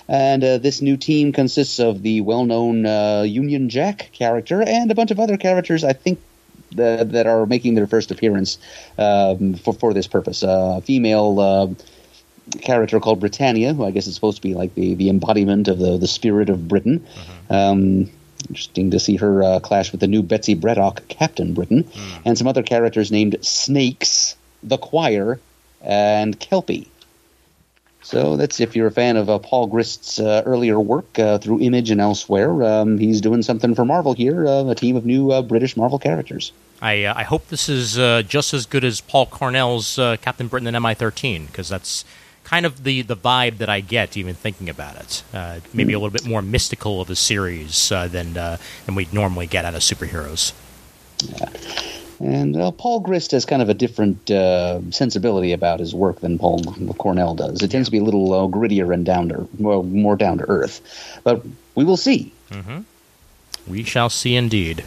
And 0.09 0.43
uh, 0.43 0.57
this 0.57 0.81
new 0.81 0.97
team 0.97 1.31
consists 1.31 1.77
of 1.77 2.01
the 2.01 2.21
well-known 2.21 2.87
uh, 2.87 3.21
Union 3.21 3.69
Jack 3.69 4.09
character 4.11 4.59
and 4.63 4.89
a 4.89 4.95
bunch 4.95 5.11
of 5.11 5.19
other 5.19 5.37
characters. 5.37 5.83
I 5.83 5.93
think 5.93 6.19
the, 6.71 7.07
that 7.11 7.27
are 7.27 7.45
making 7.45 7.75
their 7.75 7.87
first 7.87 8.11
appearance 8.11 8.57
um, 8.97 9.55
for 9.55 9.73
for 9.73 9.93
this 9.93 10.07
purpose. 10.07 10.43
A 10.43 10.81
female 10.81 11.39
uh, 11.39 11.67
character 12.61 12.99
called 12.99 13.19
Britannia, 13.19 13.73
who 13.73 13.85
I 13.85 13.91
guess 13.91 14.07
is 14.07 14.15
supposed 14.15 14.37
to 14.37 14.47
be 14.47 14.53
like 14.53 14.73
the, 14.75 14.95
the 14.95 15.09
embodiment 15.09 15.67
of 15.67 15.79
the 15.79 15.97
the 15.97 16.07
spirit 16.07 16.49
of 16.49 16.67
Britain. 16.67 17.05
Um, 17.49 18.09
interesting 18.47 18.91
to 18.91 18.99
see 18.99 19.17
her 19.17 19.43
uh, 19.43 19.59
clash 19.59 19.91
with 19.91 20.01
the 20.01 20.07
new 20.07 20.23
Betsy 20.23 20.55
Braddock, 20.55 21.07
Captain 21.07 21.53
Britain, 21.53 21.89
and 22.25 22.37
some 22.37 22.47
other 22.47 22.63
characters 22.63 23.11
named 23.11 23.37
Snakes, 23.41 24.35
the 24.63 24.77
Choir, 24.77 25.39
and 25.81 26.39
Kelpie. 26.39 26.88
So 28.09 28.37
that's 28.37 28.59
if 28.59 28.75
you're 28.75 28.87
a 28.87 28.91
fan 28.91 29.17
of 29.17 29.29
uh, 29.29 29.37
Paul 29.37 29.67
Grist's 29.67 30.19
uh, 30.19 30.41
earlier 30.43 30.79
work 30.79 31.19
uh, 31.19 31.37
through 31.37 31.59
Image 31.61 31.91
and 31.91 32.01
elsewhere. 32.01 32.63
Um, 32.63 32.97
he's 32.97 33.21
doing 33.21 33.43
something 33.43 33.75
for 33.75 33.85
Marvel 33.85 34.13
here, 34.13 34.47
uh, 34.47 34.63
a 34.63 34.73
team 34.73 34.95
of 34.95 35.05
new 35.05 35.31
uh, 35.31 35.43
British 35.43 35.77
Marvel 35.77 35.99
characters. 35.99 36.51
I 36.81 37.03
uh, 37.03 37.13
I 37.15 37.21
hope 37.21 37.49
this 37.49 37.69
is 37.69 37.99
uh, 37.99 38.23
just 38.23 38.51
as 38.51 38.65
good 38.65 38.83
as 38.83 38.99
Paul 38.99 39.27
Cornell's 39.27 39.99
uh, 39.99 40.17
Captain 40.23 40.47
Britain 40.47 40.73
and 40.73 40.83
MI13 40.83 41.45
because 41.45 41.69
that's 41.69 42.03
kind 42.43 42.65
of 42.65 42.83
the, 42.83 43.03
the 43.03 43.15
vibe 43.15 43.59
that 43.59 43.69
I 43.69 43.79
get 43.79 44.17
even 44.17 44.33
thinking 44.33 44.69
about 44.69 44.95
it. 44.95 45.23
Uh, 45.31 45.59
maybe 45.71 45.93
a 45.93 45.99
little 45.99 46.09
bit 46.09 46.25
more 46.25 46.41
mystical 46.41 47.01
of 47.01 47.11
a 47.11 47.15
series 47.15 47.91
uh, 47.91 48.07
than 48.07 48.35
uh, 48.35 48.57
than 48.87 48.95
we 48.95 49.07
normally 49.11 49.45
get 49.45 49.65
out 49.65 49.75
of 49.75 49.81
superheroes. 49.81 50.53
And 52.19 52.55
uh, 52.57 52.71
Paul 52.71 52.99
Grist 52.99 53.31
has 53.31 53.45
kind 53.45 53.61
of 53.61 53.69
a 53.69 53.73
different 53.73 54.29
uh, 54.29 54.81
sensibility 54.91 55.53
about 55.53 55.79
his 55.79 55.95
work 55.95 56.19
than 56.19 56.37
Paul 56.37 56.61
Cornell 56.97 57.33
does. 57.33 57.61
It 57.61 57.71
tends 57.71 57.87
to 57.87 57.91
be 57.91 57.99
a 57.99 58.03
little 58.03 58.33
uh, 58.33 58.47
grittier 58.47 58.93
and 58.93 59.05
down 59.05 59.29
to 59.29 59.47
well, 59.57 59.83
more 59.83 60.15
down 60.15 60.39
to 60.39 60.49
earth. 60.49 60.81
But 61.23 61.45
we 61.75 61.85
will 61.85 61.97
see. 61.97 62.33
We 63.67 63.83
shall 63.83 64.09
see 64.09 64.35
indeed. 64.35 64.83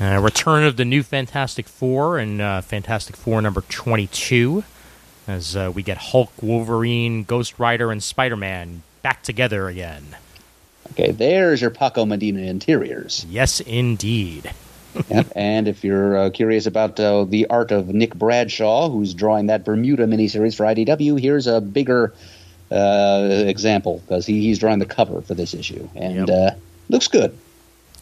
Uh, 0.00 0.18
return 0.18 0.64
of 0.64 0.76
the 0.76 0.84
new 0.84 1.02
Fantastic 1.02 1.68
Four 1.68 2.18
and 2.18 2.40
uh, 2.40 2.60
Fantastic 2.62 3.16
Four 3.16 3.42
number 3.42 3.60
22 3.62 4.64
as 5.28 5.54
uh, 5.54 5.70
we 5.74 5.82
get 5.82 5.98
Hulk, 5.98 6.32
Wolverine, 6.42 7.24
Ghost 7.24 7.58
Rider, 7.58 7.90
and 7.90 8.02
Spider 8.02 8.36
Man 8.36 8.82
back 9.02 9.22
together 9.22 9.68
again. 9.68 10.16
Okay, 10.92 11.10
there's 11.10 11.60
your 11.60 11.70
Paco 11.70 12.04
Medina 12.04 12.40
interiors. 12.40 13.24
Yes, 13.28 13.60
indeed. 13.60 14.52
yep. 15.08 15.26
And 15.36 15.68
if 15.68 15.84
you're 15.84 16.16
uh, 16.16 16.30
curious 16.30 16.66
about 16.66 16.98
uh, 16.98 17.24
the 17.24 17.46
art 17.46 17.70
of 17.70 17.88
Nick 17.88 18.14
Bradshaw, 18.14 18.88
who's 18.90 19.14
drawing 19.14 19.46
that 19.46 19.64
Bermuda 19.64 20.06
miniseries 20.06 20.56
for 20.56 20.64
IDW, 20.64 21.20
here's 21.20 21.46
a 21.46 21.60
bigger 21.60 22.12
uh, 22.70 23.28
example 23.46 24.02
because 24.06 24.26
he, 24.26 24.40
he's 24.42 24.58
drawing 24.58 24.78
the 24.78 24.86
cover 24.86 25.20
for 25.22 25.34
this 25.34 25.54
issue, 25.54 25.88
and 25.94 26.28
Yep. 26.28 26.52
uh, 26.52 26.56
looks 26.88 27.08
good. 27.08 27.36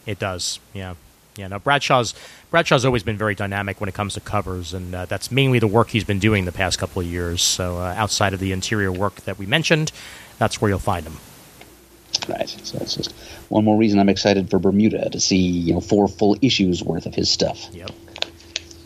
It 0.06 0.18
does, 0.18 0.58
yeah, 0.72 0.94
yeah. 1.36 1.48
Now 1.48 1.58
Bradshaw's 1.58 2.14
Bradshaw's 2.50 2.84
always 2.86 3.02
been 3.02 3.18
very 3.18 3.34
dynamic 3.34 3.80
when 3.80 3.88
it 3.88 3.94
comes 3.94 4.14
to 4.14 4.20
covers, 4.20 4.72
and 4.72 4.94
uh, 4.94 5.04
that's 5.06 5.30
mainly 5.30 5.58
the 5.58 5.66
work 5.66 5.90
he's 5.90 6.04
been 6.04 6.18
doing 6.18 6.46
the 6.46 6.52
past 6.52 6.78
couple 6.78 7.00
of 7.02 7.06
years. 7.08 7.42
So 7.42 7.76
uh, 7.78 7.94
outside 7.96 8.32
of 8.32 8.40
the 8.40 8.52
interior 8.52 8.90
work 8.90 9.16
that 9.26 9.38
we 9.38 9.44
mentioned, 9.46 9.92
that's 10.38 10.60
where 10.60 10.70
you'll 10.70 10.78
find 10.78 11.06
him. 11.06 11.18
Right. 12.28 12.48
So 12.48 12.78
it's 12.80 12.94
just 12.96 13.12
one 13.48 13.64
more 13.64 13.76
reason 13.76 13.98
I'm 13.98 14.08
excited 14.08 14.50
for 14.50 14.58
Bermuda 14.58 15.08
to 15.10 15.20
see 15.20 15.36
you 15.38 15.74
know 15.74 15.80
four 15.80 16.08
full 16.08 16.36
issues 16.42 16.82
worth 16.82 17.06
of 17.06 17.14
his 17.14 17.30
stuff. 17.30 17.68
Yep. 17.72 17.90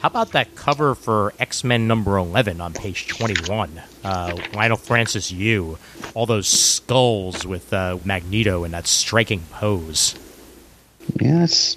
How 0.00 0.08
about 0.08 0.32
that 0.32 0.54
cover 0.56 0.94
for 0.96 1.32
X 1.38 1.62
Men 1.62 1.86
number 1.86 2.16
11 2.16 2.60
on 2.60 2.72
page 2.72 3.06
21? 3.08 3.80
Uh, 4.02 4.30
Leinil 4.52 4.78
Francis 4.78 5.30
Yu. 5.30 5.78
All 6.14 6.26
those 6.26 6.48
skulls 6.48 7.46
with 7.46 7.72
uh, 7.72 7.98
Magneto 8.04 8.64
in 8.64 8.72
that 8.72 8.86
striking 8.88 9.40
pose. 9.52 10.16
Yeah, 11.20 11.44
it's 11.44 11.76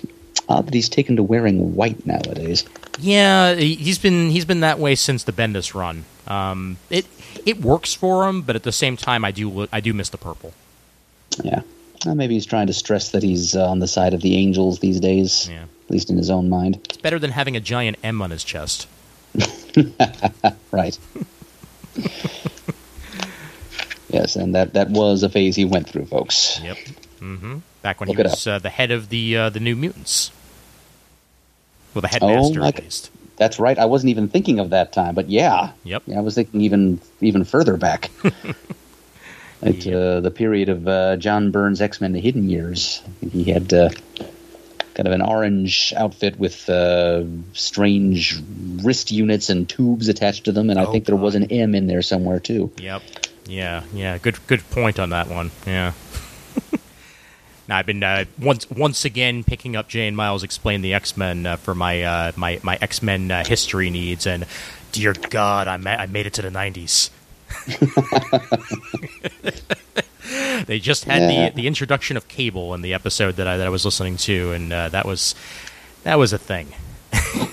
odd 0.50 0.66
that 0.68 0.74
he's 0.74 0.90
taken 0.90 1.16
to 1.18 1.24
wearing 1.24 1.76
white 1.76 2.06
nowadays. 2.06 2.66
Yeah, 3.00 3.54
he- 3.56 3.76
he's 3.76 4.00
been 4.00 4.30
he's 4.32 4.46
been 4.46 4.62
that 4.62 4.80
way 4.80 4.96
since 4.96 5.24
the 5.24 5.32
Bendis 5.32 5.74
run. 5.76 6.06
Um, 6.28 6.78
it 6.90 7.06
it 7.46 7.62
works 7.62 7.94
for 7.94 8.28
him, 8.28 8.42
but 8.42 8.56
at 8.56 8.64
the 8.64 8.72
same 8.72 8.98
time, 8.98 9.24
I 9.24 9.30
do 9.32 9.68
I 9.72 9.82
do 9.82 9.94
miss 9.94 10.10
the 10.10 10.18
purple. 10.18 10.54
Yeah. 11.44 11.62
Maybe 12.06 12.36
he's 12.36 12.46
trying 12.46 12.68
to 12.68 12.74
stress 12.74 13.12
that 13.12 13.24
he's 13.24 13.56
uh, 13.56 13.68
on 13.70 13.80
the 13.80 13.88
side 13.88 14.14
of 14.14 14.22
the 14.22 14.36
angels 14.38 14.80
these 14.80 15.00
days, 15.00 15.48
Yeah. 15.50 15.64
at 15.64 15.90
least 15.92 16.10
in 16.12 16.18
his 16.18 16.30
own 16.30 16.50
mind. 16.50 16.76
It's 16.86 16.98
better 16.98 17.18
than 17.18 17.32
having 17.32 17.56
a 17.56 17.60
giant 17.60 17.98
M 18.04 18.22
on 18.22 18.32
his 18.32 18.44
chest. 18.44 18.88
Right. 20.72 20.98
yes, 24.10 24.36
and 24.36 24.54
that, 24.56 24.74
that 24.74 24.90
was 24.90 25.24
a 25.24 25.30
phase 25.30 25.56
he 25.56 25.66
went 25.66 25.90
through, 25.90 26.06
folks. 26.06 26.60
Yep. 26.64 26.78
hmm 27.20 27.58
Back 27.82 28.00
when 28.00 28.10
Look 28.10 28.18
he 28.18 28.24
was 28.24 28.46
uh, 28.48 28.60
the 28.60 28.70
head 28.70 28.92
of 28.92 29.10
the 29.10 29.38
uh, 29.38 29.50
the 29.50 29.60
New 29.60 29.76
Mutants. 29.76 30.32
Well, 31.94 32.02
the 32.02 32.08
Oh, 32.22 32.28
headmaster, 32.28 32.60
my 32.60 32.68
at 32.70 32.84
least. 32.84 33.12
That's 33.38 33.60
right. 33.60 33.78
I 33.78 33.86
wasn't 33.86 34.10
even 34.10 34.28
thinking 34.28 34.60
of 34.60 34.70
that 34.72 34.92
time, 34.92 35.14
but 35.16 35.30
yeah. 35.30 35.72
Yep. 35.84 36.04
Yeah, 36.08 36.18
I 36.18 36.22
was 36.22 36.36
thinking 36.36 36.62
even 36.62 37.00
even 37.22 37.44
further 37.46 37.78
back. 37.78 38.10
At 39.62 39.86
Yep. 39.86 39.96
uh, 39.96 40.20
the 40.20 40.32
period 40.32 40.70
of 40.70 40.88
uh, 40.88 41.16
John 41.18 41.52
Byrne's 41.52 41.82
X 41.82 42.02
Men: 42.02 42.12
The 42.14 42.20
Hidden 42.20 42.50
Years, 42.50 43.02
he 43.32 43.46
had 43.46 43.74
uh, 43.74 43.90
kind 44.94 45.08
of 45.08 45.14
an 45.14 45.22
orange 45.22 45.94
outfit 45.96 46.38
with 46.38 46.70
uh, 46.70 47.24
strange 47.54 48.38
wrist 48.84 49.12
units 49.12 49.50
and 49.50 49.68
tubes 49.68 50.08
attached 50.10 50.46
to 50.46 50.52
them, 50.52 50.70
and 50.70 50.78
I 50.80 50.86
Oh, 50.86 50.92
think 50.92 51.06
there 51.06 51.16
was 51.16 51.36
an 51.36 51.52
M 51.52 51.74
in 51.74 51.88
there 51.88 52.02
somewhere 52.02 52.40
too. 52.40 52.72
Yep. 52.78 53.02
Yeah. 53.48 53.84
Yeah. 53.94 54.18
Good. 54.18 54.38
Good 54.48 54.70
point 54.72 55.00
on 55.00 55.10
that 55.12 55.30
one. 55.30 55.52
Yeah. 55.66 55.94
Now, 57.68 57.78
I've 57.78 57.88
been 57.88 58.04
uh, 58.04 58.26
once 58.40 58.70
once 58.70 59.06
again 59.06 59.44
picking 59.44 59.76
up 59.76 59.88
Jay 59.88 60.08
and 60.08 60.16
Miles 60.16 60.44
explain 60.44 60.82
the 60.84 60.94
X 60.94 61.18
Men 61.18 61.48
uh, 61.48 61.56
for 61.58 61.74
my 61.74 62.04
uh, 62.04 62.32
my 62.36 62.60
my 62.62 62.78
X 62.80 63.02
Men 63.02 63.32
uh, 63.32 63.44
history 63.44 63.90
needs, 63.90 64.28
and 64.28 64.46
dear 64.92 65.14
God, 65.14 65.68
I, 65.68 65.78
ma- 65.78 65.96
I 65.96 66.06
made 66.06 66.28
it 66.28 66.34
to 66.34 66.44
the 66.44 66.52
nineties. 66.52 67.10
they 70.66 70.80
just 70.80 71.06
had 71.06 71.32
Yeah. 71.32 71.50
the 71.50 71.56
the 71.56 71.68
introduction 71.68 72.18
of 72.18 72.28
Cable 72.28 72.74
in 72.74 72.82
the 72.82 72.94
episode 72.94 73.36
that 73.38 73.48
I 73.48 73.58
that 73.58 73.68
I 73.68 73.70
was 73.70 73.86
listening 73.86 74.18
to, 74.18 74.52
and 74.52 74.74
uh, 74.74 74.90
that 74.90 75.06
was 75.06 75.36
that 76.04 76.18
was 76.18 76.34
a 76.34 76.38
thing. 76.38 76.74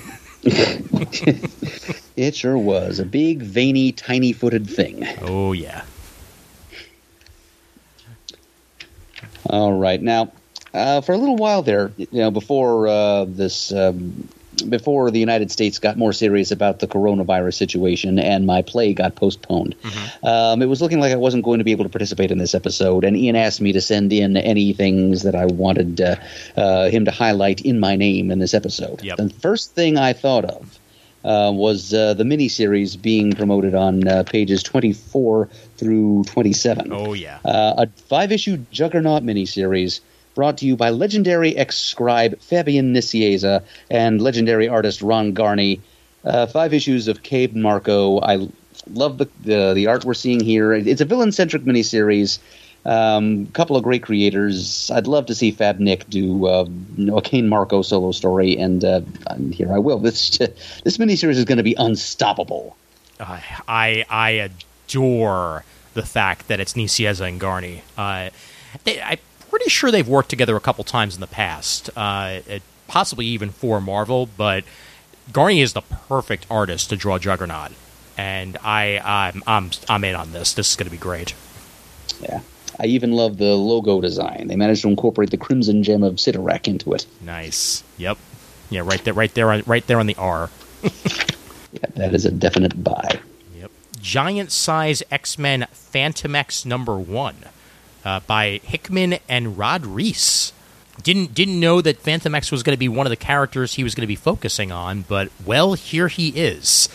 It 2.15 2.37
sure 2.37 2.59
was 2.59 2.99
a 2.99 3.07
big, 3.07 3.41
veiny, 3.43 3.91
tiny-footed 3.93 4.69
thing. 4.69 5.07
Oh 5.23 5.53
yeah. 5.53 5.83
All 9.47 9.73
right, 9.73 10.01
now 10.01 10.31
uh, 10.75 11.01
for 11.01 11.13
a 11.13 11.17
little 11.17 11.37
while 11.37 11.63
there, 11.63 11.93
you 11.97 12.07
know, 12.13 12.31
before 12.31 12.87
uh, 12.89 13.25
this, 13.25 13.73
um, 13.73 14.29
before 14.69 15.11
the 15.11 15.19
United 15.19 15.51
States 15.51 15.79
got 15.79 15.97
more 15.97 16.13
serious 16.13 16.51
about 16.51 16.81
the 16.81 16.87
coronavirus 16.87 17.55
situation, 17.55 18.19
and 18.19 18.47
my 18.47 18.63
play 18.63 18.93
got 18.93 19.15
postponed, 19.15 19.75
um, 20.23 20.63
it 20.63 20.67
was 20.67 20.81
looking 20.83 21.01
like 21.01 21.13
I 21.13 21.17
wasn't 21.17 21.45
going 21.45 21.59
to 21.59 21.65
be 21.65 21.73
able 21.73 21.85
to 21.85 21.91
participate 21.91 22.31
in 22.31 22.39
this 22.39 22.55
episode. 22.55 23.05
And 23.05 23.17
Ian 23.17 23.37
asked 23.37 23.61
me 23.61 23.73
to 23.73 23.81
send 23.81 24.13
in 24.13 24.37
any 24.37 24.73
things 24.73 25.23
that 25.23 25.35
I 25.35 25.47
wanted 25.47 26.01
uh, 26.01 26.17
uh, 26.57 26.89
him 26.91 27.05
to 27.07 27.11
highlight 27.11 27.63
in 27.63 27.81
my 27.81 27.97
name 27.97 28.31
in 28.31 28.39
this 28.39 28.55
episode. 28.55 29.03
Yep. 29.03 29.17
The 29.17 29.31
first 29.31 29.75
thing 29.75 29.97
I 29.99 30.13
thought 30.13 30.45
of. 30.45 30.79
Uh, 31.25 31.53
was 31.55 31.95
uh, 31.95 32.15
the 32.15 32.25
miniseries 32.25 33.01
being 33.01 33.31
promoted 33.31 33.77
on 33.77 34.09
uh, 34.09 34.25
pages 34.25 34.61
24 34.65 35.49
through 35.77 36.25
27 36.25 36.93
Oh 36.93 37.13
yeah. 37.13 37.39
uh, 37.45 37.75
a 37.79 37.87
five 38.09 38.33
issue 38.33 38.57
Juggernaut 38.73 39.23
miniseries 39.23 40.01
brought 40.35 40.59
to 40.59 40.67
you 40.67 40.77
by 40.77 40.91
legendary 40.91 41.57
ex 41.57 41.79
scribe 41.79 42.39
Fabian 42.41 42.95
Nicieza 42.95 43.63
and 43.91 44.21
legendary 44.21 44.69
artist 44.69 45.03
Ron 45.03 45.33
Garney. 45.33 45.81
Uh, 46.25 46.47
five 46.47 46.73
issues 46.73 47.09
of 47.09 47.23
Cain 47.23 47.61
Marko. 47.61 48.21
I 48.21 48.49
love 48.91 49.19
the, 49.19 49.29
the 49.45 49.73
the 49.75 49.87
art 49.87 50.05
we're 50.05 50.15
seeing 50.15 50.41
here. 50.41 50.73
It's 50.73 51.01
a 51.01 51.05
villain 51.05 51.33
centric 51.33 51.63
miniseries. 51.65 52.39
A 52.85 52.93
um, 52.93 53.47
couple 53.47 53.77
of 53.77 53.85
great 53.85 54.03
creators. 54.03 54.91
I'd 54.91 55.07
love 55.07 55.27
to 55.27 55.37
see 55.37 55.53
Fab 55.53 55.79
Nick 55.79 56.09
do 56.11 56.47
uh, 56.47 56.65
you 56.97 57.07
know, 57.07 57.19
a 57.19 57.23
Cain 57.23 57.49
Marko 57.49 57.83
solo 57.83 58.11
story, 58.11 58.57
and, 58.59 58.85
uh, 58.85 59.03
and 59.29 59.55
here 59.55 59.73
I 59.73 59.79
will. 59.79 59.99
This 60.03 60.39
this 60.39 60.99
miniseries 60.99 61.37
is 61.37 61.45
going 61.45 61.59
to 61.59 61.65
be 61.65 61.77
unstoppable. 61.79 62.77
I 63.21 63.43
I, 63.69 64.05
I 64.11 64.51
adore 64.89 65.65
the 65.95 66.03
fact 66.03 66.49
that 66.49 66.59
it's 66.59 66.73
Nicieza 66.73 67.29
and 67.29 67.41
Garney. 67.41 67.83
Uh, 67.97 68.31
they, 68.85 69.01
I'm 69.01 69.19
pretty 69.53 69.69
sure 69.71 69.91
they've 69.91 70.09
worked 70.09 70.31
together 70.31 70.57
a 70.57 70.61
couple 70.61 70.83
times 70.83 71.15
in 71.15 71.21
the 71.21 71.27
past, 71.27 71.91
uh, 71.97 72.41
it- 72.49 72.63
possibly 72.89 73.27
even 73.27 73.51
for 73.51 73.81
Marvel. 73.81 74.29
But 74.37 74.65
Garney 75.31 75.61
is 75.63 75.73
the 75.75 75.83
perfect 75.83 76.47
artist 76.51 76.89
to 76.91 76.97
draw 76.97 77.19
Juggernaut, 77.19 77.73
and 78.19 78.57
I 78.65 78.99
I'm 79.05 79.43
I'm 79.47 79.71
I'm 79.89 80.05
in 80.05 80.15
on 80.17 80.33
this. 80.33 80.53
This 80.55 80.71
is 80.71 80.77
going 80.77 80.87
to 80.87 80.91
be 80.91 80.97
great. 80.97 81.35
Yeah. 82.21 82.41
I 82.81 82.87
even 82.87 83.13
love 83.13 83.37
the 83.37 83.55
logo 83.55 84.01
design. 84.01 84.47
They 84.49 84.57
managed 84.57 84.83
to 84.83 84.89
incorporate 84.89 85.31
the 85.31 85.37
crimson 85.37 85.83
gem 85.83 86.03
of 86.03 86.15
Cyttorak 86.15 86.67
into 86.67 86.95
it. 86.95 87.07
Nice. 87.21 87.85
Yep. 87.99 88.17
Yeah. 88.71 88.81
Right 88.81 89.05
there. 89.05 89.13
Right 89.15 89.33
there. 89.35 89.53
On, 89.53 89.63
right 89.67 89.87
there 89.87 90.01
on 90.01 90.07
the 90.07 90.17
R. 90.17 90.51
Yeah, 91.75 91.87
that 91.97 92.15
is 92.15 92.27
a 92.27 92.31
definite 92.31 92.85
buy. 92.85 93.19
Yep. 93.57 93.71
Giant 94.01 94.53
size 94.53 95.03
X 95.11 95.39
Men 95.39 95.67
Phantom 95.73 96.35
X 96.37 96.67
number 96.67 96.97
one 96.99 97.37
uh, 98.05 98.21
by 98.21 98.61
Hickman 98.65 99.19
and 99.29 99.57
Rod 99.59 99.87
Reis. 99.87 100.53
Didn't 101.03 101.35
didn't 101.35 101.59
know 101.59 101.81
that 101.81 101.99
Phantom 101.99 102.35
X 102.35 102.53
was 102.53 102.63
going 102.63 102.75
to 102.75 102.79
be 102.79 102.89
one 102.89 103.07
of 103.07 103.11
the 103.11 103.17
characters 103.17 103.75
he 103.75 103.85
was 103.85 103.95
going 103.95 104.03
to 104.03 104.07
be 104.09 104.17
focusing 104.17 104.71
on, 104.71 105.03
but 105.03 105.31
well, 105.45 105.73
here 105.75 106.09
he 106.09 106.29
is, 106.29 106.89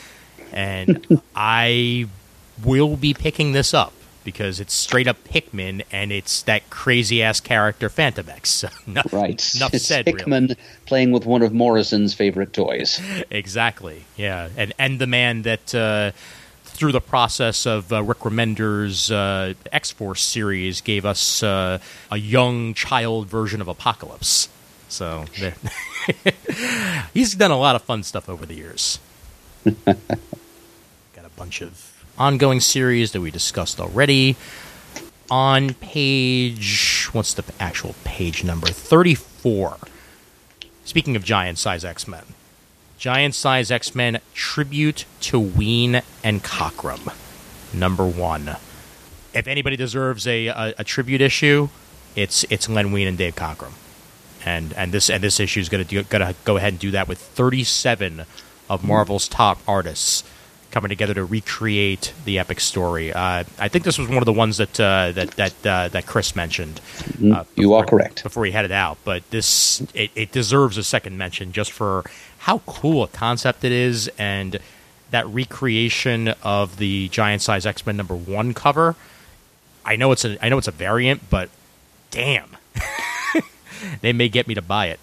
and 0.51 1.21
I 1.35 2.07
will 2.63 2.95
be 2.95 3.13
picking 3.13 3.51
this 3.51 3.73
up 3.73 3.93
because 4.23 4.59
it's 4.59 4.73
straight 4.73 5.07
up 5.07 5.25
Hickman 5.29 5.83
and 5.89 6.11
it's 6.11 6.41
that 6.41 6.69
crazy 6.69 7.23
ass 7.23 7.39
character 7.39 7.87
Phantom 7.87 8.27
X. 8.29 8.49
So, 8.57 8.69
enough, 8.85 9.13
Right. 9.13 9.41
Enough 9.55 9.73
it's 9.73 9.85
said. 9.85 10.05
Really. 10.05 10.19
Hickman 10.19 10.55
playing 10.85 11.11
with 11.11 11.25
one 11.25 11.41
of 11.41 11.53
Morrison's 11.53 12.13
favorite 12.13 12.51
toys. 12.51 12.99
Exactly. 13.31 14.03
Yeah, 14.17 14.49
and 14.57 14.73
and 14.77 14.99
the 14.99 15.07
man 15.07 15.43
that 15.43 15.73
uh, 15.73 16.11
through 16.77 16.91
the 16.91 17.01
process 17.01 17.65
of 17.65 17.91
uh, 17.91 18.03
Rick 18.03 18.19
Remender's 18.19 19.09
uh, 19.09 19.55
X 19.71 19.91
Force 19.91 20.21
series 20.21 20.81
gave 20.81 21.05
us 21.05 21.41
uh, 21.41 21.79
a 22.11 22.17
young 22.17 22.73
child 22.75 23.27
version 23.27 23.61
of 23.61 23.67
Apocalypse. 23.67 24.47
So 24.87 25.25
he's 27.13 27.33
done 27.35 27.51
a 27.51 27.57
lot 27.57 27.75
of 27.75 27.81
fun 27.81 28.03
stuff 28.03 28.29
over 28.29 28.45
the 28.45 28.53
years. 28.53 28.99
Got 29.85 29.97
a 31.25 31.29
bunch 31.35 31.61
of 31.61 32.05
ongoing 32.17 32.59
series 32.59 33.11
that 33.11 33.21
we 33.21 33.31
discussed 33.31 33.79
already. 33.79 34.35
On 35.29 35.73
page, 35.73 37.09
what's 37.11 37.33
the 37.33 37.43
actual 37.59 37.95
page 38.05 38.43
number? 38.43 38.67
34. 38.67 39.77
Speaking 40.85 41.15
of 41.17 41.23
giant 41.23 41.57
size 41.57 41.83
X 41.83 42.07
Men, 42.07 42.23
Giant 42.97 43.35
Size 43.35 43.71
X 43.71 43.93
Men 43.95 44.19
Tribute 44.33 45.05
to 45.21 45.39
Wein 45.39 46.01
and 46.23 46.43
Cockrum, 46.43 47.13
number 47.73 48.05
one. 48.05 48.57
If 49.33 49.47
anybody 49.47 49.75
deserves 49.75 50.25
a, 50.25 50.47
a, 50.47 50.73
a 50.79 50.83
tribute 50.83 51.21
issue, 51.21 51.69
it's 52.15 52.43
it's 52.49 52.67
Len 52.67 52.91
Wein 52.91 53.07
and 53.07 53.17
Dave 53.17 53.35
Cockrum, 53.35 53.73
and 54.43 54.73
and 54.73 54.91
this 54.91 55.09
and 55.09 55.23
this 55.23 55.39
issue 55.39 55.59
is 55.59 55.69
going 55.69 55.85
to 55.85 56.03
going 56.03 56.25
to 56.25 56.35
go 56.43 56.57
ahead 56.57 56.73
and 56.73 56.79
do 56.79 56.91
that 56.91 57.07
with 57.07 57.19
37 57.19 58.25
of 58.69 58.83
Marvel's 58.83 59.27
top 59.27 59.59
artists 59.67 60.23
coming 60.71 60.89
together 60.89 61.13
to 61.13 61.25
recreate 61.25 62.13
the 62.25 62.37
epic 62.39 62.59
story. 62.59 63.13
Uh, 63.13 63.43
I 63.57 63.67
think 63.67 63.85
this 63.85 63.97
was 63.97 64.07
one 64.07 64.17
of 64.17 64.25
the 64.25 64.33
ones 64.33 64.57
that 64.57 64.79
uh, 64.79 65.11
that 65.13 65.31
that 65.31 65.65
uh, 65.65 65.87
that 65.89 66.05
Chris 66.05 66.35
mentioned. 66.35 66.81
Uh, 67.23 67.43
you 67.55 67.73
are 67.73 67.85
correct. 67.85 68.23
before 68.23 68.45
he 68.45 68.51
headed 68.51 68.71
out. 68.71 68.97
But 69.03 69.29
this 69.29 69.81
it, 69.93 70.11
it 70.15 70.31
deserves 70.31 70.77
a 70.77 70.83
second 70.83 71.17
mention 71.17 71.51
just 71.51 71.71
for 71.71 72.03
how 72.47 72.59
cool 72.59 73.03
a 73.03 73.07
concept 73.09 73.65
it 73.65 73.73
is 73.73 74.09
and 74.17 74.57
that 75.11 75.27
recreation 75.27 76.29
of 76.43 76.77
the 76.77 77.09
giant 77.09 77.41
size 77.41 77.65
X 77.65 77.85
Men 77.85 77.97
number 77.97 78.15
one 78.15 78.53
cover. 78.53 78.95
I 79.83 79.97
know 79.97 80.13
it's 80.13 80.23
a 80.23 80.43
I 80.43 80.47
know 80.47 80.57
it's 80.57 80.69
a 80.69 80.71
variant, 80.71 81.29
but 81.29 81.49
damn, 82.09 82.55
they 84.01 84.13
may 84.13 84.29
get 84.29 84.47
me 84.47 84.55
to 84.55 84.61
buy 84.61 84.87
it. 84.87 84.99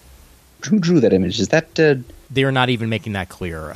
Who 0.71 0.79
drew 0.79 1.01
that 1.01 1.13
image? 1.13 1.39
Is 1.39 1.49
that 1.49 1.79
uh, 1.79 1.97
They're 2.31 2.51
not 2.51 2.71
even 2.71 2.89
making 2.89 3.13
that 3.13 3.29
clear. 3.29 3.69
Uh, 3.73 3.75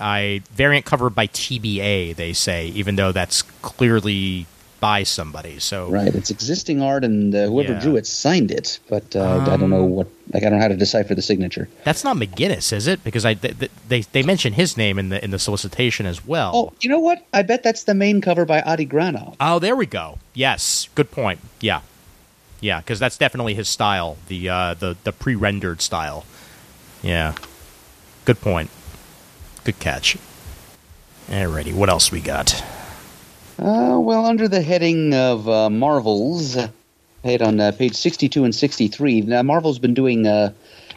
I 0.00 0.40
variant 0.52 0.86
cover 0.86 1.10
by 1.10 1.26
TBA, 1.26 2.16
they 2.16 2.32
say, 2.32 2.68
even 2.68 2.96
though 2.96 3.12
that's 3.12 3.42
clearly 3.60 4.46
by 4.80 5.02
somebody. 5.04 5.58
So 5.58 5.88
right? 5.90 6.14
It's 6.14 6.30
existing 6.30 6.80
art, 6.82 7.04
and 7.04 7.34
uh, 7.34 7.46
whoever 7.46 7.72
Yeah. 7.74 7.80
drew 7.80 7.96
it 7.96 8.06
signed 8.06 8.50
it, 8.50 8.80
but 8.88 9.14
uh, 9.14 9.44
I 9.52 9.56
don't 9.56 9.70
know 9.70 9.84
Um, 9.84 9.90
what. 9.90 10.08
Like 10.32 10.44
I 10.44 10.48
don't 10.48 10.58
know 10.58 10.62
how 10.62 10.68
to 10.68 10.76
decipher 10.76 11.14
the 11.16 11.22
signature. 11.22 11.68
That's 11.84 12.04
not 12.04 12.16
McGinnis, 12.16 12.72
is 12.72 12.86
it? 12.86 13.02
Because 13.02 13.24
I 13.26 13.34
they 13.34 13.68
they, 13.88 14.00
they 14.02 14.22
mention 14.22 14.52
his 14.52 14.76
name 14.76 14.96
in 14.98 15.08
the 15.08 15.22
in 15.24 15.30
the 15.32 15.38
solicitation 15.40 16.06
as 16.06 16.24
well. 16.24 16.52
Oh, 16.54 16.72
you 16.80 16.88
know 16.88 17.00
what? 17.00 17.26
I 17.34 17.42
bet 17.42 17.62
that's 17.64 17.82
the 17.84 17.94
main 17.94 18.20
cover 18.20 18.44
by 18.44 18.62
Adi 18.62 18.86
Granov. 18.86 19.34
Oh, 19.40 19.58
there 19.58 19.74
we 19.74 19.86
go. 19.86 20.18
Yes, 20.34 20.88
good 20.94 21.10
point. 21.10 21.40
Yeah, 21.60 21.80
yeah, 22.60 22.78
because 22.80 23.00
that's 23.00 23.18
definitely 23.18 23.54
his 23.54 23.68
style. 23.68 24.18
The 24.28 24.48
uh, 24.48 24.74
the 24.74 24.96
the 25.02 25.12
pre-rendered 25.12 25.82
style. 25.82 26.24
Yeah, 27.02 27.34
good 28.24 28.40
point. 28.40 28.70
Good 29.64 29.80
catch. 29.80 30.16
Alrighty, 31.28 31.74
what 31.74 31.88
else 31.88 32.12
we 32.12 32.20
got? 32.20 32.62
Uh, 33.60 33.98
well, 34.00 34.24
under 34.24 34.48
the 34.48 34.62
heading 34.62 35.12
of 35.12 35.46
uh, 35.46 35.68
Marvels, 35.68 36.56
head 37.22 37.42
on 37.42 37.60
uh, 37.60 37.72
page 37.72 37.94
62 37.94 38.44
and 38.44 38.54
63, 38.54 39.20
now 39.22 39.42
Marvel's 39.42 39.78
been 39.78 39.92
doing, 39.92 40.26
uh, 40.26 40.52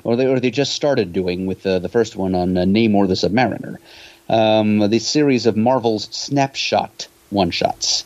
or, 0.06 0.16
they, 0.16 0.26
or 0.28 0.40
they 0.40 0.50
just 0.50 0.72
started 0.74 1.12
doing 1.12 1.46
with 1.46 1.66
uh, 1.66 1.80
the 1.80 1.90
first 1.90 2.16
one 2.16 2.34
on 2.34 2.56
uh, 2.58 2.62
Namor 2.62 3.06
the 3.08 3.16
Submariner, 3.16 3.78
um, 4.30 4.80
the 4.90 5.00
series 5.00 5.46
of 5.46 5.58
Marvel's 5.58 6.08
snapshot 6.16 7.08
one 7.32 7.50
shots, 7.52 8.06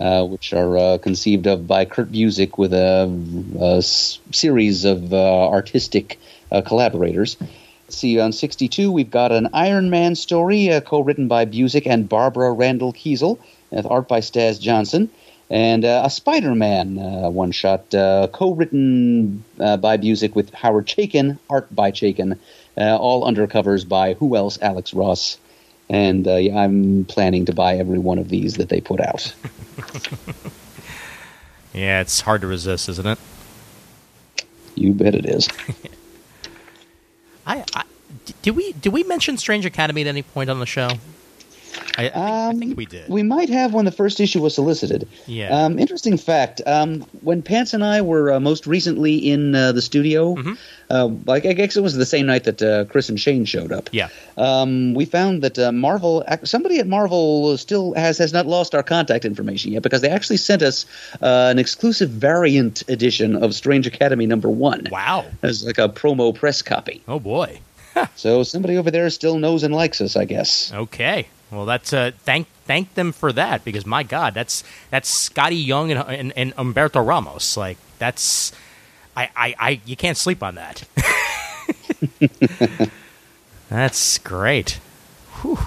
uh, 0.00 0.24
which 0.24 0.52
are 0.54 0.78
uh, 0.78 0.98
conceived 0.98 1.46
of 1.46 1.66
by 1.66 1.84
Kurt 1.84 2.10
Busiek 2.12 2.56
with 2.56 2.72
a, 2.72 3.10
a 3.60 3.78
s- 3.78 4.20
series 4.30 4.84
of 4.86 5.12
uh, 5.12 5.48
artistic 5.50 6.18
uh, 6.52 6.62
collaborators. 6.62 7.36
See, 7.88 8.20
on 8.20 8.32
62, 8.32 8.92
we've 8.92 9.10
got 9.10 9.32
an 9.32 9.48
Iron 9.52 9.90
Man 9.90 10.14
story 10.14 10.70
uh, 10.72 10.80
co 10.80 11.00
written 11.00 11.26
by 11.26 11.44
Busiek 11.44 11.86
and 11.86 12.08
Barbara 12.08 12.52
Randall 12.52 12.92
Kesel, 12.92 13.38
with 13.70 13.86
art 13.86 14.08
by 14.08 14.20
Staz 14.20 14.60
Johnson, 14.60 15.10
and 15.50 15.84
uh, 15.84 16.02
a 16.04 16.10
Spider 16.10 16.54
Man 16.54 16.98
uh, 16.98 17.30
one 17.30 17.52
shot 17.52 17.94
uh, 17.94 18.28
co 18.32 18.52
written 18.52 19.44
uh, 19.60 19.76
by 19.76 19.96
Busiek 19.96 20.34
with 20.34 20.52
Howard 20.54 20.86
Chaykin, 20.86 21.38
art 21.48 21.74
by 21.74 21.90
Chaykin, 21.90 22.38
uh, 22.76 22.96
all 22.96 23.24
undercovers 23.24 23.88
by 23.88 24.14
who 24.14 24.36
else? 24.36 24.58
Alex 24.60 24.94
Ross. 24.94 25.38
And 25.90 26.28
uh, 26.28 26.36
yeah, 26.36 26.58
I'm 26.58 27.06
planning 27.06 27.46
to 27.46 27.54
buy 27.54 27.76
every 27.76 27.98
one 27.98 28.18
of 28.18 28.28
these 28.28 28.56
that 28.56 28.68
they 28.68 28.82
put 28.82 29.00
out. 29.00 29.34
Yeah, 31.78 32.00
it's 32.00 32.22
hard 32.22 32.40
to 32.40 32.46
resist, 32.46 32.88
isn't 32.88 33.06
it? 33.06 33.18
You 34.74 34.92
bet 34.92 35.14
it 35.14 35.26
is. 35.26 35.48
I, 37.46 37.64
I 37.74 37.84
did 38.42 38.56
we 38.56 38.72
did 38.72 38.92
we 38.92 39.04
mention 39.04 39.36
Strange 39.36 39.64
Academy 39.64 40.00
at 40.02 40.06
any 40.06 40.22
point 40.22 40.50
on 40.50 40.60
the 40.60 40.66
show? 40.66 40.88
I, 41.96 42.06
I, 42.06 42.08
think, 42.10 42.14
I 42.16 42.52
think 42.58 42.76
we 42.76 42.86
did. 42.86 43.06
Um, 43.06 43.12
We 43.12 43.22
might 43.22 43.48
have 43.48 43.74
when 43.74 43.84
the 43.84 43.90
first 43.92 44.20
issue 44.20 44.40
was 44.40 44.54
solicited. 44.54 45.08
Yeah. 45.26 45.48
Um, 45.64 45.78
interesting 45.78 46.16
fact. 46.16 46.60
Um, 46.66 47.00
when 47.22 47.42
Pants 47.42 47.74
and 47.74 47.84
I 47.84 48.02
were 48.02 48.32
uh, 48.32 48.40
most 48.40 48.66
recently 48.66 49.16
in 49.16 49.54
uh, 49.54 49.72
the 49.72 49.82
studio, 49.82 50.34
Mm-hmm. 50.36 50.52
uh, 50.90 51.06
like 51.26 51.44
I 51.46 51.52
guess 51.52 51.76
it 51.76 51.82
was 51.82 51.94
the 51.96 52.06
same 52.06 52.26
night 52.26 52.44
that 52.44 52.62
uh, 52.62 52.84
Chris 52.86 53.08
and 53.08 53.18
Shane 53.18 53.44
showed 53.44 53.72
up. 53.72 53.90
yeah. 53.92 54.08
Um, 54.36 54.94
we 54.94 55.04
found 55.04 55.42
that 55.42 55.58
uh, 55.58 55.72
Marvel, 55.72 56.22
somebody 56.44 56.78
at 56.78 56.86
Marvel 56.86 57.56
still 57.58 57.92
has 57.94 58.18
has 58.18 58.32
not 58.32 58.46
lost 58.46 58.74
our 58.74 58.82
contact 58.84 59.24
information 59.24 59.72
yet 59.72 59.82
because 59.82 60.00
they 60.00 60.10
actually 60.10 60.36
sent 60.36 60.62
us 60.62 60.86
uh, 61.20 61.48
an 61.50 61.58
exclusive 61.58 62.10
variant 62.10 62.82
edition 62.88 63.34
of 63.34 63.54
Strange 63.54 63.86
Academy 63.86 64.26
number 64.26 64.48
one. 64.48 64.86
Wow. 64.92 65.24
As 65.42 65.64
like 65.66 65.78
a 65.78 65.88
promo 65.88 66.32
press 66.34 66.62
copy. 66.62 67.02
Oh 67.08 67.18
boy. 67.18 67.58
So 68.14 68.42
somebody 68.42 68.76
over 68.76 68.90
there 68.90 69.10
still 69.10 69.38
knows 69.38 69.62
and 69.64 69.74
likes 69.74 70.00
us, 70.00 70.16
I 70.16 70.24
guess. 70.24 70.72
Okay. 70.72 71.26
Well, 71.50 71.66
that's 71.66 71.92
uh, 71.92 72.12
thank 72.20 72.46
thank 72.64 72.94
them 72.94 73.12
for 73.12 73.32
that 73.32 73.64
because 73.64 73.86
my 73.86 74.02
God, 74.02 74.34
that's 74.34 74.62
that's 74.90 75.08
Scotty 75.08 75.56
Young 75.56 75.90
and, 75.90 76.00
and, 76.08 76.32
and 76.36 76.56
Humberto 76.56 77.04
Ramos. 77.04 77.56
Like 77.56 77.78
that's 77.98 78.52
I, 79.16 79.30
I, 79.34 79.54
I 79.58 79.80
you 79.84 79.96
can't 79.96 80.16
sleep 80.16 80.42
on 80.42 80.56
that. 80.56 80.84
that's 83.68 84.18
great. 84.18 84.78
Whew. 85.40 85.58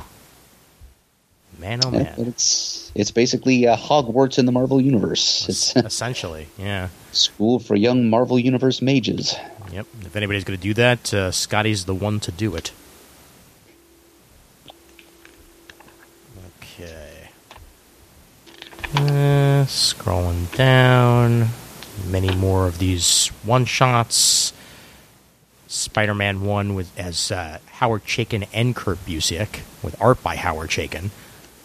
Man, 1.60 1.82
oh 1.86 1.92
man. 1.92 2.14
but 2.18 2.28
it's 2.28 2.92
it's 2.96 3.12
basically 3.12 3.68
uh, 3.68 3.76
Hogwarts 3.76 4.40
in 4.40 4.46
the 4.46 4.52
Marvel 4.52 4.80
universe. 4.80 5.48
It's 5.50 5.76
Essentially, 5.86 6.48
yeah. 6.58 6.90
school 7.12 7.60
for 7.60 7.76
young 7.76 8.10
Marvel 8.10 8.40
universe 8.40 8.82
mages. 8.82 9.36
Yep. 9.72 9.86
If 10.02 10.16
anybody's 10.16 10.44
going 10.44 10.58
to 10.58 10.64
do 10.64 10.74
that, 10.74 11.14
uh, 11.14 11.32
Scotty's 11.32 11.86
the 11.86 11.96
one 11.96 12.20
to 12.22 12.32
do 12.32 12.56
it. 12.56 12.72
Okay. 16.58 17.30
Uh, 18.96 19.66
scrolling 19.66 20.54
down. 20.56 21.48
Many 22.08 22.36
more 22.36 22.68
of 22.68 22.80
these 22.80 23.28
one 23.44 23.66
shots. 23.66 24.54
Spider 25.68 26.14
Man 26.14 26.42
1 26.42 26.76
with 26.76 26.98
as 27.00 27.32
uh, 27.32 27.60
Howard 27.68 28.04
Chaykin 28.04 28.46
and 28.54 28.76
Kurt 28.76 29.06
Busiek, 29.06 29.62
with 29.82 29.96
art 30.02 30.22
by 30.22 30.36
Howard 30.36 30.70
Chaykin 30.70 31.12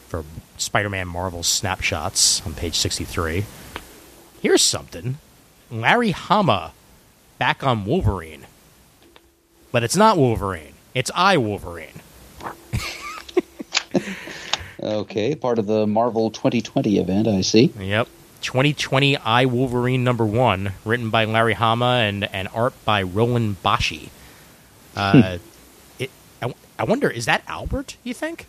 for 0.06 0.24
Spider 0.56 0.88
Man 0.88 1.08
Marvel 1.08 1.42
Snapshots 1.42 2.44
on 2.46 2.54
page 2.54 2.76
63. 2.76 3.44
Here's 4.40 4.62
something 4.62 5.18
Larry 5.72 6.12
Hama 6.12 6.72
back 7.38 7.62
on 7.64 7.84
Wolverine. 7.84 8.46
But 9.72 9.82
it's 9.82 9.96
not 9.96 10.16
Wolverine. 10.16 10.74
It's 10.94 11.10
I 11.14 11.36
Wolverine. 11.36 11.88
Okay, 14.82 15.34
part 15.34 15.58
of 15.58 15.66
the 15.66 15.86
Marvel 15.86 16.30
2020 16.30 16.98
event, 16.98 17.26
I 17.26 17.40
see. 17.40 17.72
Yep. 17.80 18.08
2020 18.42 19.16
I 19.16 19.46
Wolverine 19.46 20.04
number 20.04 20.24
one, 20.24 20.72
written 20.84 21.10
by 21.10 21.24
Larry 21.24 21.54
Hama 21.54 22.02
and, 22.06 22.24
and 22.24 22.46
art 22.54 22.74
by 22.84 23.02
Roland 23.02 23.56
Boschi. 23.64 24.10
Uh, 24.94 25.38
it, 25.98 26.10
I, 26.42 26.54
I 26.78 26.84
wonder, 26.84 27.10
is 27.10 27.24
that 27.24 27.42
Albert, 27.48 27.96
you 28.04 28.14
think? 28.14 28.46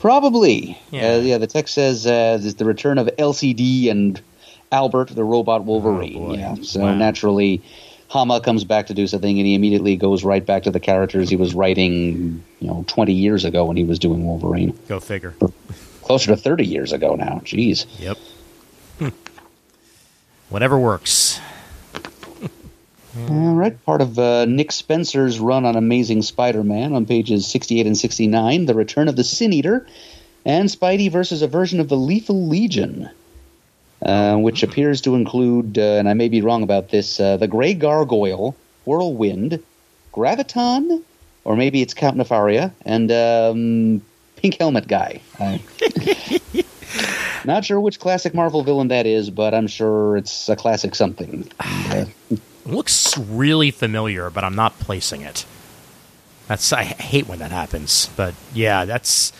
Probably. 0.00 0.78
Yeah. 0.90 1.00
Yeah, 1.00 1.14
uh, 1.14 1.20
yeah 1.20 1.38
the 1.38 1.46
text 1.46 1.74
says 1.74 2.06
uh, 2.06 2.40
is 2.42 2.54
the 2.56 2.64
return 2.64 2.98
of 2.98 3.08
Elsie 3.18 3.54
Dee 3.54 3.88
and 3.90 4.20
Albert, 4.72 5.08
the 5.08 5.22
robot 5.22 5.64
Wolverine. 5.64 6.16
Oh, 6.30 6.34
yeah, 6.34 6.56
so 6.62 6.80
Wow. 6.80 6.94
naturally, 6.94 7.62
Hama 8.12 8.42
comes 8.42 8.62
back 8.64 8.88
to 8.88 8.94
do 8.94 9.06
something, 9.06 9.38
and 9.38 9.46
he 9.46 9.54
immediately 9.54 9.96
goes 9.96 10.22
right 10.22 10.44
back 10.44 10.64
to 10.64 10.70
the 10.70 10.78
characters 10.78 11.30
he 11.30 11.36
was 11.36 11.54
writing, 11.54 12.44
you 12.60 12.66
know, 12.66 12.84
20 12.86 13.10
years 13.10 13.46
ago 13.46 13.64
when 13.64 13.78
he 13.78 13.84
was 13.84 13.98
doing 13.98 14.26
Wolverine. 14.26 14.78
Go 14.86 15.00
figure. 15.00 15.34
Closer 16.02 16.26
to 16.26 16.36
30 16.36 16.66
years 16.66 16.92
ago 16.92 17.14
now. 17.14 17.40
Jeez. 17.42 17.86
Yep. 17.98 18.18
Hmm. 18.98 19.08
Whatever 20.50 20.78
works. 20.78 21.40
All 23.30 23.54
right, 23.54 23.82
part 23.86 24.02
of 24.02 24.18
uh, 24.18 24.44
Nick 24.44 24.72
Spencer's 24.72 25.40
run 25.40 25.64
on 25.64 25.74
Amazing 25.74 26.20
Spider-Man 26.20 26.92
on 26.92 27.06
pages 27.06 27.46
68 27.46 27.86
and 27.86 27.96
69, 27.96 28.66
The 28.66 28.74
Return 28.74 29.08
of 29.08 29.16
the 29.16 29.24
Sin 29.24 29.54
Eater, 29.54 29.86
and 30.44 30.68
Spidey 30.68 31.10
versus 31.10 31.40
a 31.40 31.48
version 31.48 31.80
of 31.80 31.88
the 31.88 31.96
Lethal 31.96 32.46
Legion, 32.46 33.08
uh, 34.04 34.36
which 34.36 34.62
appears 34.62 35.00
to 35.02 35.14
include, 35.14 35.78
uh, 35.78 35.98
and 35.98 36.08
I 36.08 36.14
may 36.14 36.28
be 36.28 36.40
wrong 36.40 36.62
about 36.62 36.90
this, 36.90 37.20
uh, 37.20 37.36
the 37.36 37.46
Grey 37.46 37.74
Gargoyle, 37.74 38.56
Whirlwind, 38.84 39.62
Graviton, 40.12 41.02
or 41.44 41.56
maybe 41.56 41.82
it's 41.82 41.94
Count 41.94 42.16
Nefaria, 42.16 42.72
and 42.84 43.12
um, 43.12 44.02
Pink 44.36 44.58
Helmet 44.58 44.88
Guy. 44.88 45.20
Not 47.44 47.64
sure 47.64 47.80
which 47.80 47.98
classic 47.98 48.34
Marvel 48.34 48.62
villain 48.62 48.88
that 48.88 49.06
is, 49.06 49.30
but 49.30 49.54
I'm 49.54 49.66
sure 49.66 50.16
it's 50.16 50.48
a 50.48 50.56
classic 50.56 50.94
something. 50.94 51.50
Looks 52.66 53.18
really 53.18 53.72
familiar, 53.72 54.30
but 54.30 54.44
I'm 54.44 54.54
not 54.54 54.78
placing 54.78 55.22
it. 55.22 55.44
That's 56.46 56.72
I 56.72 56.84
hate 56.84 57.26
when 57.26 57.40
that 57.40 57.50
happens, 57.50 58.08
but 58.16 58.34
yeah, 58.54 58.84
that's 58.84 59.32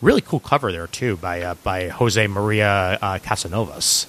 really 0.00 0.20
cool 0.20 0.40
cover 0.40 0.72
there 0.72 0.86
too 0.86 1.16
by 1.16 1.42
uh, 1.42 1.54
by 1.56 1.88
Jose 1.88 2.26
Maria 2.26 2.98
uh, 3.00 3.18
Casanovas. 3.18 4.06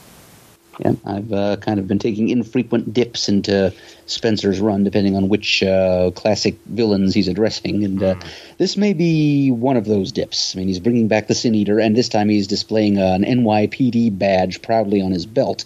Yeah, 0.80 0.94
I've 1.06 1.32
uh, 1.32 1.58
kind 1.58 1.80
of 1.80 1.88
been 1.88 2.00
taking 2.00 2.30
infrequent 2.30 2.94
dips 2.94 3.30
into 3.30 3.74
Spencer's 4.08 4.60
run, 4.60 4.84
depending 4.84 5.16
on 5.16 5.30
which 5.30 5.62
uh, 5.62 6.12
classic 6.16 6.56
villains 6.66 7.14
he's 7.14 7.28
addressing. 7.28 7.84
And 7.84 8.02
uh, 8.02 8.16
this 8.58 8.78
may 8.78 8.94
be 8.94 9.52
one 9.52 9.78
of 9.78 9.86
those 9.86 10.12
dips. 10.12 10.56
I 10.56 10.60
mean, 10.60 10.70
he's 10.70 10.80
bringing 10.80 11.08
back 11.08 11.28
the 11.28 11.36
Sin 11.36 11.54
Eater, 11.54 11.80
and 11.80 11.96
this 11.96 12.10
time 12.10 12.30
he's 12.30 12.48
displaying 12.48 12.98
uh, 12.98 13.14
an 13.14 13.24
NYPD 13.24 14.18
badge 14.18 14.62
proudly 14.62 15.02
on 15.02 15.12
his 15.12 15.26
belt. 15.26 15.66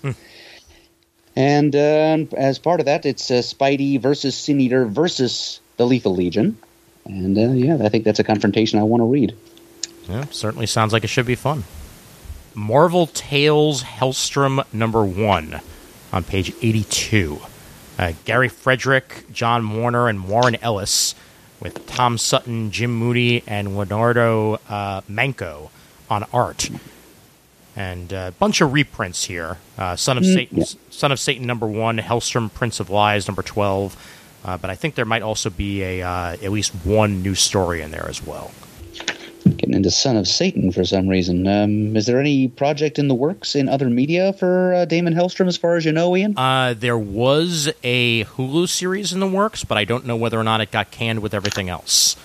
And 1.35 1.75
uh, 1.75 2.17
as 2.37 2.59
part 2.59 2.79
of 2.79 2.85
that, 2.85 3.05
it's 3.05 3.29
uh, 3.29 3.35
Spidey 3.35 3.99
versus 4.01 4.35
Sin 4.35 4.61
Eater 4.61 4.85
versus 4.85 5.59
the 5.77 5.85
Lethal 5.85 6.15
Legion. 6.15 6.57
And 7.05 7.37
uh, 7.37 7.51
yeah, 7.51 7.77
I 7.85 7.89
think 7.89 8.05
that's 8.05 8.19
a 8.19 8.23
confrontation 8.23 8.79
I 8.79 8.83
want 8.83 9.01
to 9.01 9.05
read. 9.05 9.35
Yeah, 10.07 10.25
certainly 10.31 10.65
sounds 10.65 10.93
like 10.93 11.03
it 11.03 11.07
should 11.07 11.25
be 11.25 11.35
fun. 11.35 11.63
Marvel 12.53 13.07
Tales 13.07 13.83
Hellstrom 13.83 14.63
number 14.73 15.03
one 15.03 15.59
on 16.13 16.23
page 16.23 16.53
82. 16.61 17.39
Uh, 17.97 18.13
Gary 18.23 18.49
Friedrich, 18.49 19.25
John 19.31 19.77
Warner, 19.77 20.07
and 20.07 20.27
Warren 20.27 20.55
Ellis 20.61 21.15
with 21.59 21.85
Tom 21.85 22.17
Sutton, 22.17 22.71
Jim 22.71 22.95
Mooney, 22.95 23.43
and 23.47 23.77
Leonardo 23.77 24.55
uh, 24.69 25.01
Manco 25.07 25.71
on 26.09 26.25
art. 26.31 26.69
And 27.75 28.13
a 28.13 28.33
bunch 28.39 28.61
of 28.61 28.71
reprints 28.71 29.25
here. 29.25 29.57
Uh, 29.77 29.95
Son 29.97 30.17
of 30.17 30.25
Satan, 30.25 30.63
Son 30.89 31.11
of 31.11 31.19
Satan 31.19 31.45
number 31.45 31.67
one, 31.67 31.97
Hellstrom 31.97 32.53
Prince 32.53 32.79
of 32.79 32.89
Lies 32.89 33.27
number 33.27 33.41
12. 33.41 34.21
Uh, 34.45 34.57
but 34.57 34.69
I 34.69 34.75
think 34.75 34.95
there 34.95 35.05
might 35.05 35.23
also 35.23 35.49
be 35.49 35.81
a 35.83 36.01
uh, 36.01 36.33
at 36.33 36.51
least 36.51 36.71
one 36.85 37.21
new 37.21 37.35
story 37.35 37.81
in 37.81 37.91
there 37.91 38.07
as 38.07 38.25
well. 38.25 38.51
Getting 39.65 39.77
into 39.77 39.89
Son 39.89 40.15
of 40.15 40.27
Satan 40.27 40.71
for 40.71 40.85
some 40.85 41.07
reason. 41.07 41.47
Um, 41.47 41.97
is 41.97 42.05
there 42.05 42.19
any 42.19 42.47
project 42.47 42.99
in 42.99 43.07
the 43.07 43.15
works 43.15 43.55
in 43.55 43.67
other 43.67 43.89
media 43.89 44.31
for 44.33 44.75
uh, 44.75 44.85
Damon 44.85 45.15
Hellstrom, 45.15 45.47
as 45.47 45.57
far 45.57 45.75
as 45.75 45.83
you 45.83 45.91
know, 45.91 46.15
Ian? 46.15 46.37
Uh, 46.37 46.75
there 46.77 46.99
was 46.99 47.73
a 47.81 48.25
Hulu 48.25 48.69
series 48.69 49.11
in 49.11 49.19
the 49.19 49.27
works, 49.27 49.63
but 49.63 49.75
I 49.75 49.83
don't 49.83 50.05
know 50.05 50.17
whether 50.17 50.39
or 50.39 50.43
not 50.43 50.61
it 50.61 50.69
got 50.69 50.91
canned 50.91 51.23
with 51.23 51.33
everything 51.33 51.67
else. 51.67 52.15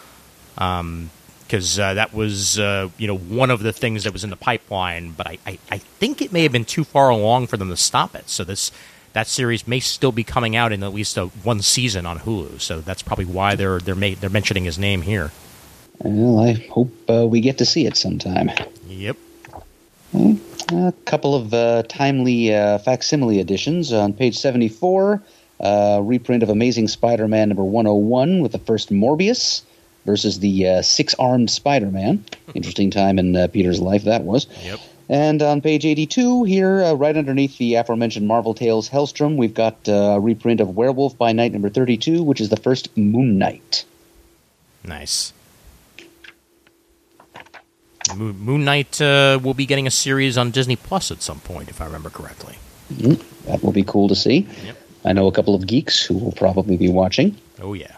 Because 0.55 1.79
uh, 1.79 1.95
that 1.95 2.13
was, 2.13 2.59
uh, 2.59 2.91
you 2.99 3.07
know, 3.07 3.17
one 3.17 3.51
of 3.51 3.63
the 3.63 3.73
things 3.73 4.05
that 4.05 4.13
was 4.13 4.23
in 4.23 4.29
the 4.29 4.37
pipeline, 4.37 5.13
but 5.13 5.27
I, 5.27 5.39
I, 5.47 5.59
I 5.71 5.79
think 5.79 6.21
it 6.21 6.35
may 6.35 6.43
have 6.43 6.53
been 6.53 6.67
too 6.67 6.85
far 6.85 7.09
along 7.09 7.47
for 7.47 7.57
them 7.57 7.71
to 7.71 7.77
stop 7.79 8.15
it. 8.15 8.29
So 8.29 8.45
this 8.45 8.71
that 9.15 9.29
series 9.29 9.67
may 9.67 9.81
still 9.81 10.13
be 10.13 10.25
coming 10.25 10.57
out 10.57 10.73
in 10.73 10.83
at 10.83 10.93
least 10.93 11.17
a, 11.17 11.29
one 11.29 11.63
season 11.63 12.05
on 12.05 12.19
Hulu. 12.19 12.61
So 12.61 12.83
that's 12.83 13.01
probably 13.01 13.25
why 13.25 13.55
they're 13.55 13.79
they're 13.79 13.95
ma- 13.95 14.15
they're 14.21 14.29
mentioning 14.29 14.65
his 14.65 14.79
name 14.79 15.01
here. 15.01 15.33
Well, 16.03 16.41
I 16.41 16.53
hope 16.53 16.93
uh, 17.11 17.27
we 17.27 17.41
get 17.41 17.59
to 17.59 17.67
see 17.67 17.87
it 17.87 17.97
sometime. 17.97 18.51
Yep. 18.89 19.17
A 20.73 20.93
couple 21.05 21.35
of 21.35 21.53
uh, 21.53 21.83
timely 21.89 22.55
uh, 22.55 22.79
facsimile 22.79 23.41
editions 23.41 23.93
on 23.93 24.13
page 24.13 24.39
74. 24.39 25.23
Uh, 25.61 26.01
reprint 26.03 26.43
of 26.43 26.49
Amazing 26.49 26.89
Spider-Man 26.89 27.49
number 27.49 27.65
101 27.65 28.41
with 28.41 28.53
the 28.53 28.59
first 28.59 28.91
Morbius 28.91 29.63
versus 30.07 30.39
the 30.39 30.67
uh, 30.67 30.83
six-armed 30.83 31.51
Spider-Man. 31.51 32.25
Interesting 32.55 32.91
time 32.91 33.19
in 33.19 33.37
uh, 33.37 33.47
Peter's 33.49 33.81
life 33.81 34.05
that 34.05 34.25
was. 34.25 34.47
Yep. 34.65 34.81
And 35.11 35.43
on 35.43 35.61
page 35.61 35.85
82, 35.85 36.45
here, 36.45 36.83
uh, 36.83 36.93
right 36.95 37.17
underneath 37.17 37.59
the 37.59 37.75
aforementioned 37.75 38.27
Marvel 38.27 38.55
Tales 38.55 38.89
Hellstrom, 38.89 39.37
we've 39.37 39.53
got 39.53 39.77
uh, 39.89 39.93
a 39.93 40.21
reprint 40.21 40.61
of 40.61 40.77
Werewolf 40.77 41.19
by 41.19 41.33
Night 41.33 41.53
number 41.53 41.69
32, 41.69 42.23
which 42.23 42.41
is 42.41 42.49
the 42.49 42.57
first 42.57 42.97
Moon 42.97 43.37
Knight. 43.37 43.85
Nice. 44.85 45.33
Moon, 48.17 48.65
Knight 48.65 49.01
uh, 49.01 49.39
will 49.43 49.55
be 49.55 49.67
getting 49.67 49.87
a 49.87 49.91
series 49.91 50.37
on 50.37 50.51
Disney 50.51 50.77
Plus 50.77 51.11
at 51.11 51.23
some 51.23 51.41
point, 51.41 51.69
if 51.69 51.81
I 51.81 51.87
remember 51.87 52.11
correctly. 52.11 52.57
That 53.47 53.63
will 53.63 53.73
be 53.73 53.85
cool 53.85 54.09
to 54.09 54.17
see. 54.17 54.49
Yep. 54.65 54.77
I 55.05 55.13
know 55.13 55.27
a 55.27 55.33
couple 55.33 55.55
of 55.55 55.67
geeks 55.67 56.03
who 56.03 56.15
will 56.15 56.33
probably 56.33 56.77
be 56.77 56.91
watching. 56.91 57.37
Oh 57.61 57.75
yeah. 57.75 57.97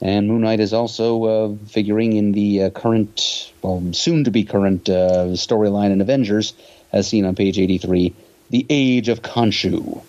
And 0.00 0.28
Moon 0.28 0.40
Knight 0.42 0.60
is 0.60 0.72
also 0.72 1.24
uh, 1.24 1.56
figuring 1.66 2.14
in 2.14 2.32
the 2.32 2.64
uh, 2.64 2.70
current, 2.70 3.52
well, 3.60 3.82
soon 3.92 4.24
to 4.24 4.30
be 4.30 4.44
current 4.44 4.88
uh, 4.88 5.26
storyline 5.34 5.90
in 5.90 6.00
Avengers, 6.00 6.54
as 6.92 7.08
seen 7.08 7.26
on 7.26 7.34
page 7.34 7.58
83 7.58 8.14
The 8.48 8.66
Age 8.70 9.08
of 9.08 9.20
Khonshu. 9.20 10.02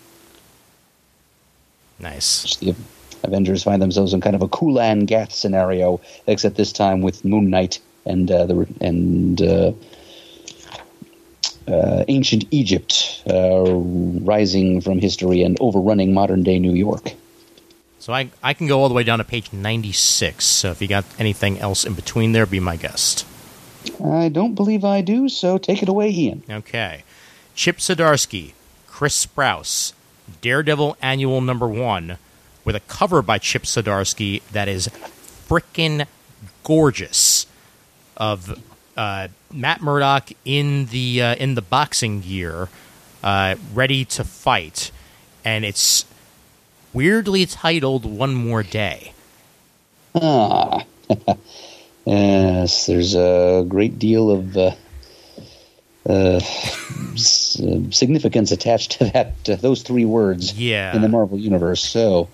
Nice. 1.98 2.56
The 2.56 2.74
Avengers 3.22 3.62
find 3.62 3.82
themselves 3.82 4.14
in 4.14 4.20
kind 4.20 4.34
of 4.34 4.42
a 4.42 4.48
Kulan 4.48 5.04
Gath 5.04 5.32
scenario, 5.32 6.00
except 6.26 6.56
this 6.56 6.72
time 6.72 7.02
with 7.02 7.24
Moon 7.24 7.50
Knight 7.50 7.78
and 8.04 8.30
uh, 8.30 8.46
the 8.46 8.66
and 8.80 9.42
uh, 9.42 9.72
uh, 11.68 12.04
ancient 12.08 12.44
Egypt 12.50 13.22
uh, 13.30 13.64
rising 13.64 14.80
from 14.80 14.98
history 14.98 15.42
and 15.42 15.56
overrunning 15.60 16.12
modern 16.12 16.42
day 16.42 16.58
New 16.58 16.74
York. 16.74 17.12
So 17.98 18.12
I 18.12 18.30
I 18.42 18.54
can 18.54 18.66
go 18.66 18.80
all 18.80 18.88
the 18.88 18.94
way 18.94 19.04
down 19.04 19.18
to 19.18 19.24
page 19.24 19.52
ninety 19.52 19.92
six. 19.92 20.44
So 20.44 20.70
if 20.70 20.82
you 20.82 20.88
got 20.88 21.04
anything 21.18 21.58
else 21.58 21.84
in 21.84 21.94
between 21.94 22.32
there, 22.32 22.46
be 22.46 22.60
my 22.60 22.76
guest. 22.76 23.26
I 24.04 24.28
don't 24.28 24.54
believe 24.54 24.84
I 24.84 25.00
do, 25.00 25.28
so 25.28 25.58
take 25.58 25.82
it 25.82 25.88
away, 25.88 26.10
Ian. 26.10 26.42
Okay. 26.48 27.02
Chip 27.54 27.78
Zdarsky, 27.78 28.52
Chris 28.86 29.26
Sprouse, 29.26 29.92
Daredevil 30.40 30.96
Annual 31.02 31.40
Number 31.40 31.68
One, 31.68 32.18
with 32.64 32.76
a 32.76 32.80
cover 32.80 33.22
by 33.22 33.38
Chip 33.38 33.64
Zdarsky 33.64 34.42
that 34.52 34.68
is 34.68 34.88
frickin' 35.48 36.06
gorgeous. 36.64 37.46
Of 38.16 38.60
uh, 38.96 39.28
Matt 39.52 39.80
Murdock 39.80 40.30
in 40.44 40.86
the 40.86 41.22
uh, 41.22 41.34
in 41.36 41.54
the 41.54 41.62
boxing 41.62 42.20
gear, 42.20 42.68
uh, 43.24 43.56
ready 43.74 44.04
to 44.06 44.22
fight, 44.24 44.90
and 45.44 45.64
it's 45.64 46.04
weirdly 46.92 47.46
titled 47.46 48.04
"One 48.04 48.34
More 48.34 48.62
Day." 48.62 49.12
Ah, 50.14 50.84
yes, 52.06 52.86
there's 52.86 53.14
a 53.14 53.64
great 53.66 53.98
deal 53.98 54.30
of 54.30 54.56
uh, 54.56 54.70
uh, 56.08 56.40
s- 57.14 57.58
uh, 57.60 57.90
significance 57.90 58.52
attached 58.52 58.92
to 58.92 59.04
that 59.12 59.42
to 59.44 59.56
those 59.56 59.82
three 59.82 60.04
words 60.04 60.52
Yeah. 60.58 60.94
in 60.94 61.00
the 61.02 61.08
Marvel 61.08 61.38
universe. 61.38 61.82
So, 61.82 62.28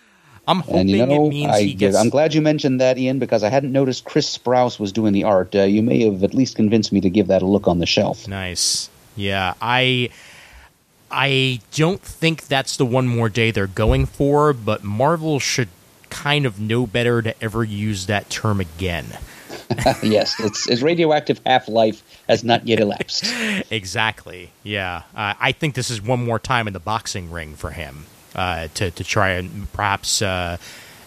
I'm 0.49 0.61
hoping 0.61 0.81
and 0.81 0.91
you 0.91 1.07
know, 1.07 1.27
it 1.27 1.29
means 1.29 1.53
I, 1.53 1.61
he 1.61 1.75
gets. 1.75 1.95
I'm 1.95 2.09
glad 2.09 2.33
you 2.33 2.41
mentioned 2.41 2.81
that, 2.81 2.97
Ian, 2.97 3.19
because 3.19 3.45
I 3.45 3.51
hadn't 3.51 3.71
noticed 3.71 4.07
Chris 4.07 4.37
Sprouse 4.37 4.81
was 4.81 4.93
doing 4.93 5.13
the 5.13 5.25
art. 5.25 5.55
Uh, 5.55 5.65
you 5.65 5.83
may 5.83 6.05
have 6.05 6.25
at 6.25 6.33
least 6.33 6.57
convinced 6.57 6.91
me 6.91 7.03
to 7.03 7.11
give 7.11 7.27
that 7.27 7.43
a 7.43 7.47
look 7.47 7.69
on 7.69 7.81
the 7.81 7.87
shelf. 7.87 8.27
Nice. 8.27 8.89
Yeah, 9.15 9.53
I 9.61 10.09
I 11.11 11.61
don't 11.75 12.01
think 12.01 12.47
that's 12.47 12.79
the 12.79 12.87
one 12.87 13.07
more 13.07 13.29
day 13.29 13.51
they're 13.51 13.67
going 13.67 14.07
for, 14.07 14.55
but 14.55 14.83
Marvel 14.83 15.39
should 15.39 15.69
kind 16.09 16.47
of 16.47 16.59
know 16.59 16.87
better 16.87 17.21
to 17.21 17.43
ever 17.45 17.63
use 17.63 18.07
that 18.07 18.31
term 18.31 18.59
again. 18.59 19.05
yes, 20.03 20.41
its, 20.41 20.67
its 20.67 20.81
radioactive 20.81 21.43
half 21.45 21.69
life 21.69 22.03
has 22.27 22.43
not 22.43 22.67
yet 22.67 22.81
elapsed. 22.81 23.27
Exactly. 23.71 24.51
Yeah, 24.63 25.03
uh, 25.15 25.35
I 25.39 25.53
think 25.53 25.75
this 25.75 25.91
is 25.91 26.01
one 26.01 26.25
more 26.25 26.39
time 26.39 26.67
in 26.67 26.73
the 26.73 26.81
boxing 26.81 27.31
ring 27.31 27.55
for 27.55 27.71
him 27.71 28.07
uh, 28.39 28.69
to 28.75 28.91
to 28.91 29.05
try 29.05 29.31
and 29.31 29.71
perhaps. 29.73 30.23
Uh, 30.23 30.57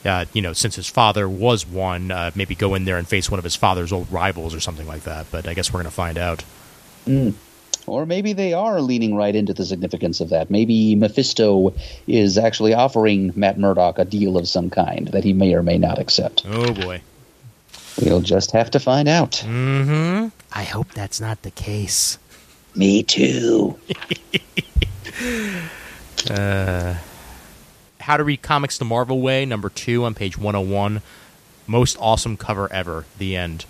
uh, 0.03 0.25
you 0.33 0.41
know, 0.41 0.51
since 0.51 0.75
his 0.75 0.87
father 0.87 1.29
was 1.29 1.67
one, 1.67 2.09
uh, 2.09 2.31
maybe 2.33 2.55
go 2.55 2.73
in 2.73 2.85
there 2.85 2.97
and 2.97 3.07
face 3.07 3.29
one 3.29 3.37
of 3.37 3.43
his 3.43 3.55
father's 3.55 3.91
old 3.91 4.11
rivals 4.11 4.55
or 4.55 4.59
something 4.59 4.87
like 4.87 5.03
that. 5.03 5.27
But 5.29 5.47
I 5.47 5.53
guess 5.53 5.71
we're 5.71 5.77
going 5.77 5.91
to 5.91 5.91
find 5.91 6.17
out. 6.17 6.43
Or 7.85 8.07
maybe 8.07 8.33
they 8.33 8.53
are 8.53 8.81
leaning 8.81 9.15
right 9.15 9.35
into 9.35 9.53
the 9.53 9.65
significance 9.65 10.19
of 10.19 10.29
that. 10.29 10.49
Maybe 10.49 10.95
Mephisto 10.95 11.73
is 12.07 12.37
actually 12.37 12.73
offering 12.73 13.31
Matt 13.35 13.59
Murdock 13.59 13.99
a 13.99 14.05
deal 14.05 14.37
of 14.37 14.47
some 14.47 14.71
kind 14.71 15.07
that 15.09 15.23
he 15.23 15.33
may 15.33 15.53
or 15.53 15.61
may 15.61 15.77
not 15.77 15.99
accept. 15.99 16.43
Oh 16.47 16.73
boy. 16.73 17.01
We'll 18.01 18.21
just 18.21 18.51
have 18.51 18.71
to 18.71 18.79
find 18.79 19.07
out. 19.07 19.43
Mm-hmm. 19.45 20.29
I 20.53 20.63
hope 20.63 20.93
that's 20.93 21.19
not 21.19 21.41
the 21.43 21.51
case. 21.51 22.17
Me 22.75 23.03
too. 23.03 23.77
How 28.01 28.17
to 28.17 28.23
Read 28.23 28.41
Comics 28.41 28.77
the 28.77 28.85
Marvel 28.85 29.21
Way, 29.21 29.45
number 29.45 29.69
two 29.69 30.03
on 30.05 30.13
page 30.13 30.37
101. 30.37 31.01
Most 31.67 31.97
awesome 31.99 32.37
cover 32.37 32.71
ever. 32.71 33.05
The 33.17 33.35
end. 33.35 33.65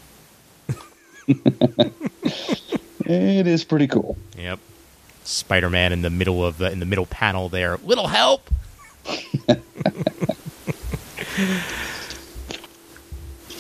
It 3.05 3.47
is 3.47 3.63
pretty 3.63 3.87
cool. 3.87 4.17
Yep. 4.37 4.59
Spider 5.23 5.69
Man 5.69 5.91
in 5.91 6.01
the 6.01 6.09
middle 6.09 6.45
of 6.45 6.57
the 6.57 6.71
in 6.71 6.79
the 6.79 6.85
middle 6.85 7.05
panel 7.05 7.49
there. 7.49 7.77
Little 7.77 8.07
help. 8.07 8.49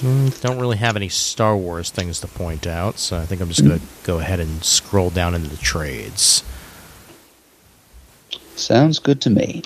Don't 0.01 0.59
really 0.59 0.77
have 0.77 0.95
any 0.95 1.09
Star 1.09 1.55
Wars 1.55 1.91
things 1.91 2.21
to 2.21 2.27
point 2.27 2.65
out, 2.65 2.97
so 2.97 3.17
I 3.17 3.25
think 3.25 3.41
I'm 3.41 3.49
just 3.49 3.63
going 3.63 3.79
to 3.79 3.85
go 4.03 4.19
ahead 4.19 4.39
and 4.39 4.63
scroll 4.63 5.11
down 5.11 5.35
into 5.35 5.49
the 5.49 5.57
trades. 5.57 6.43
Sounds 8.55 8.97
good 8.97 9.21
to 9.21 9.29
me. 9.29 9.61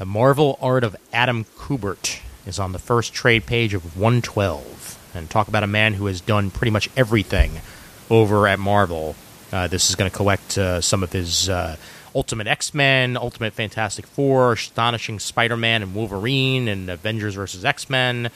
The 0.00 0.06
Marvel 0.06 0.58
art 0.62 0.82
of 0.82 0.96
Adam 1.12 1.44
Kubert 1.58 2.20
is 2.46 2.58
on 2.58 2.72
the 2.72 2.78
first 2.78 3.12
trade 3.12 3.44
page 3.44 3.74
of 3.74 3.98
112. 3.98 5.10
And 5.14 5.28
talk 5.28 5.46
about 5.46 5.62
a 5.62 5.66
man 5.66 5.92
who 5.92 6.06
has 6.06 6.22
done 6.22 6.50
pretty 6.50 6.70
much 6.70 6.88
everything 6.96 7.60
over 8.08 8.48
at 8.48 8.58
Marvel. 8.58 9.14
Uh, 9.52 9.68
this 9.68 9.90
is 9.90 9.96
going 9.96 10.10
to 10.10 10.16
collect 10.16 10.56
uh, 10.56 10.80
some 10.80 11.02
of 11.02 11.12
his 11.12 11.50
uh, 11.50 11.76
Ultimate 12.14 12.46
X 12.46 12.72
Men, 12.72 13.18
Ultimate 13.18 13.52
Fantastic 13.52 14.06
Four, 14.06 14.54
Astonishing 14.54 15.18
Spider 15.18 15.58
Man 15.58 15.82
and 15.82 15.94
Wolverine, 15.94 16.66
and 16.66 16.88
Avengers 16.88 17.34
vs. 17.34 17.62
X 17.62 17.90
Men, 17.90 18.30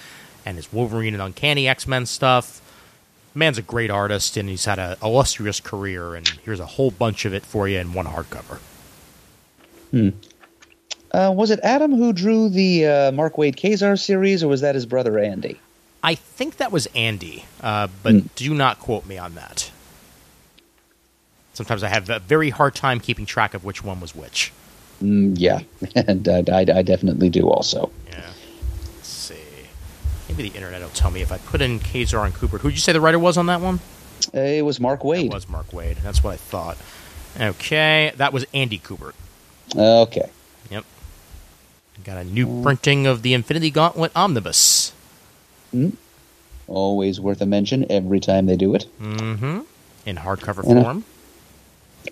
and 0.45 0.59
his 0.59 0.71
Wolverine 0.71 1.15
and 1.15 1.23
Uncanny 1.23 1.67
X 1.67 1.87
Men 1.87 2.05
stuff. 2.05 2.61
Man's 3.35 3.57
a 3.57 3.63
great 3.63 3.91
artist, 3.91 4.37
and 4.37 4.51
he's 4.51 4.67
had 4.67 4.79
an 4.79 4.99
illustrious 5.03 5.61
career, 5.61 6.15
and 6.15 6.29
here's 6.45 6.61
a 6.61 6.67
whole 6.67 6.91
bunch 6.91 7.25
of 7.25 7.33
it 7.33 7.43
for 7.43 7.67
you 7.67 7.79
in 7.79 7.95
one 7.95 8.05
hardcover. 8.05 8.59
Uh, 11.15 11.31
was 11.31 11.53
it 11.53 11.61
Adam 11.63 11.95
who 11.95 12.13
drew 12.13 12.49
the 12.49 12.85
uh, 12.87 13.13
Mark 13.13 13.37
Waid 13.37 13.55
Kazar 13.55 13.97
series, 13.97 14.43
or 14.43 14.49
was 14.49 14.63
that 14.63 14.75
his 14.75 14.85
brother 14.85 15.17
Andy? 15.17 15.61
I 16.03 16.17
think 16.17 16.57
that 16.57 16.73
was 16.73 16.89
Andy, 16.93 17.45
uh, 17.61 17.87
but 18.03 18.35
do 18.35 18.53
not 18.53 18.81
quote 18.81 19.07
me 19.07 19.17
on 19.17 19.37
that. 19.37 19.71
Sometimes 21.53 21.85
I 21.85 21.89
have 21.89 22.11
a 22.11 22.19
very 22.19 22.51
hard 22.51 22.75
time 22.75 22.99
keeping 22.99 23.27
track 23.27 23.55
of 23.55 23.63
which 23.65 23.85
one 23.85 24.01
was 24.01 24.13
which. 24.13 24.53
Mm, 25.01 25.37
yeah, 25.39 25.61
and 25.95 26.29
I, 26.29 26.43
I, 26.49 26.79
I 26.79 26.83
definitely 26.83 27.31
do 27.31 27.49
also. 27.49 27.93
Yeah. 28.09 28.33
Let's 28.97 29.09
see. 29.09 29.37
Maybe 30.29 30.49
the 30.49 30.57
internet 30.57 30.83
will 30.83 30.89
tell 30.89 31.13
me 31.13 31.23
if 31.23 31.31
I 31.31 31.39
put 31.39 31.63
in 31.63 31.79
Kazar 31.79 32.25
and 32.25 32.35
Cooper. 32.35 32.59
Who'd 32.59 32.73
you 32.73 32.81
say 32.81 32.93
the 32.93 33.01
writer 33.01 33.21
was 33.21 33.39
on 33.39 33.47
that 33.47 33.61
one? 33.61 33.79
Uh, 34.35 34.41
it 34.41 34.63
was 34.63 34.81
Mark 34.81 35.03
Waid. 35.03 35.27
It 35.27 35.33
was 35.33 35.49
Mark 35.49 35.69
Waid. 35.69 36.03
That's 36.03 36.25
what 36.25 36.33
I 36.33 36.39
thought. 36.39 36.77
Okay, 37.41 38.13
that 38.17 38.33
was 38.33 38.45
Andy 38.53 38.81
Kubert. 38.81 39.15
Okay. 39.77 40.29
Got 42.03 42.19
a 42.19 42.25
new 42.25 42.63
printing 42.63 43.07
of 43.07 43.23
the 43.23 43.35
Infinity 43.35 43.71
Gauntlet 43.71 44.13
Omnibus. 44.17 44.93
Always 46.67 47.21
worth 47.21 47.41
a 47.41 47.47
mention 47.47 47.87
every 47.91 48.21
time 48.21 48.47
they 48.47 48.57
do 48.57 48.75
it. 48.75 48.87
Mm-hmm. 49.01 49.61
In 50.07 50.17
hardcover 50.17 50.65
Yeah. 50.67 50.83
form. 50.83 51.05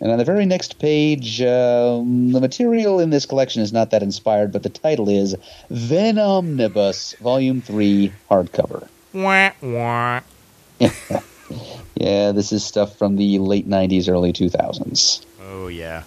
And 0.01 0.11
on 0.11 0.19
the 0.19 0.25
very 0.25 0.47
next 0.47 0.79
page, 0.79 1.43
um, 1.43 2.33
the 2.33 2.41
material 2.41 2.99
in 2.99 3.11
this 3.11 3.27
collection 3.27 3.61
is 3.61 3.73
not 3.73 3.91
that 3.91 4.03
inspired, 4.03 4.51
but 4.53 4.63
the 4.63 4.71
title 4.71 5.09
is 5.09 5.35
Venomnibus, 5.71 7.17
Volume 7.19 7.61
3, 7.61 8.13
hardcover. 8.31 8.89
Wah, 9.13 9.51
wah. 9.61 10.21
Yeah, 11.95 12.33
this 12.33 12.51
is 12.51 12.65
stuff 12.65 12.97
from 12.97 13.17
the 13.17 13.39
late 13.39 13.69
90s, 13.69 14.09
early 14.09 14.33
2000s. 14.33 15.25
Oh, 15.45 15.69
yeah. 15.69 16.03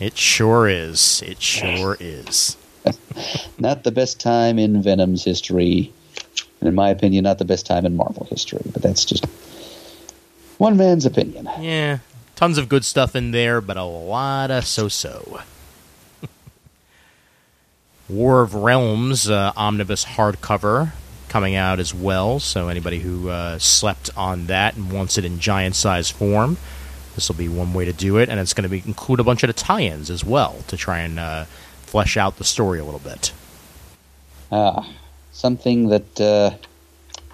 It 0.00 0.18
sure 0.18 0.68
is. 0.68 1.22
It 1.24 1.40
sure 1.40 1.96
is. 2.00 2.56
Not 3.58 3.84
the 3.84 3.92
best 3.92 4.20
time 4.20 4.58
in 4.58 4.82
Venom's 4.82 5.24
history, 5.24 5.92
and 6.60 6.68
in 6.68 6.74
my 6.74 6.90
opinion, 6.90 7.24
not 7.24 7.38
the 7.38 7.44
best 7.44 7.66
time 7.66 7.86
in 7.86 7.96
Marvel 7.96 8.26
history, 8.30 8.62
but 8.72 8.82
that's 8.82 9.04
just 9.04 9.24
one 10.58 10.76
man's 10.76 11.06
opinion. 11.06 11.48
Yeah, 11.60 11.98
tons 12.36 12.58
of 12.58 12.68
good 12.68 12.84
stuff 12.84 13.14
in 13.16 13.30
there, 13.30 13.60
but 13.60 13.76
a 13.76 13.84
lot 13.84 14.50
of 14.50 14.66
so-so. 14.66 15.40
War 18.08 18.42
of 18.42 18.54
Realms 18.54 19.28
uh, 19.28 19.52
omnibus 19.56 20.04
hardcover 20.04 20.92
coming 21.28 21.54
out 21.54 21.80
as 21.80 21.94
well. 21.94 22.38
So 22.38 22.68
anybody 22.68 22.98
who 22.98 23.28
uh, 23.28 23.58
slept 23.58 24.10
on 24.16 24.46
that 24.46 24.76
and 24.76 24.92
wants 24.92 25.16
it 25.18 25.24
in 25.24 25.40
giant 25.40 25.74
size 25.74 26.10
form, 26.10 26.58
this 27.14 27.28
will 27.28 27.36
be 27.36 27.48
one 27.48 27.72
way 27.74 27.84
to 27.84 27.92
do 27.92 28.18
it, 28.18 28.28
and 28.28 28.38
it's 28.38 28.54
going 28.54 28.68
to 28.68 28.74
include 28.86 29.18
a 29.18 29.24
bunch 29.24 29.42
of 29.42 29.48
the 29.48 29.54
tie-ins 29.54 30.10
as 30.10 30.24
well 30.24 30.56
to 30.68 30.76
try 30.76 31.00
and 31.00 31.18
uh, 31.18 31.44
flesh 31.92 32.16
out 32.16 32.38
the 32.38 32.44
story 32.44 32.80
a 32.80 32.84
little 32.84 33.00
bit. 33.00 33.34
Ah, 34.50 34.88
something 35.32 35.88
that 35.88 36.18
uh, 36.22 36.50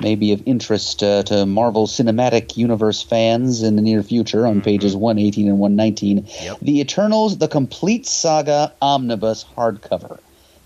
may 0.00 0.16
be 0.16 0.32
of 0.32 0.42
interest 0.46 1.00
uh, 1.00 1.22
to 1.22 1.46
Marvel 1.46 1.86
Cinematic 1.86 2.56
Universe 2.56 3.00
fans 3.00 3.62
in 3.62 3.76
the 3.76 3.82
near 3.82 4.02
future 4.02 4.48
on 4.48 4.60
pages 4.60 4.96
118 4.96 5.46
and 5.46 5.60
119. 5.60 6.26
Yep. 6.42 6.58
The 6.60 6.80
Eternals, 6.80 7.38
the 7.38 7.46
complete 7.46 8.04
saga 8.04 8.72
omnibus 8.82 9.44
hardcover, 9.56 10.18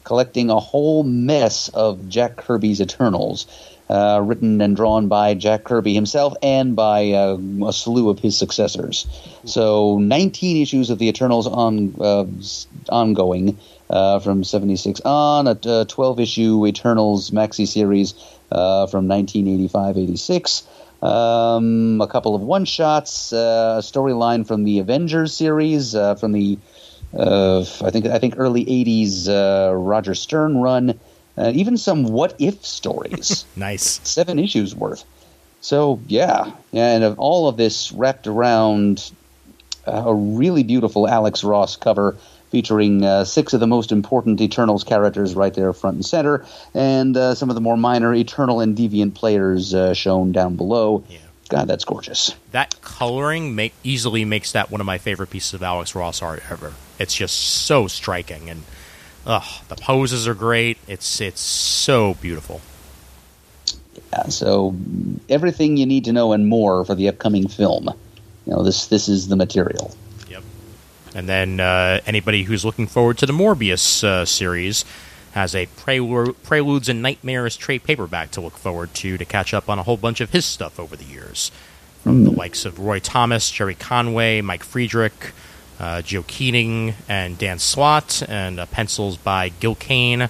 collecting 0.04 0.48
a 0.48 0.58
whole 0.58 1.04
mess 1.04 1.68
of 1.68 2.08
Jack 2.08 2.36
Kirby's 2.36 2.80
Eternals. 2.80 3.46
Uh, 3.90 4.22
written 4.24 4.62
and 4.62 4.74
drawn 4.74 5.08
by 5.08 5.34
Jack 5.34 5.64
Kirby 5.64 5.92
himself 5.92 6.32
and 6.40 6.74
by 6.74 7.10
uh, 7.10 7.36
a 7.66 7.72
slew 7.74 8.08
of 8.08 8.18
his 8.20 8.38
successors. 8.38 9.06
So, 9.44 9.98
19 9.98 10.62
issues 10.62 10.88
of 10.88 10.98
the 10.98 11.08
Eternals 11.08 11.46
on 11.46 11.94
uh, 12.00 12.24
ongoing 12.88 13.58
uh, 13.92 14.18
from 14.18 14.42
76 14.42 15.00
on, 15.04 15.46
a 15.46 15.84
12 15.84 16.18
issue 16.18 16.66
Eternals 16.66 17.30
maxi 17.30 17.68
series 17.68 18.14
uh, 18.50 18.86
from 18.86 19.06
1985 19.06 19.98
86. 19.98 20.66
Um, 21.02 22.00
a 22.00 22.06
couple 22.06 22.34
of 22.34 22.42
one 22.42 22.64
shots, 22.64 23.32
uh, 23.32 23.76
a 23.78 23.82
storyline 23.82 24.46
from 24.46 24.64
the 24.64 24.78
Avengers 24.78 25.34
series, 25.34 25.94
uh, 25.94 26.14
from 26.14 26.32
the 26.32 26.58
uh, 27.16 27.60
I 27.82 27.90
think 27.90 28.06
I 28.06 28.18
think 28.18 28.34
early 28.38 28.64
'80s 28.64 29.28
uh, 29.28 29.74
Roger 29.74 30.14
Stern 30.14 30.58
run, 30.58 30.98
uh, 31.36 31.50
even 31.52 31.76
some 31.76 32.04
what 32.04 32.34
if 32.38 32.64
stories 32.64 33.44
Nice. 33.56 34.00
seven 34.04 34.38
issues 34.38 34.74
worth. 34.74 35.04
So 35.60 36.00
yeah, 36.06 36.52
and 36.72 37.04
of 37.04 37.18
all 37.18 37.48
of 37.48 37.56
this 37.56 37.92
wrapped 37.92 38.28
around 38.28 39.10
uh, 39.86 40.04
a 40.06 40.14
really 40.14 40.62
beautiful 40.62 41.08
Alex 41.08 41.42
Ross 41.44 41.76
cover 41.76 42.16
featuring 42.52 43.02
uh, 43.02 43.24
six 43.24 43.54
of 43.54 43.60
the 43.60 43.66
most 43.66 43.90
important 43.90 44.38
Eternals 44.42 44.84
characters 44.84 45.34
right 45.34 45.54
there 45.54 45.72
front 45.72 45.96
and 45.96 46.04
center, 46.04 46.44
and 46.74 47.16
uh, 47.16 47.34
some 47.34 47.48
of 47.48 47.54
the 47.54 47.62
more 47.62 47.78
minor 47.78 48.14
Eternal 48.14 48.60
and 48.60 48.76
Deviant 48.76 49.14
players 49.14 49.72
uh, 49.74 49.94
shown 49.94 50.32
down 50.32 50.54
below. 50.54 51.02
Yeah. 51.08 51.18
God, 51.48 51.66
that's 51.66 51.84
gorgeous. 51.84 52.34
That 52.52 52.80
coloring 52.82 53.54
make, 53.54 53.72
easily 53.82 54.24
makes 54.24 54.52
that 54.52 54.70
one 54.70 54.80
of 54.80 54.86
my 54.86 54.98
favorite 54.98 55.30
pieces 55.30 55.54
of 55.54 55.62
Alex 55.62 55.94
Ross 55.94 56.22
art 56.22 56.42
ever. 56.50 56.74
It's 56.98 57.14
just 57.14 57.34
so 57.38 57.88
striking, 57.88 58.50
and 58.50 58.64
ugh, 59.26 59.64
the 59.68 59.76
poses 59.76 60.28
are 60.28 60.34
great. 60.34 60.76
It's 60.86 61.20
it's 61.22 61.40
so 61.40 62.14
beautiful. 62.20 62.60
Yeah, 64.12 64.28
so 64.28 64.74
everything 65.30 65.78
you 65.78 65.86
need 65.86 66.04
to 66.04 66.12
know 66.12 66.32
and 66.32 66.46
more 66.46 66.84
for 66.84 66.94
the 66.94 67.08
upcoming 67.08 67.48
film. 67.48 67.88
You 68.46 68.52
know, 68.52 68.62
this 68.62 68.86
this 68.86 69.08
is 69.08 69.28
the 69.28 69.36
material. 69.36 69.94
And 71.14 71.28
then 71.28 71.60
uh, 71.60 72.00
anybody 72.06 72.44
who's 72.44 72.64
looking 72.64 72.86
forward 72.86 73.18
to 73.18 73.26
the 73.26 73.32
Morbius 73.32 74.02
uh, 74.02 74.24
series 74.24 74.84
has 75.32 75.54
a 75.54 75.66
Prelu- 75.66 76.34
Preludes 76.42 76.88
and 76.88 77.02
Nightmares 77.02 77.56
trade 77.56 77.84
paperback 77.84 78.30
to 78.32 78.40
look 78.40 78.56
forward 78.56 78.94
to 78.94 79.16
to 79.18 79.24
catch 79.24 79.54
up 79.54 79.68
on 79.68 79.78
a 79.78 79.82
whole 79.82 79.96
bunch 79.96 80.20
of 80.20 80.30
his 80.30 80.44
stuff 80.44 80.78
over 80.78 80.96
the 80.96 81.04
years. 81.04 81.50
From 82.02 82.24
the 82.24 82.30
likes 82.32 82.64
of 82.64 82.80
Roy 82.80 82.98
Thomas, 82.98 83.50
Gerry 83.50 83.76
Conway, 83.76 84.40
Mike 84.40 84.64
Friedrich, 84.64 85.32
uh, 85.78 86.02
Joe 86.02 86.22
Keatinge, 86.22 86.94
and 87.08 87.38
Dan 87.38 87.58
Slott, 87.60 88.22
and 88.28 88.58
uh, 88.58 88.66
pencils 88.66 89.16
by 89.16 89.50
Gil 89.50 89.76
Kane, 89.76 90.28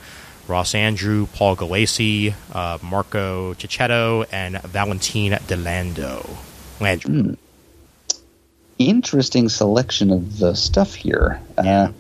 Ross 0.48 0.74
Andru, 0.74 1.32
Paul 1.32 1.56
Gulacy, 1.56 2.34
uh, 2.52 2.78
Marco 2.82 3.54
Checchetto, 3.54 4.26
and 4.30 4.60
Valentine 4.62 5.32
Delando. 5.32 6.36
Landry. 6.78 7.36
Interesting 8.78 9.48
selection 9.48 10.10
of 10.10 10.42
uh, 10.42 10.54
stuff 10.54 10.94
here. 10.94 11.40
Uh, 11.56 11.92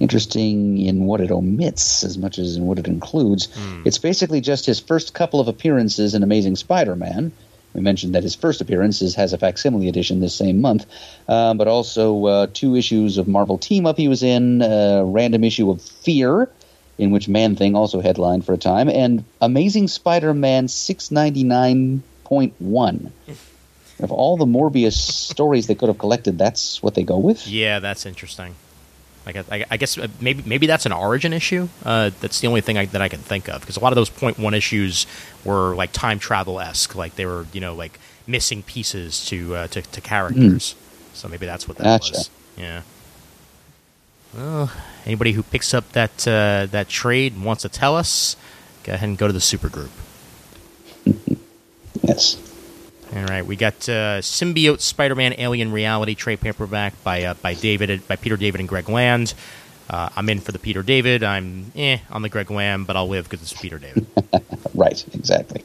interesting 0.00 0.78
in 0.78 1.04
what 1.06 1.20
it 1.20 1.30
omits 1.30 2.02
as 2.02 2.18
much 2.18 2.38
as 2.38 2.56
in 2.56 2.66
what 2.66 2.78
it 2.78 2.88
includes. 2.88 3.48
It's 3.84 3.98
basically 3.98 4.40
just 4.40 4.66
his 4.66 4.80
first 4.80 5.14
couple 5.14 5.38
of 5.38 5.46
appearances 5.46 6.14
in 6.14 6.24
Amazing 6.24 6.56
Spider-Man. 6.56 7.30
We 7.74 7.80
mentioned 7.80 8.14
that 8.14 8.24
his 8.24 8.34
first 8.34 8.60
appearance 8.60 9.00
is, 9.00 9.14
has 9.14 9.32
a 9.32 9.38
facsimile 9.38 9.88
edition 9.88 10.20
this 10.20 10.34
same 10.34 10.60
month, 10.60 10.84
um, 11.28 11.56
but 11.56 11.68
also 11.68 12.26
uh, 12.26 12.48
two 12.52 12.74
issues 12.76 13.16
of 13.16 13.28
Marvel 13.28 13.56
Team 13.58 13.86
Up 13.86 13.96
he 13.96 14.08
was 14.08 14.22
in, 14.22 14.60
a 14.60 15.02
random 15.04 15.44
issue 15.44 15.70
of 15.70 15.80
Fear, 15.80 16.50
in 16.98 17.12
which 17.12 17.28
Man 17.28 17.56
Thing 17.56 17.74
also 17.74 18.00
headlined 18.00 18.44
for 18.44 18.52
a 18.52 18.58
time, 18.58 18.90
and 18.90 19.24
Amazing 19.40 19.88
Spider-Man 19.88 20.66
699.1. 20.66 23.10
Of 24.02 24.10
all 24.10 24.36
the 24.36 24.46
Morbius 24.46 24.94
stories 24.94 25.66
they 25.68 25.74
could 25.74 25.88
have 25.88 25.98
collected, 25.98 26.36
that's 26.36 26.82
what 26.82 26.94
they 26.94 27.04
go 27.04 27.18
with. 27.18 27.46
Yeah, 27.46 27.78
that's 27.78 28.04
interesting. 28.04 28.56
I 29.24 29.30
guess, 29.32 29.46
I, 29.50 29.64
I 29.70 29.76
guess 29.76 29.96
uh, 29.96 30.08
maybe 30.20 30.42
maybe 30.44 30.66
that's 30.66 30.84
an 30.86 30.92
origin 30.92 31.32
issue. 31.32 31.68
Uh, 31.84 32.10
that's 32.20 32.40
the 32.40 32.48
only 32.48 32.60
thing 32.60 32.76
I, 32.76 32.86
that 32.86 33.00
I 33.00 33.08
can 33.08 33.20
think 33.20 33.48
of 33.48 33.60
because 33.60 33.76
a 33.76 33.80
lot 33.80 33.92
of 33.92 33.96
those 33.96 34.10
point 34.10 34.38
one 34.38 34.54
issues 34.54 35.06
were 35.44 35.76
like 35.76 35.92
time 35.92 36.18
travel 36.18 36.58
esque, 36.60 36.96
like 36.96 37.14
they 37.14 37.26
were 37.26 37.46
you 37.52 37.60
know 37.60 37.74
like 37.74 38.00
missing 38.26 38.64
pieces 38.64 39.24
to 39.26 39.54
uh, 39.54 39.66
to, 39.68 39.82
to 39.82 40.00
characters. 40.00 40.74
So 41.14 41.28
maybe 41.28 41.46
that's 41.46 41.68
what 41.68 41.76
that 41.76 41.84
Gotcha. 41.84 42.12
was. 42.14 42.30
Yeah. 42.56 42.82
Well, 44.34 44.72
anybody 45.06 45.32
who 45.32 45.44
picks 45.44 45.72
up 45.72 45.92
that 45.92 46.26
uh, 46.26 46.66
that 46.72 46.88
trade 46.88 47.34
and 47.34 47.44
wants 47.44 47.62
to 47.62 47.68
tell 47.68 47.96
us, 47.96 48.36
go 48.82 48.94
ahead 48.94 49.08
and 49.08 49.16
go 49.16 49.28
to 49.28 49.32
the 49.32 49.40
super 49.40 49.68
group. 49.68 49.90
Yes. 52.04 52.36
All 53.14 53.24
right, 53.24 53.44
we 53.44 53.56
got 53.56 53.74
uh, 53.90 54.22
Symbiote 54.22 54.80
Spider-Man 54.80 55.34
Alien 55.36 55.70
Reality 55.70 56.14
trade 56.14 56.40
paperback 56.40 57.02
by 57.04 57.24
uh, 57.24 57.34
by 57.34 57.52
David 57.52 58.08
by 58.08 58.16
Peter 58.16 58.38
David 58.38 58.60
and 58.60 58.68
Greg 58.68 58.88
Land. 58.88 59.34
Uh, 59.90 60.08
I'm 60.16 60.30
in 60.30 60.40
for 60.40 60.52
the 60.52 60.58
Peter 60.58 60.82
David. 60.82 61.22
I'm 61.22 61.72
eh 61.76 61.98
on 62.10 62.22
the 62.22 62.30
Greg 62.30 62.50
Land, 62.50 62.86
but 62.86 62.96
I'll 62.96 63.08
live 63.08 63.28
because 63.28 63.42
it's 63.42 63.60
Peter 63.60 63.78
David. 63.78 64.06
Right, 64.74 65.04
exactly. 65.14 65.62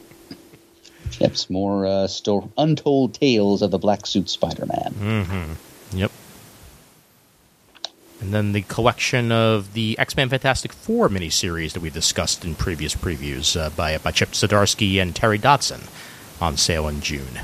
Yep, 1.18 1.30
it's 1.30 1.48
more 1.48 1.86
uh, 1.86 2.06
sto- 2.06 2.52
untold 2.58 3.14
tales 3.14 3.62
of 3.62 3.70
the 3.70 3.78
black 3.78 4.04
suit 4.06 4.28
Spider-Man. 4.28 5.56
yep. 5.94 6.12
And 8.20 8.34
then 8.34 8.52
the 8.52 8.60
collection 8.62 9.32
of 9.32 9.72
the 9.72 9.98
X-Men 9.98 10.28
Fantastic 10.28 10.74
Four 10.74 11.08
miniseries 11.08 11.72
that 11.72 11.80
we 11.80 11.88
discussed 11.88 12.44
in 12.44 12.54
previous 12.54 12.94
previews 12.94 13.58
uh, 13.58 13.70
by 13.70 13.96
by 13.96 14.10
Chip 14.10 14.32
Zdarsky 14.32 15.00
and 15.00 15.16
Terry 15.16 15.38
Dodson 15.38 15.80
on 16.40 16.56
sale 16.56 16.88
in 16.88 17.00
June. 17.00 17.40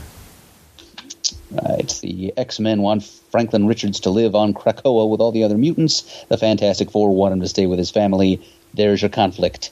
Right, 1.51 1.89
the 2.03 2.33
X-Men 2.37 2.83
want 2.83 3.05
Franklin 3.31 3.67
Richards 3.67 4.01
to 4.01 4.11
live 4.11 4.35
on 4.35 4.55
Krakoa 4.55 5.09
with 5.09 5.21
all 5.21 5.31
the 5.31 5.45
other 5.45 5.57
mutants. 5.57 6.25
The 6.29 6.37
Fantastic 6.37 6.91
Four 6.91 7.15
want 7.15 7.33
him 7.33 7.41
to 7.41 7.49
stay 7.49 7.67
with 7.67 7.79
his 7.79 7.91
family. 7.91 8.45
There's 8.75 9.03
your 9.03 9.09
conflict, 9.09 9.71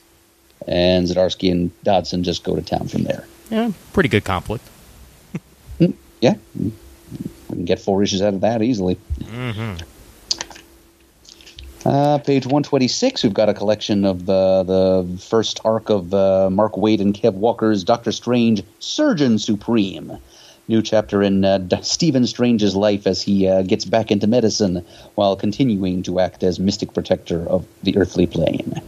and 0.65 1.07
Zdarsky 1.07 1.51
and 1.51 1.83
Dodson 1.83 2.23
just 2.23 2.43
go 2.43 2.55
to 2.55 2.61
town 2.61 2.87
from 2.87 3.03
there. 3.03 3.27
Yeah, 3.49 3.71
pretty 3.91 4.09
good 4.09 4.23
conflict. 4.23 4.65
Hmm, 5.77 5.91
yeah, 6.21 6.35
we 6.55 6.71
can 7.49 7.65
get 7.65 7.79
four 7.79 8.01
issues 8.01 8.21
out 8.21 8.33
of 8.33 8.41
that 8.41 8.61
easily. 8.61 8.97
Mm-hmm. 9.19 9.83
Uh, 11.85 12.17
page 12.19 12.45
126, 12.45 13.23
we've 13.23 13.33
got 13.33 13.49
a 13.49 13.53
collection 13.53 14.05
of 14.05 14.29
uh, 14.29 14.63
the 14.63 15.19
first 15.19 15.59
arc 15.65 15.89
of 15.89 16.13
uh, 16.13 16.49
Mark 16.49 16.73
Waid 16.73 17.01
and 17.01 17.13
Kev 17.13 17.33
Walker's 17.33 17.83
Doctor 17.83 18.13
Strange 18.13 18.63
Surgeon 18.79 19.37
Supreme. 19.37 20.17
New 20.69 20.81
chapter 20.81 21.21
in 21.21 21.43
uh, 21.43 21.81
Stephen 21.81 22.25
Strange's 22.25 22.73
life 22.73 23.05
as 23.05 23.21
he 23.21 23.49
uh, 23.49 23.63
gets 23.63 23.83
back 23.83 24.11
into 24.11 24.27
medicine 24.27 24.85
while 25.15 25.35
continuing 25.35 26.03
to 26.03 26.21
act 26.21 26.41
as 26.41 26.57
mystic 26.57 26.93
protector 26.93 27.45
of 27.49 27.67
the 27.83 27.97
earthly 27.97 28.27
plane. 28.27 28.81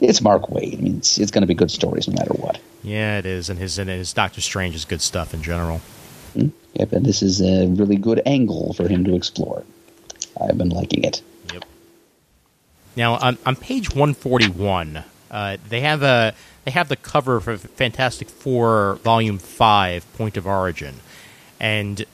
It's 0.00 0.20
Mark 0.20 0.42
Waid. 0.42 0.78
I 0.78 0.80
mean, 0.80 0.98
it's, 0.98 1.18
it's 1.18 1.32
going 1.32 1.42
to 1.42 1.48
be 1.48 1.54
good 1.54 1.72
stories 1.72 2.06
no 2.06 2.14
matter 2.14 2.34
what. 2.34 2.60
Yeah, 2.84 3.18
it 3.18 3.26
is, 3.26 3.50
and 3.50 3.58
his 3.58 3.78
and 3.78 3.90
his 3.90 4.12
Doctor 4.12 4.40
Strange 4.40 4.76
is 4.76 4.84
good 4.84 5.00
stuff 5.00 5.34
in 5.34 5.42
general. 5.42 5.80
Yep, 6.36 6.92
and 6.92 7.04
this 7.04 7.20
is 7.20 7.40
a 7.40 7.66
really 7.66 7.96
good 7.96 8.22
angle 8.26 8.74
for 8.74 8.86
him 8.86 9.04
to 9.04 9.16
explore. 9.16 9.64
I've 10.40 10.58
been 10.58 10.68
liking 10.68 11.02
it. 11.02 11.20
Now 12.96 13.14
on, 13.14 13.38
on 13.44 13.56
page 13.56 13.90
141, 13.90 15.04
uh, 15.30 15.56
they 15.68 15.80
have 15.80 16.02
a 16.02 16.34
they 16.64 16.70
have 16.70 16.88
the 16.88 16.96
cover 16.96 17.40
for 17.40 17.56
Fantastic 17.56 18.28
Four 18.28 18.96
Volume 19.02 19.38
Five, 19.38 20.10
Point 20.14 20.36
of 20.36 20.46
Origin, 20.46 20.94
and 21.60 22.04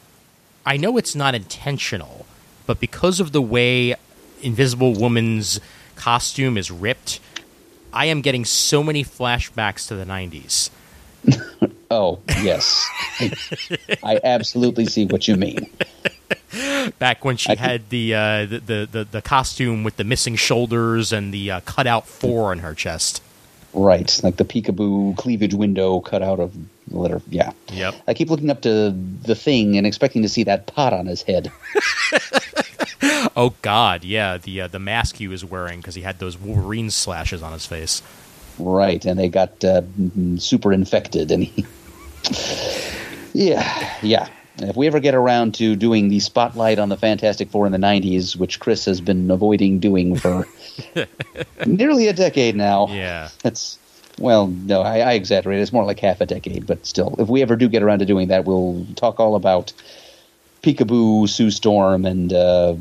I 0.66 0.76
know 0.76 0.96
it's 0.96 1.14
not 1.14 1.34
intentional, 1.34 2.26
but 2.66 2.80
because 2.80 3.20
of 3.20 3.32
the 3.32 3.42
way 3.42 3.94
Invisible 4.42 4.94
Woman's 4.94 5.60
costume 5.96 6.56
is 6.56 6.70
ripped, 6.70 7.20
I 7.92 8.06
am 8.06 8.20
getting 8.20 8.44
so 8.44 8.82
many 8.82 9.04
flashbacks 9.04 9.86
to 9.88 9.94
the 9.94 10.04
90s. 10.04 10.70
Oh, 11.92 12.20
yes. 12.40 12.88
I 14.04 14.20
absolutely 14.22 14.86
see 14.86 15.06
what 15.06 15.26
you 15.26 15.34
mean. 15.34 15.68
Back 16.98 17.24
when 17.24 17.36
she 17.36 17.50
I 17.50 17.56
had 17.56 17.88
the, 17.90 18.14
uh, 18.14 18.46
the, 18.46 18.58
the, 18.58 18.88
the 18.90 19.04
the 19.04 19.22
costume 19.22 19.84
with 19.84 19.96
the 19.96 20.04
missing 20.04 20.36
shoulders 20.36 21.12
and 21.12 21.32
the 21.32 21.50
uh, 21.50 21.60
cutout 21.60 22.06
four 22.06 22.50
on 22.50 22.58
her 22.60 22.74
chest. 22.74 23.22
Right, 23.72 24.20
like 24.24 24.36
the 24.36 24.44
peekaboo 24.44 25.16
cleavage 25.16 25.54
window 25.54 26.00
cut 26.00 26.22
out 26.22 26.40
of 26.40 26.52
the 26.88 26.98
letter. 26.98 27.22
Yeah. 27.28 27.52
Yep. 27.68 27.94
I 28.08 28.14
keep 28.14 28.28
looking 28.28 28.50
up 28.50 28.62
to 28.62 28.90
the 28.90 29.36
thing 29.36 29.76
and 29.76 29.86
expecting 29.86 30.22
to 30.22 30.28
see 30.28 30.42
that 30.44 30.66
pot 30.66 30.92
on 30.92 31.06
his 31.06 31.22
head. 31.22 31.52
Oh 33.36 33.54
God, 33.62 34.04
yeah, 34.04 34.36
the 34.36 34.62
uh, 34.62 34.68
the 34.68 34.78
mask 34.78 35.16
he 35.16 35.28
was 35.28 35.44
wearing 35.44 35.80
because 35.80 35.94
he 35.94 36.02
had 36.02 36.18
those 36.18 36.36
Wolverine 36.36 36.90
slashes 36.90 37.42
on 37.42 37.52
his 37.52 37.64
face. 37.64 38.02
Right, 38.58 39.02
and 39.04 39.18
they 39.18 39.28
got 39.28 39.64
uh, 39.64 39.82
super 40.36 40.72
infected, 40.72 41.30
and 41.30 41.44
he. 41.44 41.64
yeah, 43.32 43.98
yeah. 44.02 44.28
If 44.62 44.76
we 44.76 44.86
ever 44.86 45.00
get 45.00 45.14
around 45.14 45.54
to 45.54 45.74
doing 45.76 46.08
the 46.08 46.20
spotlight 46.20 46.78
on 46.78 46.88
the 46.88 46.96
Fantastic 46.96 47.50
Four 47.50 47.66
in 47.66 47.72
the 47.72 47.78
'90s, 47.78 48.36
which 48.36 48.60
Chris 48.60 48.84
has 48.84 49.00
been 49.00 49.30
avoiding 49.30 49.78
doing 49.78 50.16
for 50.16 50.46
nearly 51.66 52.08
a 52.08 52.12
decade 52.12 52.56
now, 52.56 52.88
Yeah. 52.88 53.28
that's 53.42 53.78
well, 54.18 54.48
no, 54.48 54.82
I, 54.82 54.98
I 54.98 55.12
exaggerate. 55.12 55.60
It's 55.60 55.72
more 55.72 55.84
like 55.84 55.98
half 55.98 56.20
a 56.20 56.26
decade, 56.26 56.66
but 56.66 56.84
still, 56.84 57.14
if 57.18 57.28
we 57.28 57.40
ever 57.42 57.56
do 57.56 57.68
get 57.68 57.82
around 57.82 58.00
to 58.00 58.04
doing 58.06 58.28
that, 58.28 58.44
we'll 58.44 58.86
talk 58.96 59.18
all 59.18 59.34
about 59.34 59.72
Peekaboo, 60.62 61.28
Sue 61.28 61.50
Storm, 61.50 62.04
and 62.04 62.32
uh, 62.32 62.74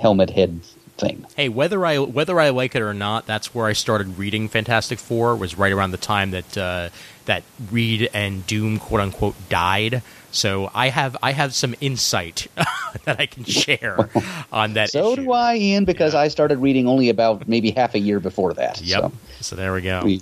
Helmet 0.00 0.30
Head 0.30 0.60
thing. 0.96 1.26
Hey, 1.36 1.48
whether 1.48 1.84
I 1.84 1.98
whether 1.98 2.38
I 2.38 2.50
like 2.50 2.76
it 2.76 2.82
or 2.82 2.94
not, 2.94 3.26
that's 3.26 3.52
where 3.52 3.66
I 3.66 3.72
started 3.72 4.18
reading 4.18 4.48
Fantastic 4.48 4.98
Four. 5.00 5.34
Was 5.34 5.58
right 5.58 5.72
around 5.72 5.90
the 5.90 5.96
time 5.96 6.30
that 6.30 6.56
uh, 6.56 6.90
that 7.24 7.42
Reed 7.72 8.08
and 8.14 8.46
Doom 8.46 8.78
quote 8.78 9.00
unquote 9.00 9.34
died. 9.48 10.02
So 10.34 10.68
I 10.74 10.88
have 10.88 11.16
I 11.22 11.30
have 11.32 11.54
some 11.54 11.76
insight 11.80 12.48
that 13.04 13.20
I 13.20 13.26
can 13.26 13.44
share 13.44 14.10
on 14.52 14.74
that. 14.74 14.90
So 14.90 15.12
issue. 15.12 15.22
do 15.26 15.32
I, 15.32 15.54
Ian, 15.56 15.84
because 15.84 16.12
Yeah. 16.12 16.20
I 16.20 16.28
started 16.28 16.58
reading 16.58 16.88
only 16.88 17.08
about 17.08 17.46
maybe 17.48 17.70
half 17.70 17.94
a 17.94 18.00
year 18.00 18.18
before 18.18 18.52
that. 18.54 18.80
Yep. 18.82 19.02
So 19.02 19.12
So, 19.40 19.56
there 19.56 19.72
we 19.72 19.80
go. 19.82 20.02
we, 20.04 20.20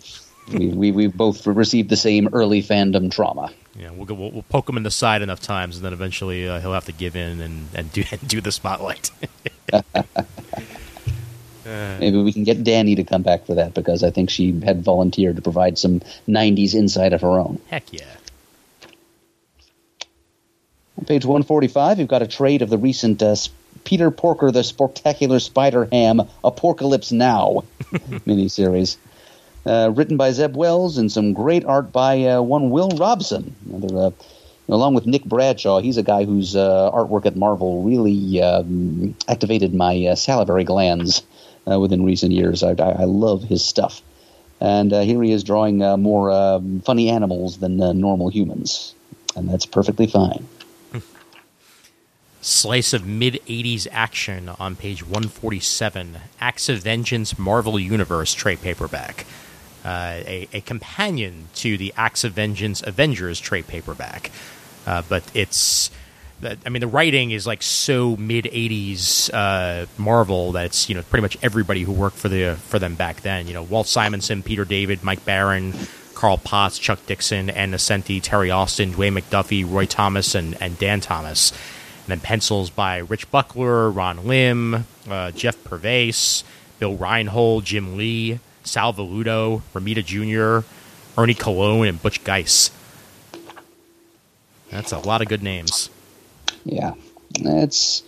we, 0.53 0.69
we, 0.69 0.93
we 0.93 1.07
both 1.07 1.47
received 1.47 1.89
the 1.89 1.97
same 1.97 2.29
early 2.35 2.63
fandom 2.63 3.11
trauma. 3.11 3.51
yeah, 3.79 3.91
we'll, 3.91 4.05
go, 4.05 4.13
we'll 4.15 4.31
we'll 4.33 4.43
poke 4.51 4.69
him 4.69 4.77
in 4.77 4.83
the 4.83 4.91
side 4.91 5.23
enough 5.23 5.41
times, 5.41 5.77
and 5.77 5.85
then 5.85 5.95
eventually 5.95 6.47
uh, 6.47 6.61
he'll 6.61 6.75
have 6.75 6.85
to 6.87 6.93
give 6.93 7.17
in 7.17 7.41
and, 7.41 7.69
and 7.75 7.91
do 7.93 8.05
and 8.11 8.29
do 8.29 8.41
the 8.43 8.53
spotlight. 8.53 9.11
Maybe 11.65 12.21
we 12.21 12.33
can 12.33 12.45
get 12.45 12.65
Danny 12.65 12.95
to 12.97 13.05
come 13.05 13.23
back 13.23 13.47
for 13.47 13.55
that 13.55 13.73
because 13.73 14.03
I 14.03 14.11
think 14.11 14.29
she 14.31 14.61
had 14.61 14.83
volunteered 14.83 15.37
to 15.37 15.43
provide 15.43 15.79
some 15.79 16.01
90s 16.29 16.75
insight 16.75 17.13
of 17.13 17.21
her 17.23 17.39
own. 17.39 17.61
Heck 17.69 17.91
yeah. 17.93 18.03
On 21.03 21.07
page 21.07 21.25
145, 21.25 21.99
you've 21.99 22.07
got 22.07 22.23
a 22.23 22.29
trade 22.29 22.63
of 22.63 22.71
the 22.71 22.79
recent 22.79 23.21
uh, 23.25 23.35
Peter 23.83 24.13
Porker, 24.13 24.53
the 24.53 24.63
Spectacular 24.63 25.41
Spider 25.41 25.89
Ham 25.91 26.23
Apocalypse 26.45 27.11
Now 27.11 27.65
miniseries. 28.25 28.99
Uh, 29.67 29.91
written 29.97 30.17
by 30.17 30.31
Zeb 30.31 30.55
Wells 30.55 30.99
and 30.99 31.11
some 31.11 31.33
great 31.33 31.65
art 31.65 31.91
by 31.91 32.23
uh, 32.27 32.41
one 32.41 32.71
Will 32.71 32.91
Robson. 32.91 33.53
Another, 33.69 33.97
uh, 33.99 34.11
along 34.69 34.95
with 34.95 35.05
Nick 35.05 35.25
Bradshaw, 35.25 35.81
he's 35.81 35.97
a 35.97 36.05
guy 36.05 36.23
whose 36.23 36.55
uh, 36.55 36.93
artwork 36.95 37.27
at 37.27 37.35
Marvel 37.35 37.83
really 37.83 38.41
um, 38.41 39.17
activated 39.27 39.75
my 39.75 40.07
uh, 40.07 40.15
salivary 40.15 40.63
glands 40.63 41.25
uh, 41.69 41.81
within 41.81 42.05
recent 42.05 42.31
years. 42.31 42.63
I, 42.63 42.77
I, 42.79 42.91
I 42.93 43.05
love 43.07 43.43
his 43.43 43.65
stuff. 43.65 44.03
And 44.61 44.93
uh, 44.93 45.01
here 45.01 45.21
he 45.21 45.33
is 45.33 45.43
drawing 45.43 45.83
uh, 45.83 45.97
more 45.97 46.31
um, 46.31 46.81
funny 46.83 47.11
animals 47.11 47.59
than 47.59 47.83
uh, 47.83 47.93
normal 47.93 48.29
humans. 48.29 48.95
And 49.35 49.49
that's 49.49 49.67
perfectly 49.67 50.07
fine. 50.07 50.47
Slice 52.43 52.93
of 52.93 53.07
mid 53.07 53.35
80s 53.47 53.87
action 53.93 54.49
on 54.49 54.75
page 54.75 55.05
147. 55.05 56.19
Acts 56.41 56.69
of 56.69 56.81
Vengeance 56.81 57.39
Marvel 57.39 57.79
Universe 57.79 58.35
trade 58.35 58.61
paperback. 58.61 59.27
Uh, 59.85 60.21
a, 60.27 60.49
a 60.53 60.61
companion 60.61 61.49
to 61.55 61.79
the 61.79 61.95
Acts 61.97 62.25
of 62.25 62.33
Vengeance 62.33 62.83
Avengers 62.85 63.39
trade 63.39 63.69
paperback. 63.69 64.33
Uh, 64.87 65.03
but 65.09 65.23
it's. 65.35 65.91
I 66.45 66.71
mean, 66.71 66.81
the 66.81 66.89
writing 66.89 67.31
is 67.31 67.47
like 67.47 67.63
so 67.63 68.17
mid 68.17 68.47
'80s 68.47 69.31
uh, 69.33 69.87
Marvel 69.97 70.51
that 70.53 70.67
it's 70.67 70.89
you 70.89 70.97
know 70.97 71.03
pretty 71.03 71.23
much 71.23 71.39
everybody 71.43 71.85
who 71.85 71.93
worked 71.93 72.17
for 72.17 72.29
the 72.29 72.57
for 72.67 72.81
them 72.81 72.97
back 72.97 73.21
then. 73.21 73.47
You 73.47 73.55
know, 73.55 73.63
Walt 73.63 73.87
Simonson, 73.87 74.43
Peter 74.43 74.65
David, 74.65 75.05
Mike 75.05 75.25
Baron, 75.25 75.73
Carl 76.15 76.39
Potts, 76.39 76.81
Chuck 76.81 76.99
Dixon, 77.07 77.51
Ann 77.51 77.71
Nocenti, 77.71 78.21
Terry 78.21 78.51
Austin, 78.51 78.95
Dwayne 78.95 79.17
McDuffie, 79.17 79.69
Roy 79.69 79.87
Thomas, 79.87 80.35
and, 80.35 80.61
and 80.61 80.77
Dann 80.79 81.01
Thomas. 81.01 81.53
And 82.03 82.09
then 82.09 82.21
pencils 82.21 82.71
by 82.71 82.99
Rich 82.99 83.31
Buckler, 83.31 83.91
Ron 83.91 84.27
Lim, 84.27 84.87
uh, 85.09 85.31
Jeff 85.31 85.63
Purves, 85.63 86.43
Bill 86.79 86.97
Reinhold, 86.97 87.65
Jim 87.65 87.97
Lee, 87.97 88.41
Sal 88.65 88.93
Velluto, 88.93 89.63
Romita 89.73 90.05
Jr., 90.05 90.67
Ernie 91.17 91.35
Colon, 91.35 91.87
and 91.87 92.03
Butch 92.03 92.25
Guice. 92.25 92.71
That's 94.71 94.93
a 94.93 94.99
lot 94.99 95.23
of 95.23 95.29
good 95.29 95.43
names. 95.43 95.91
Yeah, 96.65 96.95
it's 97.39 98.03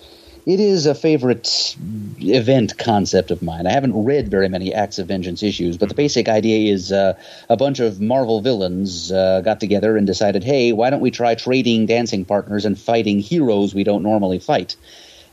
it 0.47 0.61
is 0.61 0.87
a 0.87 0.95
favorite 0.95 1.77
event 2.21 2.77
concept 2.77 3.31
of 3.31 3.43
mine. 3.43 3.67
I 3.67 3.73
haven't 3.73 4.05
read 4.05 4.31
very 4.31 4.49
many 4.49 4.75
Acts 4.75 4.99
of 4.99 5.09
Vengeance 5.09 5.43
issues, 5.43 5.79
but 5.79 5.89
the 5.89 5.95
basic 5.95 6.29
idea 6.29 6.73
is 6.73 6.93
uh, 6.93 7.15
a 7.49 7.57
bunch 7.57 7.81
of 7.81 8.01
Marvel 8.01 8.41
villains 8.41 9.11
uh, 9.11 9.41
got 9.41 9.61
together 9.61 9.97
and 9.97 10.07
decided, 10.07 10.45
hey, 10.45 10.73
why 10.73 10.91
don't 10.91 11.01
we 11.01 11.11
try 11.11 11.35
trading 11.35 11.87
dancing 11.87 12.25
partners 12.25 12.65
and 12.65 12.79
fighting 12.79 13.21
heroes 13.21 13.75
we 13.75 13.85
don't 13.85 14.03
normally 14.03 14.39
fight? 14.39 14.77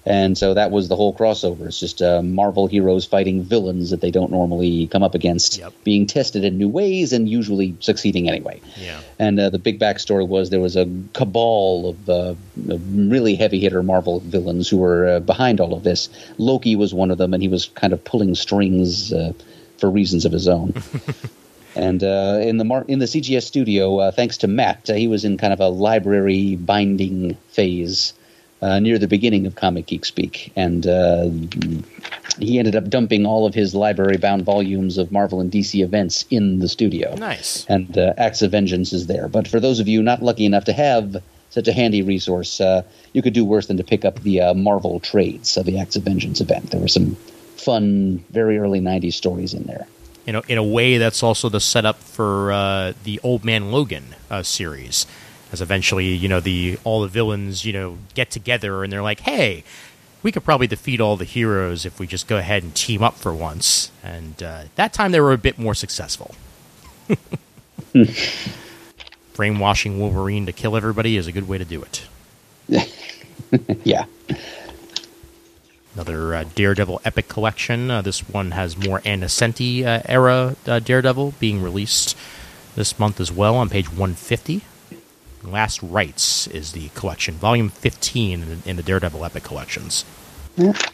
And 0.03 0.35
so 0.35 0.55
that 0.55 0.71
was 0.71 0.87
the 0.87 0.95
whole 0.95 1.13
crossover. 1.13 1.67
It's 1.67 1.79
just 1.79 2.01
uh, 2.01 2.23
Marvel 2.23 2.65
heroes 2.65 3.05
fighting 3.05 3.43
villains 3.43 3.91
that 3.91 4.01
they 4.01 4.09
don't 4.09 4.31
normally 4.31 4.87
come 4.87 5.03
up 5.03 5.13
against, 5.13 5.59
Yep. 5.59 5.73
being 5.83 6.07
tested 6.07 6.43
in 6.43 6.57
new 6.57 6.67
ways 6.69 7.13
and 7.13 7.29
usually 7.29 7.75
succeeding 7.81 8.27
anyway. 8.27 8.61
Yeah. 8.79 8.99
And 9.19 9.39
uh, 9.39 9.51
the 9.51 9.59
big 9.59 9.79
backstory 9.79 10.27
was 10.27 10.49
there 10.49 10.59
was 10.59 10.75
a 10.75 10.89
cabal 11.13 11.89
of, 11.89 12.09
uh, 12.09 12.33
of 12.69 12.97
really 13.11 13.35
heavy 13.35 13.59
hitter 13.59 13.83
Marvel 13.83 14.21
villains 14.21 14.67
who 14.67 14.77
were 14.77 15.07
uh, 15.07 15.19
behind 15.19 15.59
all 15.61 15.73
of 15.75 15.83
this. 15.83 16.09
Loki 16.39 16.75
was 16.75 16.95
one 16.95 17.11
of 17.11 17.19
them, 17.19 17.33
and 17.35 17.43
he 17.43 17.49
was 17.49 17.67
kind 17.67 17.93
of 17.93 18.03
pulling 18.03 18.33
strings 18.33 19.13
uh, 19.13 19.33
for 19.77 19.87
reasons 19.91 20.25
of 20.25 20.31
his 20.31 20.47
own. 20.47 20.73
and 21.75 22.03
uh, 22.03 22.39
in 22.41 22.57
the 22.57 22.65
Mar- 22.65 22.85
in 22.87 22.97
the 22.97 23.05
CGS 23.05 23.43
studio, 23.43 23.99
uh, 23.99 24.11
thanks 24.11 24.37
to 24.37 24.47
Matt, 24.47 24.89
uh, 24.89 24.93
he 24.93 25.07
was 25.07 25.25
in 25.25 25.37
kind 25.37 25.53
of 25.53 25.59
a 25.59 25.67
library 25.69 26.55
binding 26.55 27.35
phase. 27.49 28.13
Uh, 28.61 28.79
near 28.79 28.99
the 28.99 29.07
beginning 29.07 29.47
of 29.47 29.55
Comic 29.55 29.87
Geek 29.87 30.05
Speak, 30.05 30.53
and 30.55 30.85
uh, 30.85 31.29
he 32.37 32.59
ended 32.59 32.75
up 32.75 32.89
dumping 32.89 33.25
all 33.25 33.47
of 33.47 33.55
his 33.55 33.73
library-bound 33.73 34.43
volumes 34.45 34.99
of 34.99 35.11
Marvel 35.11 35.41
and 35.41 35.51
DC 35.51 35.83
events 35.83 36.25
in 36.29 36.59
the 36.59 36.69
studio 36.69 37.15
Nice. 37.15 37.65
and 37.67 37.97
uh, 37.97 38.13
Acts 38.19 38.43
of 38.43 38.51
Vengeance 38.51 38.93
is 38.93 39.07
there. 39.07 39.27
But 39.27 39.47
for 39.47 39.59
those 39.59 39.79
of 39.79 39.87
you 39.87 40.03
not 40.03 40.21
lucky 40.21 40.45
enough 40.45 40.65
to 40.65 40.73
have 40.73 41.23
such 41.49 41.67
a 41.67 41.73
handy 41.73 42.03
resource, 42.03 42.61
uh, 42.61 42.83
you 43.13 43.23
could 43.23 43.33
do 43.33 43.43
worse 43.43 43.65
than 43.65 43.77
to 43.77 43.83
pick 43.83 44.05
up 44.05 44.19
the 44.21 44.41
uh, 44.41 44.53
Marvel 44.53 44.99
trades 44.99 45.57
of 45.57 45.65
the 45.65 45.79
Acts 45.79 45.95
of 45.95 46.03
Vengeance 46.03 46.39
event. 46.39 46.69
There 46.69 46.79
were 46.79 46.87
some 46.87 47.15
fun, 47.55 48.23
very 48.29 48.59
early 48.59 48.79
'90s 48.79 49.13
stories 49.13 49.55
in 49.55 49.63
there. 49.63 49.87
You 50.27 50.33
know, 50.33 50.43
in 50.47 50.59
a 50.59 50.63
way, 50.63 50.99
that's 50.99 51.23
also 51.23 51.49
the 51.49 51.59
setup 51.59 51.97
for 51.97 52.51
uh, 52.51 52.93
the 53.05 53.19
Old 53.23 53.43
Man 53.43 53.71
Logan 53.71 54.15
uh, 54.29 54.43
series. 54.43 55.07
As 55.51 55.61
eventually, 55.61 56.07
you 56.07 56.29
know, 56.29 56.39
the 56.39 56.77
all 56.83 57.01
the 57.01 57.07
villains, 57.07 57.65
you 57.65 57.73
know, 57.73 57.97
get 58.13 58.31
together 58.31 58.83
and 58.83 58.91
they're 58.91 59.01
like, 59.01 59.21
"Hey, 59.21 59.63
we 60.23 60.31
could 60.31 60.43
probably 60.43 60.67
defeat 60.67 61.01
all 61.01 61.17
the 61.17 61.25
heroes 61.25 61.85
if 61.85 61.99
we 61.99 62.07
just 62.07 62.27
go 62.27 62.37
ahead 62.37 62.63
and 62.63 62.73
team 62.73 63.03
up 63.03 63.15
for 63.15 63.33
once." 63.33 63.91
And 64.03 64.41
uh, 64.41 64.63
that 64.75 64.93
time, 64.93 65.11
they 65.11 65.19
were 65.19 65.33
a 65.33 65.37
bit 65.37 65.59
more 65.59 65.75
successful. 65.75 66.35
Brainwashing 69.33 69.99
Wolverine 69.99 70.45
to 70.45 70.53
kill 70.53 70.77
everybody 70.77 71.17
is 71.17 71.27
a 71.27 71.31
good 71.31 71.47
way 71.47 71.57
to 71.57 71.65
do 71.65 71.83
it. 71.83 72.03
yeah, 73.83 74.05
Another 75.93 76.33
uh, 76.33 76.45
Daredevil 76.55 77.01
Epic 77.03 77.27
Collection. 77.27 77.91
Uh, 77.91 78.01
this 78.01 78.27
one 78.29 78.51
has 78.51 78.77
more 78.77 79.01
Nocenti 79.01 79.85
uh, 79.85 80.01
era 80.05 80.55
uh, 80.65 80.79
Daredevil 80.79 81.33
being 81.39 81.61
released 81.61 82.15
this 82.75 82.97
month 82.97 83.19
as 83.19 83.31
well 83.31 83.57
on 83.57 83.69
page 83.69 83.89
150. 83.89 84.61
Last 85.43 85.81
Rites 85.81 86.47
is 86.47 86.71
the 86.73 86.89
collection, 86.89 87.35
volume 87.35 87.69
15 87.69 88.43
in, 88.43 88.63
in 88.65 88.75
the 88.75 88.83
Daredevil 88.83 89.23
Epic 89.25 89.43
collections. 89.43 90.05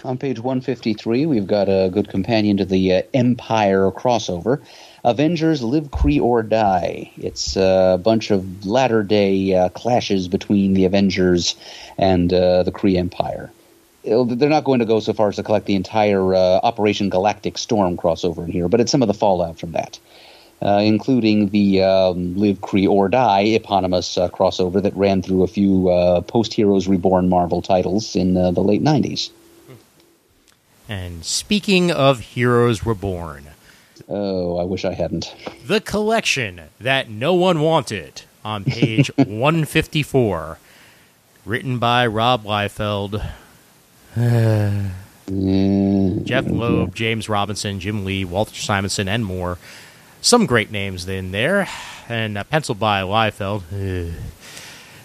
on 0.03 0.17
page 0.17 0.39
153, 0.39 1.25
we've 1.25 1.47
got 1.47 1.67
a 1.67 1.89
good 1.91 2.09
companion 2.09 2.57
to 2.57 2.65
the 2.65 2.93
uh, 2.93 3.01
Empire 3.13 3.91
crossover. 3.91 4.61
Avengers 5.03 5.63
Live, 5.63 5.89
Kree, 5.89 6.21
or 6.21 6.43
Die. 6.43 7.11
It's 7.17 7.55
a 7.55 7.99
bunch 8.01 8.29
of 8.29 8.65
latter 8.65 9.03
day 9.03 9.55
uh, 9.55 9.69
clashes 9.69 10.27
between 10.27 10.73
the 10.73 10.85
Avengers 10.85 11.55
and 11.97 12.31
uh, 12.31 12.63
the 12.63 12.71
Kree 12.71 12.97
Empire. 12.97 13.51
They're 14.03 14.49
not 14.49 14.63
going 14.63 14.79
to 14.79 14.85
go 14.85 14.99
so 14.99 15.11
far 15.11 15.29
as 15.29 15.35
to 15.37 15.43
collect 15.43 15.65
the 15.65 15.75
entire 15.75 16.35
uh, 16.35 16.59
Operation 16.63 17.09
Galactic 17.09 17.57
Storm 17.57 17.97
crossover 17.97 18.45
in 18.45 18.51
here, 18.51 18.69
but 18.69 18.79
it's 18.79 18.91
some 18.91 19.01
of 19.01 19.07
the 19.07 19.13
fallout 19.13 19.59
from 19.59 19.71
that, 19.71 19.99
uh, 20.61 20.81
including 20.83 21.49
the 21.49 21.83
um, 21.83 22.35
Live, 22.35 22.59
Kree, 22.61 22.87
or 22.87 23.09
Die 23.09 23.41
eponymous 23.55 24.17
uh, 24.17 24.29
crossover 24.29 24.81
that 24.81 24.95
ran 24.95 25.21
through 25.21 25.43
a 25.43 25.47
few 25.47 25.89
uh, 25.89 26.21
post 26.21 26.53
Heroes 26.53 26.87
Reborn 26.87 27.29
Marvel 27.29 27.61
titles 27.61 28.15
in 28.15 28.35
uh, 28.37 28.51
the 28.51 28.61
late 28.61 28.83
90s. 28.83 29.29
And 30.89 31.25
speaking 31.25 31.91
of 31.91 32.19
Heroes 32.19 32.85
Reborn, 32.85 33.45
Oh, 34.09 34.57
I 34.57 34.63
wish 34.63 34.85
I 34.85 34.93
hadn't. 34.93 35.35
the 35.65 35.81
collection 35.81 36.61
that 36.79 37.09
no 37.09 37.33
one 37.33 37.59
wanted 37.59 38.21
on 38.45 38.63
page 38.63 39.07
154, 39.17 40.59
written 41.45 41.77
by 41.79 42.07
Rob 42.07 42.43
Liefeld, 42.45 43.21
Jeph 46.25 46.45
Loeb, 46.47 46.95
James 46.95 47.27
Robinson, 47.27 47.79
Jim 47.81 48.05
Lee, 48.05 48.23
Walter 48.23 48.55
Simonson, 48.55 49.09
and 49.09 49.25
more. 49.25 49.57
Some 50.27 50.45
great 50.45 50.71
names 50.71 51.07
in 51.07 51.31
there, 51.31 51.69
and 52.09 52.37
uh, 52.37 52.43
penciled 52.43 52.81
by 52.81 53.01
Liefeld. 53.01 53.63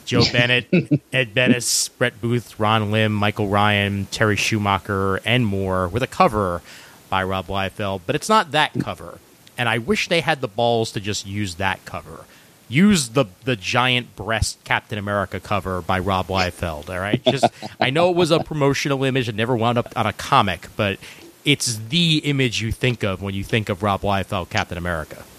Joe 0.05 0.25
Bennett, 0.33 0.67
Ed 1.13 1.33
Benes, 1.33 1.91
Brett 1.97 2.21
Booth, 2.21 2.59
Ron 2.59 2.91
Lim, 2.91 3.13
Michael 3.13 3.47
Ryan, 3.47 4.07
Terry 4.07 4.35
Shoemaker, 4.35 5.21
and 5.25 5.47
more, 5.47 5.87
with 5.87 6.03
a 6.03 6.09
cover 6.09 6.61
by 7.09 7.23
Rob 7.23 7.47
Liefeld. 7.47 8.01
But 8.05 8.17
it's 8.17 8.29
not 8.29 8.51
that 8.51 8.73
cover, 8.81 9.21
and 9.57 9.69
I 9.69 9.79
wish 9.79 10.09
they 10.09 10.23
had 10.23 10.41
the 10.41 10.49
balls 10.49 10.91
to 10.91 11.01
just 11.01 11.25
use 11.25 11.55
that 11.55 11.85
cover. 11.85 12.25
Use 12.69 13.11
the 13.11 13.27
the 13.45 13.55
giant 13.55 14.17
breast 14.17 14.59
Captain 14.65 14.99
America 14.99 15.39
cover 15.39 15.83
by 15.83 16.01
Rob 16.01 16.27
Liefeld. 16.27 16.91
All 16.91 16.99
right, 16.99 17.23
just 17.23 17.45
I 17.79 17.91
know 17.91 18.11
it 18.11 18.17
was 18.17 18.33
a 18.33 18.41
promotional 18.41 19.05
image 19.05 19.29
and 19.29 19.37
never 19.37 19.55
wound 19.55 19.79
up 19.79 19.93
on 19.95 20.05
a 20.05 20.13
comic, 20.13 20.67
but 20.75 20.99
it's 21.45 21.79
the 21.89 22.19
image 22.19 22.61
you 22.61 22.73
think 22.73 23.03
of 23.03 23.23
when 23.23 23.35
you 23.35 23.45
think 23.45 23.69
of 23.69 23.83
Rob 23.83 24.03
Liefeld, 24.03 24.51
Captain 24.51 24.79
America. 24.79 25.23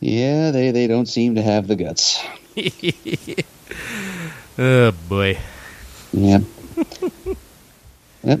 Yeah, 0.00 0.50
they, 0.50 0.70
they 0.70 0.86
don't 0.86 1.06
seem 1.06 1.36
to 1.36 1.42
have 1.42 1.66
the 1.66 1.76
guts. 1.76 2.22
oh 4.58 4.92
boy. 5.08 5.38
Yep. 6.12 6.42
yep. 8.22 8.40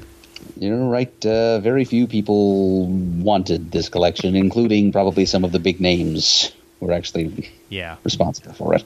You're 0.58 0.86
right. 0.88 1.26
Uh, 1.26 1.60
very 1.60 1.86
few 1.86 2.06
people 2.06 2.86
wanted 2.86 3.72
this 3.72 3.88
collection, 3.88 4.36
including 4.36 4.92
probably 4.92 5.24
some 5.24 5.42
of 5.42 5.52
the 5.52 5.58
big 5.58 5.80
names 5.80 6.52
who 6.80 6.86
were 6.86 6.92
actually 6.92 7.50
Yeah. 7.70 7.96
responsible 8.04 8.52
for 8.52 8.74
it. 8.74 8.84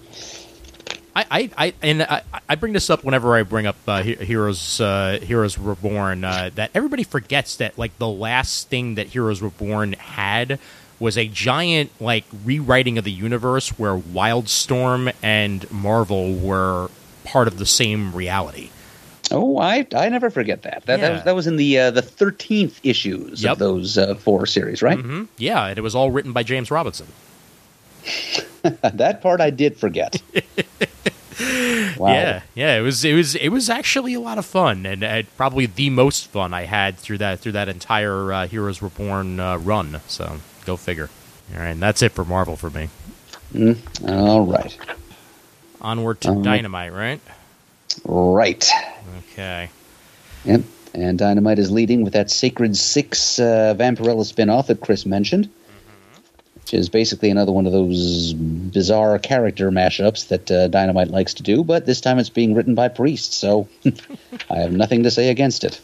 I, 1.19 1.27
I, 1.31 1.51
I 1.66 1.74
and 1.82 2.03
I, 2.03 2.23
I 2.49 2.55
bring 2.55 2.73
this 2.73 2.90
up 2.90 3.03
whenever 3.03 3.35
I 3.35 3.43
bring 3.43 3.66
up 3.66 3.77
uh, 3.89 4.03
Heroes 4.03 4.81
uh, 4.81 5.19
Heroes 5.23 5.59
Reborn 5.59 6.23
uh, 6.24 6.51
that 6.55 6.70
everybody 6.74 7.03
forgets 7.03 7.57
that 7.57 7.77
like 7.77 7.97
the 7.99 8.09
last 8.09 8.69
thing 8.69 8.95
that 8.95 9.09
Heroes 9.09 9.43
Reborn 9.43 9.95
had 9.95 10.59
was 11.01 11.19
a 11.19 11.27
giant 11.28 11.90
like 12.01 12.24
rewriting 12.45 12.99
of 12.99 13.05
the 13.05 13.11
universe 13.12 13.70
where 13.78 13.97
Wildstorm 13.97 15.12
and 15.23 15.69
Marvel 15.73 16.35
were 16.35 16.89
part 17.24 17.49
of 17.49 17.59
the 17.59 17.66
same 17.66 18.15
reality. 18.15 18.70
Oh, 19.31 19.59
I 19.59 19.86
I 19.95 20.09
never 20.09 20.31
forget 20.31 20.62
that. 20.62 20.86
That 20.86 21.01
that, 21.01 21.12
was, 21.12 21.24
that 21.24 21.35
was 21.35 21.47
in 21.49 21.57
the 21.57 21.78
uh, 21.78 21.90
the 21.90 22.03
thirteenth 22.03 22.78
issues 22.85 23.43
Yep. 23.43 23.53
of 23.53 23.59
those 23.59 23.99
uh, 23.99 24.15
four 24.15 24.47
series, 24.47 24.82
right? 24.82 24.99
hmm 24.99 25.24
Yeah, 25.36 25.66
and 25.66 25.78
it 25.78 25.82
was 25.82 25.95
all 25.97 26.11
written 26.12 26.32
by 26.32 26.45
James 26.45 26.70
Robinson. 26.70 27.09
that 28.82 29.20
part 29.20 29.40
I 29.40 29.51
did 29.51 29.77
forget. 29.77 30.20
wow. 31.98 32.12
Yeah, 32.12 32.43
yeah, 32.55 32.77
it 32.77 32.81
was 32.81 33.05
it 33.05 33.15
was 33.15 33.35
it 33.36 33.48
was 33.51 33.70
actually 33.70 34.15
a 34.15 34.20
lot 34.20 34.39
of 34.39 34.47
fun, 34.47 34.85
and 34.86 35.05
uh, 35.05 35.23
probably 35.36 35.66
the 35.66 35.90
most 35.90 36.28
fun 36.28 36.52
I 36.52 36.62
had 36.65 36.97
through 36.98 37.19
that 37.19 37.40
through 37.40 37.52
that 37.52 37.69
entire 37.69 38.32
uh, 38.32 38.47
Heroes 38.48 38.82
Reborn 38.82 39.39
uh, 39.39 39.59
run. 39.59 40.01
So 40.09 40.39
go 40.65 40.77
figure. 40.77 41.10
All 41.55 41.60
right, 41.60 41.69
and 41.69 41.81
that's 41.82 42.02
it 42.02 42.12
for 42.12 42.24
Marvel 42.24 42.56
for 42.56 42.70
me. 42.70 42.89
All 44.06 44.44
right. 44.47 44.77
Onward 45.81 46.20
to 46.23 46.31
Um, 46.31 46.43
Dynamite, 46.43 46.93
right? 46.93 47.20
Right. 48.05 48.69
Okay. 49.32 49.70
Yep. 50.44 50.62
And 50.94 51.19
Dynamite 51.19 51.59
is 51.59 51.70
leading 51.70 52.02
with 52.02 52.12
that 52.15 52.31
Sacred 52.31 52.77
Six 52.77 53.39
uh, 53.39 53.74
Vampirella 53.78 54.31
spinoff 54.31 54.66
that 54.66 54.81
Chris 54.81 55.06
mentioned, 55.06 55.48
which 56.69 56.78
is 56.78 56.90
basically 56.90 57.31
another 57.31 57.51
one 57.51 57.65
of 57.65 57.73
those 57.73 58.35
bizarre 58.35 59.19
character 59.19 59.70
mashups 59.70 60.28
that 60.28 60.51
uh, 60.51 60.69
Dynamite 60.69 61.09
likes 61.09 61.32
to 61.35 61.43
do, 61.43 61.65
but 61.65 61.86
this 61.86 61.99
time 61.99 62.19
it's 62.19 62.28
being 62.28 62.55
written 62.55 62.74
by 62.74 62.89
priests, 62.89 63.35
so 63.36 63.66
I 64.51 64.57
have 64.57 64.73
nothing 64.73 65.03
to 65.05 65.11
say 65.11 65.31
against 65.31 65.65
it. 65.65 65.81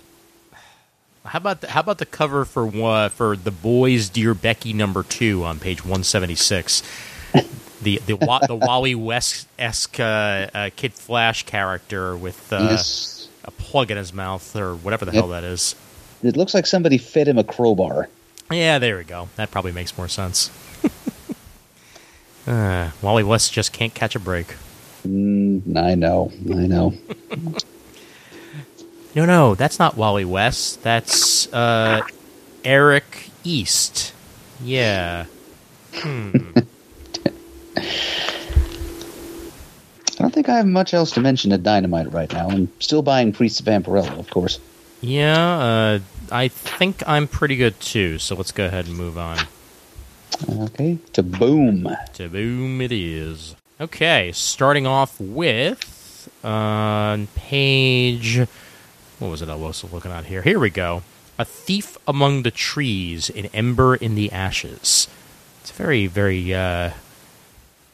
How 1.24 1.38
about 1.38 1.62
the, 1.62 1.70
how 1.70 1.80
about 1.80 1.96
the 1.96 2.04
cover 2.04 2.44
for 2.44 2.68
uh, 2.84 3.08
for 3.08 3.34
the 3.34 3.50
boys, 3.50 4.10
dear 4.10 4.34
Becky 4.34 4.74
number 4.74 5.02
two 5.02 5.42
on 5.44 5.58
page 5.58 5.82
one 5.86 6.04
seventy 6.04 6.34
six. 6.34 6.82
The 7.80 8.02
the 8.04 8.14
Wa- 8.20 8.46
the 8.46 8.54
Wally 8.54 8.94
West 8.94 9.48
esque 9.58 9.98
uh, 9.98 10.48
uh, 10.52 10.70
Kid 10.76 10.92
Flash 10.92 11.44
character 11.44 12.14
with 12.14 12.52
uh, 12.52 12.58
yes. 12.72 13.26
a 13.42 13.50
plug 13.50 13.90
in 13.90 13.96
his 13.96 14.12
mouth 14.12 14.54
or 14.54 14.74
whatever 14.76 15.06
the 15.06 15.12
Yep. 15.12 15.20
hell 15.22 15.28
that 15.30 15.44
is. 15.44 15.74
It 16.22 16.36
looks 16.36 16.52
like 16.52 16.66
somebody 16.66 16.98
fed 16.98 17.26
him 17.26 17.38
a 17.38 17.44
crowbar. 17.44 18.10
Yeah, 18.50 18.78
there 18.78 18.98
we 18.98 19.04
go. 19.04 19.30
That 19.36 19.50
probably 19.50 19.72
makes 19.72 19.96
more 19.96 20.08
sense. 20.08 20.50
uh, 22.46 22.90
Wally 23.02 23.22
West 23.22 23.52
just 23.52 23.72
can't 23.72 23.94
catch 23.94 24.14
a 24.14 24.20
break. 24.20 24.54
Mm, 25.06 25.76
I 25.76 25.94
know. 25.94 26.32
I 26.50 26.66
know. 26.66 26.94
No, 29.14 29.26
no, 29.26 29.54
that's 29.54 29.78
not 29.78 29.96
Wally 29.96 30.24
West. 30.24 30.82
That's 30.82 31.52
uh, 31.52 32.00
Eric 32.64 33.30
East. 33.44 34.12
Yeah. 34.62 35.26
I 35.94 36.00
don't 40.18 40.34
think 40.34 40.48
I 40.48 40.56
have 40.56 40.66
much 40.66 40.94
else 40.94 41.12
to 41.12 41.20
mention 41.20 41.52
at 41.52 41.62
Dynamite 41.62 42.12
right 42.12 42.32
now. 42.32 42.48
I'm 42.48 42.72
still 42.80 43.02
buying 43.02 43.32
Priest's 43.32 43.60
of 43.60 43.66
Vampirella, 43.66 44.18
of 44.18 44.30
course. 44.30 44.58
Yeah, 45.00 45.58
uh, 45.58 45.98
I 46.32 46.48
think 46.48 47.02
I'm 47.06 47.28
pretty 47.28 47.56
good 47.56 47.78
too, 47.80 48.18
so 48.18 48.34
let's 48.34 48.52
go 48.52 48.66
ahead 48.66 48.86
and 48.86 48.96
move 48.96 49.18
on. 49.18 49.38
Okay. 50.48 50.98
To 51.12 51.22
Boom. 51.22 51.88
To 52.14 52.28
boom 52.28 52.80
it 52.80 52.92
is. 52.92 53.54
Okay, 53.80 54.30
starting 54.32 54.86
off 54.86 55.18
with 55.20 56.28
on 56.44 57.26
page. 57.34 58.38
What 59.18 59.28
was 59.28 59.42
it 59.42 59.48
I 59.48 59.54
was 59.54 59.84
looking 59.92 60.12
at 60.12 60.26
here? 60.26 60.42
Here 60.42 60.58
we 60.58 60.70
go. 60.70 61.02
A 61.38 61.44
thief 61.44 61.96
among 62.06 62.42
the 62.44 62.50
trees, 62.50 63.30
an 63.30 63.46
ember 63.46 63.96
in 63.96 64.14
the 64.14 64.30
ashes. 64.30 65.08
It's 65.60 65.72
very, 65.72 66.06
very, 66.06 66.54
uh, 66.54 66.92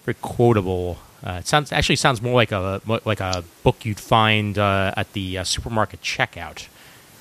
very 0.05 0.17
quotable. 0.21 0.99
Uh, 1.25 1.39
it 1.41 1.47
sounds 1.47 1.73
actually 1.73 1.97
sounds 1.97 2.21
more 2.21 2.35
like 2.35 2.53
a 2.53 2.81
like 3.05 3.21
a 3.21 3.45
book 3.63 3.85
you'd 3.85 4.01
find 4.01 4.59
uh, 4.59 4.93
at 4.97 5.13
the 5.13 5.39
uh, 5.39 5.45
supermarket 5.45 6.03
checkout 6.03 6.69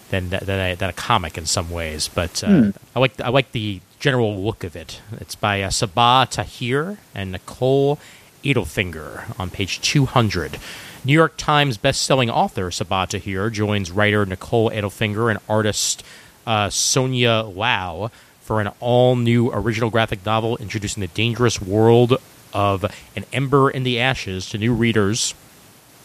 than 0.10 0.30
than 0.30 0.50
a, 0.50 0.76
than 0.76 0.90
a 0.90 0.94
comic 0.94 1.38
in 1.38 1.46
some 1.46 1.70
ways. 1.70 2.08
But 2.08 2.44
uh, 2.44 2.72
I 2.96 3.00
like 3.00 3.20
I 3.22 3.30
like 3.30 3.52
the 3.52 3.82
general 4.00 4.42
look 4.42 4.64
of 4.64 4.76
it. 4.76 5.02
It's 5.20 5.36
by 5.36 5.62
uh, 5.62 5.70
Sabaa 5.70 6.28
Tahir 6.30 6.98
and 7.14 7.34
Nicole 7.34 8.00
Andelfinger 8.44 9.38
on 9.38 9.50
page 9.50 9.82
200. 9.82 10.58
New 11.04 11.14
York 11.14 11.36
Times 11.38 11.78
best-selling 11.78 12.30
author 12.30 12.70
Sabaa 12.70 13.08
Tahir 13.08 13.50
joins 13.50 13.92
writer 13.92 14.26
Nicole 14.26 14.70
Andelfinger 14.72 15.30
and 15.30 15.40
artist 15.50 16.04
uh, 16.48 16.70
Sonia 16.70 17.44
Liao 17.44 18.10
for 18.42 18.62
an 18.62 18.70
all-new 18.80 19.52
original 19.52 19.90
graphic 19.90 20.26
novel 20.26 20.58
introducing 20.58 21.02
the 21.02 21.08
dangerous 21.08 21.62
world 21.62 22.18
of 22.54 22.84
an 23.16 23.26
ember 23.34 23.70
in 23.70 23.84
the 23.84 24.00
ashes 24.00 24.50
to 24.50 24.58
new 24.58 24.74
readers 24.74 25.36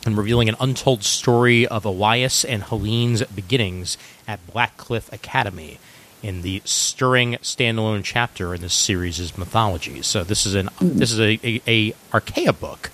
and 0.05 0.19
revealing 0.19 0.49
an 0.49 0.57
untold 0.61 1.03
story 1.05 1.67
of 1.67 1.85
Elias 1.85 2.45
and 2.45 2.65
Helene's 2.65 3.23
beginnings 3.23 3.97
at 4.29 4.45
Blackcliff 4.47 5.11
Academy 5.13 5.79
in 6.25 6.41
the 6.41 6.63
stirring 6.65 7.33
standalone 7.43 8.03
chapter 8.03 8.55
in 8.55 8.63
this 8.63 8.73
series' 8.73 9.37
mythology. 9.37 10.01
So 10.01 10.25
this 10.25 10.47
is 10.47 10.55
an 10.55 10.71
this 10.81 11.13
is 11.13 11.21
a, 11.21 11.39
a, 11.45 11.61
a 11.69 11.95
Archaia 12.15 12.55
book 12.55 12.91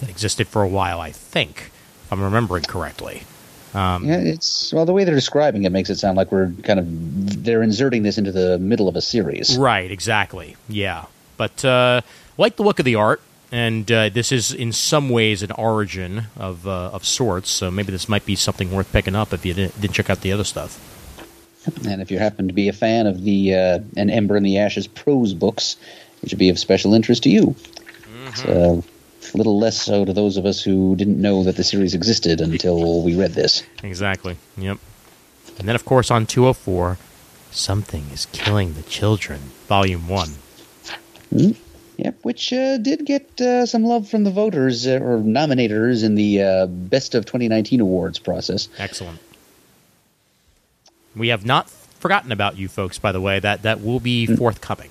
that 0.00 0.08
existed 0.08 0.48
for 0.48 0.62
a 0.62 0.68
while, 0.68 0.98
I 0.98 1.12
think, 1.12 1.70
if 2.04 2.12
I'm 2.12 2.22
remembering 2.22 2.64
correctly. 2.64 3.24
Um, 3.74 4.06
Yeah, 4.06 4.16
it's 4.16 4.72
well 4.72 4.86
the 4.86 4.94
way 4.94 5.04
they're 5.04 5.14
describing 5.14 5.64
it 5.64 5.72
makes 5.72 5.90
it 5.90 5.98
sound 5.98 6.16
like 6.16 6.32
we're 6.32 6.52
kind 6.64 6.80
of 6.80 7.44
they're 7.44 7.62
inserting 7.62 8.02
this 8.02 8.16
into 8.16 8.32
the 8.32 8.58
middle 8.58 8.88
of 8.88 8.96
a 8.96 9.02
series. 9.02 9.58
Right, 9.58 9.90
exactly. 9.90 10.56
Yeah. 10.66 11.04
But 11.36 11.62
uh, 11.64 12.00
like 12.38 12.56
the 12.56 12.62
look 12.62 12.78
of 12.78 12.86
the 12.86 12.94
art, 12.94 13.20
and 13.52 13.90
uh, 13.92 14.08
this 14.08 14.32
is 14.32 14.52
in 14.52 14.72
some 14.72 15.10
ways 15.10 15.42
an 15.42 15.52
origin 15.52 16.24
of, 16.36 16.66
uh, 16.66 16.90
of 16.90 17.04
sorts, 17.04 17.50
so 17.50 17.70
maybe 17.70 17.92
this 17.92 18.08
might 18.08 18.24
be 18.24 18.36
something 18.36 18.70
worth 18.70 18.92
picking 18.92 19.14
up 19.14 19.32
if 19.32 19.44
you 19.44 19.54
didn't, 19.54 19.80
didn't 19.80 19.94
check 19.94 20.08
out 20.10 20.20
the 20.20 20.32
other 20.32 20.44
stuff. 20.44 20.78
And 21.86 22.02
if 22.02 22.10
you 22.10 22.18
happen 22.18 22.48
to 22.48 22.54
be 22.54 22.68
a 22.68 22.72
fan 22.72 23.06
of 23.06 23.22
the 23.22 23.54
uh, 23.54 23.78
An 23.96 24.10
Ember 24.10 24.36
in 24.36 24.42
the 24.42 24.58
Ashes 24.58 24.86
prose 24.86 25.34
books, 25.34 25.76
it 26.22 26.30
should 26.30 26.38
be 26.38 26.48
of 26.48 26.58
special 26.58 26.94
interest 26.94 27.22
to 27.24 27.30
you. 27.30 27.54
It's 28.28 28.44
uh, 28.44 28.80
a 29.34 29.36
little 29.36 29.58
less 29.58 29.80
so 29.80 30.04
to 30.04 30.12
those 30.12 30.36
of 30.36 30.46
us 30.46 30.62
who 30.62 30.96
didn't 30.96 31.20
know 31.20 31.42
that 31.44 31.56
the 31.56 31.64
series 31.64 31.94
existed 31.94 32.40
until 32.40 33.02
we 33.02 33.16
read 33.16 33.32
this. 33.32 33.62
Exactly. 33.82 34.36
Yep. 34.56 34.78
And 35.58 35.68
then, 35.68 35.74
of 35.74 35.84
course, 35.84 36.10
on 36.10 36.26
204, 36.26 36.98
Something 37.50 38.06
is 38.12 38.26
Killing 38.26 38.74
the 38.74 38.82
Children, 38.82 39.40
Volume 39.66 40.08
1. 40.08 40.28
Yep, 41.96 42.18
which 42.22 42.52
uh, 42.52 42.78
did 42.78 43.04
get 43.04 43.40
uh, 43.40 43.66
some 43.66 43.84
love 43.84 44.08
from 44.08 44.24
the 44.24 44.30
voters 44.30 44.86
uh, 44.86 44.92
or 44.92 45.18
nominators 45.18 46.02
in 46.02 46.14
the 46.14 46.42
uh, 46.42 46.66
Best 46.66 47.14
of 47.14 47.26
2019 47.26 47.80
awards 47.80 48.18
process. 48.18 48.68
Excellent. 48.78 49.18
We 51.16 51.28
have 51.28 51.44
not 51.44 51.68
forgotten 51.70 52.32
about 52.32 52.56
you 52.56 52.68
folks, 52.68 52.98
by 52.98 53.12
the 53.12 53.20
way. 53.20 53.40
That, 53.40 53.62
that 53.62 53.82
will 53.82 54.00
be 54.00 54.26
forthcoming. 54.26 54.90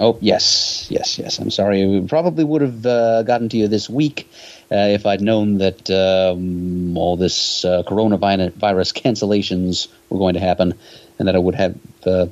Oh, 0.00 0.16
yes, 0.22 0.86
yes, 0.90 1.18
yes. 1.18 1.38
I'm 1.38 1.50
sorry. 1.50 1.84
We 1.86 2.06
probably 2.06 2.44
would 2.44 2.62
have 2.62 2.86
uh, 2.86 3.22
gotten 3.24 3.48
to 3.50 3.56
you 3.58 3.68
this 3.68 3.90
week 3.90 4.30
uh, 4.70 4.76
if 4.76 5.04
I'd 5.04 5.20
known 5.20 5.58
that 5.58 5.90
um, 5.90 6.96
all 6.96 7.16
this 7.16 7.64
uh, 7.64 7.82
coronavirus 7.82 8.52
cancellations 9.02 9.88
were 10.08 10.18
going 10.18 10.34
to 10.34 10.40
happen 10.40 10.74
and 11.18 11.28
that 11.28 11.36
I 11.36 11.38
would 11.38 11.54
have 11.56 11.76
uh, 12.06 12.26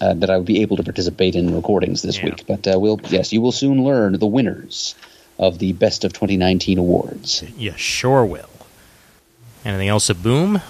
uh, 0.00 0.14
that 0.14 0.30
I 0.30 0.36
would 0.36 0.46
be 0.46 0.62
able 0.62 0.76
to 0.76 0.82
participate 0.84 1.34
in 1.34 1.54
recordings 1.54 2.02
this 2.02 2.16
Yeah. 2.18 2.26
week. 2.26 2.44
But 2.46 2.66
uh, 2.66 2.78
we'll 2.78 3.00
yes, 3.08 3.32
you 3.32 3.40
will 3.42 3.52
soon 3.52 3.84
learn 3.84 4.18
the 4.18 4.26
winners 4.26 4.94
of 5.38 5.58
the 5.58 5.72
Best 5.72 6.04
of 6.04 6.12
2019 6.12 6.78
awards. 6.78 7.42
You 7.56 7.72
sure 7.76 8.24
will. 8.24 8.48
Anything 9.64 9.88
else 9.88 10.08
at 10.08 10.22
Boom? 10.22 10.62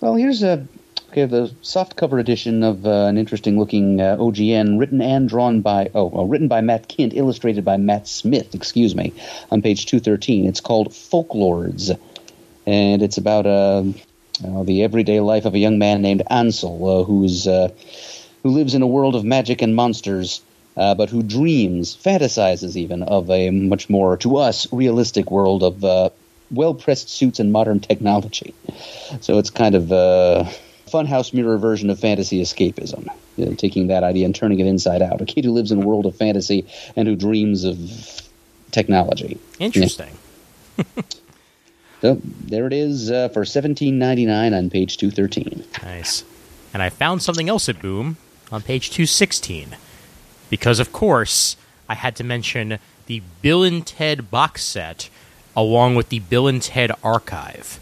Well, 0.00 0.14
here's 0.14 0.42
a 0.42 0.66
okay 1.10 1.24
the 1.24 1.50
soft 1.62 1.96
cover 1.96 2.18
edition 2.18 2.62
of 2.62 2.84
uh, 2.84 3.06
an 3.06 3.16
interesting 3.16 3.58
looking 3.58 3.98
uh, 4.00 4.16
OGN, 4.18 4.78
written 4.78 5.00
and 5.00 5.26
drawn 5.26 5.62
by 5.62 5.90
oh, 5.94 6.06
well, 6.06 6.26
written 6.26 6.48
by 6.48 6.60
Matt 6.60 6.88
Kindt, 6.88 7.14
illustrated 7.14 7.64
by 7.64 7.78
Matt 7.78 8.06
Smith. 8.06 8.54
Excuse 8.54 8.94
me, 8.94 9.14
on 9.50 9.62
page 9.62 9.86
two 9.86 9.98
thirteen. 9.98 10.46
It's 10.46 10.60
called 10.60 10.90
Folklords, 10.90 11.98
and 12.66 13.00
it's 13.00 13.16
about 13.16 13.46
uh, 13.46 13.84
the 14.64 14.82
everyday 14.82 15.20
life 15.20 15.46
of 15.46 15.54
a 15.54 15.58
young 15.58 15.78
man 15.78 16.02
named 16.02 16.22
Ansel, 16.28 17.00
uh, 17.00 17.04
who's 17.04 17.46
uh, 17.46 17.70
who 18.42 18.50
lives 18.50 18.74
in 18.74 18.82
a 18.82 18.86
world 18.86 19.14
of 19.14 19.24
magic 19.24 19.62
and 19.62 19.74
monsters. 19.74 20.42
Uh, 20.76 20.94
but 20.94 21.08
who 21.08 21.22
dreams, 21.22 21.96
fantasizes 21.96 22.76
even, 22.76 23.02
of 23.02 23.30
a 23.30 23.48
much 23.48 23.88
more, 23.88 24.18
to 24.18 24.36
us, 24.36 24.70
realistic 24.74 25.30
world 25.30 25.62
of 25.62 25.82
uh, 25.82 26.10
well 26.50 26.74
pressed 26.74 27.08
suits 27.08 27.38
and 27.38 27.52
modern 27.52 27.80
technology. 27.80 28.54
So 29.20 29.38
it's 29.38 29.50
kind 29.50 29.74
of 29.74 29.90
a 29.92 30.48
funhouse 30.86 31.34
mirror 31.34 31.58
version 31.58 31.90
of 31.90 31.98
fantasy 31.98 32.40
escapism, 32.40 33.08
you 33.36 33.46
know, 33.46 33.54
taking 33.54 33.88
that 33.88 34.04
idea 34.04 34.24
and 34.24 34.34
turning 34.34 34.60
it 34.60 34.66
inside 34.66 35.02
out. 35.02 35.20
A 35.20 35.26
kid 35.26 35.44
who 35.44 35.52
lives 35.52 35.72
in 35.72 35.82
a 35.82 35.86
world 35.86 36.06
of 36.06 36.16
fantasy 36.16 36.66
and 36.94 37.08
who 37.08 37.16
dreams 37.16 37.64
of 37.64 37.78
technology. 38.70 39.38
Interesting. 39.58 40.16
So 42.02 42.20
there 42.22 42.66
it 42.66 42.74
is 42.74 43.10
uh, 43.10 43.30
for 43.30 43.46
seventeen 43.46 43.98
ninety 43.98 44.26
nine 44.26 44.52
on 44.52 44.68
page 44.68 44.98
two 44.98 45.10
thirteen. 45.10 45.64
Nice. 45.82 46.24
And 46.74 46.82
I 46.82 46.90
found 46.90 47.22
something 47.22 47.48
else 47.48 47.70
at 47.70 47.80
Boom 47.80 48.18
on 48.52 48.60
page 48.60 48.90
216. 48.90 49.76
Because, 50.50 50.78
of 50.78 50.92
course, 50.92 51.56
I 51.88 51.94
had 51.94 52.14
to 52.16 52.24
mention 52.24 52.78
the 53.06 53.22
Bill 53.40 53.64
and 53.64 53.86
Ted 53.86 54.30
box 54.30 54.62
set 54.62 55.08
along 55.56 55.94
with 55.94 56.10
the 56.10 56.20
Bill 56.20 56.46
and 56.46 56.62
Ted 56.62 56.92
archive. 57.02 57.80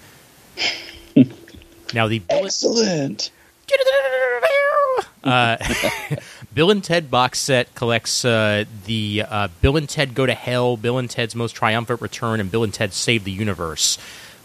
now, 1.92 2.06
the 2.08 2.20
Bill, 2.20 2.44
Excellent. 2.46 3.30
uh, 5.24 5.56
Bill 6.54 6.70
and 6.70 6.84
Ted 6.84 7.10
box 7.10 7.38
set 7.38 7.74
collects 7.74 8.24
uh, 8.24 8.64
the 8.86 9.24
uh, 9.28 9.48
Bill 9.60 9.76
and 9.76 9.88
Ted 9.88 10.14
Go 10.14 10.26
to 10.26 10.34
Hell, 10.34 10.76
Bill 10.76 10.98
and 10.98 11.10
Ted's 11.10 11.34
Most 11.34 11.52
Triumphant 11.52 12.00
Return, 12.00 12.40
and 12.40 12.50
Bill 12.50 12.62
and 12.62 12.72
Ted 12.72 12.92
Save 12.92 13.24
the 13.24 13.32
Universe 13.32 13.98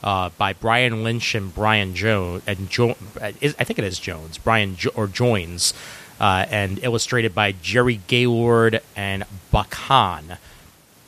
uh, 0.03 0.30
by 0.38 0.53
Brian 0.53 1.03
Lynch 1.03 1.35
and 1.35 1.53
Brian 1.53 1.93
Jones. 1.93 2.43
And 2.47 2.69
jo- 2.69 2.95
I 3.22 3.31
think 3.31 3.77
it 3.77 3.85
is 3.85 3.99
Jones, 3.99 4.38
Brian 4.38 4.76
jo- 4.77 4.91
or 4.95 5.07
Joins, 5.07 5.73
uh, 6.19 6.45
and 6.49 6.80
illustrated 6.84 7.35
by 7.35 7.51
Jerry 7.51 7.99
Gaylord 8.07 8.81
and 8.95 9.26
Bachan. 9.53 10.38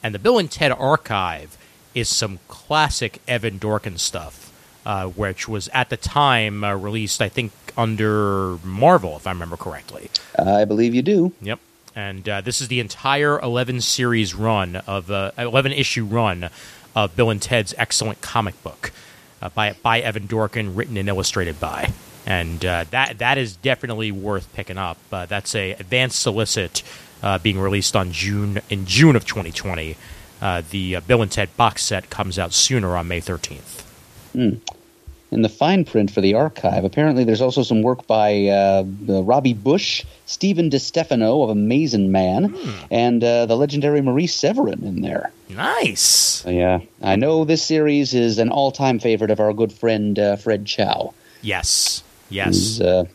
And 0.04 0.14
the 0.14 0.20
Bill 0.20 0.38
and 0.38 0.52
Ted 0.52 0.72
archive 0.74 1.58
is 1.94 2.10
some 2.10 2.40
classic 2.48 3.22
Evan 3.28 3.60
Dorkin 3.60 4.00
stuff, 4.00 4.52
uh, 4.86 5.08
which 5.08 5.48
was 5.48 5.68
at 5.70 5.90
the 5.90 5.98
time 5.98 6.64
uh, 6.64 6.76
released, 6.76 7.22
I 7.22 7.30
think, 7.30 7.52
under 7.78 8.58
Marvel, 8.64 9.16
if 9.16 9.28
I 9.28 9.32
remember 9.32 9.58
correctly. 9.58 10.10
I 10.38 10.66
believe 10.66 10.94
you 10.94 11.02
do. 11.02 11.34
Yep. 11.42 11.60
And 11.96 12.28
uh, 12.28 12.42
this 12.42 12.62
is 12.62 12.68
the 12.70 12.80
entire 12.80 13.40
11 13.40 13.82
series 13.82 14.34
run 14.34 14.78
of 14.88 15.12
uh, 15.12 15.32
11 15.38 15.74
issue 15.74 16.06
run 16.06 16.50
of 16.96 17.16
Bill 17.16 17.30
and 17.30 17.42
Ted's 17.42 17.74
excellent 17.78 18.22
comic 18.22 18.62
book 18.64 18.92
uh, 19.42 19.50
by 19.50 19.74
by 19.82 20.00
Evan 20.00 20.28
Dorkin, 20.28 20.76
written 20.76 20.98
and 20.98 21.10
illustrated 21.10 21.60
by. 21.60 21.92
And 22.26 22.64
uh, 22.64 22.86
that 22.92 23.18
that 23.20 23.38
is 23.38 23.56
definitely 23.56 24.12
worth 24.12 24.54
picking 24.54 24.78
up. 24.78 24.98
Uh, 25.12 25.26
that's 25.26 25.56
a 25.56 25.72
advanced 25.72 26.22
solicit 26.22 26.84
uh, 27.24 27.40
being 27.40 27.60
released 27.60 27.96
on 27.96 28.12
June 28.12 28.62
in 28.70 28.86
June 28.86 29.16
of 29.16 29.26
2020. 29.26 29.98
Uh, 30.42 30.64
the 30.72 30.96
uh, 30.96 31.02
Bill 31.02 31.22
and 31.22 31.32
Ted 31.32 31.56
box 31.56 31.84
set 31.84 32.10
comes 32.10 32.40
out 32.40 32.52
sooner 32.52 32.96
on 32.96 33.08
May 33.08 33.22
13th. 33.22 33.84
In 35.32 35.44
the 35.44 35.50
fine 35.50 35.86
print 35.86 36.12
for 36.12 36.20
the 36.20 36.34
archive, 36.34 36.84
apparently 36.84 37.24
there's 37.24 37.40
also 37.42 37.64
some 37.64 37.84
work 37.84 38.06
by 38.06 38.48
uh, 38.48 38.84
Robbie 39.08 39.54
Bush, 39.54 40.04
Stephen 40.26 40.70
DeStefano 40.70 41.44
of 41.44 41.50
Amazing 41.50 42.12
Man, 42.12 42.54
and 42.92 43.24
uh, 43.24 43.46
the 43.46 43.56
legendary 43.56 44.02
Marie 44.02 44.28
Severin 44.28 44.84
in 44.84 45.02
there. 45.02 45.32
Nice. 45.48 46.46
Yeah, 46.46 46.80
I 47.02 47.16
know 47.16 47.46
this 47.46 47.64
series 47.64 48.14
is 48.14 48.40
an 48.40 48.50
all-time 48.50 49.00
favorite 49.00 49.32
of 49.32 49.40
our 49.40 49.54
good 49.54 49.72
friend 49.72 50.20
uh, 50.20 50.36
Fred 50.36 50.66
Chow. 50.66 51.14
Yes. 51.42 52.04
Yes. 52.30 52.56
He's 52.56 52.82
uh, 52.82 53.06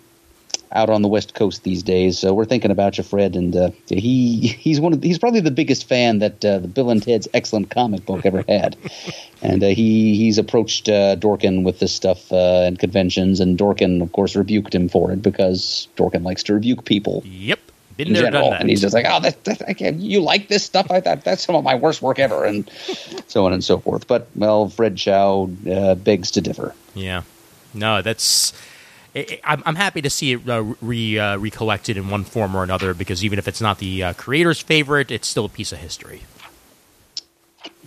out 0.72 0.90
on 0.90 1.02
the 1.02 1.08
West 1.08 1.34
Coast 1.34 1.62
these 1.62 1.82
days, 1.82 2.18
so 2.18 2.34
we're 2.34 2.44
thinking 2.44 2.70
about 2.70 2.98
you, 2.98 3.04
Fred. 3.04 3.36
And 3.36 3.54
uh, 3.54 3.70
he 3.88 4.48
he's 4.48 4.80
one 4.80 4.92
of 4.92 5.02
he's 5.02 5.18
probably 5.18 5.40
the 5.40 5.50
biggest 5.50 5.88
fan 5.88 6.18
that 6.18 6.44
uh, 6.44 6.58
the 6.58 6.68
Bill 6.68 6.90
and 6.90 7.02
Ted's 7.02 7.28
excellent 7.34 7.70
comic 7.70 8.04
book 8.06 8.26
ever 8.26 8.44
had. 8.48 8.76
and 9.42 9.62
uh, 9.62 9.68
he 9.68 10.16
he's 10.16 10.38
approached 10.38 10.88
uh, 10.88 11.16
Dorkin 11.16 11.62
with 11.62 11.78
this 11.78 11.92
stuff 11.92 12.32
uh, 12.32 12.62
and 12.62 12.78
conventions, 12.78 13.40
and 13.40 13.58
Dorkin, 13.58 14.02
of 14.02 14.12
course, 14.12 14.34
rebuked 14.34 14.74
him 14.74 14.88
for 14.88 15.12
it 15.12 15.22
because 15.22 15.88
Dorkin 15.96 16.22
likes 16.22 16.42
to 16.44 16.54
rebuke 16.54 16.84
people 16.84 17.22
Yep. 17.24 17.60
Been 17.96 18.12
there, 18.12 18.24
general. 18.24 18.42
done 18.42 18.50
that. 18.50 18.60
And 18.60 18.70
he's 18.70 18.82
just 18.82 18.92
like, 18.92 19.06
oh, 19.08 19.20
that, 19.20 19.42
that, 19.44 19.62
I 19.66 19.72
can't, 19.72 19.98
you 19.98 20.20
like 20.20 20.48
this 20.48 20.62
stuff? 20.62 20.90
I 20.90 21.00
thought 21.00 21.24
that's 21.24 21.44
some 21.44 21.54
of 21.54 21.64
my 21.64 21.74
worst 21.76 22.02
work 22.02 22.18
ever, 22.18 22.44
and 22.44 22.70
so 23.26 23.46
on 23.46 23.54
and 23.54 23.64
so 23.64 23.78
forth. 23.78 24.06
But 24.06 24.28
well, 24.36 24.68
Fred 24.68 24.96
Chow 24.96 25.50
uh, 25.70 25.94
begs 25.94 26.30
to 26.32 26.42
differ. 26.42 26.74
Yeah, 26.94 27.22
no, 27.72 28.02
that's. 28.02 28.52
I'm, 29.44 29.62
I'm 29.64 29.76
happy 29.76 30.02
to 30.02 30.10
see 30.10 30.32
it 30.32 30.48
uh, 30.48 30.62
re 30.80 31.18
uh, 31.18 31.38
recollected 31.38 31.96
in 31.96 32.10
one 32.10 32.24
form 32.24 32.54
or 32.54 32.62
another 32.62 32.92
because 32.92 33.24
even 33.24 33.38
if 33.38 33.48
it's 33.48 33.60
not 33.60 33.78
the 33.78 34.02
uh, 34.02 34.12
creator's 34.12 34.60
favorite, 34.60 35.10
it's 35.10 35.26
still 35.26 35.46
a 35.46 35.48
piece 35.48 35.72
of 35.72 35.78
history. 35.78 36.22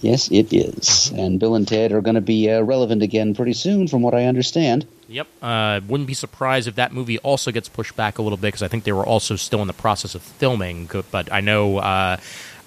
Yes, 0.02 0.32
it 0.32 0.54
is. 0.54 1.12
And 1.12 1.40
Bill 1.40 1.56
and 1.56 1.68
Ted 1.68 1.92
are 1.92 2.02
going 2.02 2.16
to 2.16 2.22
be 2.22 2.50
uh, 2.50 2.62
relevant 2.62 3.04
again 3.04 3.36
pretty 3.36 3.54
soon, 3.54 3.88
from 3.88 4.02
what 4.02 4.14
I 4.14 4.26
understand. 4.26 4.88
Yep. 5.10 5.28
Uh, 5.42 5.82
wouldn't 5.88 6.08
be 6.08 6.14
surprised 6.14 6.68
if 6.68 6.76
that 6.76 6.94
movie 6.94 7.18
also 7.20 7.52
gets 7.52 7.68
pushed 7.68 7.96
back 7.96 8.18
a 8.18 8.22
little 8.22 8.38
bit 8.38 8.48
because 8.48 8.64
I 8.64 8.70
think 8.70 8.86
they 8.86 8.92
were 8.92 9.06
also 9.06 9.36
still 9.36 9.62
in 9.62 9.68
the 9.68 9.74
process 9.74 10.16
of 10.16 10.22
filming. 10.22 10.90
But 11.12 11.32
I 11.32 11.42
know, 11.42 11.78
uh, 11.78 12.18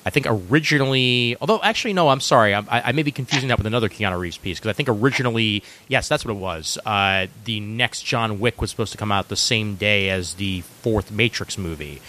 I 0.04 0.10
think 0.10 0.26
originally, 0.28 1.36
although 1.40 1.60
actually, 1.62 1.92
no, 1.92 2.08
I'm 2.08 2.20
sorry. 2.20 2.54
I, 2.54 2.64
I 2.68 2.92
may 2.92 3.02
be 3.02 3.12
confusing 3.12 3.48
that 3.48 3.58
with 3.58 3.66
another 3.66 3.88
Keanu 3.88 4.18
Reeves 4.18 4.38
piece 4.38 4.58
because 4.58 4.70
I 4.70 4.72
think 4.72 4.88
originally, 4.88 5.62
yes, 5.88 6.08
that's 6.08 6.24
what 6.24 6.32
it 6.32 6.38
was. 6.40 6.76
Uh, 6.84 7.28
the 7.44 7.60
next 7.60 8.02
John 8.02 8.40
Wick 8.40 8.60
was 8.60 8.70
supposed 8.70 8.92
to 8.92 8.98
come 8.98 9.12
out 9.12 9.28
the 9.28 9.36
same 9.36 9.76
day 9.76 10.10
as 10.10 10.34
the 10.34 10.62
fourth 10.62 11.12
Matrix 11.12 11.56
movie. 11.56 12.02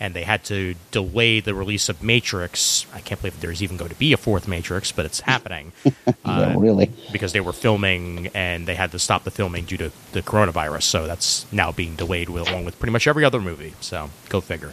And 0.00 0.14
they 0.14 0.22
had 0.22 0.44
to 0.44 0.76
delay 0.92 1.40
the 1.40 1.54
release 1.54 1.88
of 1.88 2.04
Matrix. 2.04 2.86
I 2.94 3.00
can't 3.00 3.20
believe 3.20 3.40
there's 3.40 3.64
even 3.64 3.76
going 3.76 3.90
to 3.90 3.98
be 3.98 4.12
a 4.12 4.16
fourth 4.16 4.46
Matrix, 4.46 4.92
but 4.92 5.04
it's 5.04 5.20
happening 5.20 5.72
yeah, 6.24 6.54
really. 6.56 6.92
because 7.10 7.32
they 7.32 7.40
were 7.40 7.52
filming 7.52 8.28
and 8.28 8.68
they 8.68 8.76
had 8.76 8.92
to 8.92 9.00
stop 9.00 9.24
the 9.24 9.32
filming 9.32 9.64
due 9.64 9.76
to 9.78 9.90
the 10.12 10.22
coronavirus. 10.22 10.82
So 10.84 11.08
that's 11.08 11.50
now 11.50 11.72
being 11.72 11.96
delayed 11.96 12.28
with, 12.28 12.48
along 12.48 12.64
with 12.64 12.78
pretty 12.78 12.92
much 12.92 13.08
every 13.08 13.24
other 13.24 13.40
movie. 13.40 13.74
So 13.80 14.10
go 14.28 14.40
figure. 14.40 14.70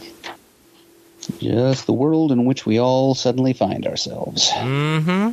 Just 1.38 1.86
the 1.86 1.92
world 1.92 2.32
in 2.32 2.44
which 2.44 2.66
we 2.66 2.78
all 2.78 3.14
suddenly 3.14 3.52
find 3.52 3.86
ourselves. 3.86 4.50
Mm-hmm. 4.50 5.30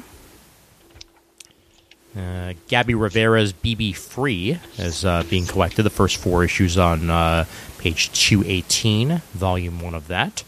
Uh, 2.15 2.53
Gabby 2.68 2.94
Rivera's 2.94 3.53
BB 3.53 3.95
Free 3.95 4.60
is 4.78 5.03
uh, 5.03 5.24
being 5.30 5.45
collected. 5.45 5.84
The 5.84 5.90
first 5.90 6.18
four 6.18 6.44
issues 6.44 6.78
on 6.78 7.10
uh, 7.10 7.45
page 7.80 8.11
218, 8.14 9.22
volume 9.34 9.80
one 9.80 9.95
of 9.95 10.07
that. 10.07 10.44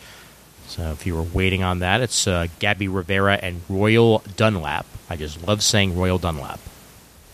So 0.68 0.92
if 0.92 1.06
you 1.06 1.16
were 1.16 1.24
waiting 1.24 1.64
on 1.64 1.80
that, 1.80 2.02
it's 2.02 2.28
uh, 2.28 2.48
Gabby 2.60 2.88
Rivera 2.88 3.40
and 3.42 3.62
Royal 3.68 4.22
Dunlap. 4.36 4.86
I 5.10 5.16
just 5.16 5.48
love 5.48 5.64
saying 5.64 5.98
Royal 5.98 6.18
Dunlap. 6.18 6.60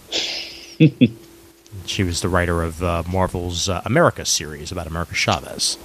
she 1.85 2.03
was 2.03 2.21
the 2.21 2.29
writer 2.29 2.61
of 2.63 2.83
uh, 2.83 3.03
Marvel's 3.09 3.67
uh, 3.67 3.81
America 3.85 4.25
series 4.25 4.71
about 4.71 4.87
America 4.87 5.13
Chavez. 5.15 5.77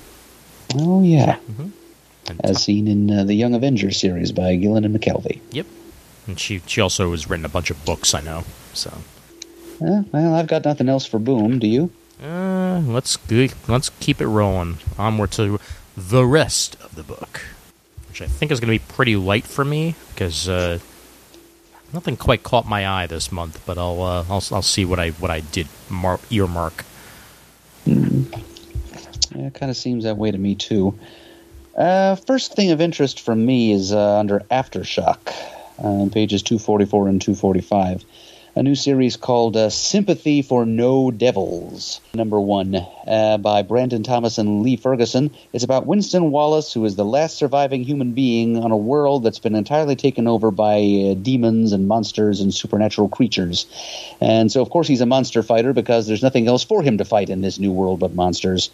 Oh, 0.74 1.02
yeah. 1.02 1.38
And 1.48 1.72
As 2.42 2.62
seen 2.62 2.88
in 2.88 3.10
uh, 3.10 3.24
the 3.24 3.34
Young 3.34 3.54
Avengers 3.54 3.98
series 3.98 4.32
by 4.32 4.56
Gillen 4.56 4.84
and 4.84 4.94
McKelvey. 4.94 5.40
Yep. 5.52 5.66
And 6.26 6.40
she 6.40 6.60
she 6.66 6.80
also 6.80 7.10
has 7.12 7.28
written 7.30 7.44
a 7.44 7.48
bunch 7.48 7.70
of 7.70 7.84
books, 7.84 8.14
I 8.14 8.20
know. 8.20 8.44
So 8.74 8.90
Uh, 9.80 10.02
well, 10.12 10.34
I've 10.34 10.48
got 10.48 10.64
nothing 10.64 10.88
else 10.88 11.06
for 11.06 11.18
Boom. 11.18 11.58
Do 11.58 11.66
you? 11.66 11.90
uh, 12.22 12.80
let's 12.86 13.18
let's 13.68 13.90
keep 14.00 14.20
it 14.20 14.26
rolling. 14.26 14.78
Onward 14.98 15.30
to 15.32 15.60
the 15.96 16.24
rest 16.24 16.76
of 16.82 16.94
the 16.94 17.02
book, 17.02 17.42
which 18.08 18.20
I 18.22 18.26
think 18.26 18.50
is 18.50 18.58
going 18.60 18.72
to 18.76 18.84
be 18.84 18.92
pretty 18.94 19.16
light 19.16 19.44
for 19.44 19.64
me 19.64 19.94
because 20.14 20.48
uh, 20.48 20.78
nothing 21.92 22.16
quite 22.16 22.42
caught 22.42 22.66
my 22.66 22.86
eye 22.88 23.06
this 23.06 23.30
month. 23.30 23.62
But 23.66 23.78
I'll 23.78 24.02
uh, 24.02 24.24
I'll 24.28 24.42
I'll 24.50 24.62
see 24.62 24.84
what 24.84 24.98
I 24.98 25.10
what 25.10 25.30
I 25.30 25.40
did 25.40 25.68
mar- 25.88 26.20
earmark. 26.30 26.84
Yeah, 29.34 29.46
it 29.48 29.54
kind 29.54 29.70
of 29.70 29.76
seems 29.76 30.04
that 30.04 30.16
way 30.16 30.30
to 30.30 30.38
me, 30.38 30.54
too. 30.54 30.98
Uh, 31.76 32.16
first 32.16 32.54
thing 32.54 32.70
of 32.70 32.80
interest 32.80 33.20
for 33.20 33.34
me 33.34 33.70
is 33.70 33.92
uh, 33.92 34.18
under 34.18 34.40
Aftershock, 34.50 35.18
uh, 35.78 36.08
pages 36.10 36.42
244 36.42 37.08
and 37.08 37.20
245. 37.20 38.02
a 38.54 38.62
new 38.62 38.74
series 38.74 39.18
called 39.18 39.54
uh, 39.54 39.68
Sympathy 39.68 40.40
for 40.40 40.64
No 40.64 41.10
Devils, 41.10 42.00
number 42.14 42.40
one, 42.40 42.74
uh, 43.06 43.36
by 43.36 43.60
Brandon 43.60 44.02
Thomas 44.02 44.38
and 44.38 44.62
Lee 44.62 44.76
Ferguson. 44.76 45.30
It's 45.52 45.64
about 45.64 45.84
Winston 45.84 46.30
Wallace, 46.30 46.72
who 46.72 46.82
is 46.86 46.96
the 46.96 47.04
last 47.04 47.36
surviving 47.36 47.84
human 47.84 48.12
being 48.12 48.56
on 48.56 48.70
a 48.70 48.76
world 48.78 49.22
that's 49.22 49.38
been 49.38 49.54
entirely 49.54 49.96
taken 49.96 50.26
over 50.26 50.50
by 50.50 50.76
uh, 50.76 51.14
demons 51.20 51.72
and 51.72 51.86
monsters 51.86 52.40
and 52.40 52.54
supernatural 52.54 53.10
creatures. 53.10 53.66
And 54.22 54.50
so, 54.50 54.62
of 54.62 54.70
course, 54.70 54.88
he's 54.88 55.02
a 55.02 55.06
monster 55.06 55.42
fighter 55.42 55.74
because 55.74 56.06
there's 56.06 56.22
nothing 56.22 56.48
else 56.48 56.64
for 56.64 56.82
him 56.82 56.96
to 56.96 57.04
fight 57.04 57.28
in 57.28 57.42
this 57.42 57.58
new 57.58 57.70
world 57.70 58.00
but 58.00 58.14
monsters. 58.14 58.70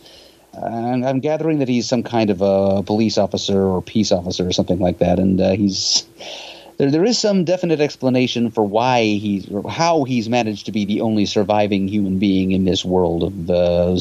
And 0.54 1.06
I'm 1.06 1.20
gathering 1.20 1.58
that 1.60 1.68
he's 1.68 1.88
some 1.88 2.02
kind 2.02 2.30
of 2.30 2.42
a 2.42 2.82
police 2.82 3.16
officer 3.16 3.62
or 3.62 3.80
peace 3.80 4.12
officer 4.12 4.46
or 4.46 4.52
something 4.52 4.78
like 4.78 4.98
that, 4.98 5.18
and 5.18 5.40
uh, 5.40 5.52
he's 5.52 6.04
there, 6.78 6.90
there 6.90 7.04
is 7.04 7.18
some 7.18 7.44
definite 7.44 7.80
explanation 7.80 8.50
for 8.50 8.64
why 8.64 9.02
he's 9.02 9.48
how 9.68 10.04
he's 10.04 10.28
managed 10.28 10.66
to 10.66 10.72
be 10.72 10.84
the 10.84 11.00
only 11.00 11.26
surviving 11.26 11.86
human 11.86 12.18
being 12.18 12.50
in 12.52 12.64
this 12.64 12.84
world 12.84 13.22
of 13.22 13.50
uh, 13.50 13.96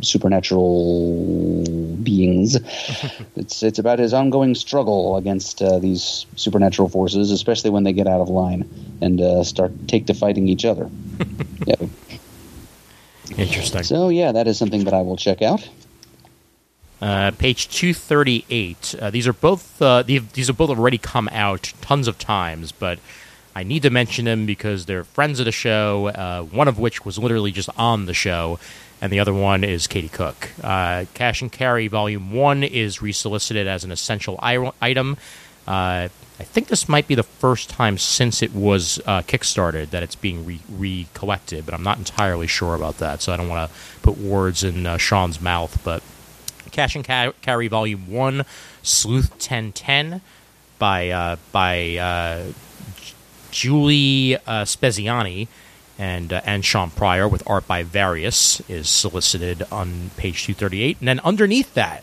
supernatural 0.00 1.64
beings. 2.02 2.56
it's 3.36 3.62
it's 3.62 3.78
about 3.78 3.98
his 3.98 4.12
ongoing 4.12 4.54
struggle 4.54 5.16
against 5.16 5.62
uh, 5.62 5.78
these 5.78 6.26
supernatural 6.36 6.88
forces, 6.88 7.30
especially 7.30 7.70
when 7.70 7.84
they 7.84 7.92
get 7.92 8.06
out 8.06 8.20
of 8.20 8.28
line 8.28 8.68
and 9.00 9.20
uh, 9.20 9.44
start 9.44 9.72
take 9.86 10.06
to 10.06 10.14
fighting 10.14 10.48
each 10.48 10.64
other. 10.64 10.90
yeah. 11.66 11.76
Interesting. 13.36 13.82
So 13.84 14.08
yeah, 14.08 14.32
that 14.32 14.46
is 14.48 14.58
something 14.58 14.84
that 14.84 14.94
I 14.94 15.02
will 15.02 15.16
check 15.16 15.40
out. 15.40 15.68
Uh, 17.02 17.32
page 17.32 17.68
238. 17.68 18.94
Uh, 18.98 19.10
these 19.10 19.26
are 19.26 19.32
both 19.32 19.82
uh, 19.82 20.02
these 20.02 20.46
have 20.46 20.56
both 20.56 20.70
already 20.70 20.96
come 20.96 21.28
out 21.32 21.72
tons 21.80 22.08
of 22.08 22.18
times, 22.18 22.72
but 22.72 22.98
I 23.54 23.62
need 23.62 23.82
to 23.82 23.90
mention 23.90 24.24
them 24.24 24.46
because 24.46 24.86
they're 24.86 25.04
friends 25.04 25.38
of 25.38 25.44
the 25.44 25.52
show. 25.52 26.08
Uh, 26.08 26.42
one 26.44 26.68
of 26.68 26.78
which 26.78 27.04
was 27.04 27.18
literally 27.18 27.52
just 27.52 27.68
on 27.76 28.06
the 28.06 28.14
show, 28.14 28.58
and 29.02 29.12
the 29.12 29.18
other 29.18 29.34
one 29.34 29.64
is 29.64 29.86
Katie 29.86 30.08
Cook. 30.08 30.50
Uh, 30.62 31.04
Cash 31.14 31.42
and 31.42 31.52
Carry 31.52 31.88
Volume 31.88 32.32
One 32.32 32.62
is 32.62 33.02
resolicited 33.02 33.66
as 33.66 33.84
an 33.84 33.90
essential 33.90 34.38
item. 34.40 35.16
I 35.66 36.42
think 36.42 36.68
this 36.68 36.88
might 36.88 37.06
be 37.06 37.14
the 37.14 37.22
first 37.22 37.68
time 37.70 37.98
since 37.98 38.40
it 38.42 38.54
was 38.54 38.98
kickstarted 39.06 39.90
that 39.90 40.02
it's 40.02 40.16
being 40.16 40.46
re- 40.46 40.60
recollected, 40.70 41.66
but 41.66 41.74
I'm 41.74 41.82
not 41.82 41.98
entirely 41.98 42.46
sure 42.46 42.74
about 42.74 42.98
that, 42.98 43.20
so 43.20 43.32
I 43.32 43.36
don't 43.36 43.48
want 43.48 43.70
to 43.70 43.76
put 44.00 44.16
words 44.16 44.64
in 44.64 44.96
Sean's 44.96 45.40
mouth, 45.40 45.80
but. 45.84 46.02
Cash 46.74 46.96
and 46.96 47.04
Carry 47.04 47.68
Volume 47.68 48.10
One, 48.10 48.44
Sleuth 48.82 49.30
1010 49.30 50.20
by 50.78 51.08
uh, 51.08 51.36
by 51.52 51.96
uh, 51.96 52.52
Julie 53.52 54.36
uh, 54.36 54.64
Speziani 54.64 55.46
and 55.98 56.32
uh, 56.32 56.40
and 56.44 56.64
Sean 56.64 56.90
Pryor 56.90 57.28
with 57.28 57.44
art 57.46 57.68
by 57.68 57.84
Various 57.84 58.60
is 58.68 58.88
solicited 58.88 59.62
on 59.70 60.10
page 60.16 60.44
238, 60.44 60.98
and 60.98 61.08
then 61.08 61.20
underneath 61.20 61.72
that. 61.74 62.02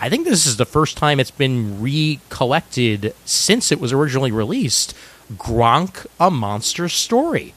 I 0.00 0.08
think 0.08 0.24
this 0.24 0.46
is 0.46 0.58
the 0.58 0.64
first 0.64 0.96
time 0.96 1.18
it's 1.18 1.32
been 1.32 1.82
recollected 1.82 3.16
since 3.24 3.72
it 3.72 3.80
was 3.80 3.92
originally 3.92 4.30
released. 4.30 4.94
Gronk, 5.34 6.06
a 6.20 6.30
monster 6.30 6.88
story 6.88 7.52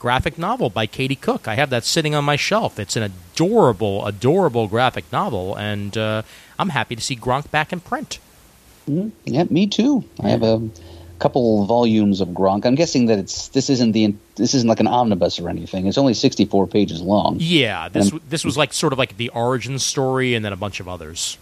graphic 0.00 0.36
novel 0.38 0.70
by 0.70 0.86
Katie 0.86 1.14
Cook. 1.14 1.46
I 1.46 1.54
have 1.54 1.70
that 1.70 1.84
sitting 1.84 2.16
on 2.16 2.24
my 2.24 2.34
shelf. 2.34 2.80
It's 2.80 2.96
an 2.96 3.04
adorable, 3.04 4.04
adorable 4.04 4.66
graphic 4.66 5.04
novel, 5.12 5.54
and 5.54 5.96
uh, 5.96 6.22
I'm 6.58 6.70
happy 6.70 6.96
to 6.96 7.02
see 7.02 7.14
Gronk 7.14 7.50
back 7.52 7.72
in 7.72 7.78
print. 7.78 8.18
Mm-hmm. 8.88 9.10
Yeah, 9.26 9.44
me 9.44 9.68
too. 9.68 10.02
I 10.20 10.30
have 10.30 10.42
a 10.42 10.68
couple 11.20 11.66
volumes 11.66 12.20
of 12.20 12.28
Gronk. 12.28 12.64
I'm 12.64 12.74
guessing 12.74 13.06
that 13.06 13.18
it's 13.18 13.48
this 13.48 13.70
isn't 13.70 13.92
the 13.92 14.14
this 14.34 14.54
isn't 14.54 14.68
like 14.68 14.80
an 14.80 14.88
omnibus 14.88 15.38
or 15.38 15.48
anything. 15.48 15.86
It's 15.86 15.98
only 15.98 16.14
64 16.14 16.66
pages 16.66 17.00
long. 17.00 17.36
Yeah, 17.38 17.88
this 17.88 18.10
this 18.28 18.44
was 18.44 18.56
like 18.56 18.72
sort 18.72 18.92
of 18.92 18.98
like 18.98 19.16
the 19.18 19.28
origin 19.28 19.78
story, 19.78 20.34
and 20.34 20.44
then 20.44 20.52
a 20.52 20.56
bunch 20.56 20.80
of 20.80 20.88
others. 20.88 21.38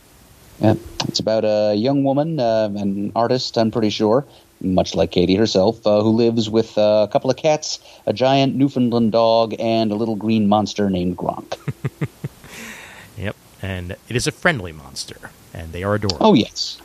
Yeah, 0.61 0.75
it's 1.07 1.21
about 1.21 1.45
a 1.45 1.77
young 1.77 2.03
woman, 2.03 2.41
uh, 2.41 2.69
an 2.75 3.13
artist, 3.15 3.57
I'm 3.57 3.71
pretty 3.71 3.91
sure, 3.91 4.25
much 4.61 4.95
like 4.95 5.11
Katie 5.11 5.37
herself, 5.37 5.87
uh, 5.87 6.03
who 6.03 6.11
lives 6.11 6.51
with 6.51 6.77
uh, 6.77 7.07
a 7.09 7.13
couple 7.13 7.31
of 7.31 7.37
cats, 7.37 7.79
a 8.07 8.13
giant 8.13 8.55
Newfoundland 8.55 9.13
dog, 9.13 9.55
and 9.59 9.91
a 9.91 9.95
little 9.95 10.17
green 10.17 10.49
monster 10.49 10.91
named 10.91 11.17
Gronk. 11.17 11.57
yep, 13.17 13.37
and 13.63 13.93
it 14.09 14.17
is 14.17 14.27
a 14.27 14.33
friendly 14.33 14.73
monster, 14.73 15.31
and 15.55 15.73
they 15.73 15.83
are 15.83 15.95
adorable. 15.95 16.27
Oh, 16.27 16.35
yes. 16.35 16.81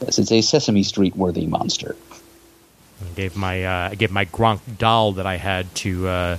Yes, 0.00 0.18
it's 0.18 0.32
a 0.32 0.40
Sesame 0.40 0.82
Street 0.82 1.14
worthy 1.16 1.46
monster. 1.46 1.94
I 3.00 3.14
gave 3.14 3.36
my 3.36 3.64
uh, 3.64 3.90
I 3.90 3.94
gave 3.94 4.10
my 4.10 4.24
Gronk 4.24 4.60
doll 4.78 5.12
that 5.12 5.26
I 5.26 5.36
had 5.36 5.72
to 5.76 6.08
uh, 6.08 6.38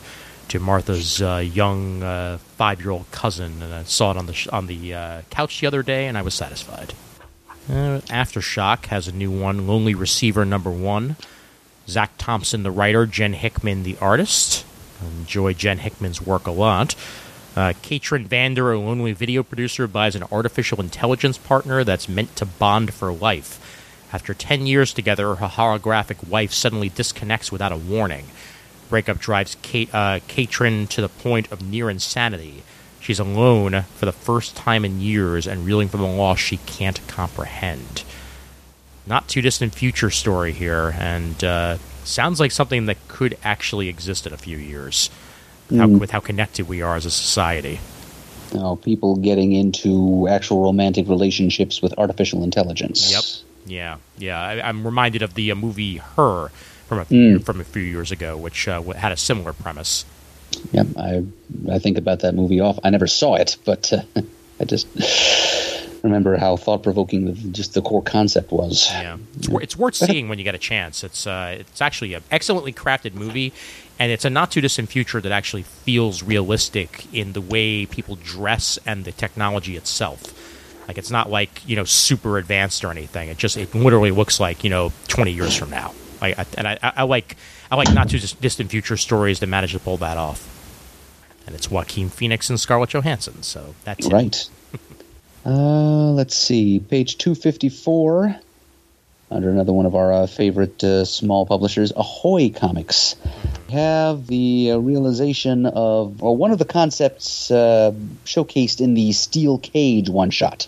to 0.49 0.59
Martha's 0.59 1.21
uh, 1.21 1.37
young 1.37 2.03
uh, 2.03 2.37
five 2.57 2.81
year 2.81 2.91
old 2.91 3.09
cousin, 3.11 3.61
and 3.61 3.73
I 3.73 3.83
saw 3.83 4.11
it 4.11 4.17
on 4.17 4.25
the 4.25 4.33
sh- 4.33 4.47
on 4.47 4.67
the 4.67 4.93
uh, 4.93 5.21
couch 5.29 5.61
the 5.61 5.67
other 5.67 5.83
day, 5.83 6.07
and 6.07 6.17
I 6.17 6.21
was 6.21 6.33
satisfied. 6.33 6.93
Uh, 7.69 8.01
Aftershock 8.07 8.87
has 8.87 9.07
a 9.07 9.11
new 9.13 9.31
one, 9.31 9.67
Lonely 9.67 9.95
Receiver 9.95 10.43
number 10.43 10.69
one. 10.69 11.15
Zach 11.87 12.11
Thompson, 12.17 12.63
the 12.63 12.71
writer, 12.71 13.05
Jen 13.05 13.33
Hickman, 13.33 13.83
the 13.83 13.97
artist. 13.99 14.65
I 15.01 15.05
enjoy 15.05 15.53
Jen 15.53 15.79
Hickman's 15.79 16.21
work 16.21 16.47
a 16.47 16.51
lot. 16.51 16.95
Uh, 17.55 17.73
Katrin 17.81 18.25
Vander, 18.25 18.71
a 18.71 18.79
lonely 18.79 19.13
video 19.13 19.43
producer, 19.43 19.87
buys 19.87 20.15
an 20.15 20.23
artificial 20.31 20.81
intelligence 20.81 21.37
partner 21.37 21.83
that's 21.83 22.09
meant 22.09 22.35
to 22.37 22.45
bond 22.45 22.93
for 22.93 23.13
life. 23.13 23.59
After 24.11 24.33
10 24.33 24.65
years 24.65 24.93
together, 24.93 25.35
her 25.35 25.47
holographic 25.47 26.27
wife 26.27 26.53
suddenly 26.53 26.89
disconnects 26.89 27.51
without 27.51 27.71
a 27.71 27.77
warning. 27.77 28.25
Breakup 28.89 29.19
drives 29.19 29.55
uh, 29.93 30.19
Katrin 30.27 30.87
to 30.87 31.01
the 31.01 31.09
point 31.09 31.51
of 31.51 31.61
near 31.61 31.89
insanity. 31.89 32.63
She's 33.03 33.19
alone 33.19 33.81
for 33.97 34.05
the 34.05 34.13
first 34.13 34.55
time 34.55 34.85
in 34.85 35.01
years 35.01 35.45
and 35.45 35.65
reeling 35.65 35.89
from 35.89 35.99
a 35.99 36.15
loss 36.15 36.39
she 36.39 36.55
can't 36.55 37.05
comprehend. 37.05 38.05
Not 39.05 39.27
too 39.27 39.41
distant 39.41 39.75
future 39.75 40.09
story 40.09 40.53
here, 40.53 40.95
and 40.97 41.43
uh, 41.43 41.79
sounds 42.05 42.39
like 42.39 42.51
something 42.51 42.85
that 42.85 42.95
could 43.09 43.37
actually 43.43 43.89
exist 43.89 44.25
in 44.25 44.31
a 44.31 44.37
few 44.37 44.55
years 44.55 45.09
with, 45.69 45.79
mm. 45.79 45.81
how, 45.81 45.87
with 45.99 46.11
how 46.11 46.21
connected 46.21 46.69
we 46.69 46.81
are 46.81 46.95
as 46.95 47.05
a 47.05 47.11
society. 47.11 47.81
Know, 48.53 48.77
people 48.77 49.17
getting 49.17 49.51
into 49.51 50.29
actual 50.29 50.63
romantic 50.63 51.09
relationships 51.09 51.81
with 51.81 51.93
artificial 51.97 52.41
intelligence. 52.41 53.11
Yep. 53.11 53.23
Yeah, 53.65 53.97
yeah. 54.17 54.41
I, 54.41 54.69
am 54.69 54.85
reminded 54.85 55.23
of 55.23 55.33
the 55.33 55.51
uh, 55.51 55.55
movie 55.55 55.97
Her 55.97 56.51
from 56.87 56.99
a 56.99 57.05
few, 57.05 57.39
mm. 57.39 57.43
from 57.43 57.59
a 57.59 57.65
few 57.65 57.81
years 57.81 58.13
ago, 58.13 58.37
which 58.37 58.65
uh, 58.69 58.81
had 58.91 59.11
a 59.11 59.17
similar 59.17 59.51
premise. 59.51 60.05
Yeah, 60.71 60.83
I 60.97 61.25
I 61.71 61.79
think 61.79 61.97
about 61.97 62.21
that 62.21 62.35
movie 62.35 62.59
off. 62.59 62.79
I 62.83 62.89
never 62.89 63.07
saw 63.07 63.35
it, 63.35 63.57
but 63.65 63.91
uh, 63.93 64.01
I 64.59 64.65
just 64.65 64.87
remember 66.03 66.35
how 66.37 66.57
thought 66.57 66.83
provoking 66.83 67.53
just 67.53 67.73
the 67.73 67.81
core 67.81 68.01
concept 68.01 68.51
was. 68.51 68.89
Yeah, 68.91 69.17
it's, 69.37 69.47
it's 69.47 69.77
worth 69.77 69.95
seeing 69.95 70.29
when 70.29 70.37
you 70.37 70.43
get 70.43 70.55
a 70.55 70.59
chance. 70.59 71.03
It's 71.03 71.25
uh, 71.25 71.57
it's 71.59 71.81
actually 71.81 72.13
an 72.13 72.23
excellently 72.29 72.73
crafted 72.73 73.13
movie, 73.13 73.53
and 73.97 74.11
it's 74.11 74.25
a 74.25 74.29
not 74.29 74.51
too 74.51 74.61
distant 74.61 74.89
future 74.89 75.21
that 75.21 75.31
actually 75.31 75.63
feels 75.63 76.21
realistic 76.21 77.07
in 77.13 77.33
the 77.33 77.41
way 77.41 77.85
people 77.85 78.15
dress 78.15 78.77
and 78.85 79.05
the 79.05 79.11
technology 79.11 79.77
itself. 79.77 80.39
Like 80.87 80.97
it's 80.97 81.11
not 81.11 81.29
like 81.29 81.61
you 81.67 81.75
know 81.75 81.85
super 81.85 82.37
advanced 82.37 82.83
or 82.83 82.91
anything. 82.91 83.29
It 83.29 83.37
just 83.37 83.57
it 83.57 83.73
literally 83.73 84.11
looks 84.11 84.39
like 84.39 84.63
you 84.63 84.69
know 84.69 84.91
twenty 85.07 85.31
years 85.31 85.55
from 85.55 85.69
now. 85.69 85.93
I, 86.31 86.45
and 86.57 86.67
I, 86.67 86.77
I, 86.81 87.03
like 87.03 87.35
I 87.69 87.75
like 87.75 87.93
not 87.93 88.09
too 88.09 88.19
distant 88.19 88.69
future 88.69 88.97
stories 88.97 89.39
that 89.39 89.47
manage 89.47 89.73
to 89.73 89.79
pull 89.79 89.97
that 89.97 90.17
off. 90.17 90.49
And 91.45 91.55
it's 91.55 91.69
Joaquin 91.69 92.09
Phoenix 92.09 92.49
and 92.49 92.59
Scarlett 92.59 92.91
Johansson, 92.91 93.43
so 93.43 93.75
that's 93.83 94.07
right. 94.07 94.49
uh, 95.45 96.11
let's 96.11 96.35
see, 96.35 96.79
page 96.79 97.17
two 97.17 97.35
fifty 97.35 97.69
four. 97.69 98.35
Under 99.29 99.49
another 99.49 99.73
one 99.73 99.87
of 99.87 99.95
our 99.95 100.13
uh, 100.13 100.27
favorite 100.27 100.83
uh, 100.83 101.05
small 101.05 101.47
publishers, 101.47 101.91
Ahoy 101.95 102.49
Comics, 102.49 103.15
have 103.71 104.27
the 104.27 104.71
uh, 104.71 104.77
realization 104.77 105.65
of 105.65 106.21
well, 106.21 106.35
one 106.35 106.51
of 106.51 106.59
the 106.59 106.65
concepts 106.65 107.49
uh, 107.49 107.91
showcased 108.25 108.79
in 108.79 108.93
the 108.93 109.11
Steel 109.11 109.57
Cage 109.57 110.07
one 110.09 110.29
shot. 110.29 110.67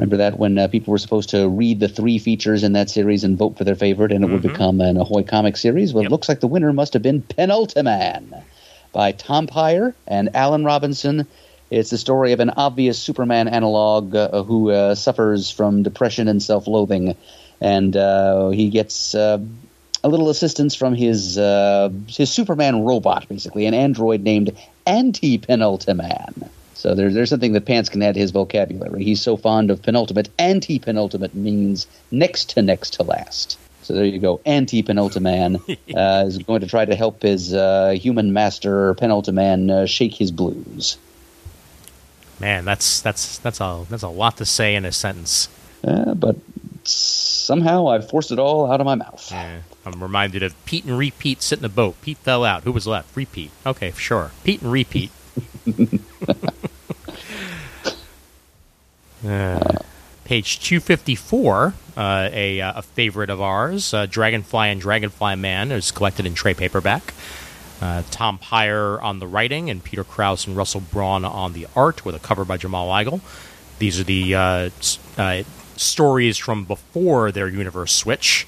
Remember 0.00 0.16
that 0.16 0.38
when 0.38 0.56
uh, 0.56 0.66
people 0.66 0.92
were 0.92 0.98
supposed 0.98 1.28
to 1.28 1.46
read 1.46 1.78
the 1.78 1.86
three 1.86 2.18
features 2.18 2.64
in 2.64 2.72
that 2.72 2.88
series 2.88 3.22
and 3.22 3.36
vote 3.36 3.58
for 3.58 3.64
their 3.64 3.74
favorite, 3.74 4.12
and 4.12 4.24
it 4.24 4.28
mm-hmm. 4.28 4.32
would 4.32 4.42
become 4.42 4.80
an 4.80 4.96
Ahoy 4.96 5.24
comic 5.24 5.58
series? 5.58 5.92
Well, 5.92 6.04
yep. 6.04 6.08
it 6.08 6.10
looks 6.10 6.26
like 6.26 6.40
the 6.40 6.46
winner 6.46 6.72
must 6.72 6.94
have 6.94 7.02
been 7.02 7.20
Penultiman 7.20 8.42
by 8.92 9.12
Tom 9.12 9.46
Peyer 9.46 9.94
and 10.06 10.34
Alan 10.34 10.64
Robinson. 10.64 11.26
It's 11.70 11.90
the 11.90 11.98
story 11.98 12.32
of 12.32 12.40
an 12.40 12.48
obvious 12.48 12.98
Superman 12.98 13.46
analog 13.46 14.14
uh, 14.14 14.42
who 14.42 14.70
uh, 14.70 14.94
suffers 14.94 15.50
from 15.50 15.82
depression 15.82 16.28
and 16.28 16.42
self-loathing, 16.42 17.14
and 17.60 17.94
uh, 17.94 18.48
he 18.48 18.70
gets 18.70 19.14
uh, 19.14 19.36
a 20.02 20.08
little 20.08 20.30
assistance 20.30 20.74
from 20.74 20.94
his 20.94 21.36
uh, 21.36 21.90
his 22.06 22.32
Superman 22.32 22.84
robot, 22.86 23.28
basically 23.28 23.66
an 23.66 23.74
android 23.74 24.22
named 24.22 24.56
Anti 24.86 25.36
Penultiman. 25.36 26.48
So 26.74 26.94
there's 26.94 27.14
there's 27.14 27.30
something 27.30 27.52
that 27.52 27.66
Pants 27.66 27.88
can 27.88 28.02
add 28.02 28.14
to 28.14 28.20
his 28.20 28.30
vocabulary. 28.30 29.04
He's 29.04 29.20
so 29.20 29.36
fond 29.36 29.70
of 29.70 29.82
penultimate. 29.82 30.28
Anti 30.38 30.78
penultimate 30.78 31.34
means 31.34 31.86
next 32.10 32.50
to 32.50 32.62
next 32.62 32.94
to 32.94 33.02
last. 33.02 33.58
So 33.82 33.94
there 33.94 34.04
you 34.04 34.18
go. 34.18 34.40
Anti 34.46 34.82
Penultiman 34.82 35.56
uh, 35.96 36.26
is 36.26 36.38
going 36.38 36.60
to 36.60 36.66
try 36.66 36.84
to 36.84 36.94
help 36.94 37.22
his 37.22 37.52
uh, 37.52 37.90
human 37.90 38.32
master 38.32 38.94
Penultiman 38.94 39.70
uh, 39.70 39.86
shake 39.86 40.14
his 40.14 40.30
blues. 40.30 40.96
Man, 42.38 42.64
that's 42.64 43.00
that's 43.00 43.38
that's 43.38 43.60
a 43.60 43.84
that's 43.90 44.02
a 44.02 44.08
lot 44.08 44.36
to 44.36 44.46
say 44.46 44.74
in 44.74 44.84
a 44.84 44.92
sentence. 44.92 45.48
Uh, 45.82 46.14
but 46.14 46.36
somehow 46.84 47.88
I've 47.88 48.08
forced 48.08 48.30
it 48.30 48.38
all 48.38 48.70
out 48.70 48.80
of 48.80 48.84
my 48.84 48.94
mouth. 48.94 49.28
Yeah, 49.30 49.62
I'm 49.84 50.02
reminded 50.02 50.42
of 50.42 50.64
Pete 50.66 50.84
and 50.84 50.96
Repeat 50.96 51.42
sit 51.42 51.58
in 51.58 51.62
the 51.62 51.68
boat. 51.68 52.00
Pete 52.00 52.18
fell 52.18 52.44
out. 52.44 52.62
Who 52.62 52.72
was 52.72 52.86
left? 52.86 53.16
Repeat. 53.16 53.50
Okay, 53.66 53.92
sure. 53.92 54.30
Pete 54.44 54.62
and 54.62 54.72
Repeat. 54.72 55.10
uh, 59.26 59.76
page 60.24 60.60
254, 60.60 61.74
uh, 61.96 62.28
a, 62.32 62.60
uh, 62.60 62.72
a 62.76 62.82
favorite 62.82 63.30
of 63.30 63.40
ours, 63.40 63.92
uh, 63.92 64.06
Dragonfly 64.06 64.68
and 64.68 64.80
Dragonfly 64.80 65.36
Man, 65.36 65.72
is 65.72 65.90
collected 65.90 66.26
in 66.26 66.34
trade 66.34 66.56
paperback. 66.56 67.14
Uh, 67.80 68.02
Tom 68.10 68.38
Peyer 68.38 69.00
on 69.00 69.18
the 69.18 69.26
writing, 69.26 69.70
and 69.70 69.82
Peter 69.82 70.04
Krause 70.04 70.46
and 70.46 70.56
Russell 70.56 70.82
Braun 70.82 71.24
on 71.24 71.52
the 71.52 71.66
art, 71.74 72.04
with 72.04 72.14
a 72.14 72.18
cover 72.18 72.44
by 72.44 72.56
Jamal 72.56 72.88
Igle. 72.88 73.20
These 73.78 73.98
are 73.98 74.04
the 74.04 74.34
uh, 74.34 75.42
stories 75.76 76.36
from 76.36 76.64
before 76.64 77.32
their 77.32 77.48
universe 77.48 77.92
switch, 77.92 78.46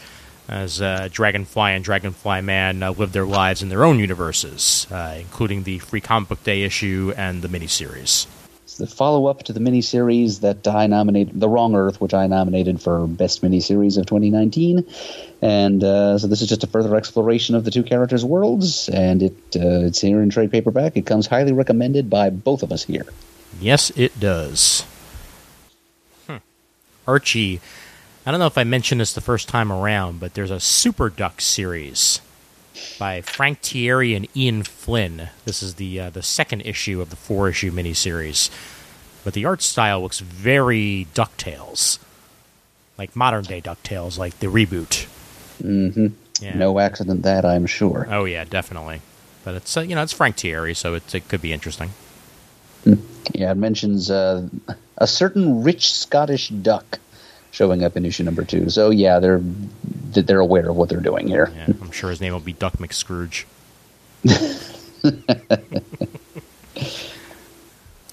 as 0.49 0.78
Dragonfly 1.11 1.73
and 1.73 1.82
Dragonfly 1.82 2.43
Man 2.43 2.81
live 2.81 3.12
their 3.12 3.24
lives 3.24 3.62
in 3.62 3.70
their 3.70 3.85
own 3.85 3.99
universes, 3.99 4.86
including 4.90 5.62
the 5.62 5.78
Free 5.78 6.03
Comic 6.03 6.28
Book 6.28 6.44
Day 6.44 6.62
issue 6.62 7.15
and 7.16 7.40
the 7.40 7.49
miniseries. 7.49 8.27
The 8.82 8.88
follow 8.88 9.26
up 9.26 9.44
to 9.44 9.52
the 9.52 9.60
miniseries 9.60 10.40
that 10.40 10.66
I 10.66 10.88
nominated, 10.88 11.38
The 11.38 11.48
Wrong 11.48 11.76
Earth, 11.76 12.00
which 12.00 12.14
I 12.14 12.26
nominated 12.26 12.82
for 12.82 13.06
Best 13.06 13.40
Miniseries 13.40 13.96
of 13.96 14.06
2019. 14.06 14.84
And 15.40 15.84
uh, 15.84 16.18
so 16.18 16.26
this 16.26 16.42
is 16.42 16.48
just 16.48 16.64
a 16.64 16.66
further 16.66 16.96
exploration 16.96 17.54
of 17.54 17.64
the 17.64 17.70
two 17.70 17.84
characters' 17.84 18.24
worlds, 18.24 18.88
and 18.88 19.22
it 19.22 19.36
uh, 19.54 19.86
it's 19.86 20.00
here 20.00 20.20
in 20.20 20.30
trade 20.30 20.50
paperback. 20.50 20.96
It 20.96 21.06
comes 21.06 21.28
highly 21.28 21.52
recommended 21.52 22.10
by 22.10 22.30
both 22.30 22.64
of 22.64 22.72
us 22.72 22.82
here. 22.82 23.06
Yes, 23.60 23.90
it 23.90 24.18
does. 24.18 24.84
Hmm. 26.26 26.38
Archie, 27.06 27.60
I 28.26 28.32
don't 28.32 28.40
know 28.40 28.46
if 28.46 28.59
I 28.59 28.64
mentioned 28.64 29.00
this 29.00 29.12
the 29.12 29.20
first 29.20 29.48
time 29.48 29.70
around, 29.70 30.18
but 30.18 30.34
there's 30.34 30.50
a 30.50 30.59
Super 30.59 31.09
Duck 31.09 31.40
series 31.40 32.20
by 32.98 33.20
Frank 33.20 33.60
Tieri 33.62 34.16
and 34.16 34.28
Ian 34.36 34.62
Flynn. 34.62 35.28
This 35.44 35.62
is 35.62 35.74
the 35.74 36.00
uh, 36.00 36.10
the 36.10 36.22
second 36.22 36.62
issue 36.62 37.00
of 37.00 37.10
the 37.10 37.16
four 37.16 37.48
issue 37.48 37.70
miniseries, 37.70 38.50
but 39.24 39.35
the 39.35 39.44
art 39.44 39.62
style 39.62 40.03
looks 40.03 40.20
very 40.20 41.07
Ducktales, 41.15 41.99
like 42.99 43.15
modern 43.16 43.44
day 43.44 43.61
Ducktales, 43.61 44.19
like 44.19 44.39
the 44.40 44.49
reboot. 44.49 45.07
Mm-hmm. 45.62 46.09
Yeah. 46.40 46.57
No 46.57 46.78
accident 46.78 47.23
that 47.23 47.44
I'm 47.44 47.66
sure. 47.66 48.07
Oh 48.11 48.24
yeah, 48.24 48.44
definitely. 48.44 49.01
But 49.44 49.55
it's 49.55 49.77
uh, 49.77 49.81
you 49.82 49.94
know 49.94 50.03
it's 50.03 50.12
Frank 50.12 50.36
Tieri, 50.36 50.77
so 50.77 50.94
it, 50.94 51.15
it 51.15 51.28
could 51.28 51.43
be 51.43 51.53
interesting. 51.53 51.90
Hmm. 52.85 52.94
Yeah, 53.32 53.53
it 53.53 53.57
mentions 53.57 54.11
uh, 54.11 54.49
a 54.99 55.07
certain 55.07 55.62
rich 55.62 55.93
Scottish 55.93 56.49
duck 56.49 56.99
showing 57.53 57.85
up 57.85 57.97
in 57.97 58.05
issue 58.05 58.24
number 58.24 58.44
two. 58.44 58.70
So 58.70 58.90
yeah, 58.90 59.20
they're 59.20 59.40
they're 59.43 60.40
aware 60.40 60.69
of 60.69 60.77
what 60.77 60.89
they're 60.89 61.01
doing 61.01 61.28
here. 61.28 61.53
Yeah, 61.55 61.66
I'm 61.81 61.93
sure 61.93 62.11
his 62.11 62.20
name 62.20 62.32
will 62.32 62.40
be 62.40 62.53
Duck 62.53 62.74
McScrooge. 62.78 63.44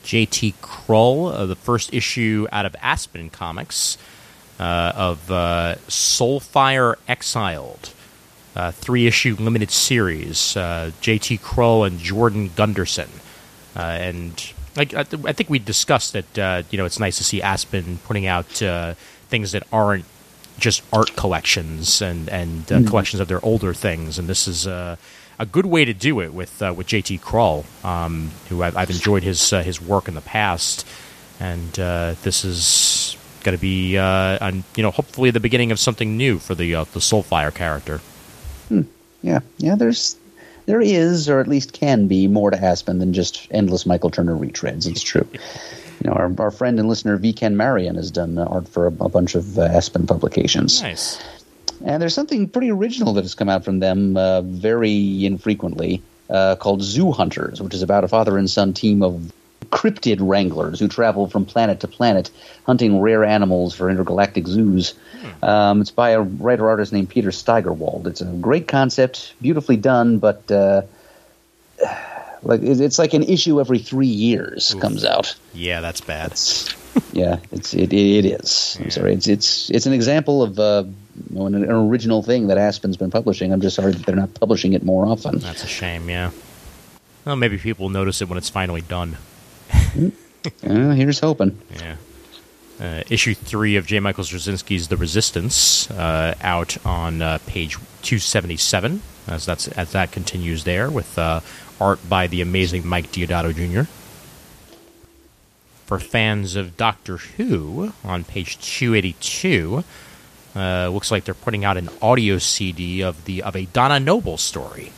J.T. 0.09 0.55
Krull, 0.63 1.31
uh, 1.31 1.45
the 1.45 1.55
first 1.55 1.93
issue 1.93 2.47
out 2.51 2.65
of 2.65 2.75
Aspen 2.81 3.29
Comics 3.29 3.95
uh, 4.59 4.91
of 4.95 5.29
uh, 5.29 5.75
Soulfire 5.87 6.95
Exiled, 7.07 7.93
uh, 8.55 8.71
three 8.71 9.05
issue 9.05 9.35
limited 9.37 9.69
series. 9.69 10.57
Uh, 10.57 10.89
J.T. 10.99 11.37
Krull 11.37 11.85
and 11.85 11.99
Jordan 11.99 12.49
Gunderson, 12.55 13.09
uh, 13.75 13.81
and 13.81 14.51
I, 14.75 14.87
I, 14.95 15.01
I, 15.01 15.33
think 15.33 15.47
we 15.47 15.59
discussed 15.59 16.13
that. 16.13 16.65
you 16.71 16.79
know, 16.79 16.85
it's 16.85 16.99
nice 16.99 17.19
to 17.19 17.23
see 17.23 17.43
Aspen 17.43 17.99
putting 17.99 18.25
out 18.25 18.47
things 18.47 19.51
that 19.51 19.61
aren't 19.71 20.05
just 20.57 20.81
art 20.91 21.15
collections 21.15 22.01
and 22.01 22.29
and 22.29 22.71
uh, 22.71 22.77
mm-hmm. 22.77 22.87
collections 22.87 23.19
of 23.19 23.27
their 23.27 23.45
older 23.45 23.75
things, 23.75 24.17
and 24.17 24.27
this 24.27 24.47
is 24.47 24.65
uh, 24.65 24.95
a 25.39 25.45
good 25.45 25.65
way 25.65 25.85
to 25.85 25.93
do 25.93 26.19
it 26.19 26.33
with 26.33 26.61
uh, 26.61 26.73
with 26.75 26.87
JT 26.87 27.21
Krull, 27.21 27.65
um, 27.85 28.31
who 28.49 28.61
I've, 28.61 28.75
I've, 28.75 28.89
enjoyed 28.89 29.23
his 29.23 29.53
uh, 29.53 29.63
his 29.63 29.81
work 29.81 30.07
in 30.07 30.13
the 30.13 30.21
past, 30.21 30.85
and 31.39 31.79
uh, 31.79 32.15
this 32.23 32.43
is 32.43 33.17
going 33.43 33.57
to 33.57 33.61
be 33.61 33.97
uh, 33.97 34.51
you 34.75 34.83
know 34.83 34.91
hopefully 34.91 35.31
the 35.31 35.39
beginning 35.39 35.71
of 35.71 35.79
something 35.79 36.17
new 36.17 36.39
for 36.39 36.55
the 36.55 36.71
the 36.73 36.99
Soulfire 36.99 37.53
character. 37.53 37.99
Hmm. 38.67 38.81
Yeah, 39.21 39.39
yeah. 39.57 39.75
There's 39.75 40.17
there 40.69 40.81
is, 40.81 41.27
or 41.27 41.39
at 41.39 41.47
least 41.47 41.73
can 41.73 42.07
be, 42.07 42.27
more 42.27 42.51
to 42.51 42.63
Aspen 42.63 42.99
than 42.99 43.11
just 43.11 43.47
endless 43.49 43.87
Michael 43.87 44.11
Turner 44.11 44.35
retreads. 44.35 44.85
It's 44.85 45.01
true. 45.01 45.27
you 45.33 45.39
know, 46.03 46.11
our, 46.11 46.31
our 46.37 46.51
friend 46.51 46.79
and 46.79 46.87
listener 46.87 47.17
V. 47.17 47.33
Ken 47.33 47.57
Marion 47.57 47.95
has 47.95 48.11
done 48.11 48.37
uh, 48.37 48.45
art 48.45 48.67
for 48.67 48.85
a, 48.85 48.91
a 49.03 49.09
bunch 49.09 49.33
of 49.33 49.57
uh, 49.57 49.63
Aspen 49.63 50.05
publications. 50.05 50.81
Nice. 50.83 51.17
And 51.83 52.01
there's 52.01 52.13
something 52.13 52.49
pretty 52.49 52.71
original 52.71 53.13
that 53.13 53.23
has 53.23 53.35
come 53.35 53.49
out 53.49 53.63
from 53.63 53.79
them 53.79 54.17
uh, 54.17 54.41
very 54.41 55.25
infrequently 55.25 56.01
uh, 56.29 56.55
called 56.57 56.81
Zoo 56.81 57.11
Hunters, 57.11 57.61
which 57.61 57.73
is 57.73 57.81
about 57.81 58.03
a 58.03 58.07
father 58.07 58.37
and 58.37 58.49
son 58.49 58.73
team 58.73 59.01
of 59.01 59.31
cryptid 59.71 60.17
wranglers 60.19 60.79
who 60.79 60.87
travel 60.87 61.27
from 61.27 61.45
planet 61.45 61.81
to 61.81 61.87
planet 61.87 62.29
hunting 62.65 63.01
rare 63.01 63.23
animals 63.23 63.75
for 63.75 63.89
intergalactic 63.89 64.47
zoos. 64.47 64.93
Hmm. 65.21 65.45
Um, 65.45 65.81
it's 65.81 65.91
by 65.91 66.11
a 66.11 66.21
writer 66.21 66.67
artist 66.67 66.91
named 66.93 67.09
Peter 67.09 67.31
Steigerwald. 67.31 68.07
It's 68.07 68.21
a 68.21 68.25
great 68.25 68.67
concept, 68.67 69.33
beautifully 69.41 69.77
done, 69.77 70.19
but 70.19 70.49
uh, 70.51 70.83
like 72.43 72.61
it's 72.61 72.99
like 72.99 73.13
an 73.13 73.23
issue 73.23 73.59
every 73.59 73.79
three 73.79 74.07
years 74.07 74.73
Oof. 74.73 74.81
comes 74.81 75.05
out. 75.05 75.35
Yeah, 75.53 75.81
that's 75.81 76.01
bad. 76.01 76.31
It's, 76.31 76.73
yeah, 77.13 77.39
it's 77.51 77.73
it 77.73 77.93
it 77.93 78.25
is. 78.25 78.75
Yeah. 78.77 78.85
I'm 78.85 78.91
sorry. 78.91 79.13
It's 79.13 79.27
it's 79.27 79.69
it's 79.69 79.85
an 79.85 79.93
example 79.93 80.43
of 80.43 80.59
uh, 80.59 80.83
an, 81.35 81.55
an, 81.55 81.69
original 81.69 82.23
thing 82.23 82.47
that 82.47 82.57
Aspen's 82.57 82.97
been 82.97 83.11
publishing. 83.11 83.51
I'm 83.53 83.61
just 83.61 83.75
sorry 83.75 83.91
that 83.93 84.05
they're 84.05 84.15
not 84.15 84.33
publishing 84.33 84.73
it 84.73 84.83
more 84.83 85.05
often. 85.05 85.39
That's 85.39 85.63
a 85.63 85.67
shame. 85.67 86.09
Yeah. 86.09 86.31
Well, 87.25 87.35
maybe 87.35 87.57
people 87.57 87.85
will 87.85 87.89
notice 87.89 88.21
it 88.21 88.29
when 88.29 88.37
it's 88.37 88.49
finally 88.49 88.81
done. 88.81 89.17
uh, 89.73 90.11
here's 90.63 91.19
hoping. 91.19 91.59
Yeah. 91.75 91.95
Uh, 92.79 93.03
issue 93.09 93.33
three 93.33 93.75
of 93.75 93.85
J. 93.85 93.99
Michael 93.99 94.23
Straczynski's 94.23 94.87
The 94.87 94.95
Resistance 94.95 95.91
uh, 95.91 96.33
out 96.41 96.77
on 96.85 97.21
uh, 97.21 97.39
page 97.45 97.75
277 98.03 99.01
as 99.29 99.45
that's 99.45 99.67
as 99.69 99.91
that 99.91 100.11
continues 100.11 100.63
there 100.63 100.89
with 100.89 101.17
uh, 101.17 101.41
art 101.79 101.99
by 102.09 102.27
the 102.27 102.41
amazing 102.41 102.87
Mike 102.87 103.11
Deodato 103.11 103.53
Jr. 103.53 103.89
For 105.89 105.97
fans 105.97 106.55
of 106.55 106.77
Doctor 106.77 107.17
Who, 107.17 107.93
on 108.03 108.23
page 108.23 108.59
282, 108.59 109.83
uh, 110.55 110.87
looks 110.89 111.09
like 111.09 111.23
they're 111.23 111.33
putting 111.33 111.65
out 111.65 111.77
an 111.77 111.89
audio 111.99 112.37
CD 112.37 113.01
of 113.01 113.25
the 113.25 113.41
of 113.41 113.55
a 113.55 113.65
Donna 113.65 113.99
Noble 113.99 114.37
story. 114.37 114.91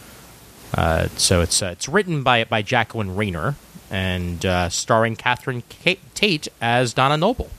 Uh, 0.73 1.07
so 1.15 1.39
it's 1.39 1.61
uh, 1.61 1.67
it's 1.67 1.87
written 1.87 2.23
by 2.23 2.43
by 2.43 2.61
Jacqueline 2.61 3.15
Rayner 3.15 3.55
and 3.89 4.45
uh, 4.45 4.67
starring 4.67 5.15
Catherine 5.15 5.63
Tate 6.13 6.49
as 6.59 6.93
Donna 6.93 7.15
Noble. 7.15 7.49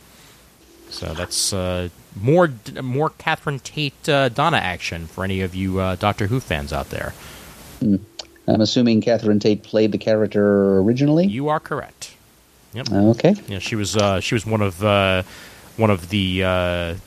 So 0.91 1.15
that's 1.15 1.55
uh, 1.55 1.89
more 2.15 2.53
more 2.83 3.09
Catherine 3.17 3.61
Tate 3.61 4.11
uh, 4.11 4.29
Donna 4.29 4.59
action 4.59 5.07
for 5.07 5.25
any 5.25 5.41
of 5.41 5.55
you 5.55 5.77
Doctor 5.97 6.27
Who 6.27 6.39
fans 6.39 6.71
out 6.71 6.91
there. 6.91 7.15
Mm. 7.81 8.01
I'm 8.47 8.61
assuming 8.61 9.01
Catherine 9.01 9.41
Tate 9.41 9.63
played 9.63 9.91
the 9.91 9.97
character 9.97 10.77
originally. 10.81 11.29
You 11.29 11.49
are 11.49 11.61
correct. 11.61 12.12
Yep. 12.75 12.91
Okay. 12.91 13.35
Yeah, 13.49 13.59
she 13.59 13.77
was 13.77 13.97
uh, 13.97 14.21
she 14.21 14.35
was 14.35 14.47
one 14.47 14.63
of 14.63 14.83
uh, 14.83 15.23
one 15.77 15.91
of 15.91 16.09
the, 16.09 16.43
uh, 16.43 16.49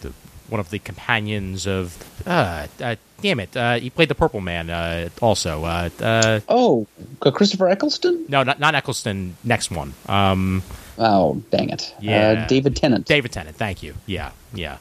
the, 0.02 0.14
one 0.50 0.60
of 0.60 0.70
the 0.70 0.80
companions 0.80 1.66
of. 1.66 1.98
Uh, 2.26 2.68
uh, 2.82 2.96
damn 3.22 3.40
it! 3.40 3.56
Uh, 3.56 3.80
he 3.80 3.90
played 3.90 4.10
the 4.10 4.16
Purple 4.16 4.42
Man 4.42 4.70
also. 5.22 5.64
oh, 6.48 6.88
Christopher 7.20 7.70
Eccleston? 7.70 8.26
No, 8.30 8.44
not 8.44 8.60
not 8.60 8.76
Eccleston. 8.76 9.38
Next 9.44 9.72
one. 9.72 9.94
Um, 10.08 10.64
oh, 10.98 11.42
dang 11.52 11.70
it! 11.70 11.94
Yeah, 12.00 12.48
David 12.48 12.76
Tennant. 12.76 13.06
David 13.06 13.32
Tennant. 13.32 13.56
Thank 13.56 13.82
you. 13.82 13.96
Yeah, 14.06 14.32
yeah 14.54 14.78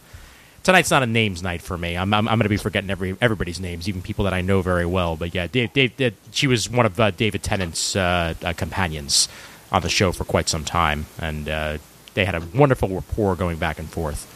tonight's 0.65 0.91
not 0.91 1.03
a 1.03 1.07
names 1.07 1.43
night 1.43 1.61
for 1.63 1.79
me. 1.79 1.95
I'm 1.95 2.13
I'm, 2.13 2.27
I'm 2.27 2.39
going 2.39 2.45
to 2.45 2.49
be 2.49 2.57
forgetting 2.57 2.91
every 2.91 3.17
everybody's 3.21 3.61
names, 3.61 3.89
even 3.89 4.03
people 4.03 4.25
that 4.25 4.33
I 4.33 4.41
know 4.41 4.63
very 4.63 4.87
well. 4.87 5.15
But 5.15 5.35
yeah, 5.35 5.47
Dave, 5.47 5.73
Dave, 5.73 5.97
Dave 5.97 6.15
she 6.33 6.47
was 6.47 6.69
one 6.69 6.87
of 6.87 6.99
uh, 6.99 7.11
David 7.13 7.43
Tennant's 7.43 7.95
uh, 7.95 8.35
uh, 8.43 8.53
companions 8.55 9.29
on 9.73 9.83
the 9.83 9.89
show 9.89 10.13
for 10.13 10.25
quite 10.25 10.49
some 10.49 10.65
time, 10.65 11.07
and 11.19 11.49
uh, 11.49 11.79
they 12.15 12.25
had 12.25 12.35
a 12.35 12.43
wonderful 12.55 12.89
rapport 12.89 13.35
going 13.35 13.57
back 13.57 13.79
and 13.79 13.89
forth. 13.89 14.31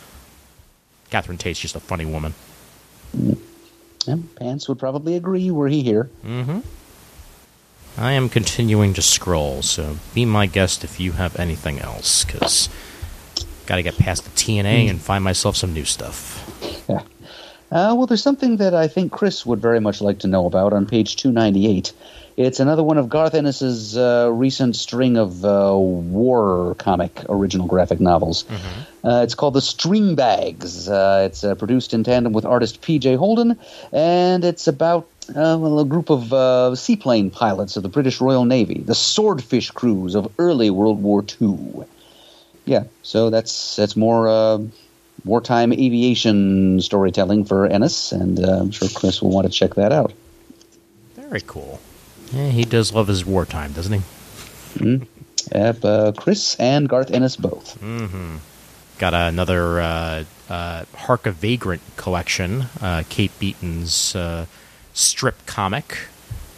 Catherine 1.10 1.38
Tate's 1.38 1.60
just 1.60 1.76
a 1.76 1.80
funny 1.80 2.04
woman. 2.04 2.34
Yeah, 4.06 4.16
Pants 4.36 4.68
would 4.68 4.78
probably 4.78 5.14
agree 5.16 5.50
were 5.50 5.68
he 5.68 5.82
here. 5.82 6.10
Mm-hmm. 6.24 6.60
I 7.96 8.12
am 8.12 8.28
continuing 8.28 8.94
to 8.94 9.02
scroll, 9.02 9.62
so 9.62 9.96
be 10.14 10.24
my 10.24 10.46
guest 10.46 10.84
if 10.84 11.00
you 11.00 11.12
have 11.12 11.38
anything 11.38 11.80
else, 11.80 12.24
because 12.24 12.68
Got 13.68 13.76
to 13.76 13.82
get 13.82 13.98
past 13.98 14.24
the 14.24 14.30
TNA 14.30 14.88
and 14.88 14.98
find 14.98 15.22
myself 15.22 15.54
some 15.54 15.74
new 15.74 15.84
stuff. 15.84 16.82
Yeah. 16.88 17.02
Uh, 17.70 17.92
well, 17.94 18.06
there's 18.06 18.22
something 18.22 18.56
that 18.56 18.72
I 18.72 18.88
think 18.88 19.12
Chris 19.12 19.44
would 19.44 19.60
very 19.60 19.78
much 19.78 20.00
like 20.00 20.20
to 20.20 20.26
know 20.26 20.46
about 20.46 20.72
on 20.72 20.86
page 20.86 21.16
298. 21.16 21.92
It's 22.38 22.60
another 22.60 22.84
one 22.84 22.98
of 22.98 23.08
Garth 23.08 23.34
Ennis's 23.34 23.96
uh, 23.96 24.30
recent 24.32 24.76
string 24.76 25.16
of 25.16 25.44
uh, 25.44 25.74
war 25.76 26.76
comic 26.78 27.24
original 27.28 27.66
graphic 27.66 27.98
novels. 27.98 28.44
Uh, 29.04 29.22
it's 29.24 29.34
called 29.34 29.54
The 29.54 29.60
Stringbags. 29.60 30.88
Uh, 30.88 31.24
it's 31.24 31.42
uh, 31.42 31.56
produced 31.56 31.94
in 31.94 32.04
tandem 32.04 32.32
with 32.32 32.44
artist 32.44 32.80
P.J. 32.80 33.16
Holden, 33.16 33.58
and 33.92 34.44
it's 34.44 34.68
about 34.68 35.08
uh, 35.30 35.58
well, 35.58 35.80
a 35.80 35.84
group 35.84 36.10
of 36.10 36.32
uh, 36.32 36.76
seaplane 36.76 37.32
pilots 37.32 37.76
of 37.76 37.82
the 37.82 37.88
British 37.88 38.20
Royal 38.20 38.44
Navy, 38.44 38.82
the 38.86 38.94
swordfish 38.94 39.72
crews 39.72 40.14
of 40.14 40.30
early 40.38 40.70
World 40.70 41.02
War 41.02 41.24
II. 41.42 41.86
Yeah, 42.66 42.84
so 43.02 43.30
that's 43.30 43.74
that's 43.74 43.96
more 43.96 44.28
uh, 44.28 44.58
wartime 45.24 45.72
aviation 45.72 46.80
storytelling 46.82 47.46
for 47.46 47.66
Ennis, 47.66 48.12
and 48.12 48.38
uh, 48.38 48.60
I'm 48.60 48.70
sure 48.70 48.88
Chris 48.94 49.20
will 49.20 49.30
want 49.30 49.48
to 49.48 49.52
check 49.52 49.74
that 49.74 49.90
out. 49.90 50.12
Very 51.16 51.40
cool. 51.40 51.80
Yeah, 52.32 52.48
he 52.48 52.64
does 52.64 52.92
love 52.92 53.08
his 53.08 53.24
wartime, 53.24 53.72
doesn't 53.72 54.02
he? 54.78 55.00
Yep, 55.54 55.84
uh, 55.84 56.12
Chris 56.12 56.56
and 56.56 56.88
Garth 56.88 57.10
Ennis 57.10 57.36
both. 57.36 57.80
Got 58.98 59.14
another 59.14 59.80
uh, 59.80 60.24
uh, 60.48 60.84
Hark 60.94 61.26
a 61.26 61.30
Vagrant 61.32 61.82
collection, 61.96 62.66
uh, 62.80 63.04
Kate 63.08 63.36
Beaton's 63.38 64.14
uh, 64.14 64.46
strip 64.92 65.46
comic 65.46 65.98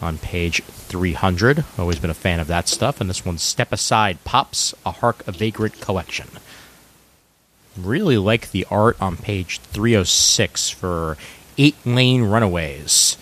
on 0.01 0.19
page 0.19 0.63
300. 0.65 1.65
Always 1.79 1.99
been 1.99 2.11
a 2.11 2.15
fan 2.15 2.41
of 2.41 2.47
that 2.49 2.69
stuff. 2.69 3.01
And 3.01 3.09
this 3.11 3.25
one's 3.25 3.43
Step 3.43 3.73
Aside 3.73 4.25
Pops, 4.25 4.75
a 4.85 4.91
Hark 4.91 5.27
a 5.29 5.33
Vagrant 5.33 5.81
collection. 5.81 6.29
Really 7.77 8.17
like 8.17 8.51
the 8.51 8.67
art 8.71 9.01
on 9.01 9.17
page 9.17 9.61
306 9.61 10.71
for 10.71 11.17
Eight 11.59 11.77
Lane 11.85 12.23
Runaways 12.23 13.17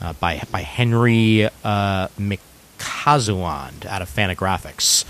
uh, 0.00 0.12
by, 0.14 0.42
by 0.50 0.60
Henry 0.60 1.44
uh, 1.64 2.08
McCausland 2.18 3.86
out 3.86 4.02
of 4.02 4.10
Fantagraphics. 4.10 5.04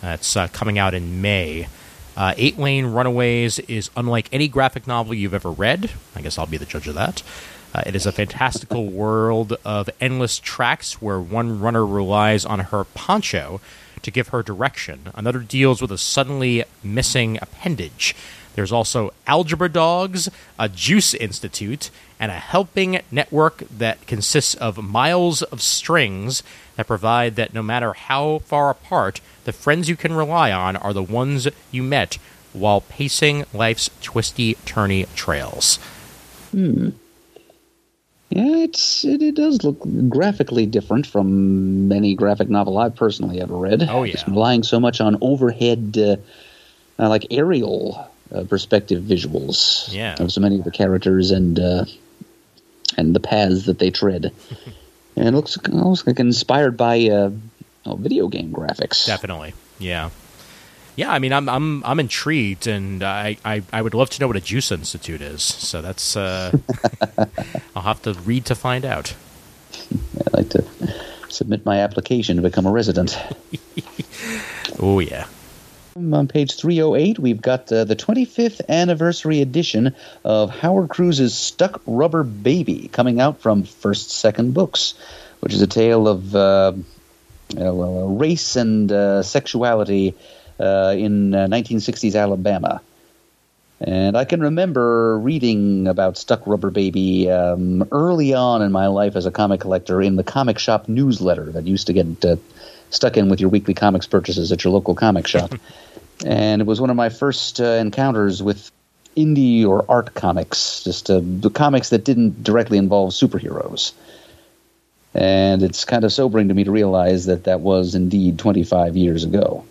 That's 0.00 0.36
uh, 0.36 0.48
coming 0.48 0.78
out 0.78 0.94
in 0.94 1.22
May. 1.22 1.68
Uh, 2.16 2.34
Eight 2.36 2.58
Lane 2.58 2.86
Runaways 2.86 3.58
is 3.60 3.90
unlike 3.96 4.28
any 4.32 4.48
graphic 4.48 4.86
novel 4.86 5.14
you've 5.14 5.34
ever 5.34 5.50
read. 5.50 5.90
I 6.14 6.20
guess 6.20 6.38
I'll 6.38 6.46
be 6.46 6.56
the 6.56 6.66
judge 6.66 6.88
of 6.88 6.94
that. 6.94 7.22
Uh, 7.74 7.82
it 7.86 7.94
is 7.94 8.04
a 8.04 8.12
fantastical 8.12 8.86
world 8.90 9.56
of 9.64 9.88
endless 10.00 10.38
tracks 10.38 11.00
where 11.00 11.20
one 11.20 11.60
runner 11.60 11.86
relies 11.86 12.44
on 12.44 12.58
her 12.60 12.84
poncho 12.84 13.60
to 14.02 14.10
give 14.10 14.28
her 14.28 14.42
direction. 14.42 15.10
Another 15.14 15.38
deals 15.38 15.80
with 15.80 15.92
a 15.92 15.98
suddenly 15.98 16.64
missing 16.82 17.38
appendage. 17.40 18.14
There's 18.54 18.72
also 18.72 19.12
algebra 19.26 19.68
dogs, 19.68 20.28
a 20.58 20.68
juice 20.68 21.14
institute, 21.14 21.90
and 22.20 22.30
a 22.30 22.36
helping 22.36 23.00
network 23.10 23.64
that 23.68 24.06
consists 24.06 24.54
of 24.54 24.82
miles 24.82 25.42
of 25.42 25.62
strings 25.62 26.42
that 26.76 26.86
provide 26.86 27.36
that 27.36 27.54
no 27.54 27.62
matter 27.62 27.92
how 27.92 28.40
far 28.40 28.70
apart, 28.70 29.20
the 29.44 29.52
friends 29.52 29.88
you 29.88 29.96
can 29.96 30.12
rely 30.12 30.52
on 30.52 30.76
are 30.76 30.92
the 30.92 31.02
ones 31.02 31.48
you 31.70 31.82
met 31.82 32.18
while 32.52 32.82
pacing 32.82 33.44
life's 33.52 33.90
twisty, 34.02 34.54
turny 34.66 35.12
trails. 35.14 35.78
Yeah, 36.52 36.90
it's 38.30 39.04
it, 39.04 39.20
it 39.20 39.34
does 39.34 39.62
look 39.62 39.78
graphically 40.08 40.64
different 40.64 41.06
from 41.06 41.92
any 41.92 42.14
graphic 42.14 42.48
novel 42.48 42.78
I've 42.78 42.94
personally 42.94 43.40
ever 43.40 43.56
read. 43.56 43.86
Oh, 43.90 44.04
yeah. 44.04 44.12
Just 44.12 44.26
relying 44.26 44.62
so 44.62 44.80
much 44.80 45.00
on 45.00 45.18
overhead, 45.20 45.96
uh, 45.98 46.16
uh, 46.98 47.08
like 47.08 47.26
aerial 47.30 48.08
uh, 48.34 48.44
perspective 48.44 49.02
visuals 49.02 49.92
Yeah. 49.92 50.14
of 50.18 50.32
so 50.32 50.40
many 50.40 50.58
of 50.58 50.64
the 50.64 50.70
characters 50.70 51.30
and 51.30 51.58
uh, 51.58 51.84
and 52.96 53.14
the 53.14 53.20
paths 53.20 53.66
that 53.66 53.78
they 53.78 53.90
tread. 53.90 54.32
and 55.16 55.28
it 55.28 55.32
looks 55.32 55.58
almost 55.70 56.06
like 56.06 56.18
inspired 56.20 56.76
by 56.76 57.08
uh, 57.08 57.30
oh, 57.86 57.96
video 57.96 58.28
game 58.28 58.52
graphics. 58.52 59.06
Definitely, 59.06 59.54
yeah, 59.78 60.10
yeah. 60.96 61.10
I 61.12 61.18
mean, 61.18 61.32
I'm 61.32 61.48
I'm 61.48 61.84
I'm 61.84 62.00
intrigued, 62.00 62.66
and 62.66 63.02
I 63.02 63.36
I, 63.44 63.62
I 63.72 63.82
would 63.82 63.94
love 63.94 64.10
to 64.10 64.20
know 64.20 64.26
what 64.28 64.36
a 64.36 64.40
juice 64.40 64.70
institute 64.72 65.20
is. 65.20 65.42
So 65.42 65.82
that's 65.82 66.16
uh, 66.16 66.56
I'll 67.76 67.82
have 67.82 68.02
to 68.02 68.14
read 68.14 68.46
to 68.46 68.54
find 68.54 68.84
out. 68.84 69.14
I'd 70.26 70.32
like 70.32 70.48
to 70.50 70.64
submit 71.28 71.64
my 71.64 71.78
application 71.80 72.36
to 72.36 72.42
become 72.42 72.66
a 72.66 72.70
resident. 72.70 73.18
Oh 74.78 74.98
yeah. 75.00 75.26
On 75.94 76.26
page 76.26 76.54
308, 76.56 77.18
we've 77.18 77.42
got 77.42 77.70
uh, 77.70 77.84
the 77.84 77.94
25th 77.94 78.66
anniversary 78.66 79.42
edition 79.42 79.94
of 80.24 80.48
Howard 80.48 80.88
Cruse's 80.88 81.36
Stuck 81.36 81.82
Rubber 81.86 82.22
Baby 82.22 82.88
coming 82.88 83.20
out 83.20 83.40
from 83.40 83.64
First 83.64 84.10
Second 84.10 84.54
Books, 84.54 84.94
which 85.40 85.52
is 85.52 85.60
a 85.60 85.66
tale 85.66 86.08
of 86.08 86.34
uh, 86.34 86.72
uh, 87.58 87.60
uh, 87.60 88.06
race 88.06 88.56
and 88.56 88.90
uh, 88.90 89.22
sexuality 89.22 90.14
uh, 90.58 90.94
in 90.96 91.34
uh, 91.34 91.46
1960s 91.48 92.18
Alabama. 92.18 92.80
And 93.78 94.16
I 94.16 94.24
can 94.24 94.40
remember 94.40 95.18
reading 95.18 95.88
about 95.88 96.16
Stuck 96.16 96.46
Rubber 96.46 96.70
Baby 96.70 97.30
um, 97.30 97.86
early 97.92 98.32
on 98.32 98.62
in 98.62 98.72
my 98.72 98.86
life 98.86 99.14
as 99.14 99.26
a 99.26 99.30
comic 99.30 99.60
collector 99.60 100.00
in 100.00 100.16
the 100.16 100.24
comic 100.24 100.58
shop 100.58 100.88
newsletter 100.88 101.50
that 101.52 101.66
used 101.66 101.88
to 101.88 101.92
get 101.92 102.24
uh, 102.24 102.36
stuck 102.92 103.16
in 103.16 103.28
with 103.28 103.40
your 103.40 103.50
weekly 103.50 103.74
comics 103.74 104.06
purchases 104.06 104.52
at 104.52 104.62
your 104.62 104.72
local 104.72 104.94
comic 104.94 105.26
shop. 105.26 105.54
and 106.26 106.62
it 106.62 106.66
was 106.66 106.80
one 106.80 106.90
of 106.90 106.96
my 106.96 107.08
first 107.08 107.60
uh, 107.60 107.64
encounters 107.64 108.42
with 108.42 108.70
indie 109.16 109.66
or 109.66 109.84
art 109.88 110.14
comics, 110.14 110.84
just 110.84 111.10
uh, 111.10 111.20
the 111.22 111.50
comics 111.50 111.90
that 111.90 112.04
didn't 112.04 112.42
directly 112.42 112.78
involve 112.78 113.10
superheroes. 113.10 113.92
And 115.14 115.62
it's 115.62 115.84
kind 115.84 116.04
of 116.04 116.12
sobering 116.12 116.48
to 116.48 116.54
me 116.54 116.64
to 116.64 116.70
realize 116.70 117.26
that 117.26 117.44
that 117.44 117.60
was 117.60 117.94
indeed 117.94 118.38
25 118.38 118.96
years 118.96 119.24
ago. 119.24 119.64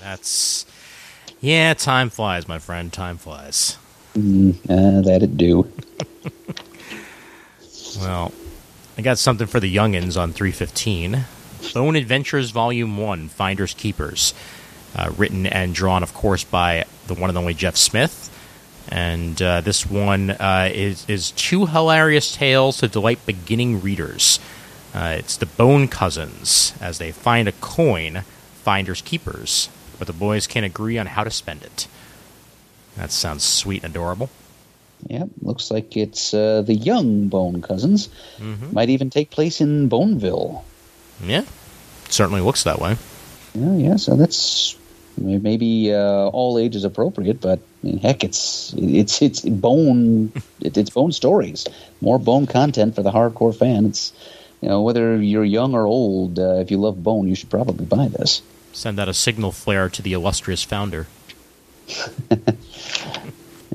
That's 0.00 0.66
yeah. 1.40 1.72
Time 1.74 2.10
flies, 2.10 2.46
my 2.46 2.58
friend. 2.58 2.92
Time 2.92 3.16
flies. 3.16 3.78
Uh, 4.16 5.00
that 5.00 5.20
it 5.22 5.36
do. 5.36 5.70
Well, 8.00 8.32
I 8.98 9.02
got 9.02 9.18
something 9.18 9.46
for 9.46 9.60
the 9.60 9.74
youngins 9.74 10.20
on 10.20 10.32
315. 10.32 11.24
Bone 11.72 11.96
Adventures 11.96 12.50
Volume 12.50 12.96
1 12.96 13.28
Finders 13.28 13.74
Keepers. 13.74 14.34
Uh, 14.96 15.12
written 15.16 15.46
and 15.46 15.74
drawn, 15.74 16.04
of 16.04 16.14
course, 16.14 16.44
by 16.44 16.84
the 17.08 17.14
one 17.14 17.28
and 17.28 17.36
only 17.36 17.54
Jeff 17.54 17.76
Smith. 17.76 18.30
And 18.88 19.40
uh, 19.42 19.60
this 19.60 19.84
one 19.84 20.30
uh, 20.30 20.70
is, 20.72 21.04
is 21.08 21.32
two 21.32 21.66
hilarious 21.66 22.34
tales 22.34 22.78
to 22.78 22.88
delight 22.88 23.18
beginning 23.26 23.80
readers. 23.80 24.38
Uh, 24.94 25.16
it's 25.18 25.36
the 25.36 25.46
Bone 25.46 25.88
Cousins 25.88 26.74
as 26.80 26.98
they 26.98 27.10
find 27.10 27.48
a 27.48 27.52
coin, 27.52 28.22
Finders 28.62 29.02
Keepers, 29.02 29.68
but 29.98 30.06
the 30.06 30.12
boys 30.12 30.46
can't 30.46 30.66
agree 30.66 30.96
on 30.98 31.06
how 31.06 31.24
to 31.24 31.30
spend 31.30 31.64
it. 31.64 31.88
That 32.96 33.10
sounds 33.10 33.42
sweet 33.42 33.82
and 33.82 33.92
adorable. 33.92 34.30
Yep, 35.08 35.28
looks 35.42 35.70
like 35.70 35.96
it's 35.96 36.32
uh, 36.32 36.62
the 36.62 36.74
young 36.74 37.28
Bone 37.28 37.60
Cousins. 37.62 38.08
Might 38.72 38.90
even 38.90 39.10
take 39.10 39.30
place 39.30 39.60
in 39.60 39.88
Boneville. 39.88 40.64
Yeah, 41.22 41.44
certainly 42.08 42.40
looks 42.40 42.64
that 42.64 42.78
way. 42.78 42.96
Yeah, 43.54 43.74
yeah. 43.74 43.96
So 43.96 44.16
that's 44.16 44.76
maybe 45.16 45.92
uh, 45.92 46.28
all 46.28 46.58
ages 46.58 46.84
appropriate, 46.84 47.40
but 47.40 47.58
I 47.58 47.86
mean, 47.86 47.98
heck, 47.98 48.24
it's 48.24 48.74
it's 48.76 49.22
it's 49.22 49.40
bone 49.40 50.32
it, 50.60 50.76
it's 50.76 50.90
bone 50.90 51.12
stories. 51.12 51.66
More 52.00 52.18
bone 52.18 52.46
content 52.46 52.94
for 52.94 53.02
the 53.02 53.12
hardcore 53.12 53.56
fan. 53.56 53.86
It's 53.86 54.12
you 54.60 54.68
know 54.68 54.82
whether 54.82 55.16
you're 55.16 55.44
young 55.44 55.74
or 55.74 55.86
old. 55.86 56.38
Uh, 56.38 56.56
if 56.56 56.70
you 56.70 56.78
love 56.78 57.02
bone, 57.02 57.28
you 57.28 57.34
should 57.34 57.50
probably 57.50 57.84
buy 57.84 58.08
this. 58.08 58.42
Send 58.72 58.98
out 58.98 59.08
a 59.08 59.14
signal 59.14 59.52
flare 59.52 59.88
to 59.88 60.02
the 60.02 60.12
illustrious 60.14 60.64
founder. 60.64 61.06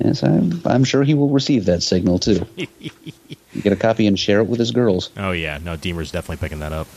Yes, 0.02 0.24
I'm, 0.24 0.62
I'm 0.66 0.84
sure 0.84 1.04
he 1.04 1.14
will 1.14 1.30
receive 1.30 1.66
that 1.66 1.84
signal 1.84 2.20
too. 2.20 2.46
Get 3.62 3.74
a 3.74 3.76
copy 3.76 4.08
and 4.08 4.18
share 4.18 4.40
it 4.40 4.48
with 4.48 4.60
his 4.60 4.72
girls. 4.72 5.10
Oh 5.18 5.32
yeah, 5.32 5.60
no, 5.62 5.76
Deemer's 5.76 6.12
definitely 6.12 6.38
picking 6.38 6.60
that 6.60 6.72
up. 6.72 6.88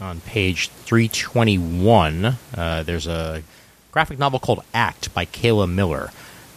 On 0.00 0.20
page 0.20 0.68
321, 0.68 2.36
uh, 2.56 2.82
there's 2.84 3.08
a 3.08 3.42
graphic 3.90 4.18
novel 4.18 4.38
called 4.38 4.62
Act 4.72 5.12
by 5.12 5.24
Kayla 5.26 5.68
Miller. 5.68 6.12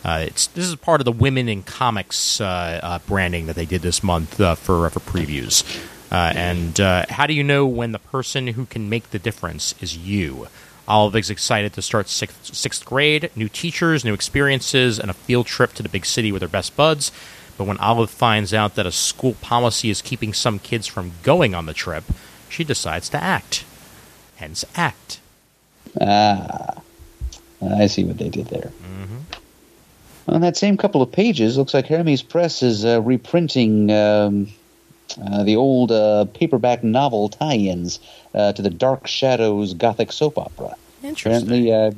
Uh, 0.05 0.25
it's 0.27 0.47
this 0.47 0.67
is 0.67 0.75
part 0.75 1.01
of 1.01 1.05
the 1.05 1.11
Women 1.11 1.49
in 1.49 1.63
Comics 1.63 2.39
uh, 2.39 2.79
uh, 2.83 2.99
branding 3.07 3.47
that 3.47 3.55
they 3.55 3.65
did 3.65 3.81
this 3.81 4.03
month 4.03 4.39
uh, 4.39 4.53
for 4.53 4.87
for 4.91 4.99
previews. 4.99 5.63
Uh, 6.11 6.33
and 6.35 6.77
how 7.09 7.25
do 7.25 7.33
you 7.33 7.43
know 7.43 7.65
when 7.65 7.93
the 7.93 7.99
person 7.99 8.47
who 8.47 8.65
can 8.65 8.89
make 8.89 9.09
the 9.09 9.19
difference 9.19 9.73
is 9.81 9.97
you? 9.97 10.47
Olive 10.87 11.15
is 11.15 11.29
excited 11.29 11.73
to 11.73 11.81
start 11.81 12.09
sixth, 12.09 12.53
sixth 12.53 12.85
grade, 12.85 13.31
new 13.35 13.47
teachers, 13.47 14.03
new 14.03 14.13
experiences, 14.13 14.99
and 14.99 15.09
a 15.09 15.13
field 15.13 15.47
trip 15.47 15.73
to 15.73 15.83
the 15.83 15.89
big 15.89 16.05
city 16.05 16.31
with 16.31 16.41
her 16.41 16.47
best 16.47 16.75
buds. 16.75 17.11
But 17.57 17.63
when 17.65 17.77
Olive 17.77 18.09
finds 18.09 18.53
out 18.53 18.75
that 18.75 18.85
a 18.85 18.91
school 18.91 19.35
policy 19.35 19.89
is 19.89 20.01
keeping 20.01 20.33
some 20.33 20.59
kids 20.59 20.87
from 20.87 21.13
going 21.23 21.55
on 21.55 21.65
the 21.65 21.73
trip, 21.73 22.03
she 22.51 22.63
decides 22.63 23.09
to 23.09 23.23
act. 23.23 23.65
Hence, 24.35 24.65
act. 24.75 25.19
Ah, 25.99 26.81
I 27.61 27.87
see 27.87 28.03
what 28.03 28.17
they 28.17 28.29
did 28.29 28.47
there. 28.47 28.71
On 30.27 30.41
that 30.41 30.55
same 30.55 30.77
couple 30.77 31.01
of 31.01 31.11
pages, 31.11 31.57
looks 31.57 31.73
like 31.73 31.87
Hermes 31.87 32.21
Press 32.21 32.61
is 32.63 32.85
uh, 32.85 33.01
reprinting 33.01 33.91
um, 33.91 34.47
uh, 35.21 35.43
the 35.43 35.55
old 35.55 35.91
uh, 35.91 36.25
paperback 36.33 36.83
novel 36.83 37.27
tie-ins 37.29 37.99
uh, 38.33 38.53
to 38.53 38.61
the 38.61 38.69
Dark 38.69 39.07
Shadows 39.07 39.73
Gothic 39.73 40.11
soap 40.11 40.37
opera. 40.37 40.75
Interesting. 41.03 41.67
Apparently, 41.67 41.73
uh, 41.73 41.91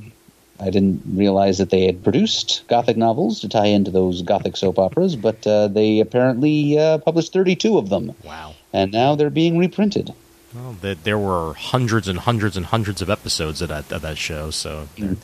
I 0.59 0.69
didn't 0.69 1.01
realize 1.05 1.57
that 1.57 1.69
they 1.69 1.85
had 1.85 2.03
produced 2.03 2.63
Gothic 2.67 2.95
novels 2.95 3.39
to 3.41 3.49
tie 3.49 3.65
into 3.65 3.91
those 3.91 4.21
Gothic 4.21 4.55
soap 4.55 4.79
operas, 4.79 5.15
but 5.15 5.45
uh, 5.45 5.67
they 5.67 5.99
apparently 5.99 6.79
uh, 6.79 6.99
published 6.99 7.33
32 7.33 7.77
of 7.77 7.89
them, 7.89 8.15
wow. 8.23 8.55
and 8.71 8.91
now 8.91 9.15
they're 9.15 9.29
being 9.29 9.57
reprinted. 9.57 10.13
Well, 10.55 10.75
th- 10.81 10.99
there 11.03 11.17
were 11.17 11.53
hundreds 11.53 12.07
and 12.07 12.19
hundreds 12.19 12.55
and 12.57 12.65
hundreds 12.67 13.01
of 13.01 13.09
episodes 13.09 13.61
of 13.61 13.69
that 13.69 13.91
of 13.91 14.01
that 14.03 14.17
show, 14.17 14.51
so 14.51 14.87
Mm. 14.97 15.17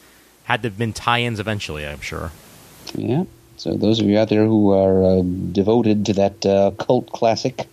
had 0.43 0.64
to 0.64 0.69
have 0.69 0.77
been 0.77 0.93
tie-ins 0.93 1.39
eventually. 1.39 1.85
I'm 1.85 2.01
sure. 2.01 2.31
Yeah. 2.95 3.26
So 3.57 3.73
those 3.76 3.99
of 3.99 4.07
you 4.07 4.18
out 4.18 4.30
there 4.30 4.45
who 4.45 4.72
are 4.72 5.03
uh, 5.03 5.22
devoted 5.51 6.06
to 6.07 6.14
that 6.14 6.45
uh, 6.45 6.72
cult 6.80 7.11
classic 7.11 7.68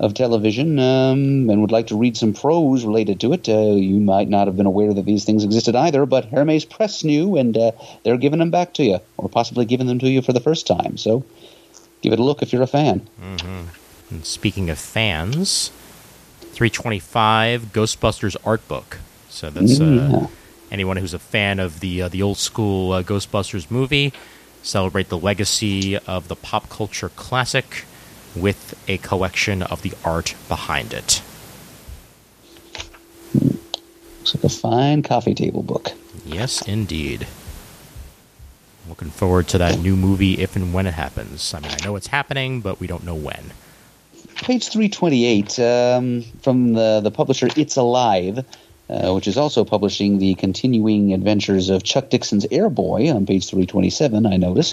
of 0.00 0.14
television 0.14 0.78
um, 0.78 1.50
and 1.50 1.60
would 1.60 1.72
like 1.72 1.88
to 1.88 1.96
read 1.96 2.16
some 2.16 2.32
prose 2.32 2.84
related 2.84 3.20
to 3.20 3.32
it, 3.32 3.48
uh, 3.48 3.72
you 3.74 3.98
might 4.00 4.28
not 4.28 4.46
have 4.46 4.56
been 4.56 4.64
aware 4.66 4.94
that 4.94 5.04
these 5.04 5.24
things 5.24 5.44
existed 5.44 5.74
either. 5.76 6.06
But 6.06 6.26
Hermes 6.26 6.64
Press 6.64 7.04
knew, 7.04 7.36
and 7.36 7.56
uh, 7.58 7.72
they're 8.04 8.16
giving 8.16 8.38
them 8.38 8.50
back 8.50 8.74
to 8.74 8.84
you, 8.84 9.00
or 9.16 9.28
possibly 9.28 9.64
giving 9.66 9.86
them 9.86 9.98
to 9.98 10.08
you 10.08 10.22
for 10.22 10.32
the 10.32 10.40
first 10.40 10.66
time. 10.66 10.96
So 10.96 11.24
give 12.00 12.12
it 12.12 12.18
a 12.20 12.22
look 12.24 12.42
if 12.42 12.52
you're 12.52 12.62
a 12.62 12.66
fan. 12.66 13.06
And 14.10 14.24
speaking 14.24 14.70
of 14.70 14.78
fans, 14.78 15.70
325 16.58 17.66
Ghostbusters 17.66 18.36
art 18.44 18.66
book. 18.66 18.98
So 19.28 19.48
that's 19.48 19.80
uh, 19.80 19.84
yeah. 19.84 20.26
anyone 20.72 20.96
who's 20.96 21.14
a 21.14 21.18
fan 21.20 21.60
of 21.60 21.78
the 21.78 22.02
uh, 22.02 22.08
the 22.08 22.20
old 22.20 22.36
school 22.36 22.90
uh, 22.90 23.04
Ghostbusters 23.04 23.70
movie. 23.70 24.12
Celebrate 24.64 25.08
the 25.08 25.16
legacy 25.16 25.96
of 25.98 26.26
the 26.26 26.34
pop 26.34 26.68
culture 26.68 27.10
classic 27.10 27.84
with 28.34 28.74
a 28.88 28.98
collection 28.98 29.62
of 29.62 29.82
the 29.82 29.92
art 30.04 30.34
behind 30.48 30.92
it. 30.92 31.22
Looks 33.34 34.34
like 34.34 34.42
a 34.42 34.48
fine 34.48 35.04
coffee 35.04 35.36
table 35.36 35.62
book. 35.62 35.92
Yes, 36.26 36.66
indeed. 36.66 37.28
Looking 38.88 39.10
forward 39.10 39.46
to 39.48 39.58
that 39.58 39.78
new 39.78 39.94
movie 39.94 40.38
if 40.40 40.56
and 40.56 40.74
when 40.74 40.88
it 40.88 40.94
happens. 40.94 41.54
I 41.54 41.60
mean, 41.60 41.70
I 41.70 41.84
know 41.84 41.94
it's 41.94 42.08
happening, 42.08 42.60
but 42.60 42.80
we 42.80 42.88
don't 42.88 43.04
know 43.04 43.14
when. 43.14 43.52
Page 44.42 44.68
328 44.68 45.58
um, 45.58 46.22
from 46.40 46.72
the, 46.72 47.00
the 47.02 47.10
publisher 47.10 47.48
It's 47.56 47.76
Alive, 47.76 48.44
uh, 48.88 49.12
which 49.12 49.28
is 49.28 49.36
also 49.36 49.64
publishing 49.64 50.18
the 50.18 50.34
continuing 50.36 51.12
adventures 51.12 51.68
of 51.68 51.82
Chuck 51.82 52.08
Dixon's 52.08 52.46
Airboy 52.46 53.14
on 53.14 53.26
page 53.26 53.46
327, 53.46 54.24
I 54.26 54.36
notice. 54.36 54.72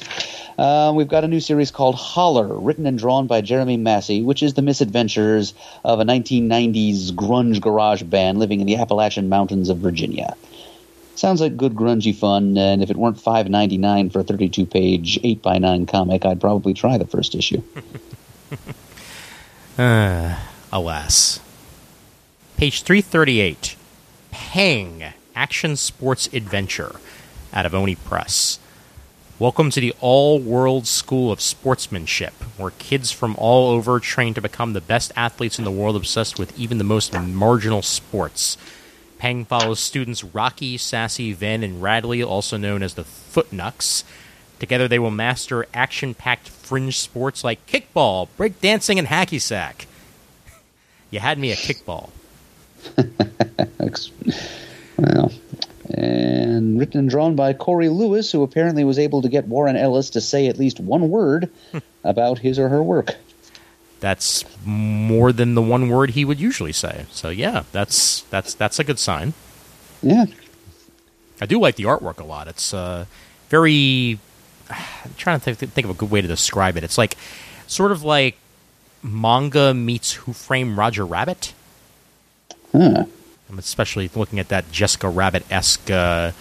Uh, 0.57 0.93
we've 0.95 1.07
got 1.07 1.23
a 1.23 1.27
new 1.27 1.39
series 1.41 1.71
called 1.71 1.95
Holler, 1.95 2.57
written 2.57 2.85
and 2.85 2.97
drawn 2.97 3.27
by 3.27 3.41
Jeremy 3.41 3.75
Massey, 3.75 4.21
which 4.21 4.41
is 4.43 4.53
the 4.53 4.61
misadventures 4.61 5.53
of 5.83 5.99
a 5.99 6.05
1990s 6.05 7.11
grunge 7.11 7.59
garage 7.59 8.03
band 8.03 8.37
living 8.37 8.61
in 8.61 8.67
the 8.67 8.77
Appalachian 8.77 9.27
Mountains 9.27 9.69
of 9.69 9.79
Virginia. 9.79 10.35
Sounds 11.15 11.41
like 11.41 11.57
good 11.57 11.73
grungy 11.73 12.15
fun, 12.15 12.57
and 12.57 12.83
if 12.83 12.89
it 12.89 12.97
weren't 12.97 13.19
five 13.19 13.49
ninety 13.49 13.77
nine 13.77 14.09
for 14.09 14.19
a 14.19 14.23
thirty 14.23 14.49
two 14.49 14.65
page 14.65 15.17
eight 15.23 15.41
by 15.41 15.57
nine 15.57 15.85
comic, 15.85 16.25
I'd 16.25 16.41
probably 16.41 16.73
try 16.73 16.97
the 16.97 17.07
first 17.07 17.35
issue. 17.35 17.63
Uh, 19.77 20.39
alas. 20.71 21.41
Page 22.55 22.83
338 22.83 23.75
Pang 24.31 25.03
Action 25.35 25.75
Sports 25.75 26.29
Adventure 26.31 26.95
out 27.51 27.65
of 27.65 27.75
Oni 27.75 27.95
Press. 27.95 28.57
Welcome 29.37 29.69
to 29.71 29.81
the 29.81 29.93
all 29.99 30.39
world 30.39 30.87
school 30.87 31.29
of 31.29 31.41
sportsmanship, 31.41 32.31
where 32.55 32.71
kids 32.71 33.11
from 33.11 33.35
all 33.37 33.69
over 33.69 33.99
train 33.99 34.33
to 34.35 34.41
become 34.41 34.71
the 34.71 34.79
best 34.79 35.11
athletes 35.17 35.59
in 35.59 35.65
the 35.65 35.71
world, 35.71 35.97
obsessed 35.97 36.39
with 36.39 36.57
even 36.57 36.77
the 36.77 36.85
most 36.85 37.13
marginal 37.13 37.81
sports. 37.81 38.57
Pang 39.17 39.43
follows 39.43 39.81
students 39.81 40.23
Rocky, 40.23 40.77
Sassy, 40.77 41.33
Ven, 41.33 41.63
and 41.63 41.81
Radley, 41.81 42.23
also 42.23 42.55
known 42.55 42.81
as 42.81 42.93
the 42.93 43.03
Footnucks. 43.03 44.05
Together, 44.59 44.87
they 44.87 44.99
will 44.99 45.11
master 45.11 45.65
action 45.73 46.13
packed 46.13 46.47
fringe 46.47 46.97
sports 46.99 47.43
like 47.43 47.65
kickball, 47.67 48.27
breakdancing, 48.37 48.97
and 48.97 49.07
hacky 49.07 49.39
sack. 49.41 49.87
you 51.11 51.19
had 51.19 51.37
me 51.37 51.51
at 51.51 51.57
kickball. 51.57 52.09
Well, 54.97 55.31
and 55.93 56.79
written 56.79 56.99
and 57.01 57.09
drawn 57.09 57.35
by 57.35 57.53
Corey 57.53 57.89
Lewis, 57.89 58.31
who 58.31 58.43
apparently 58.43 58.83
was 58.83 58.97
able 58.97 59.21
to 59.21 59.29
get 59.29 59.47
Warren 59.47 59.75
Ellis 59.75 60.09
to 60.11 60.21
say 60.21 60.47
at 60.47 60.57
least 60.57 60.79
one 60.79 61.09
word 61.09 61.49
about 62.03 62.39
his 62.39 62.57
or 62.57 62.69
her 62.69 62.81
work. 62.81 63.15
That's 63.99 64.45
more 64.65 65.31
than 65.31 65.55
the 65.55 65.61
one 65.61 65.89
word 65.89 66.11
he 66.11 66.25
would 66.25 66.39
usually 66.39 66.73
say. 66.73 67.05
So 67.11 67.29
yeah, 67.29 67.63
that's 67.71 68.21
that's 68.23 68.53
that's 68.53 68.79
a 68.79 68.83
good 68.83 68.99
sign. 68.99 69.33
Yeah, 70.01 70.25
I 71.41 71.45
do 71.45 71.59
like 71.59 71.75
the 71.75 71.85
artwork 71.85 72.19
a 72.19 72.23
lot. 72.23 72.47
It's 72.47 72.73
uh, 72.73 73.05
very. 73.49 74.19
I'm 74.69 75.13
trying 75.17 75.39
to 75.39 75.53
think, 75.55 75.71
think 75.73 75.85
of 75.85 75.91
a 75.91 75.93
good 75.93 76.09
way 76.11 76.21
to 76.21 76.27
describe 76.27 76.77
it. 76.77 76.83
It's 76.83 76.97
like 76.97 77.17
sort 77.67 77.91
of 77.91 78.03
like 78.03 78.35
manga 79.03 79.73
meets 79.73 80.13
Who 80.13 80.33
Framed 80.33 80.77
Roger 80.77 81.05
Rabbit. 81.05 81.53
huh. 82.71 83.05
I'm 83.47 83.59
especially 83.59 84.09
looking 84.15 84.39
at 84.39 84.49
that 84.49 84.71
Jessica 84.71 85.07
Rabbit 85.07 85.43
esque, 85.51 85.91
uh, 85.91 86.31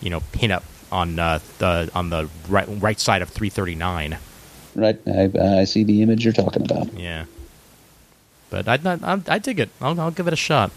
you 0.00 0.08
know, 0.08 0.20
pinup 0.32 0.62
on 0.90 1.18
uh, 1.18 1.40
the 1.58 1.90
on 1.94 2.08
the 2.08 2.28
right 2.48 2.66
right 2.68 2.98
side 2.98 3.20
of 3.20 3.28
339. 3.28 4.16
right. 4.74 4.98
I, 5.06 5.30
I 5.60 5.64
see 5.64 5.84
the 5.84 6.00
image 6.02 6.24
you're 6.24 6.32
talking 6.32 6.62
about. 6.62 6.92
Yeah, 6.94 7.26
but 8.48 8.66
I 8.66 8.78
I, 9.02 9.20
I 9.28 9.38
dig 9.38 9.60
it. 9.60 9.68
I'll, 9.80 10.00
I'll 10.00 10.10
give 10.10 10.26
it 10.26 10.32
a 10.32 10.36
shot. 10.36 10.70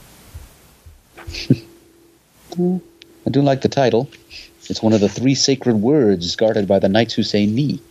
I 2.58 3.30
do 3.30 3.42
like 3.42 3.62
the 3.62 3.70
title. 3.70 4.10
It's 4.72 4.82
one 4.82 4.94
of 4.94 5.02
the 5.02 5.10
three 5.10 5.36
sacred 5.36 5.76
words 5.76 6.38
guarded 6.38 6.66
by 6.66 6.80
the 6.80 6.88
knights 6.88 7.14
who 7.14 7.24
say 7.24 7.46
"ni." 7.46 7.82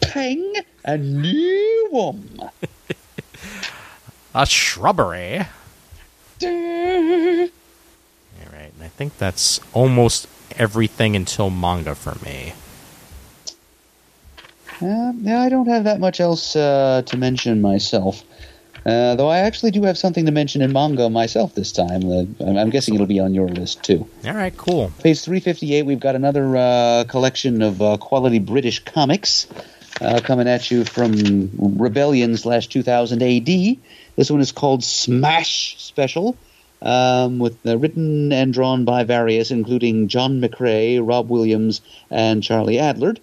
Pang 0.00 0.54
a 0.82 0.96
new 0.96 1.88
one. 1.90 2.50
A 4.34 4.46
shrubbery. 4.46 5.40
All 5.40 6.48
right, 8.50 8.72
and 8.72 8.82
I 8.82 8.88
think 8.88 9.18
that's 9.18 9.60
almost 9.74 10.26
everything 10.56 11.14
until 11.14 11.50
manga 11.50 11.94
for 11.94 12.16
me. 12.24 12.54
Uh, 14.80 15.12
yeah, 15.20 15.42
I 15.42 15.50
don't 15.50 15.68
have 15.68 15.84
that 15.84 16.00
much 16.00 16.18
else 16.18 16.56
uh, 16.56 17.02
to 17.04 17.16
mention 17.18 17.60
myself. 17.60 18.24
Uh, 18.84 19.14
though 19.14 19.28
I 19.28 19.38
actually 19.38 19.70
do 19.70 19.84
have 19.84 19.96
something 19.96 20.26
to 20.26 20.32
mention 20.32 20.60
in 20.60 20.72
manga 20.72 21.08
myself 21.08 21.54
this 21.54 21.70
time. 21.72 22.04
Uh, 22.04 22.24
I'm, 22.44 22.56
I'm 22.56 22.70
guessing 22.70 22.94
it'll 22.94 23.06
be 23.06 23.20
on 23.20 23.34
your 23.34 23.48
list 23.48 23.82
too. 23.82 24.08
All 24.26 24.34
right, 24.34 24.56
cool. 24.56 24.92
Page 25.02 25.20
358, 25.20 25.82
we've 25.82 26.00
got 26.00 26.16
another 26.16 26.56
uh, 26.56 27.04
collection 27.08 27.62
of 27.62 27.80
uh, 27.80 27.96
quality 27.98 28.38
British 28.40 28.84
comics 28.84 29.46
uh, 30.00 30.20
coming 30.20 30.48
at 30.48 30.70
you 30.70 30.84
from 30.84 31.50
Rebellion 31.78 32.36
slash 32.36 32.66
2000 32.66 33.22
AD. 33.22 33.46
This 34.16 34.30
one 34.30 34.40
is 34.40 34.52
called 34.52 34.82
Smash 34.82 35.76
Special, 35.78 36.36
um, 36.80 37.38
with 37.38 37.64
uh, 37.66 37.78
written 37.78 38.32
and 38.32 38.52
drawn 38.52 38.84
by 38.84 39.04
various, 39.04 39.50
including 39.50 40.08
John 40.08 40.40
McRae, 40.40 41.00
Rob 41.06 41.28
Williams, 41.28 41.80
and 42.10 42.42
Charlie 42.42 42.76
Adlard. 42.76 43.18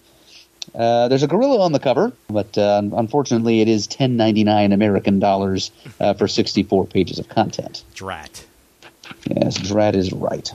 Uh, 0.75 1.07
there's 1.07 1.23
a 1.23 1.27
gorilla 1.27 1.61
on 1.61 1.71
the 1.71 1.79
cover, 1.79 2.11
but 2.29 2.57
uh, 2.57 2.81
unfortunately, 2.93 3.61
it 3.61 3.67
is 3.67 3.87
10.99 3.87 4.73
American 4.73 5.19
dollars 5.19 5.71
uh, 5.99 6.13
for 6.13 6.27
64 6.27 6.85
pages 6.87 7.19
of 7.19 7.27
content. 7.29 7.83
Drat. 7.93 8.45
Yes, 9.27 9.55
Drat 9.57 9.95
is 9.95 10.13
right. 10.13 10.51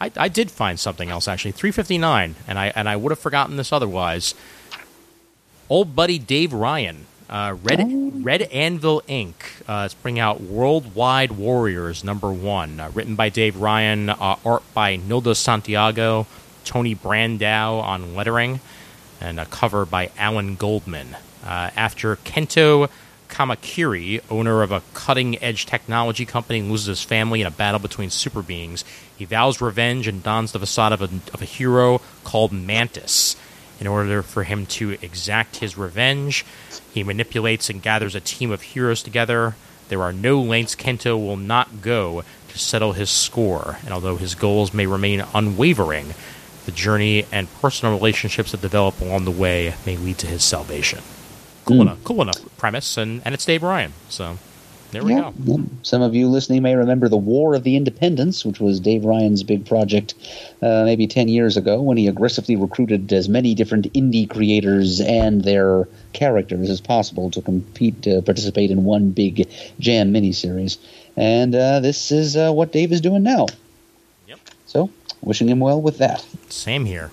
I, 0.00 0.10
I 0.16 0.28
did 0.28 0.50
find 0.50 0.78
something 0.78 1.10
else 1.10 1.28
actually. 1.28 1.52
359, 1.52 2.34
and 2.46 2.58
I 2.58 2.72
and 2.74 2.88
I 2.88 2.96
would 2.96 3.10
have 3.10 3.18
forgotten 3.18 3.56
this 3.56 3.72
otherwise. 3.72 4.34
Old 5.68 5.94
buddy 5.94 6.18
Dave 6.18 6.52
Ryan, 6.52 7.06
uh, 7.28 7.56
Red 7.62 8.24
Red 8.24 8.42
Anvil 8.42 9.02
Inc. 9.08 9.34
Uh, 9.68 9.84
is 9.86 9.94
bringing 9.94 10.20
out 10.20 10.40
Worldwide 10.40 11.32
Warriors 11.32 12.02
number 12.04 12.32
one, 12.32 12.80
uh, 12.80 12.90
written 12.94 13.16
by 13.16 13.28
Dave 13.28 13.56
Ryan, 13.56 14.08
uh, 14.10 14.36
art 14.44 14.62
by 14.72 14.96
Nilda 14.96 15.36
Santiago, 15.36 16.26
Tony 16.68 16.94
Brandow 16.94 17.82
on 17.82 18.14
lettering, 18.14 18.60
and 19.22 19.40
a 19.40 19.46
cover 19.46 19.86
by 19.86 20.10
Alan 20.18 20.54
Goldman. 20.54 21.16
Uh, 21.42 21.70
after 21.74 22.14
Kento 22.16 22.90
Kamakiri, 23.30 24.20
owner 24.30 24.62
of 24.62 24.70
a 24.70 24.82
cutting 24.92 25.42
edge 25.42 25.64
technology 25.64 26.26
company, 26.26 26.60
loses 26.60 26.86
his 26.86 27.02
family 27.02 27.40
in 27.40 27.46
a 27.46 27.50
battle 27.50 27.80
between 27.80 28.10
super 28.10 28.42
beings, 28.42 28.84
he 29.16 29.24
vows 29.24 29.62
revenge 29.62 30.06
and 30.06 30.22
dons 30.22 30.52
the 30.52 30.58
facade 30.58 30.92
of 30.92 31.00
a, 31.00 31.08
of 31.32 31.40
a 31.40 31.46
hero 31.46 32.02
called 32.22 32.52
Mantis. 32.52 33.34
In 33.80 33.86
order 33.86 34.22
for 34.22 34.42
him 34.42 34.66
to 34.66 34.98
exact 35.00 35.56
his 35.56 35.78
revenge, 35.78 36.44
he 36.92 37.02
manipulates 37.02 37.70
and 37.70 37.82
gathers 37.82 38.14
a 38.14 38.20
team 38.20 38.50
of 38.50 38.60
heroes 38.60 39.02
together. 39.02 39.56
There 39.88 40.02
are 40.02 40.12
no 40.12 40.40
lengths 40.42 40.76
Kento 40.76 41.16
will 41.16 41.38
not 41.38 41.80
go 41.80 42.20
to 42.20 42.26
to 42.58 42.64
settle 42.64 42.92
his 42.92 43.10
score, 43.10 43.78
and 43.84 43.94
although 43.94 44.16
his 44.16 44.34
goals 44.34 44.74
may 44.74 44.86
remain 44.86 45.24
unwavering, 45.34 46.14
the 46.68 46.72
journey 46.72 47.24
and 47.32 47.48
personal 47.62 47.94
relationships 47.94 48.52
that 48.52 48.60
develop 48.60 49.00
along 49.00 49.24
the 49.24 49.30
way 49.30 49.72
may 49.86 49.96
lead 49.96 50.18
to 50.18 50.26
his 50.26 50.44
salvation. 50.44 50.98
Cool 51.64 51.80
enough, 51.80 52.04
cool 52.04 52.20
enough 52.20 52.36
premise, 52.58 52.98
and, 52.98 53.22
and 53.24 53.34
it's 53.34 53.46
Dave 53.46 53.62
Ryan. 53.62 53.94
So 54.10 54.36
there 54.92 55.02
we 55.02 55.14
Yeah. 55.14 55.32
go. 55.46 55.60
Some 55.82 56.02
of 56.02 56.14
you 56.14 56.28
listening 56.28 56.60
may 56.62 56.74
remember 56.74 57.08
the 57.08 57.16
War 57.16 57.54
of 57.54 57.64
the 57.64 57.74
Independents, 57.74 58.44
which 58.44 58.60
was 58.60 58.80
Dave 58.80 59.06
Ryan's 59.06 59.42
big 59.42 59.64
project 59.64 60.12
uh, 60.60 60.82
maybe 60.84 61.06
10 61.06 61.28
years 61.28 61.56
ago 61.56 61.80
when 61.80 61.96
he 61.96 62.06
aggressively 62.06 62.54
recruited 62.54 63.10
as 63.14 63.30
many 63.30 63.54
different 63.54 63.90
indie 63.94 64.28
creators 64.28 65.00
and 65.00 65.44
their 65.44 65.88
characters 66.12 66.68
as 66.68 66.82
possible 66.82 67.30
to 67.30 67.40
compete 67.40 68.02
to 68.02 68.20
participate 68.20 68.70
in 68.70 68.84
one 68.84 69.08
big 69.12 69.48
jam 69.80 70.12
miniseries. 70.12 70.76
And 71.16 71.54
uh, 71.54 71.80
this 71.80 72.12
is 72.12 72.36
uh, 72.36 72.52
what 72.52 72.72
Dave 72.72 72.92
is 72.92 73.00
doing 73.00 73.22
now. 73.22 73.46
Wishing 75.28 75.50
him 75.50 75.60
well 75.60 75.78
with 75.78 75.98
that. 75.98 76.24
Same 76.48 76.86
here. 76.86 77.10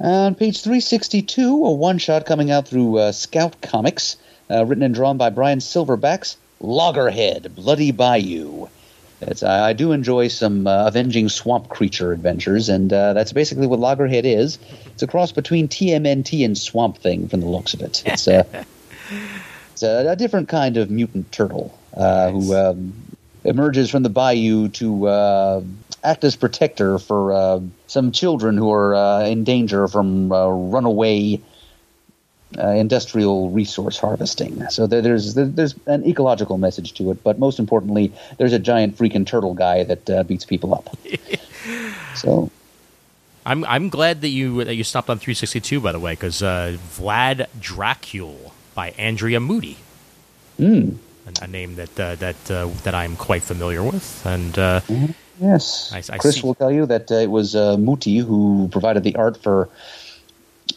On 0.00 0.34
page 0.34 0.60
362, 0.60 1.64
a 1.64 1.72
one 1.72 1.96
shot 1.96 2.26
coming 2.26 2.50
out 2.50 2.68
through 2.68 2.98
uh, 2.98 3.12
Scout 3.12 3.62
Comics, 3.62 4.18
uh, 4.50 4.66
written 4.66 4.84
and 4.84 4.94
drawn 4.94 5.16
by 5.16 5.30
Brian 5.30 5.60
Silverbacks 5.60 6.36
Loggerhead, 6.60 7.54
Bloody 7.56 7.90
Bayou. 7.90 8.68
It's, 9.22 9.42
I 9.42 9.70
I 9.70 9.72
do 9.72 9.92
enjoy 9.92 10.28
some 10.28 10.66
uh, 10.66 10.88
avenging 10.88 11.30
swamp 11.30 11.70
creature 11.70 12.12
adventures, 12.12 12.68
and 12.68 12.92
uh, 12.92 13.14
that's 13.14 13.32
basically 13.32 13.66
what 13.66 13.80
Loggerhead 13.80 14.26
is. 14.26 14.58
It's 14.92 15.02
a 15.02 15.06
cross 15.06 15.32
between 15.32 15.68
TMNT 15.68 16.44
and 16.44 16.58
Swamp 16.58 16.98
Thing 16.98 17.28
from 17.28 17.40
the 17.40 17.48
looks 17.48 17.72
of 17.72 17.80
it. 17.80 18.02
It's, 18.04 18.28
uh, 18.28 18.44
it's 19.72 19.82
a, 19.82 20.10
a 20.10 20.16
different 20.16 20.50
kind 20.50 20.76
of 20.76 20.90
mutant 20.90 21.32
turtle 21.32 21.78
uh, 21.94 22.28
who 22.30 22.54
um, 22.54 22.92
emerges 23.46 23.90
from 23.90 24.02
the 24.02 24.08
bayou 24.08 24.68
to 24.68 25.08
uh, 25.08 25.62
act 26.04 26.24
as 26.24 26.36
protector 26.36 26.98
for 26.98 27.32
uh, 27.32 27.60
some 27.86 28.12
children 28.12 28.56
who 28.56 28.72
are 28.72 28.94
uh, 28.94 29.24
in 29.24 29.44
danger 29.44 29.88
from 29.88 30.32
uh, 30.32 30.48
runaway 30.48 31.40
uh, 32.58 32.68
industrial 32.68 33.50
resource 33.50 33.98
harvesting. 33.98 34.68
So 34.70 34.86
there, 34.86 35.02
there's 35.02 35.34
there's 35.34 35.74
an 35.86 36.06
ecological 36.06 36.58
message 36.58 36.94
to 36.94 37.10
it, 37.10 37.22
but 37.22 37.38
most 37.38 37.58
importantly, 37.58 38.12
there's 38.38 38.52
a 38.52 38.58
giant 38.58 38.96
freaking 38.96 39.26
turtle 39.26 39.54
guy 39.54 39.84
that 39.84 40.08
uh, 40.08 40.22
beats 40.22 40.44
people 40.44 40.74
up. 40.74 40.96
so 42.14 42.50
I'm 43.44 43.64
I'm 43.64 43.88
glad 43.88 44.20
that 44.22 44.28
you 44.28 44.64
that 44.64 44.74
you 44.74 44.84
stopped 44.84 45.10
on 45.10 45.18
362 45.18 45.80
by 45.80 45.92
the 45.92 46.00
way 46.00 46.12
because 46.12 46.42
uh, 46.42 46.76
Vlad 46.90 47.46
Dracul 47.58 48.52
by 48.74 48.90
Andrea 48.90 49.40
Mutti, 49.40 49.76
mm, 50.58 50.96
a, 51.26 51.44
a 51.44 51.46
name 51.46 51.74
that 51.76 52.00
uh, 52.00 52.14
that 52.16 52.50
uh, 52.50 52.68
that 52.84 52.94
I'm 52.94 53.16
quite 53.16 53.42
familiar 53.42 53.82
with, 53.82 54.22
and 54.26 54.58
uh, 54.58 54.80
yes, 55.40 55.90
I- 55.92 56.14
I 56.14 56.18
Chris 56.18 56.36
see- 56.36 56.42
will 56.42 56.54
tell 56.54 56.70
you 56.72 56.86
that 56.86 57.10
uh, 57.10 57.16
it 57.16 57.30
was 57.30 57.54
uh, 57.56 57.76
Mutti 57.76 58.20
who 58.22 58.68
provided 58.72 59.02
the 59.04 59.16
art 59.16 59.36
for. 59.36 59.68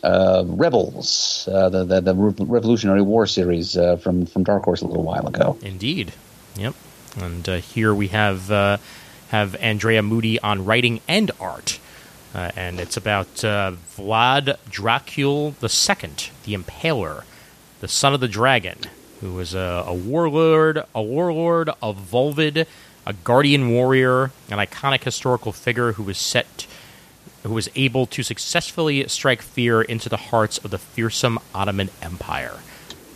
Uh, 0.04 0.44
Rebels, 0.46 1.50
uh, 1.52 1.68
the, 1.70 1.84
the 1.84 2.00
the 2.00 2.14
Revolutionary 2.46 3.02
War 3.02 3.26
series 3.26 3.76
uh, 3.76 3.98
from 3.98 4.28
from 4.28 4.44
Dark 4.44 4.64
Horse 4.64 4.82
a 4.82 4.86
little 4.88 5.04
while 5.04 5.28
ago. 5.28 5.58
indeed, 5.62 6.14
yep. 6.56 6.76
And 7.20 7.50
uh, 7.50 7.58
here 7.58 7.94
we 7.94 8.08
have 8.10 8.50
uh, 8.52 8.78
have 9.30 9.56
Andrea 9.56 10.02
Mutti 10.04 10.38
on 10.44 10.64
writing 10.64 11.02
and 11.08 11.32
art, 11.40 11.80
uh, 12.36 12.52
and 12.56 12.80
it's 12.80 12.96
about 12.98 13.44
uh, 13.44 13.74
Vlad 13.98 14.58
Dracul 14.70 15.54
II, 15.62 16.32
the 16.46 16.54
Impaler, 16.54 17.24
the 17.82 17.88
son 17.88 18.14
of 18.14 18.20
the 18.22 18.28
dragon, 18.28 18.78
who 19.22 19.34
was 19.34 19.54
a, 19.54 19.84
a 19.86 19.94
warlord, 19.94 20.84
a 20.96 21.02
warlord, 21.02 21.70
a 21.70 21.94
voivode, 21.94 22.66
a 23.06 23.14
guardian 23.14 23.72
warrior, 23.72 24.32
an 24.50 24.60
iconic 24.60 25.04
historical 25.04 25.52
figure 25.52 25.94
who 25.94 26.04
was 26.04 26.18
set, 26.18 26.68
who 27.44 27.54
was 27.54 27.70
able 27.76 28.06
to 28.06 28.24
successfully 28.24 29.08
strike 29.08 29.41
fear 29.41 29.82
into 29.82 30.10
the 30.10 30.18
hearts 30.18 30.58
of 30.60 30.72
the 30.72 30.78
fearsome 30.78 31.40
Ottoman 31.54 31.90
Empire. 32.02 32.60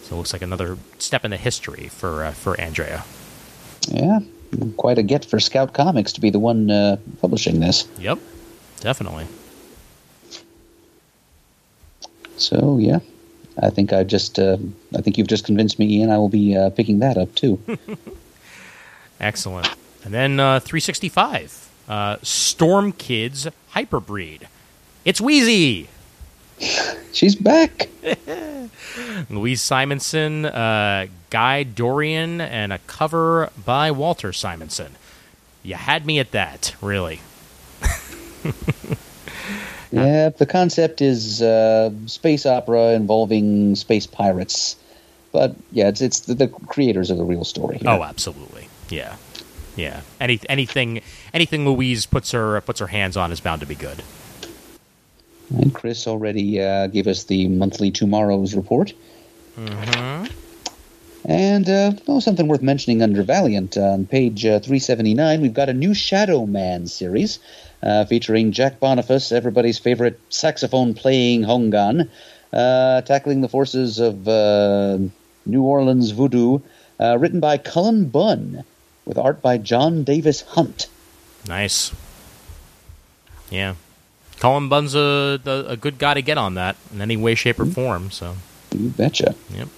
So 0.04 0.16
it 0.16 0.18
looks 0.18 0.34
like 0.34 0.42
another 0.42 0.78
step 1.00 1.24
in 1.24 1.32
the 1.32 1.38
history 1.38 1.88
for 1.88 2.26
uh, 2.26 2.32
for 2.32 2.60
Andrea. 2.60 3.06
Yeah, 3.88 4.20
quite 4.78 4.98
a 4.98 5.04
get 5.04 5.26
for 5.26 5.40
Scout 5.40 5.74
Comics 5.74 6.14
to 6.14 6.22
be 6.22 6.30
the 6.30 6.40
one 6.40 6.70
uh, 6.70 6.98
publishing 7.22 7.60
this. 7.60 7.88
Yep, 8.00 8.20
definitely. 8.82 9.28
So 12.38 12.78
yeah, 12.78 13.00
I 13.62 13.70
think 13.70 13.94
I 13.94 14.04
just 14.04 14.40
uh, 14.40 14.58
I 14.96 15.02
think 15.02 15.18
you've 15.18 15.28
just 15.28 15.46
convinced 15.46 15.80
me, 15.80 15.98
Ian. 15.98 16.10
I 16.12 16.18
will 16.18 16.30
be 16.30 16.56
uh, 16.56 16.70
picking 16.72 17.00
that 17.00 17.18
up 17.18 17.34
too. 17.36 17.60
Excellent. 19.20 19.70
And 20.04 20.14
then 20.14 20.40
uh, 20.40 20.60
365, 20.60 21.70
uh, 21.88 22.18
Storm 22.24 22.92
Kids 22.92 23.48
Hyperbreed. 23.74 24.44
It's 25.06 25.22
Wheezy. 25.22 25.88
She's 27.14 27.36
back. 27.36 27.90
Louise 29.30 29.62
Simonson, 29.62 30.46
uh, 30.46 31.08
Guy 31.30 31.64
Dorian, 31.64 32.42
and 32.42 32.74
a 32.74 32.80
cover 32.80 33.52
by 33.66 33.92
Walter 33.92 34.34
Simonson. 34.34 34.96
You 35.62 35.76
had 35.76 36.06
me 36.06 36.20
at 36.20 36.32
that, 36.32 36.76
really. 36.82 37.22
Yeah, 39.94 40.30
the 40.30 40.46
concept 40.46 41.02
is 41.02 41.42
uh, 41.42 41.92
space 42.08 42.46
opera 42.46 42.94
involving 42.94 43.76
space 43.76 44.08
pirates, 44.08 44.76
but 45.32 45.56
yeah, 45.72 45.88
it's 45.88 46.02
it's 46.02 46.22
the, 46.22 46.34
the 46.34 46.48
creators 46.48 47.12
of 47.12 47.18
the 47.18 47.24
real 47.24 47.44
story. 47.44 47.78
Here. 47.78 47.90
Oh, 47.90 48.04
absolutely. 48.04 48.70
Yeah, 48.90 49.18
yeah. 49.76 50.02
Any 50.20 50.40
anything 50.50 51.02
anything 51.34 51.66
Louise 51.66 52.06
puts 52.06 52.32
her 52.32 52.60
puts 52.62 52.80
her 52.80 52.88
hands 52.88 53.16
on 53.18 53.32
is 53.32 53.40
bound 53.40 53.62
to 53.62 53.68
be 53.68 53.76
good. 53.76 54.02
And 55.56 55.74
Chris 55.74 56.08
already 56.08 56.60
uh, 56.60 56.88
gave 56.88 57.06
us 57.06 57.26
the 57.26 57.48
monthly 57.48 57.92
TwoMorrows 57.92 58.56
report. 58.56 58.94
Mm-hmm. 59.58 60.26
And 61.26 61.70
uh, 61.70 61.94
oh, 62.08 62.20
something 62.20 62.48
worth 62.48 62.62
mentioning 62.62 63.02
under 63.02 63.24
Valiant 63.24 63.78
on 63.78 64.06
page 64.06 64.46
uh, 64.46 64.60
379, 64.60 65.42
we've 65.42 65.54
got 65.54 65.70
a 65.70 65.74
new 65.74 65.94
Shadow 65.94 66.46
Man 66.46 66.88
series 66.88 67.40
uh, 67.82 68.06
featuring 68.06 68.52
Jack 68.52 68.80
Boniface, 68.80 69.32
everybody's 69.32 69.80
favorite 69.80 70.20
saxophone 70.30 70.94
playing 70.94 71.44
houngan, 71.44 72.10
uh, 72.52 73.02
tackling 73.02 73.42
the 73.42 73.48
forces 73.48 74.00
of 74.00 74.28
uh, 74.28 74.98
New 75.46 75.64
Orleans 75.64 76.12
voodoo, 76.12 76.60
uh, 77.00 77.18
written 77.18 77.40
by 77.40 77.58
Cullen 77.58 78.06
Bunn, 78.10 78.64
with 79.06 79.18
art 79.18 79.42
by 79.42 79.58
Jon 79.58 80.04
Davis-Hunt. 80.04 80.88
Nice. 81.48 81.94
Yeah. 83.50 83.76
Cullen 84.40 84.68
Bunn's 84.68 84.96
a, 84.96 85.40
a, 85.46 85.72
a 85.72 85.78
good 85.78 85.98
guy 86.00 86.14
to 86.16 86.22
get 86.22 86.38
on 86.38 86.56
that 86.56 86.76
in 86.94 87.02
any 87.02 87.16
way, 87.16 87.36
shape, 87.36 87.60
or 87.60 87.66
form. 87.66 88.12
So, 88.12 88.36
You 88.72 88.90
betcha. 88.90 89.36
yep. 89.54 89.70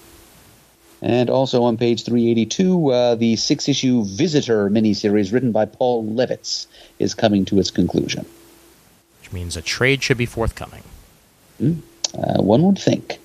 And 1.01 1.30
also 1.30 1.63
on 1.63 1.77
page 1.77 2.03
382, 2.03 2.91
uh, 2.91 3.15
the 3.15 3.35
six 3.35 3.67
issue 3.67 4.03
Visitor 4.05 4.69
miniseries 4.69 5.31
written 5.31 5.51
by 5.51 5.65
Paul 5.65 6.05
Levitz 6.05 6.67
is 6.99 7.13
coming 7.13 7.45
to 7.45 7.59
its 7.59 7.69
conclusion. 7.69 8.26
Which 9.19 9.31
means 9.31 9.57
a 9.57 9.61
trade 9.61 10.03
should 10.03 10.17
be 10.17 10.26
forthcoming. 10.26 10.84
Uh, 11.61 12.41
one 12.41 12.63
would 12.63 12.80
think. 12.80 13.19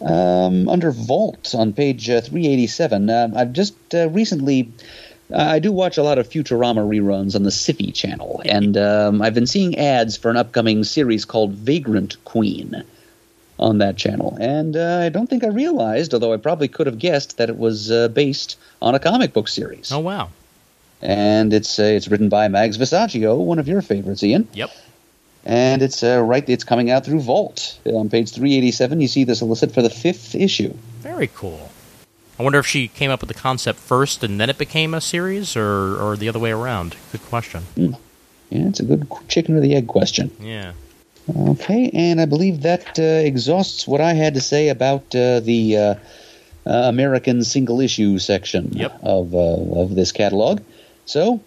Um, 0.00 0.68
under 0.68 0.90
Vault 0.90 1.54
on 1.54 1.72
page 1.72 2.10
uh, 2.10 2.20
387, 2.20 3.10
uh, 3.10 3.28
I've 3.34 3.52
just 3.52 3.74
uh, 3.94 4.08
recently. 4.10 4.70
Uh, 5.32 5.38
I 5.38 5.58
do 5.58 5.72
watch 5.72 5.96
a 5.96 6.02
lot 6.02 6.18
of 6.18 6.28
Futurama 6.28 6.86
reruns 6.86 7.34
on 7.34 7.44
the 7.44 7.50
Syfy 7.50 7.94
channel, 7.94 8.42
and 8.44 8.76
um, 8.76 9.22
I've 9.22 9.32
been 9.32 9.46
seeing 9.46 9.78
ads 9.78 10.18
for 10.18 10.30
an 10.30 10.36
upcoming 10.36 10.84
series 10.84 11.24
called 11.24 11.52
Vagrant 11.52 12.22
Queen 12.26 12.84
on 13.58 13.78
that 13.78 13.96
channel. 13.96 14.36
And 14.40 14.76
uh, 14.76 15.00
I 15.02 15.08
don't 15.08 15.28
think 15.28 15.44
I 15.44 15.48
realized, 15.48 16.12
although 16.14 16.32
I 16.32 16.38
probably 16.38 16.68
could 16.68 16.86
have 16.86 16.98
guessed, 16.98 17.36
that 17.38 17.48
it 17.48 17.58
was 17.58 17.90
uh, 17.90 18.08
based 18.08 18.58
on 18.82 18.94
a 18.94 18.98
comic 18.98 19.32
book 19.32 19.48
series. 19.48 19.92
Oh, 19.92 20.00
wow. 20.00 20.30
And 21.02 21.52
it's 21.52 21.78
uh, 21.78 21.82
it's 21.82 22.08
written 22.08 22.28
by 22.28 22.48
Mags 22.48 22.78
Visaggio, 22.78 23.36
one 23.38 23.58
of 23.58 23.68
your 23.68 23.82
favorites, 23.82 24.22
Ian 24.22 24.48
Yep. 24.54 24.70
and 25.44 25.82
it's 25.82 26.02
uh, 26.02 26.22
right. 26.22 26.48
It's 26.48 26.64
coming 26.64 26.90
out 26.90 27.04
through 27.04 27.20
Vault 27.20 27.78
on 27.84 28.08
page 28.08 28.30
three 28.32 28.56
eighty 28.56 28.70
seven. 28.70 29.00
You 29.02 29.08
see 29.08 29.24
the 29.24 29.34
solicit 29.34 29.72
for 29.72 29.82
the 29.82 29.90
fifth 29.90 30.34
issue. 30.34 30.72
Very 31.00 31.26
cool. 31.26 31.70
I 32.38 32.42
wonder 32.42 32.58
if 32.58 32.66
she 32.66 32.88
came 32.88 33.10
up 33.10 33.20
with 33.20 33.28
the 33.28 33.34
concept 33.34 33.78
first 33.78 34.24
and 34.24 34.40
then 34.40 34.48
it 34.50 34.56
became 34.58 34.94
a 34.94 35.00
series, 35.00 35.54
or, 35.56 36.00
or 36.00 36.16
the 36.16 36.28
other 36.28 36.38
way 36.40 36.50
around. 36.52 36.96
Good 37.12 37.22
question. 37.26 37.64
Yeah, 37.76 37.90
it's 38.50 38.80
a 38.80 38.84
good 38.84 39.06
chicken 39.28 39.56
or 39.56 39.60
the 39.60 39.74
egg 39.74 39.86
question. 39.86 40.30
Yeah. 40.40 40.72
Okay, 41.28 41.90
and 41.94 42.20
I 42.20 42.26
believe 42.26 42.62
that 42.62 42.98
uh, 42.98 43.02
exhausts 43.02 43.88
what 43.88 44.00
I 44.00 44.12
had 44.12 44.34
to 44.34 44.40
say 44.40 44.68
about 44.68 45.14
uh, 45.14 45.40
the 45.40 45.76
uh, 45.76 45.94
uh, 46.66 46.70
American 46.88 47.42
single 47.44 47.80
issue 47.80 48.18
section 48.18 48.68
Yep. 48.72 48.98
of 49.02 49.34
uh, 49.34 49.38
of 49.80 49.94
this 49.94 50.12
catalog. 50.12 50.60
So, 51.06 51.40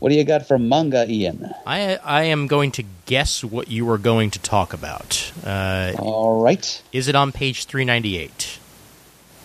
what 0.00 0.10
do 0.10 0.16
you 0.16 0.24
got 0.24 0.46
from 0.46 0.68
manga, 0.68 1.06
Ian? 1.10 1.50
I 1.66 1.96
I 2.04 2.24
am 2.24 2.46
going 2.46 2.72
to 2.72 2.84
guess 3.06 3.42
what 3.42 3.68
you 3.68 3.88
are 3.90 3.98
going 3.98 4.30
to 4.32 4.38
talk 4.38 4.74
about. 4.74 5.32
Uh, 5.44 5.92
All 5.98 6.40
right. 6.42 6.82
is 6.92 7.08
it 7.08 7.14
on 7.14 7.32
page 7.32 7.64
398? 7.64 8.58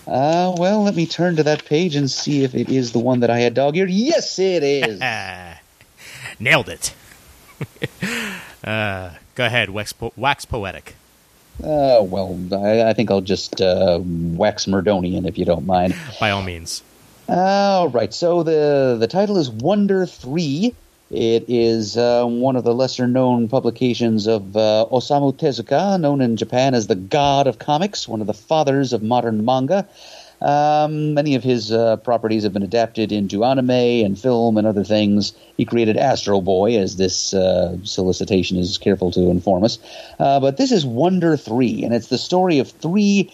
Uh, 0.06 0.54
well, 0.58 0.82
let 0.82 0.94
me 0.96 1.06
turn 1.06 1.36
to 1.36 1.42
that 1.44 1.64
page 1.66 1.94
and 1.94 2.10
see 2.10 2.42
if 2.44 2.54
it 2.54 2.68
is 2.70 2.92
the 2.92 2.98
one 2.98 3.20
that 3.20 3.30
I 3.30 3.40
had 3.40 3.54
dog 3.54 3.76
eared. 3.76 3.90
Yes, 3.90 4.38
it 4.38 4.62
is. 4.62 5.00
Nailed 6.40 6.68
it. 6.68 6.94
go 9.38 9.46
ahead, 9.46 9.70
wax, 9.70 9.92
po- 9.92 10.12
wax 10.16 10.44
poetic. 10.44 10.96
Uh, 11.62 12.02
well, 12.02 12.38
I, 12.52 12.90
I 12.90 12.92
think 12.92 13.10
I'll 13.10 13.20
just 13.20 13.60
uh, 13.60 14.00
wax 14.02 14.66
Murdonian 14.66 15.26
if 15.26 15.38
you 15.38 15.44
don't 15.44 15.64
mind. 15.64 15.94
By 16.20 16.30
all 16.30 16.42
means. 16.42 16.82
All 17.28 17.88
right. 17.88 18.12
So 18.12 18.42
the 18.42 18.96
the 18.98 19.06
title 19.06 19.38
is 19.38 19.48
Wonder 19.48 20.06
Three. 20.06 20.74
It 21.10 21.44
is 21.48 21.96
uh, 21.96 22.26
one 22.26 22.56
of 22.56 22.64
the 22.64 22.74
lesser 22.74 23.06
known 23.06 23.48
publications 23.48 24.26
of 24.26 24.56
uh, 24.56 24.86
Osamu 24.90 25.34
Tezuka, 25.34 25.98
known 25.98 26.20
in 26.20 26.36
Japan 26.36 26.74
as 26.74 26.86
the 26.86 26.94
God 26.94 27.46
of 27.46 27.58
Comics, 27.58 28.06
one 28.06 28.20
of 28.20 28.26
the 28.26 28.34
fathers 28.34 28.92
of 28.92 29.02
modern 29.02 29.44
manga. 29.44 29.88
Um, 30.40 31.14
many 31.14 31.34
of 31.34 31.42
his 31.42 31.72
uh, 31.72 31.96
properties 31.96 32.44
have 32.44 32.52
been 32.52 32.62
adapted 32.62 33.10
into 33.10 33.44
anime 33.44 33.70
and 33.70 34.18
film 34.18 34.56
and 34.56 34.66
other 34.66 34.84
things. 34.84 35.32
He 35.56 35.64
created 35.64 35.96
Astro 35.96 36.40
Boy, 36.40 36.78
as 36.78 36.96
this 36.96 37.34
uh, 37.34 37.76
solicitation 37.84 38.56
is 38.56 38.78
careful 38.78 39.10
to 39.12 39.30
inform 39.30 39.64
us. 39.64 39.78
Uh, 40.18 40.38
but 40.38 40.56
this 40.56 40.70
is 40.70 40.86
Wonder 40.86 41.36
3, 41.36 41.84
and 41.84 41.94
it's 41.94 42.08
the 42.08 42.18
story 42.18 42.58
of 42.58 42.70
three 42.70 43.32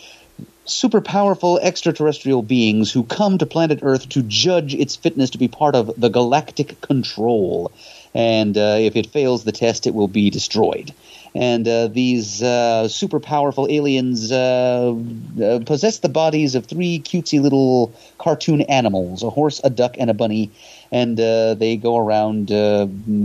super 0.67 1.01
powerful 1.01 1.59
extraterrestrial 1.59 2.43
beings 2.43 2.91
who 2.91 3.05
come 3.05 3.37
to 3.39 3.47
planet 3.47 3.81
Earth 3.83 4.09
to 4.09 4.23
judge 4.23 4.75
its 4.75 4.97
fitness 4.97 5.31
to 5.31 5.39
be 5.39 5.49
part 5.49 5.75
of 5.75 5.93
the 5.99 6.09
galactic 6.09 6.81
control. 6.81 7.71
And 8.15 8.57
uh, 8.57 8.79
if 8.81 8.97
it 8.97 9.09
fails 9.09 9.45
the 9.45 9.53
test, 9.53 9.87
it 9.87 9.95
will 9.95 10.09
be 10.09 10.31
destroyed. 10.31 10.95
And 11.35 11.67
uh, 11.67 11.89
these 11.89 12.43
uh, 12.43 12.87
super 12.89 13.19
powerful 13.19 13.67
aliens 13.69 14.31
uh, 14.31 14.95
uh, 15.43 15.59
possess 15.67 15.99
the 15.99 16.09
bodies 16.09 16.55
of 16.55 16.67
three 16.67 17.01
cutesy 17.01 17.41
little 17.41 17.93
cartoon 18.19 18.61
animals 18.63 19.23
a 19.23 19.31
horse, 19.31 19.61
a 19.65 19.71
duck, 19.71 19.97
and 19.99 20.11
a 20.11 20.15
bunny. 20.15 20.53
And 20.93 21.19
uh, 21.19 21.55
they 21.55 21.77
go 21.77 21.97
around 21.97 22.49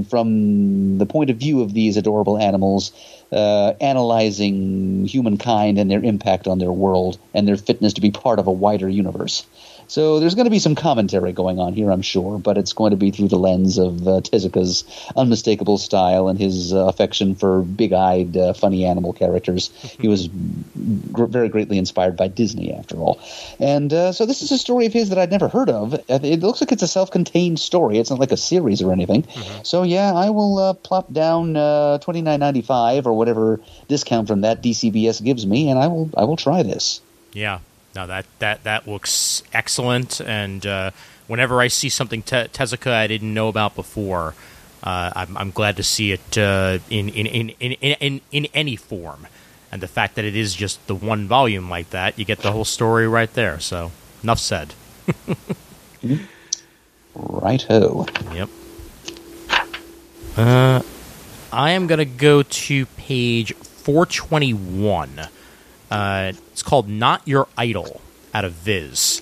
from 0.10 0.98
the 0.98 1.06
point 1.06 1.30
of 1.30 1.38
view 1.38 1.62
of 1.62 1.74
these 1.74 1.98
adorable 1.98 2.40
animals 2.40 2.92
uh, 3.32 3.74
analyzing 3.80 5.06
humankind 5.06 5.78
and 5.78 5.90
their 5.90 6.04
impact 6.04 6.48
on 6.48 6.60
their 6.60 6.72
world 6.72 7.20
and 7.34 7.48
their 7.48 7.58
fitness 7.58 7.94
to 7.94 8.02
be 8.02 8.12
part 8.12 8.40
of 8.40 8.48
a 8.48 8.52
wider 8.52 8.90
universe. 8.90 9.46
So 9.90 10.20
there's 10.20 10.36
going 10.36 10.46
to 10.46 10.52
be 10.52 10.60
some 10.60 10.76
commentary 10.76 11.34
going 11.34 11.60
on 11.60 11.74
here, 11.74 11.92
I'm 11.92 12.04
sure, 12.04 12.38
but 12.38 12.58
it's 12.58 12.74
going 12.74 12.92
to 12.92 12.98
be 12.98 13.10
through 13.12 13.28
the 13.28 13.38
lens 13.38 13.78
of 13.78 14.08
uh, 14.08 14.22
Tezuka's 14.22 14.84
unmistakable 15.16 15.78
style 15.80 16.28
and 16.28 16.40
his 16.40 16.74
uh, 16.74 16.86
affection 16.86 17.36
for 17.36 17.64
big-eyed, 17.64 18.38
uh, 18.38 18.54
funny 18.54 18.86
animal 18.86 19.14
characters. 19.14 19.72
he 20.00 20.08
was 20.08 20.30
gr- 21.12 21.26
very 21.26 21.50
greatly 21.50 21.80
inspired 21.80 22.16
by 22.16 22.28
Disney, 22.28 22.72
after 22.72 22.98
all. 22.98 23.20
And 23.60 23.92
uh, 23.92 24.12
so 24.12 24.26
this 24.26 24.44
is 24.44 24.52
a 24.52 24.58
story 24.60 24.86
of 24.86 24.94
his 24.94 25.10
that 25.10 25.18
I'd 25.18 25.32
never 25.32 25.48
heard 25.48 25.70
of. 25.70 25.96
It 26.08 26.40
looks 26.42 26.62
like 26.62 26.72
it's 26.72 26.84
a 26.84 26.88
self-contained 26.88 27.60
story. 27.60 27.98
It's 27.98 28.12
not 28.12 28.20
like 28.20 28.32
a 28.32 28.38
series 28.38 28.84
or 28.84 28.94
anything. 28.94 29.24
Mm-hmm. 29.24 29.64
So 29.64 29.84
yeah, 29.84 30.14
I 30.14 30.30
will 30.30 30.60
uh, 30.60 30.74
plop 30.74 31.12
down 31.12 31.58
uh, 31.58 31.98
twenty 31.98 32.22
nine 32.22 32.40
ninety 32.40 32.62
five 32.62 33.08
or 33.08 33.14
whatever 33.14 33.60
discount 33.88 34.28
from 34.28 34.42
that 34.42 34.62
DCBS 34.62 35.24
gives 35.24 35.46
me, 35.46 35.70
and 35.70 35.80
I 35.80 35.88
will 35.88 36.10
I 36.16 36.26
will 36.26 36.38
try 36.38 36.64
this. 36.64 37.02
Yeah, 37.34 37.60
no, 38.00 38.08
that 38.08 38.26
that 38.40 38.64
that 38.64 38.88
looks 38.88 39.44
excellent. 39.52 40.22
And 40.22 40.66
uh, 40.66 40.92
whenever 41.28 41.60
I 41.60 41.68
see 41.68 41.90
something 41.90 42.22
te- 42.22 42.48
Tezuka 42.48 42.92
I 42.94 43.08
didn't 43.08 43.34
know 43.34 43.50
about 43.50 43.76
before, 43.76 44.36
uh, 44.84 45.12
I'm, 45.16 45.38
I'm, 45.38 45.52
glad 45.52 45.76
to 45.78 45.84
see 45.84 46.14
it 46.14 46.38
uh, 46.38 46.80
in, 46.90 47.10
in, 47.10 47.28
in, 47.28 47.50
in, 47.60 47.74
in 48.00 48.22
in 48.32 48.48
any 48.54 48.78
form. 48.78 49.28
And 49.72 49.84
the 49.84 49.88
fact 49.88 50.16
that 50.16 50.24
it 50.24 50.36
is 50.36 50.56
just 50.56 50.86
the 50.88 50.96
one 50.96 51.28
volume 51.28 51.70
like 51.70 51.90
that, 51.90 52.18
you 52.18 52.26
get 52.26 52.40
the 52.40 52.54
whole 52.54 52.66
story 52.66 53.08
right 53.08 53.32
there. 53.34 53.60
So, 53.60 53.92
enough 54.24 54.40
said. 54.40 54.74
right 57.14 57.62
ho. 57.64 58.08
Yep. 58.34 58.50
Uh, 60.38 60.82
I 61.52 61.72
am 61.72 61.88
going 61.88 62.00
to 62.00 62.06
go 62.06 62.44
to 62.44 62.86
page 62.86 63.54
421. 63.54 65.28
Uh, 65.90 66.34
it's 66.52 66.64
called 66.64 66.88
Not 66.88 67.28
Your 67.28 67.48
Idol 67.58 68.02
out 68.34 68.46
of 68.46 68.54
Viz. 68.54 69.22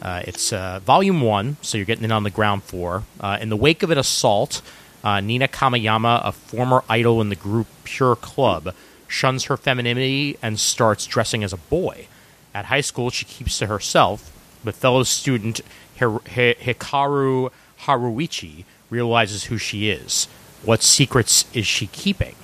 Uh, 0.00 0.22
it's 0.24 0.52
uh, 0.52 0.80
volume 0.84 1.20
one, 1.20 1.56
so 1.62 1.78
you're 1.78 1.86
getting 1.86 2.04
it 2.04 2.12
on 2.12 2.22
the 2.22 2.30
ground 2.30 2.62
floor. 2.64 3.04
Uh, 3.18 3.38
in 3.40 3.48
the 3.48 3.56
wake 3.56 3.82
of 3.82 3.90
an 3.90 3.98
assault, 3.98 4.60
uh, 5.02 5.20
Nina 5.20 5.48
Kamiyama, 5.48 6.20
a 6.24 6.32
former 6.32 6.84
idol 6.88 7.20
in 7.20 7.28
the 7.28 7.36
group 7.36 7.66
Pure 7.84 8.16
Club, 8.16 8.74
shuns 9.08 9.44
her 9.44 9.56
femininity 9.56 10.36
and 10.42 10.60
starts 10.60 11.06
dressing 11.06 11.42
as 11.42 11.52
a 11.52 11.56
boy. 11.56 12.08
At 12.54 12.66
high 12.66 12.80
school, 12.80 13.10
she 13.10 13.24
keeps 13.24 13.58
to 13.58 13.66
herself, 13.66 14.32
but 14.64 14.74
fellow 14.74 15.02
student 15.02 15.60
Hikaru 15.98 17.50
Haruichi 17.80 18.64
realizes 18.90 19.44
who 19.44 19.58
she 19.58 19.90
is. 19.90 20.26
What 20.62 20.82
secrets 20.82 21.44
is 21.54 21.66
she 21.66 21.86
keeping? 21.88 22.34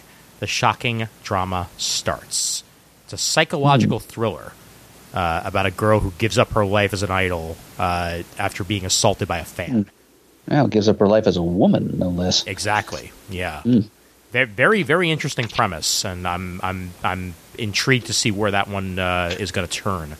The 0.40 0.46
shocking 0.46 1.08
drama 1.22 1.68
starts. 1.76 2.62
It's 3.12 3.20
a 3.20 3.24
psychological 3.24 4.00
mm. 4.00 4.04
thriller 4.04 4.52
uh, 5.12 5.42
about 5.44 5.66
a 5.66 5.70
girl 5.70 6.00
who 6.00 6.12
gives 6.12 6.38
up 6.38 6.52
her 6.52 6.64
life 6.64 6.94
as 6.94 7.02
an 7.02 7.10
idol 7.10 7.58
uh, 7.78 8.22
after 8.38 8.64
being 8.64 8.86
assaulted 8.86 9.28
by 9.28 9.38
a 9.38 9.44
fan. 9.44 9.84
Mm. 9.84 9.88
Well, 10.48 10.66
gives 10.66 10.88
up 10.88 10.98
her 10.98 11.06
life 11.06 11.26
as 11.26 11.36
a 11.36 11.42
woman, 11.42 11.98
no 11.98 12.08
less. 12.08 12.46
Exactly. 12.46 13.12
Yeah. 13.28 13.60
Mm. 13.66 13.90
Very, 14.30 14.82
very 14.82 15.10
interesting 15.10 15.46
premise, 15.46 16.06
and 16.06 16.26
I'm, 16.26 16.58
I'm, 16.62 16.92
I'm 17.04 17.34
intrigued 17.58 18.06
to 18.06 18.14
see 18.14 18.30
where 18.30 18.50
that 18.50 18.68
one 18.68 18.98
uh, 18.98 19.36
is 19.38 19.52
going 19.52 19.68
to 19.68 19.72
turn, 19.72 20.16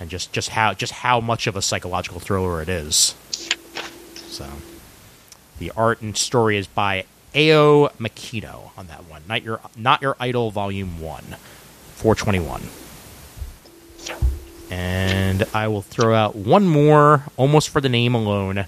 and 0.00 0.10
just, 0.10 0.32
just 0.32 0.48
how, 0.48 0.74
just 0.74 0.92
how 0.92 1.20
much 1.20 1.46
of 1.46 1.54
a 1.54 1.62
psychological 1.62 2.18
thriller 2.18 2.60
it 2.60 2.68
is. 2.68 3.14
So, 4.26 4.48
the 5.60 5.70
art 5.76 6.02
and 6.02 6.16
story 6.16 6.56
is 6.56 6.66
by 6.66 7.04
Ao 7.32 7.90
Makino 8.00 8.72
on 8.76 8.88
that 8.88 9.04
one. 9.08 9.22
Not 9.28 9.44
your, 9.44 9.60
not 9.76 10.02
your 10.02 10.16
idol, 10.18 10.50
volume 10.50 11.00
one. 11.00 11.36
421. 12.04 12.60
And 14.70 15.46
I 15.54 15.68
will 15.68 15.80
throw 15.80 16.14
out 16.14 16.36
one 16.36 16.66
more, 16.68 17.24
almost 17.38 17.70
for 17.70 17.80
the 17.80 17.88
name 17.88 18.14
alone. 18.14 18.66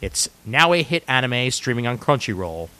It's 0.00 0.30
now 0.46 0.72
a 0.72 0.82
hit 0.82 1.04
anime 1.06 1.50
streaming 1.50 1.86
on 1.86 1.98
Crunchyroll, 1.98 2.70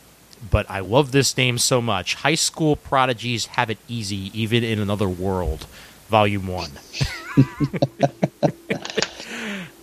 but 0.51 0.65
I 0.71 0.81
love 0.81 1.13
this 1.13 1.37
name 1.37 1.59
so 1.59 1.83
much. 1.83 2.15
High 2.15 2.37
School 2.37 2.77
Prodigies 2.77 3.45
Have 3.47 3.69
It 3.69 3.77
Easy, 3.87 4.31
Even 4.33 4.65
in 4.65 4.79
Another 4.79 5.11
World, 5.11 5.67
Volume 6.09 6.47
1. 6.47 6.71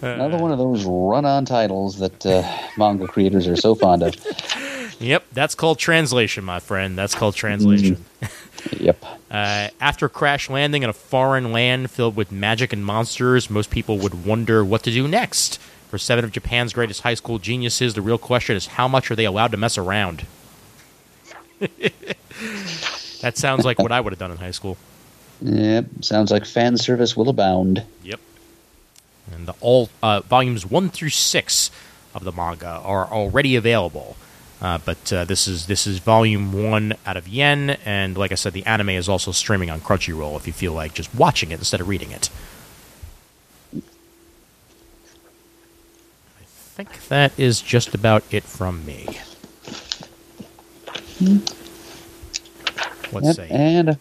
Another 0.02 0.40
one 0.40 0.52
of 0.52 0.58
those 0.58 0.86
run 0.86 1.26
on 1.26 1.46
titles 1.46 2.00
that 2.00 2.26
uh, 2.26 2.42
manga 2.80 3.08
creators 3.08 3.48
are 3.48 3.56
so 3.56 3.76
fond 3.76 4.02
of. 4.02 4.16
Yep, 5.00 5.26
that's 5.34 5.54
called 5.54 5.80
translation, 5.80 6.46
my 6.46 6.60
friend. 6.62 6.98
That's 6.98 7.14
called 7.14 7.36
translation. 7.36 8.06
Mm. 8.22 8.32
Yep. 8.72 9.06
Uh, 9.30 9.70
after 9.80 10.10
crash 10.10 10.50
landing 10.50 10.84
in 10.84 10.90
a 10.90 10.94
foreign 10.94 11.52
land 11.52 11.92
filled 11.92 12.16
with 12.16 12.32
magic 12.32 12.74
and 12.74 12.86
monsters, 12.86 13.50
most 13.50 13.70
people 13.70 13.98
would 14.00 14.26
wonder 14.26 14.64
what 14.64 14.84
to 14.84 14.92
do 14.92 15.08
next. 15.08 15.60
For 15.90 15.98
seven 15.98 16.26
of 16.26 16.32
Japan's 16.32 16.74
greatest 16.74 17.02
high 17.02 17.14
school 17.14 17.40
geniuses, 17.40 17.94
the 17.94 18.02
real 18.02 18.18
question 18.18 18.56
is 18.56 18.66
how 18.66 18.88
much 18.88 19.12
are 19.12 19.16
they 19.16 19.26
allowed 19.26 19.52
to 19.52 19.58
mess 19.58 19.78
around? 19.78 20.26
that 23.22 23.38
sounds 23.38 23.64
like 23.64 23.80
what 23.80 23.92
I 23.92 24.02
would 24.02 24.12
have 24.12 24.20
done 24.20 24.32
in 24.32 24.38
high 24.38 24.52
school. 24.52 24.78
Yep, 25.42 25.86
sounds 26.02 26.32
like 26.32 26.46
fan 26.46 26.78
service 26.78 27.16
will 27.16 27.30
abound. 27.30 27.84
Yep. 28.04 28.20
And 29.34 29.48
the 29.48 29.54
all 29.62 29.90
uh, 30.02 30.22
volumes 30.22 30.66
one 30.66 30.90
through 30.90 31.10
six 31.10 31.70
of 32.16 32.24
the 32.24 32.32
manga 32.32 32.82
are 32.84 33.06
already 33.06 33.56
available. 33.56 34.16
Uh, 34.64 34.80
but 34.86 35.12
uh, 35.12 35.26
this 35.26 35.46
is 35.46 35.68
this 35.68 35.86
is 35.86 36.00
volume 36.00 36.54
one 36.54 36.96
out 37.06 37.18
of 37.18 37.28
Yen, 37.28 37.72
and 37.86 38.18
like 38.18 38.32
I 38.32 38.36
said, 38.36 38.54
the 38.54 38.66
anime 38.66 38.92
is 38.92 39.10
also 39.10 39.34
streaming 39.34 39.70
on 39.70 39.82
Crunchyroll 39.82 40.38
if 40.38 40.48
you 40.48 40.54
feel 40.54 40.72
like 40.72 40.94
just 40.94 41.14
watching 41.14 41.52
it 41.52 41.60
instead 41.60 41.82
of 41.82 41.90
reading 41.90 42.12
it. 42.12 42.30
I 43.76 43.82
think 46.46 47.10
that 47.10 47.38
is 47.38 47.62
just 47.62 47.94
about 47.94 48.24
it 48.32 48.46
from 48.46 48.86
me. 48.86 49.06
Let's 53.12 53.38
yep, 53.38 53.46
see. 53.50 53.54
And 53.54 54.00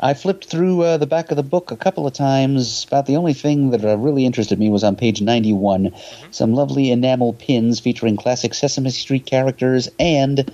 I 0.00 0.14
flipped 0.14 0.46
through 0.46 0.82
uh, 0.82 0.96
the 0.98 1.06
back 1.06 1.30
of 1.30 1.36
the 1.36 1.42
book 1.42 1.70
a 1.70 1.76
couple 1.76 2.06
of 2.06 2.12
times. 2.12 2.84
About 2.84 3.06
the 3.06 3.16
only 3.16 3.32
thing 3.32 3.70
that 3.70 3.84
uh, 3.84 3.96
really 3.96 4.26
interested 4.26 4.58
me 4.58 4.68
was 4.68 4.84
on 4.84 4.96
page 4.96 5.22
91. 5.22 5.84
Mm-hmm. 5.84 6.32
Some 6.32 6.52
lovely 6.52 6.90
enamel 6.90 7.32
pins 7.32 7.80
featuring 7.80 8.16
classic 8.16 8.54
Sesame 8.54 8.90
Street 8.90 9.26
characters 9.26 9.88
and 9.98 10.50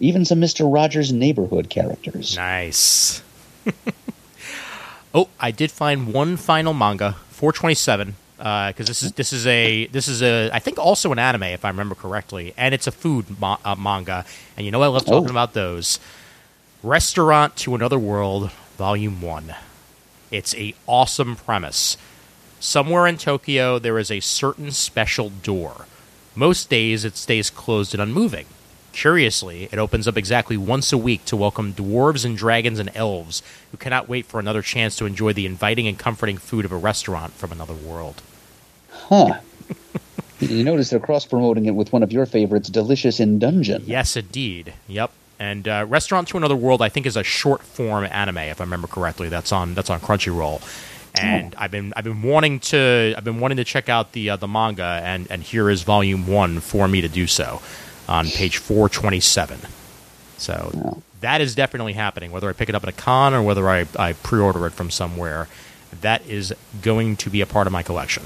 even 0.00 0.24
some 0.24 0.40
Mr. 0.40 0.72
Rogers' 0.72 1.12
Neighborhood 1.12 1.68
characters. 1.68 2.36
Nice. 2.36 3.22
oh, 5.14 5.28
I 5.40 5.50
did 5.50 5.70
find 5.70 6.12
one 6.12 6.36
final 6.36 6.72
manga, 6.72 7.16
427, 7.30 8.14
because 8.36 8.44
uh, 8.44 8.72
this 8.76 9.02
is 9.02 9.12
this 9.12 9.32
is 9.32 9.46
a 9.46 9.86
this 9.86 10.08
is 10.08 10.22
a 10.22 10.50
I 10.52 10.58
think 10.58 10.78
also 10.78 11.12
an 11.12 11.18
anime 11.18 11.44
if 11.44 11.64
I 11.64 11.68
remember 11.68 11.94
correctly, 11.94 12.54
and 12.56 12.74
it's 12.74 12.86
a 12.86 12.92
food 12.92 13.40
ma- 13.40 13.58
uh, 13.64 13.74
manga. 13.74 14.24
And 14.56 14.64
you 14.64 14.72
know 14.72 14.82
I 14.82 14.86
love 14.86 15.04
talking 15.04 15.28
oh. 15.28 15.32
about 15.32 15.54
those. 15.54 15.98
Restaurant 16.82 17.56
to 17.56 17.74
Another 17.74 17.98
World 17.98 18.50
Volume 18.76 19.22
1. 19.22 19.54
It's 20.30 20.54
a 20.54 20.74
awesome 20.86 21.34
premise. 21.34 21.96
Somewhere 22.60 23.06
in 23.06 23.16
Tokyo, 23.16 23.78
there 23.78 23.98
is 23.98 24.10
a 24.10 24.20
certain 24.20 24.70
special 24.70 25.30
door. 25.30 25.86
Most 26.34 26.68
days, 26.68 27.02
it 27.02 27.16
stays 27.16 27.48
closed 27.48 27.94
and 27.94 28.02
unmoving. 28.02 28.44
Curiously, 28.92 29.70
it 29.72 29.78
opens 29.78 30.06
up 30.06 30.18
exactly 30.18 30.58
once 30.58 30.92
a 30.92 30.98
week 30.98 31.24
to 31.24 31.36
welcome 31.36 31.72
dwarves 31.72 32.26
and 32.26 32.36
dragons 32.36 32.78
and 32.78 32.90
elves 32.94 33.42
who 33.70 33.78
cannot 33.78 34.10
wait 34.10 34.26
for 34.26 34.40
another 34.40 34.60
chance 34.60 34.94
to 34.96 35.06
enjoy 35.06 35.32
the 35.32 35.46
inviting 35.46 35.86
and 35.86 35.98
comforting 35.98 36.36
food 36.36 36.66
of 36.66 36.72
a 36.72 36.76
restaurant 36.76 37.32
from 37.32 37.52
another 37.52 37.74
world. 37.74 38.20
Huh. 38.90 39.38
you 40.40 40.64
notice 40.64 40.90
they're 40.90 41.00
cross 41.00 41.24
promoting 41.24 41.64
it 41.64 41.74
with 41.74 41.94
one 41.94 42.02
of 42.02 42.12
your 42.12 42.26
favorites, 42.26 42.68
Delicious 42.68 43.20
in 43.20 43.38
Dungeon. 43.38 43.84
Yes, 43.86 44.16
indeed. 44.16 44.74
Yep. 44.86 45.12
And 45.38 45.68
uh, 45.68 45.84
Restaurant 45.88 46.28
to 46.28 46.36
Another 46.36 46.56
World, 46.56 46.80
I 46.80 46.88
think, 46.88 47.06
is 47.06 47.16
a 47.16 47.22
short 47.22 47.62
form 47.62 48.04
anime, 48.04 48.38
if 48.38 48.60
I 48.60 48.64
remember 48.64 48.86
correctly. 48.86 49.28
That's 49.28 49.52
on 49.52 49.74
that's 49.74 49.90
on 49.90 50.00
Crunchyroll. 50.00 50.62
And 51.14 51.54
oh. 51.54 51.62
I've 51.62 51.70
been 51.70 51.92
I've 51.96 52.04
been 52.04 52.22
wanting 52.22 52.60
to 52.60 53.14
I've 53.16 53.24
been 53.24 53.40
wanting 53.40 53.56
to 53.56 53.64
check 53.64 53.88
out 53.88 54.12
the 54.12 54.30
uh, 54.30 54.36
the 54.36 54.48
manga, 54.48 55.00
and 55.04 55.30
and 55.30 55.42
here 55.42 55.68
is 55.68 55.82
volume 55.82 56.26
one 56.26 56.60
for 56.60 56.88
me 56.88 57.00
to 57.00 57.08
do 57.08 57.26
so 57.26 57.60
on 58.08 58.26
page 58.26 58.58
427. 58.58 59.58
So 60.38 61.02
that 61.20 61.40
is 61.40 61.54
definitely 61.54 61.94
happening. 61.94 62.30
Whether 62.30 62.48
I 62.48 62.52
pick 62.52 62.68
it 62.68 62.74
up 62.74 62.82
at 62.82 62.88
a 62.88 62.92
con 62.92 63.34
or 63.34 63.42
whether 63.42 63.68
I, 63.68 63.86
I 63.98 64.12
pre 64.12 64.40
order 64.40 64.66
it 64.66 64.72
from 64.72 64.90
somewhere, 64.90 65.48
that 66.00 66.26
is 66.26 66.54
going 66.82 67.16
to 67.16 67.30
be 67.30 67.40
a 67.40 67.46
part 67.46 67.66
of 67.66 67.72
my 67.72 67.82
collection. 67.82 68.24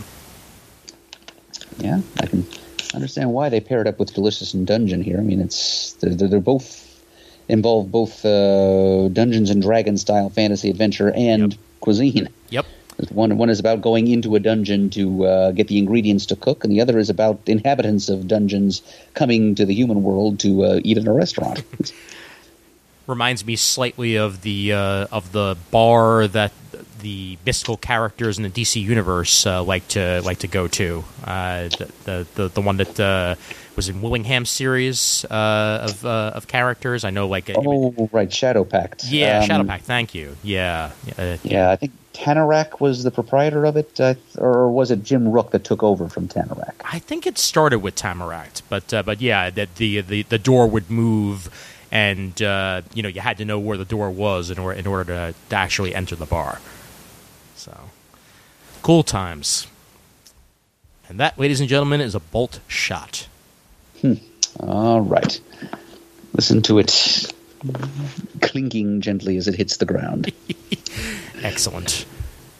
Yeah, 1.79 2.01
I 2.21 2.27
can 2.27 2.47
understand 2.95 3.33
why 3.33 3.49
they 3.49 3.61
paired 3.61 3.87
it 3.87 3.91
up 3.91 3.99
with 3.99 4.13
Delicious 4.13 4.55
in 4.55 4.65
Dungeon 4.65 5.03
here. 5.03 5.19
I 5.19 5.23
mean, 5.23 5.41
it's 5.41 5.95
they're, 5.95 6.15
they're 6.15 6.41
both 6.41 6.90
involve 7.51 7.91
both 7.91 8.25
uh, 8.25 9.09
Dungeons 9.09 9.51
and 9.51 9.61
Dragons 9.63 10.01
style 10.01 10.31
fantasy 10.31 10.71
adventure 10.71 11.13
and 11.13 11.53
yep. 11.53 11.61
cuisine. 11.81 12.29
Yep. 12.51 12.67
One 13.11 13.39
one 13.39 13.49
is 13.49 13.59
about 13.59 13.81
going 13.81 14.09
into 14.09 14.37
a 14.37 14.41
dungeon 14.41 14.91
to 14.91 15.25
uh, 15.25 15.51
get 15.53 15.69
the 15.69 15.79
ingredients 15.79 16.27
to 16.27 16.37
cook, 16.37 16.65
and 16.65 16.73
the 16.73 16.81
other 16.83 16.99
is 16.99 17.09
about 17.09 17.41
inhabitants 17.47 18.11
of 18.11 18.29
dungeons 18.29 18.83
coming 19.15 19.55
to 19.55 19.65
the 19.65 19.75
human 19.75 20.03
world 20.03 20.39
to 20.41 20.65
uh, 20.65 20.81
eat 20.85 20.99
in 20.99 21.09
a 21.09 21.13
restaurant. 21.13 21.65
Reminds 23.07 23.45
me 23.45 23.57
slightly 23.57 24.17
of 24.17 24.43
the 24.43 24.75
uh, 24.75 25.07
of 25.11 25.33
the 25.33 25.57
bar 25.71 26.29
that 26.29 26.53
the 27.01 27.39
mystical 27.47 27.77
characters 27.77 28.39
in 28.39 28.45
the 28.45 28.51
DC 28.51 28.81
universe 28.81 29.47
uh, 29.47 29.63
like 29.63 29.87
to 29.89 30.21
like 30.23 30.39
to 30.41 30.49
go 30.49 30.69
to. 30.69 31.05
Uh, 31.25 31.69
the, 31.69 31.91
the, 32.05 32.27
the 32.35 32.49
the 32.49 32.61
one 32.61 32.77
that 32.77 33.01
uh, 33.01 33.35
was 33.81 33.89
in 33.89 34.03
Willingham 34.03 34.45
series 34.45 35.25
uh, 35.31 35.89
of 35.89 36.05
uh, 36.05 36.33
of 36.35 36.47
characters. 36.47 37.03
I 37.03 37.09
know, 37.09 37.27
like 37.27 37.51
oh 37.57 38.11
right, 38.13 38.31
Shadow 38.31 38.63
Pact. 38.63 39.05
Yeah, 39.07 39.39
um, 39.39 39.47
Shadow 39.47 39.65
Pact. 39.65 39.85
Thank 39.85 40.15
you. 40.15 40.37
Yeah, 40.43 40.91
yeah. 41.17 41.39
yeah 41.43 41.71
I 41.71 41.77
think 41.77 41.93
Tannarak 42.13 42.79
was 42.79 43.05
the 43.05 43.11
proprietor 43.11 43.65
of 43.65 43.79
it, 43.79 43.99
uh, 43.99 44.17
or 44.37 44.71
was 44.71 44.91
it 44.91 45.03
Jim 45.03 45.31
Rook 45.31 45.53
that 45.53 45.65
took 45.65 45.83
over 45.83 46.11
from 46.11 46.29
Tannarak? 46.29 46.75
I 46.85 46.99
think 46.99 47.27
it 47.27 47.39
started 47.39 47.79
with 47.79 47.95
Tamarack, 47.95 48.61
but 48.69 48.93
uh, 48.93 49.03
but 49.03 49.23
yeah, 49.23 49.49
that 49.49 49.77
the, 49.77 50.03
the 50.03 50.25
the 50.25 50.39
door 50.39 50.67
would 50.67 50.91
move, 50.91 51.49
and 51.91 52.41
uh, 52.43 52.83
you 52.93 53.03
know 53.03 53.09
you 53.09 53.23
had 53.23 53.39
to 53.39 53.47
know 53.47 53.59
where 53.59 53.79
the 53.79 53.87
door 53.87 54.11
was 54.11 54.51
in 54.51 54.59
order 54.59 54.79
in 54.79 54.87
order 54.87 55.05
to, 55.05 55.35
to 55.49 55.57
actually 55.57 55.95
enter 55.95 56.15
the 56.17 56.27
bar. 56.27 56.61
So 57.57 57.89
cool 58.83 59.05
times, 59.05 59.69
and 61.09 61.19
that, 61.19 61.39
ladies 61.39 61.61
and 61.61 61.69
gentlemen, 61.69 62.03
is 62.03 62.15
a 62.15 62.21
bolt 62.21 62.61
shot. 62.69 63.27
Hmm. 64.01 64.15
All 64.61 65.01
right, 65.01 65.41
listen 66.35 66.63
to 66.63 66.79
it 66.79 67.33
clinking 68.41 69.01
gently 69.01 69.37
as 69.37 69.47
it 69.47 69.55
hits 69.55 69.77
the 69.77 69.85
ground. 69.85 70.33
Excellent. 71.43 72.07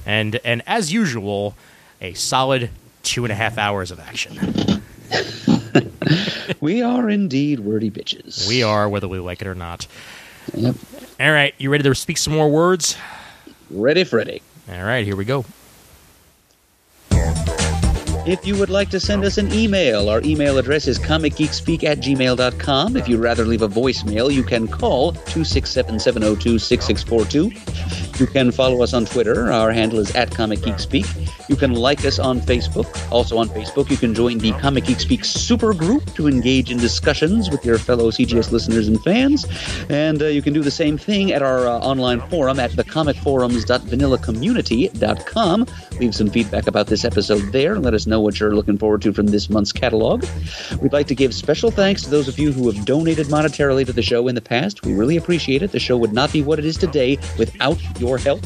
And 0.07 0.37
and 0.45 0.63
as 0.67 0.93
usual, 0.93 1.55
a 2.01 2.15
solid 2.15 2.71
two 3.03 3.25
and 3.25 3.33
a 3.33 3.35
half 3.35 3.59
hours 3.59 3.91
of 3.91 4.01
action. 4.01 4.83
we 6.61 6.83
are 6.83 7.09
indeed 7.09 7.61
wordy 7.61 7.91
bitches. 7.91 8.49
We 8.49 8.63
are, 8.63 8.89
whether 8.89 9.09
we 9.09 9.19
like 9.19 9.41
it 9.41 9.47
or 9.47 9.55
not. 9.55 9.87
Yep. 10.55 10.77
All 11.19 11.33
right, 11.33 11.55
you 11.59 11.71
ready 11.71 11.85
to 11.85 11.95
speak 11.95 12.19
some 12.19 12.35
more 12.35 12.49
words? 12.49 12.97
Ready, 13.71 14.05
Freddy. 14.05 14.43
All 14.71 14.83
right, 14.83 15.05
here 15.05 15.17
we 15.17 15.25
go. 15.25 15.45
If 18.31 18.47
you 18.47 18.57
would 18.59 18.71
like 18.71 18.91
to 18.91 19.01
send 19.01 19.25
us 19.25 19.39
an 19.39 19.53
email, 19.53 20.09
our 20.09 20.21
email 20.23 20.57
address 20.57 20.87
is 20.87 21.01
comicgeekspeak 21.01 21.83
at 21.83 21.99
gmail.com. 21.99 22.97
If 22.97 23.09
you'd 23.09 23.19
rather 23.19 23.45
leave 23.45 23.63
a 23.63 23.69
voicemail, 23.69 24.33
you 24.33 24.45
can 24.45 24.69
call 24.69 25.11
267 25.11 25.99
702 25.99 26.61
6642. 26.61 28.10
You 28.21 28.27
can 28.27 28.53
follow 28.53 28.83
us 28.83 28.93
on 28.93 29.07
Twitter. 29.07 29.51
Our 29.51 29.73
handle 29.73 29.99
is 29.99 30.15
at 30.15 30.31
Comic 30.31 30.61
Geek 30.61 30.79
Speak. 30.79 31.07
You 31.49 31.57
can 31.57 31.73
like 31.73 32.05
us 32.05 32.19
on 32.19 32.43
Facebook. 32.43 32.87
Also 33.11 33.39
on 33.39 33.49
Facebook, 33.49 33.89
you 33.89 33.97
can 33.97 34.15
join 34.15 34.37
the 34.37 34.53
Comic 34.53 34.85
Geek 34.85 35.01
Speak 35.01 35.25
super 35.25 35.73
group 35.73 36.05
to 36.17 36.29
engage 36.29 36.71
in 36.71 36.77
discussions 36.77 37.49
with 37.49 37.65
your 37.65 37.79
fellow 37.79 38.11
CGS 38.11 38.53
listeners 38.53 38.89
and 38.89 39.03
fans. 39.03 39.47
And 39.89 40.21
uh, 40.21 40.27
you 40.27 40.43
can 40.43 40.53
do 40.53 40.63
the 40.63 40.71
same 40.71 40.99
thing 40.99 41.33
at 41.33 41.41
our 41.41 41.67
uh, 41.67 41.79
online 41.79 42.21
forum 42.29 42.61
at 42.61 42.73
thecomicforums.vanillacommunity.com. 42.73 45.67
Leave 45.99 46.15
some 46.15 46.29
feedback 46.29 46.67
about 46.67 46.89
this 46.89 47.07
episode 47.07 47.53
there 47.53 47.75
and 47.75 47.83
let 47.83 47.95
us 47.95 48.07
know 48.07 48.21
what 48.21 48.39
you're 48.39 48.55
looking 48.55 48.77
forward 48.77 49.01
to 49.01 49.15
from 49.15 49.29
this 49.29 49.49
month's 49.49 49.73
catalog. 49.73 50.27
We'd 50.83 50.93
like 50.93 51.07
to 51.07 51.15
give 51.15 51.35
special 51.35 51.71
thanks 51.71 52.03
to 52.03 52.11
those 52.11 52.29
of 52.29 52.39
you 52.39 52.53
who 52.53 52.71
have 52.71 52.85
donated 52.85 53.29
monetarily 53.29 53.87
to 53.87 53.95
the 53.95 54.03
show 54.03 54.29
in 54.29 54.35
the 54.35 54.43
past. 54.43 54.85
We 54.85 54.93
really 54.93 55.17
appreciate 55.17 55.63
it. 55.63 55.73
The 55.73 55.81
show 55.81 55.97
would 55.97 56.13
not 56.13 56.35
be 56.35 56.43
what 56.43 56.59
it 56.59 56.67
is 56.67 56.77
today 56.77 57.17
without 57.39 57.79
your 57.99 58.10
help. 58.19 58.41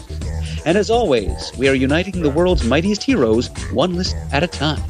And 0.66 0.78
as 0.78 0.90
always, 0.90 1.52
we 1.58 1.68
are 1.68 1.74
uniting 1.74 2.22
the 2.22 2.30
world's 2.30 2.64
mightiest 2.64 3.02
heroes 3.02 3.48
one 3.72 3.94
list 3.94 4.16
at 4.32 4.42
a 4.42 4.46
time. 4.46 4.82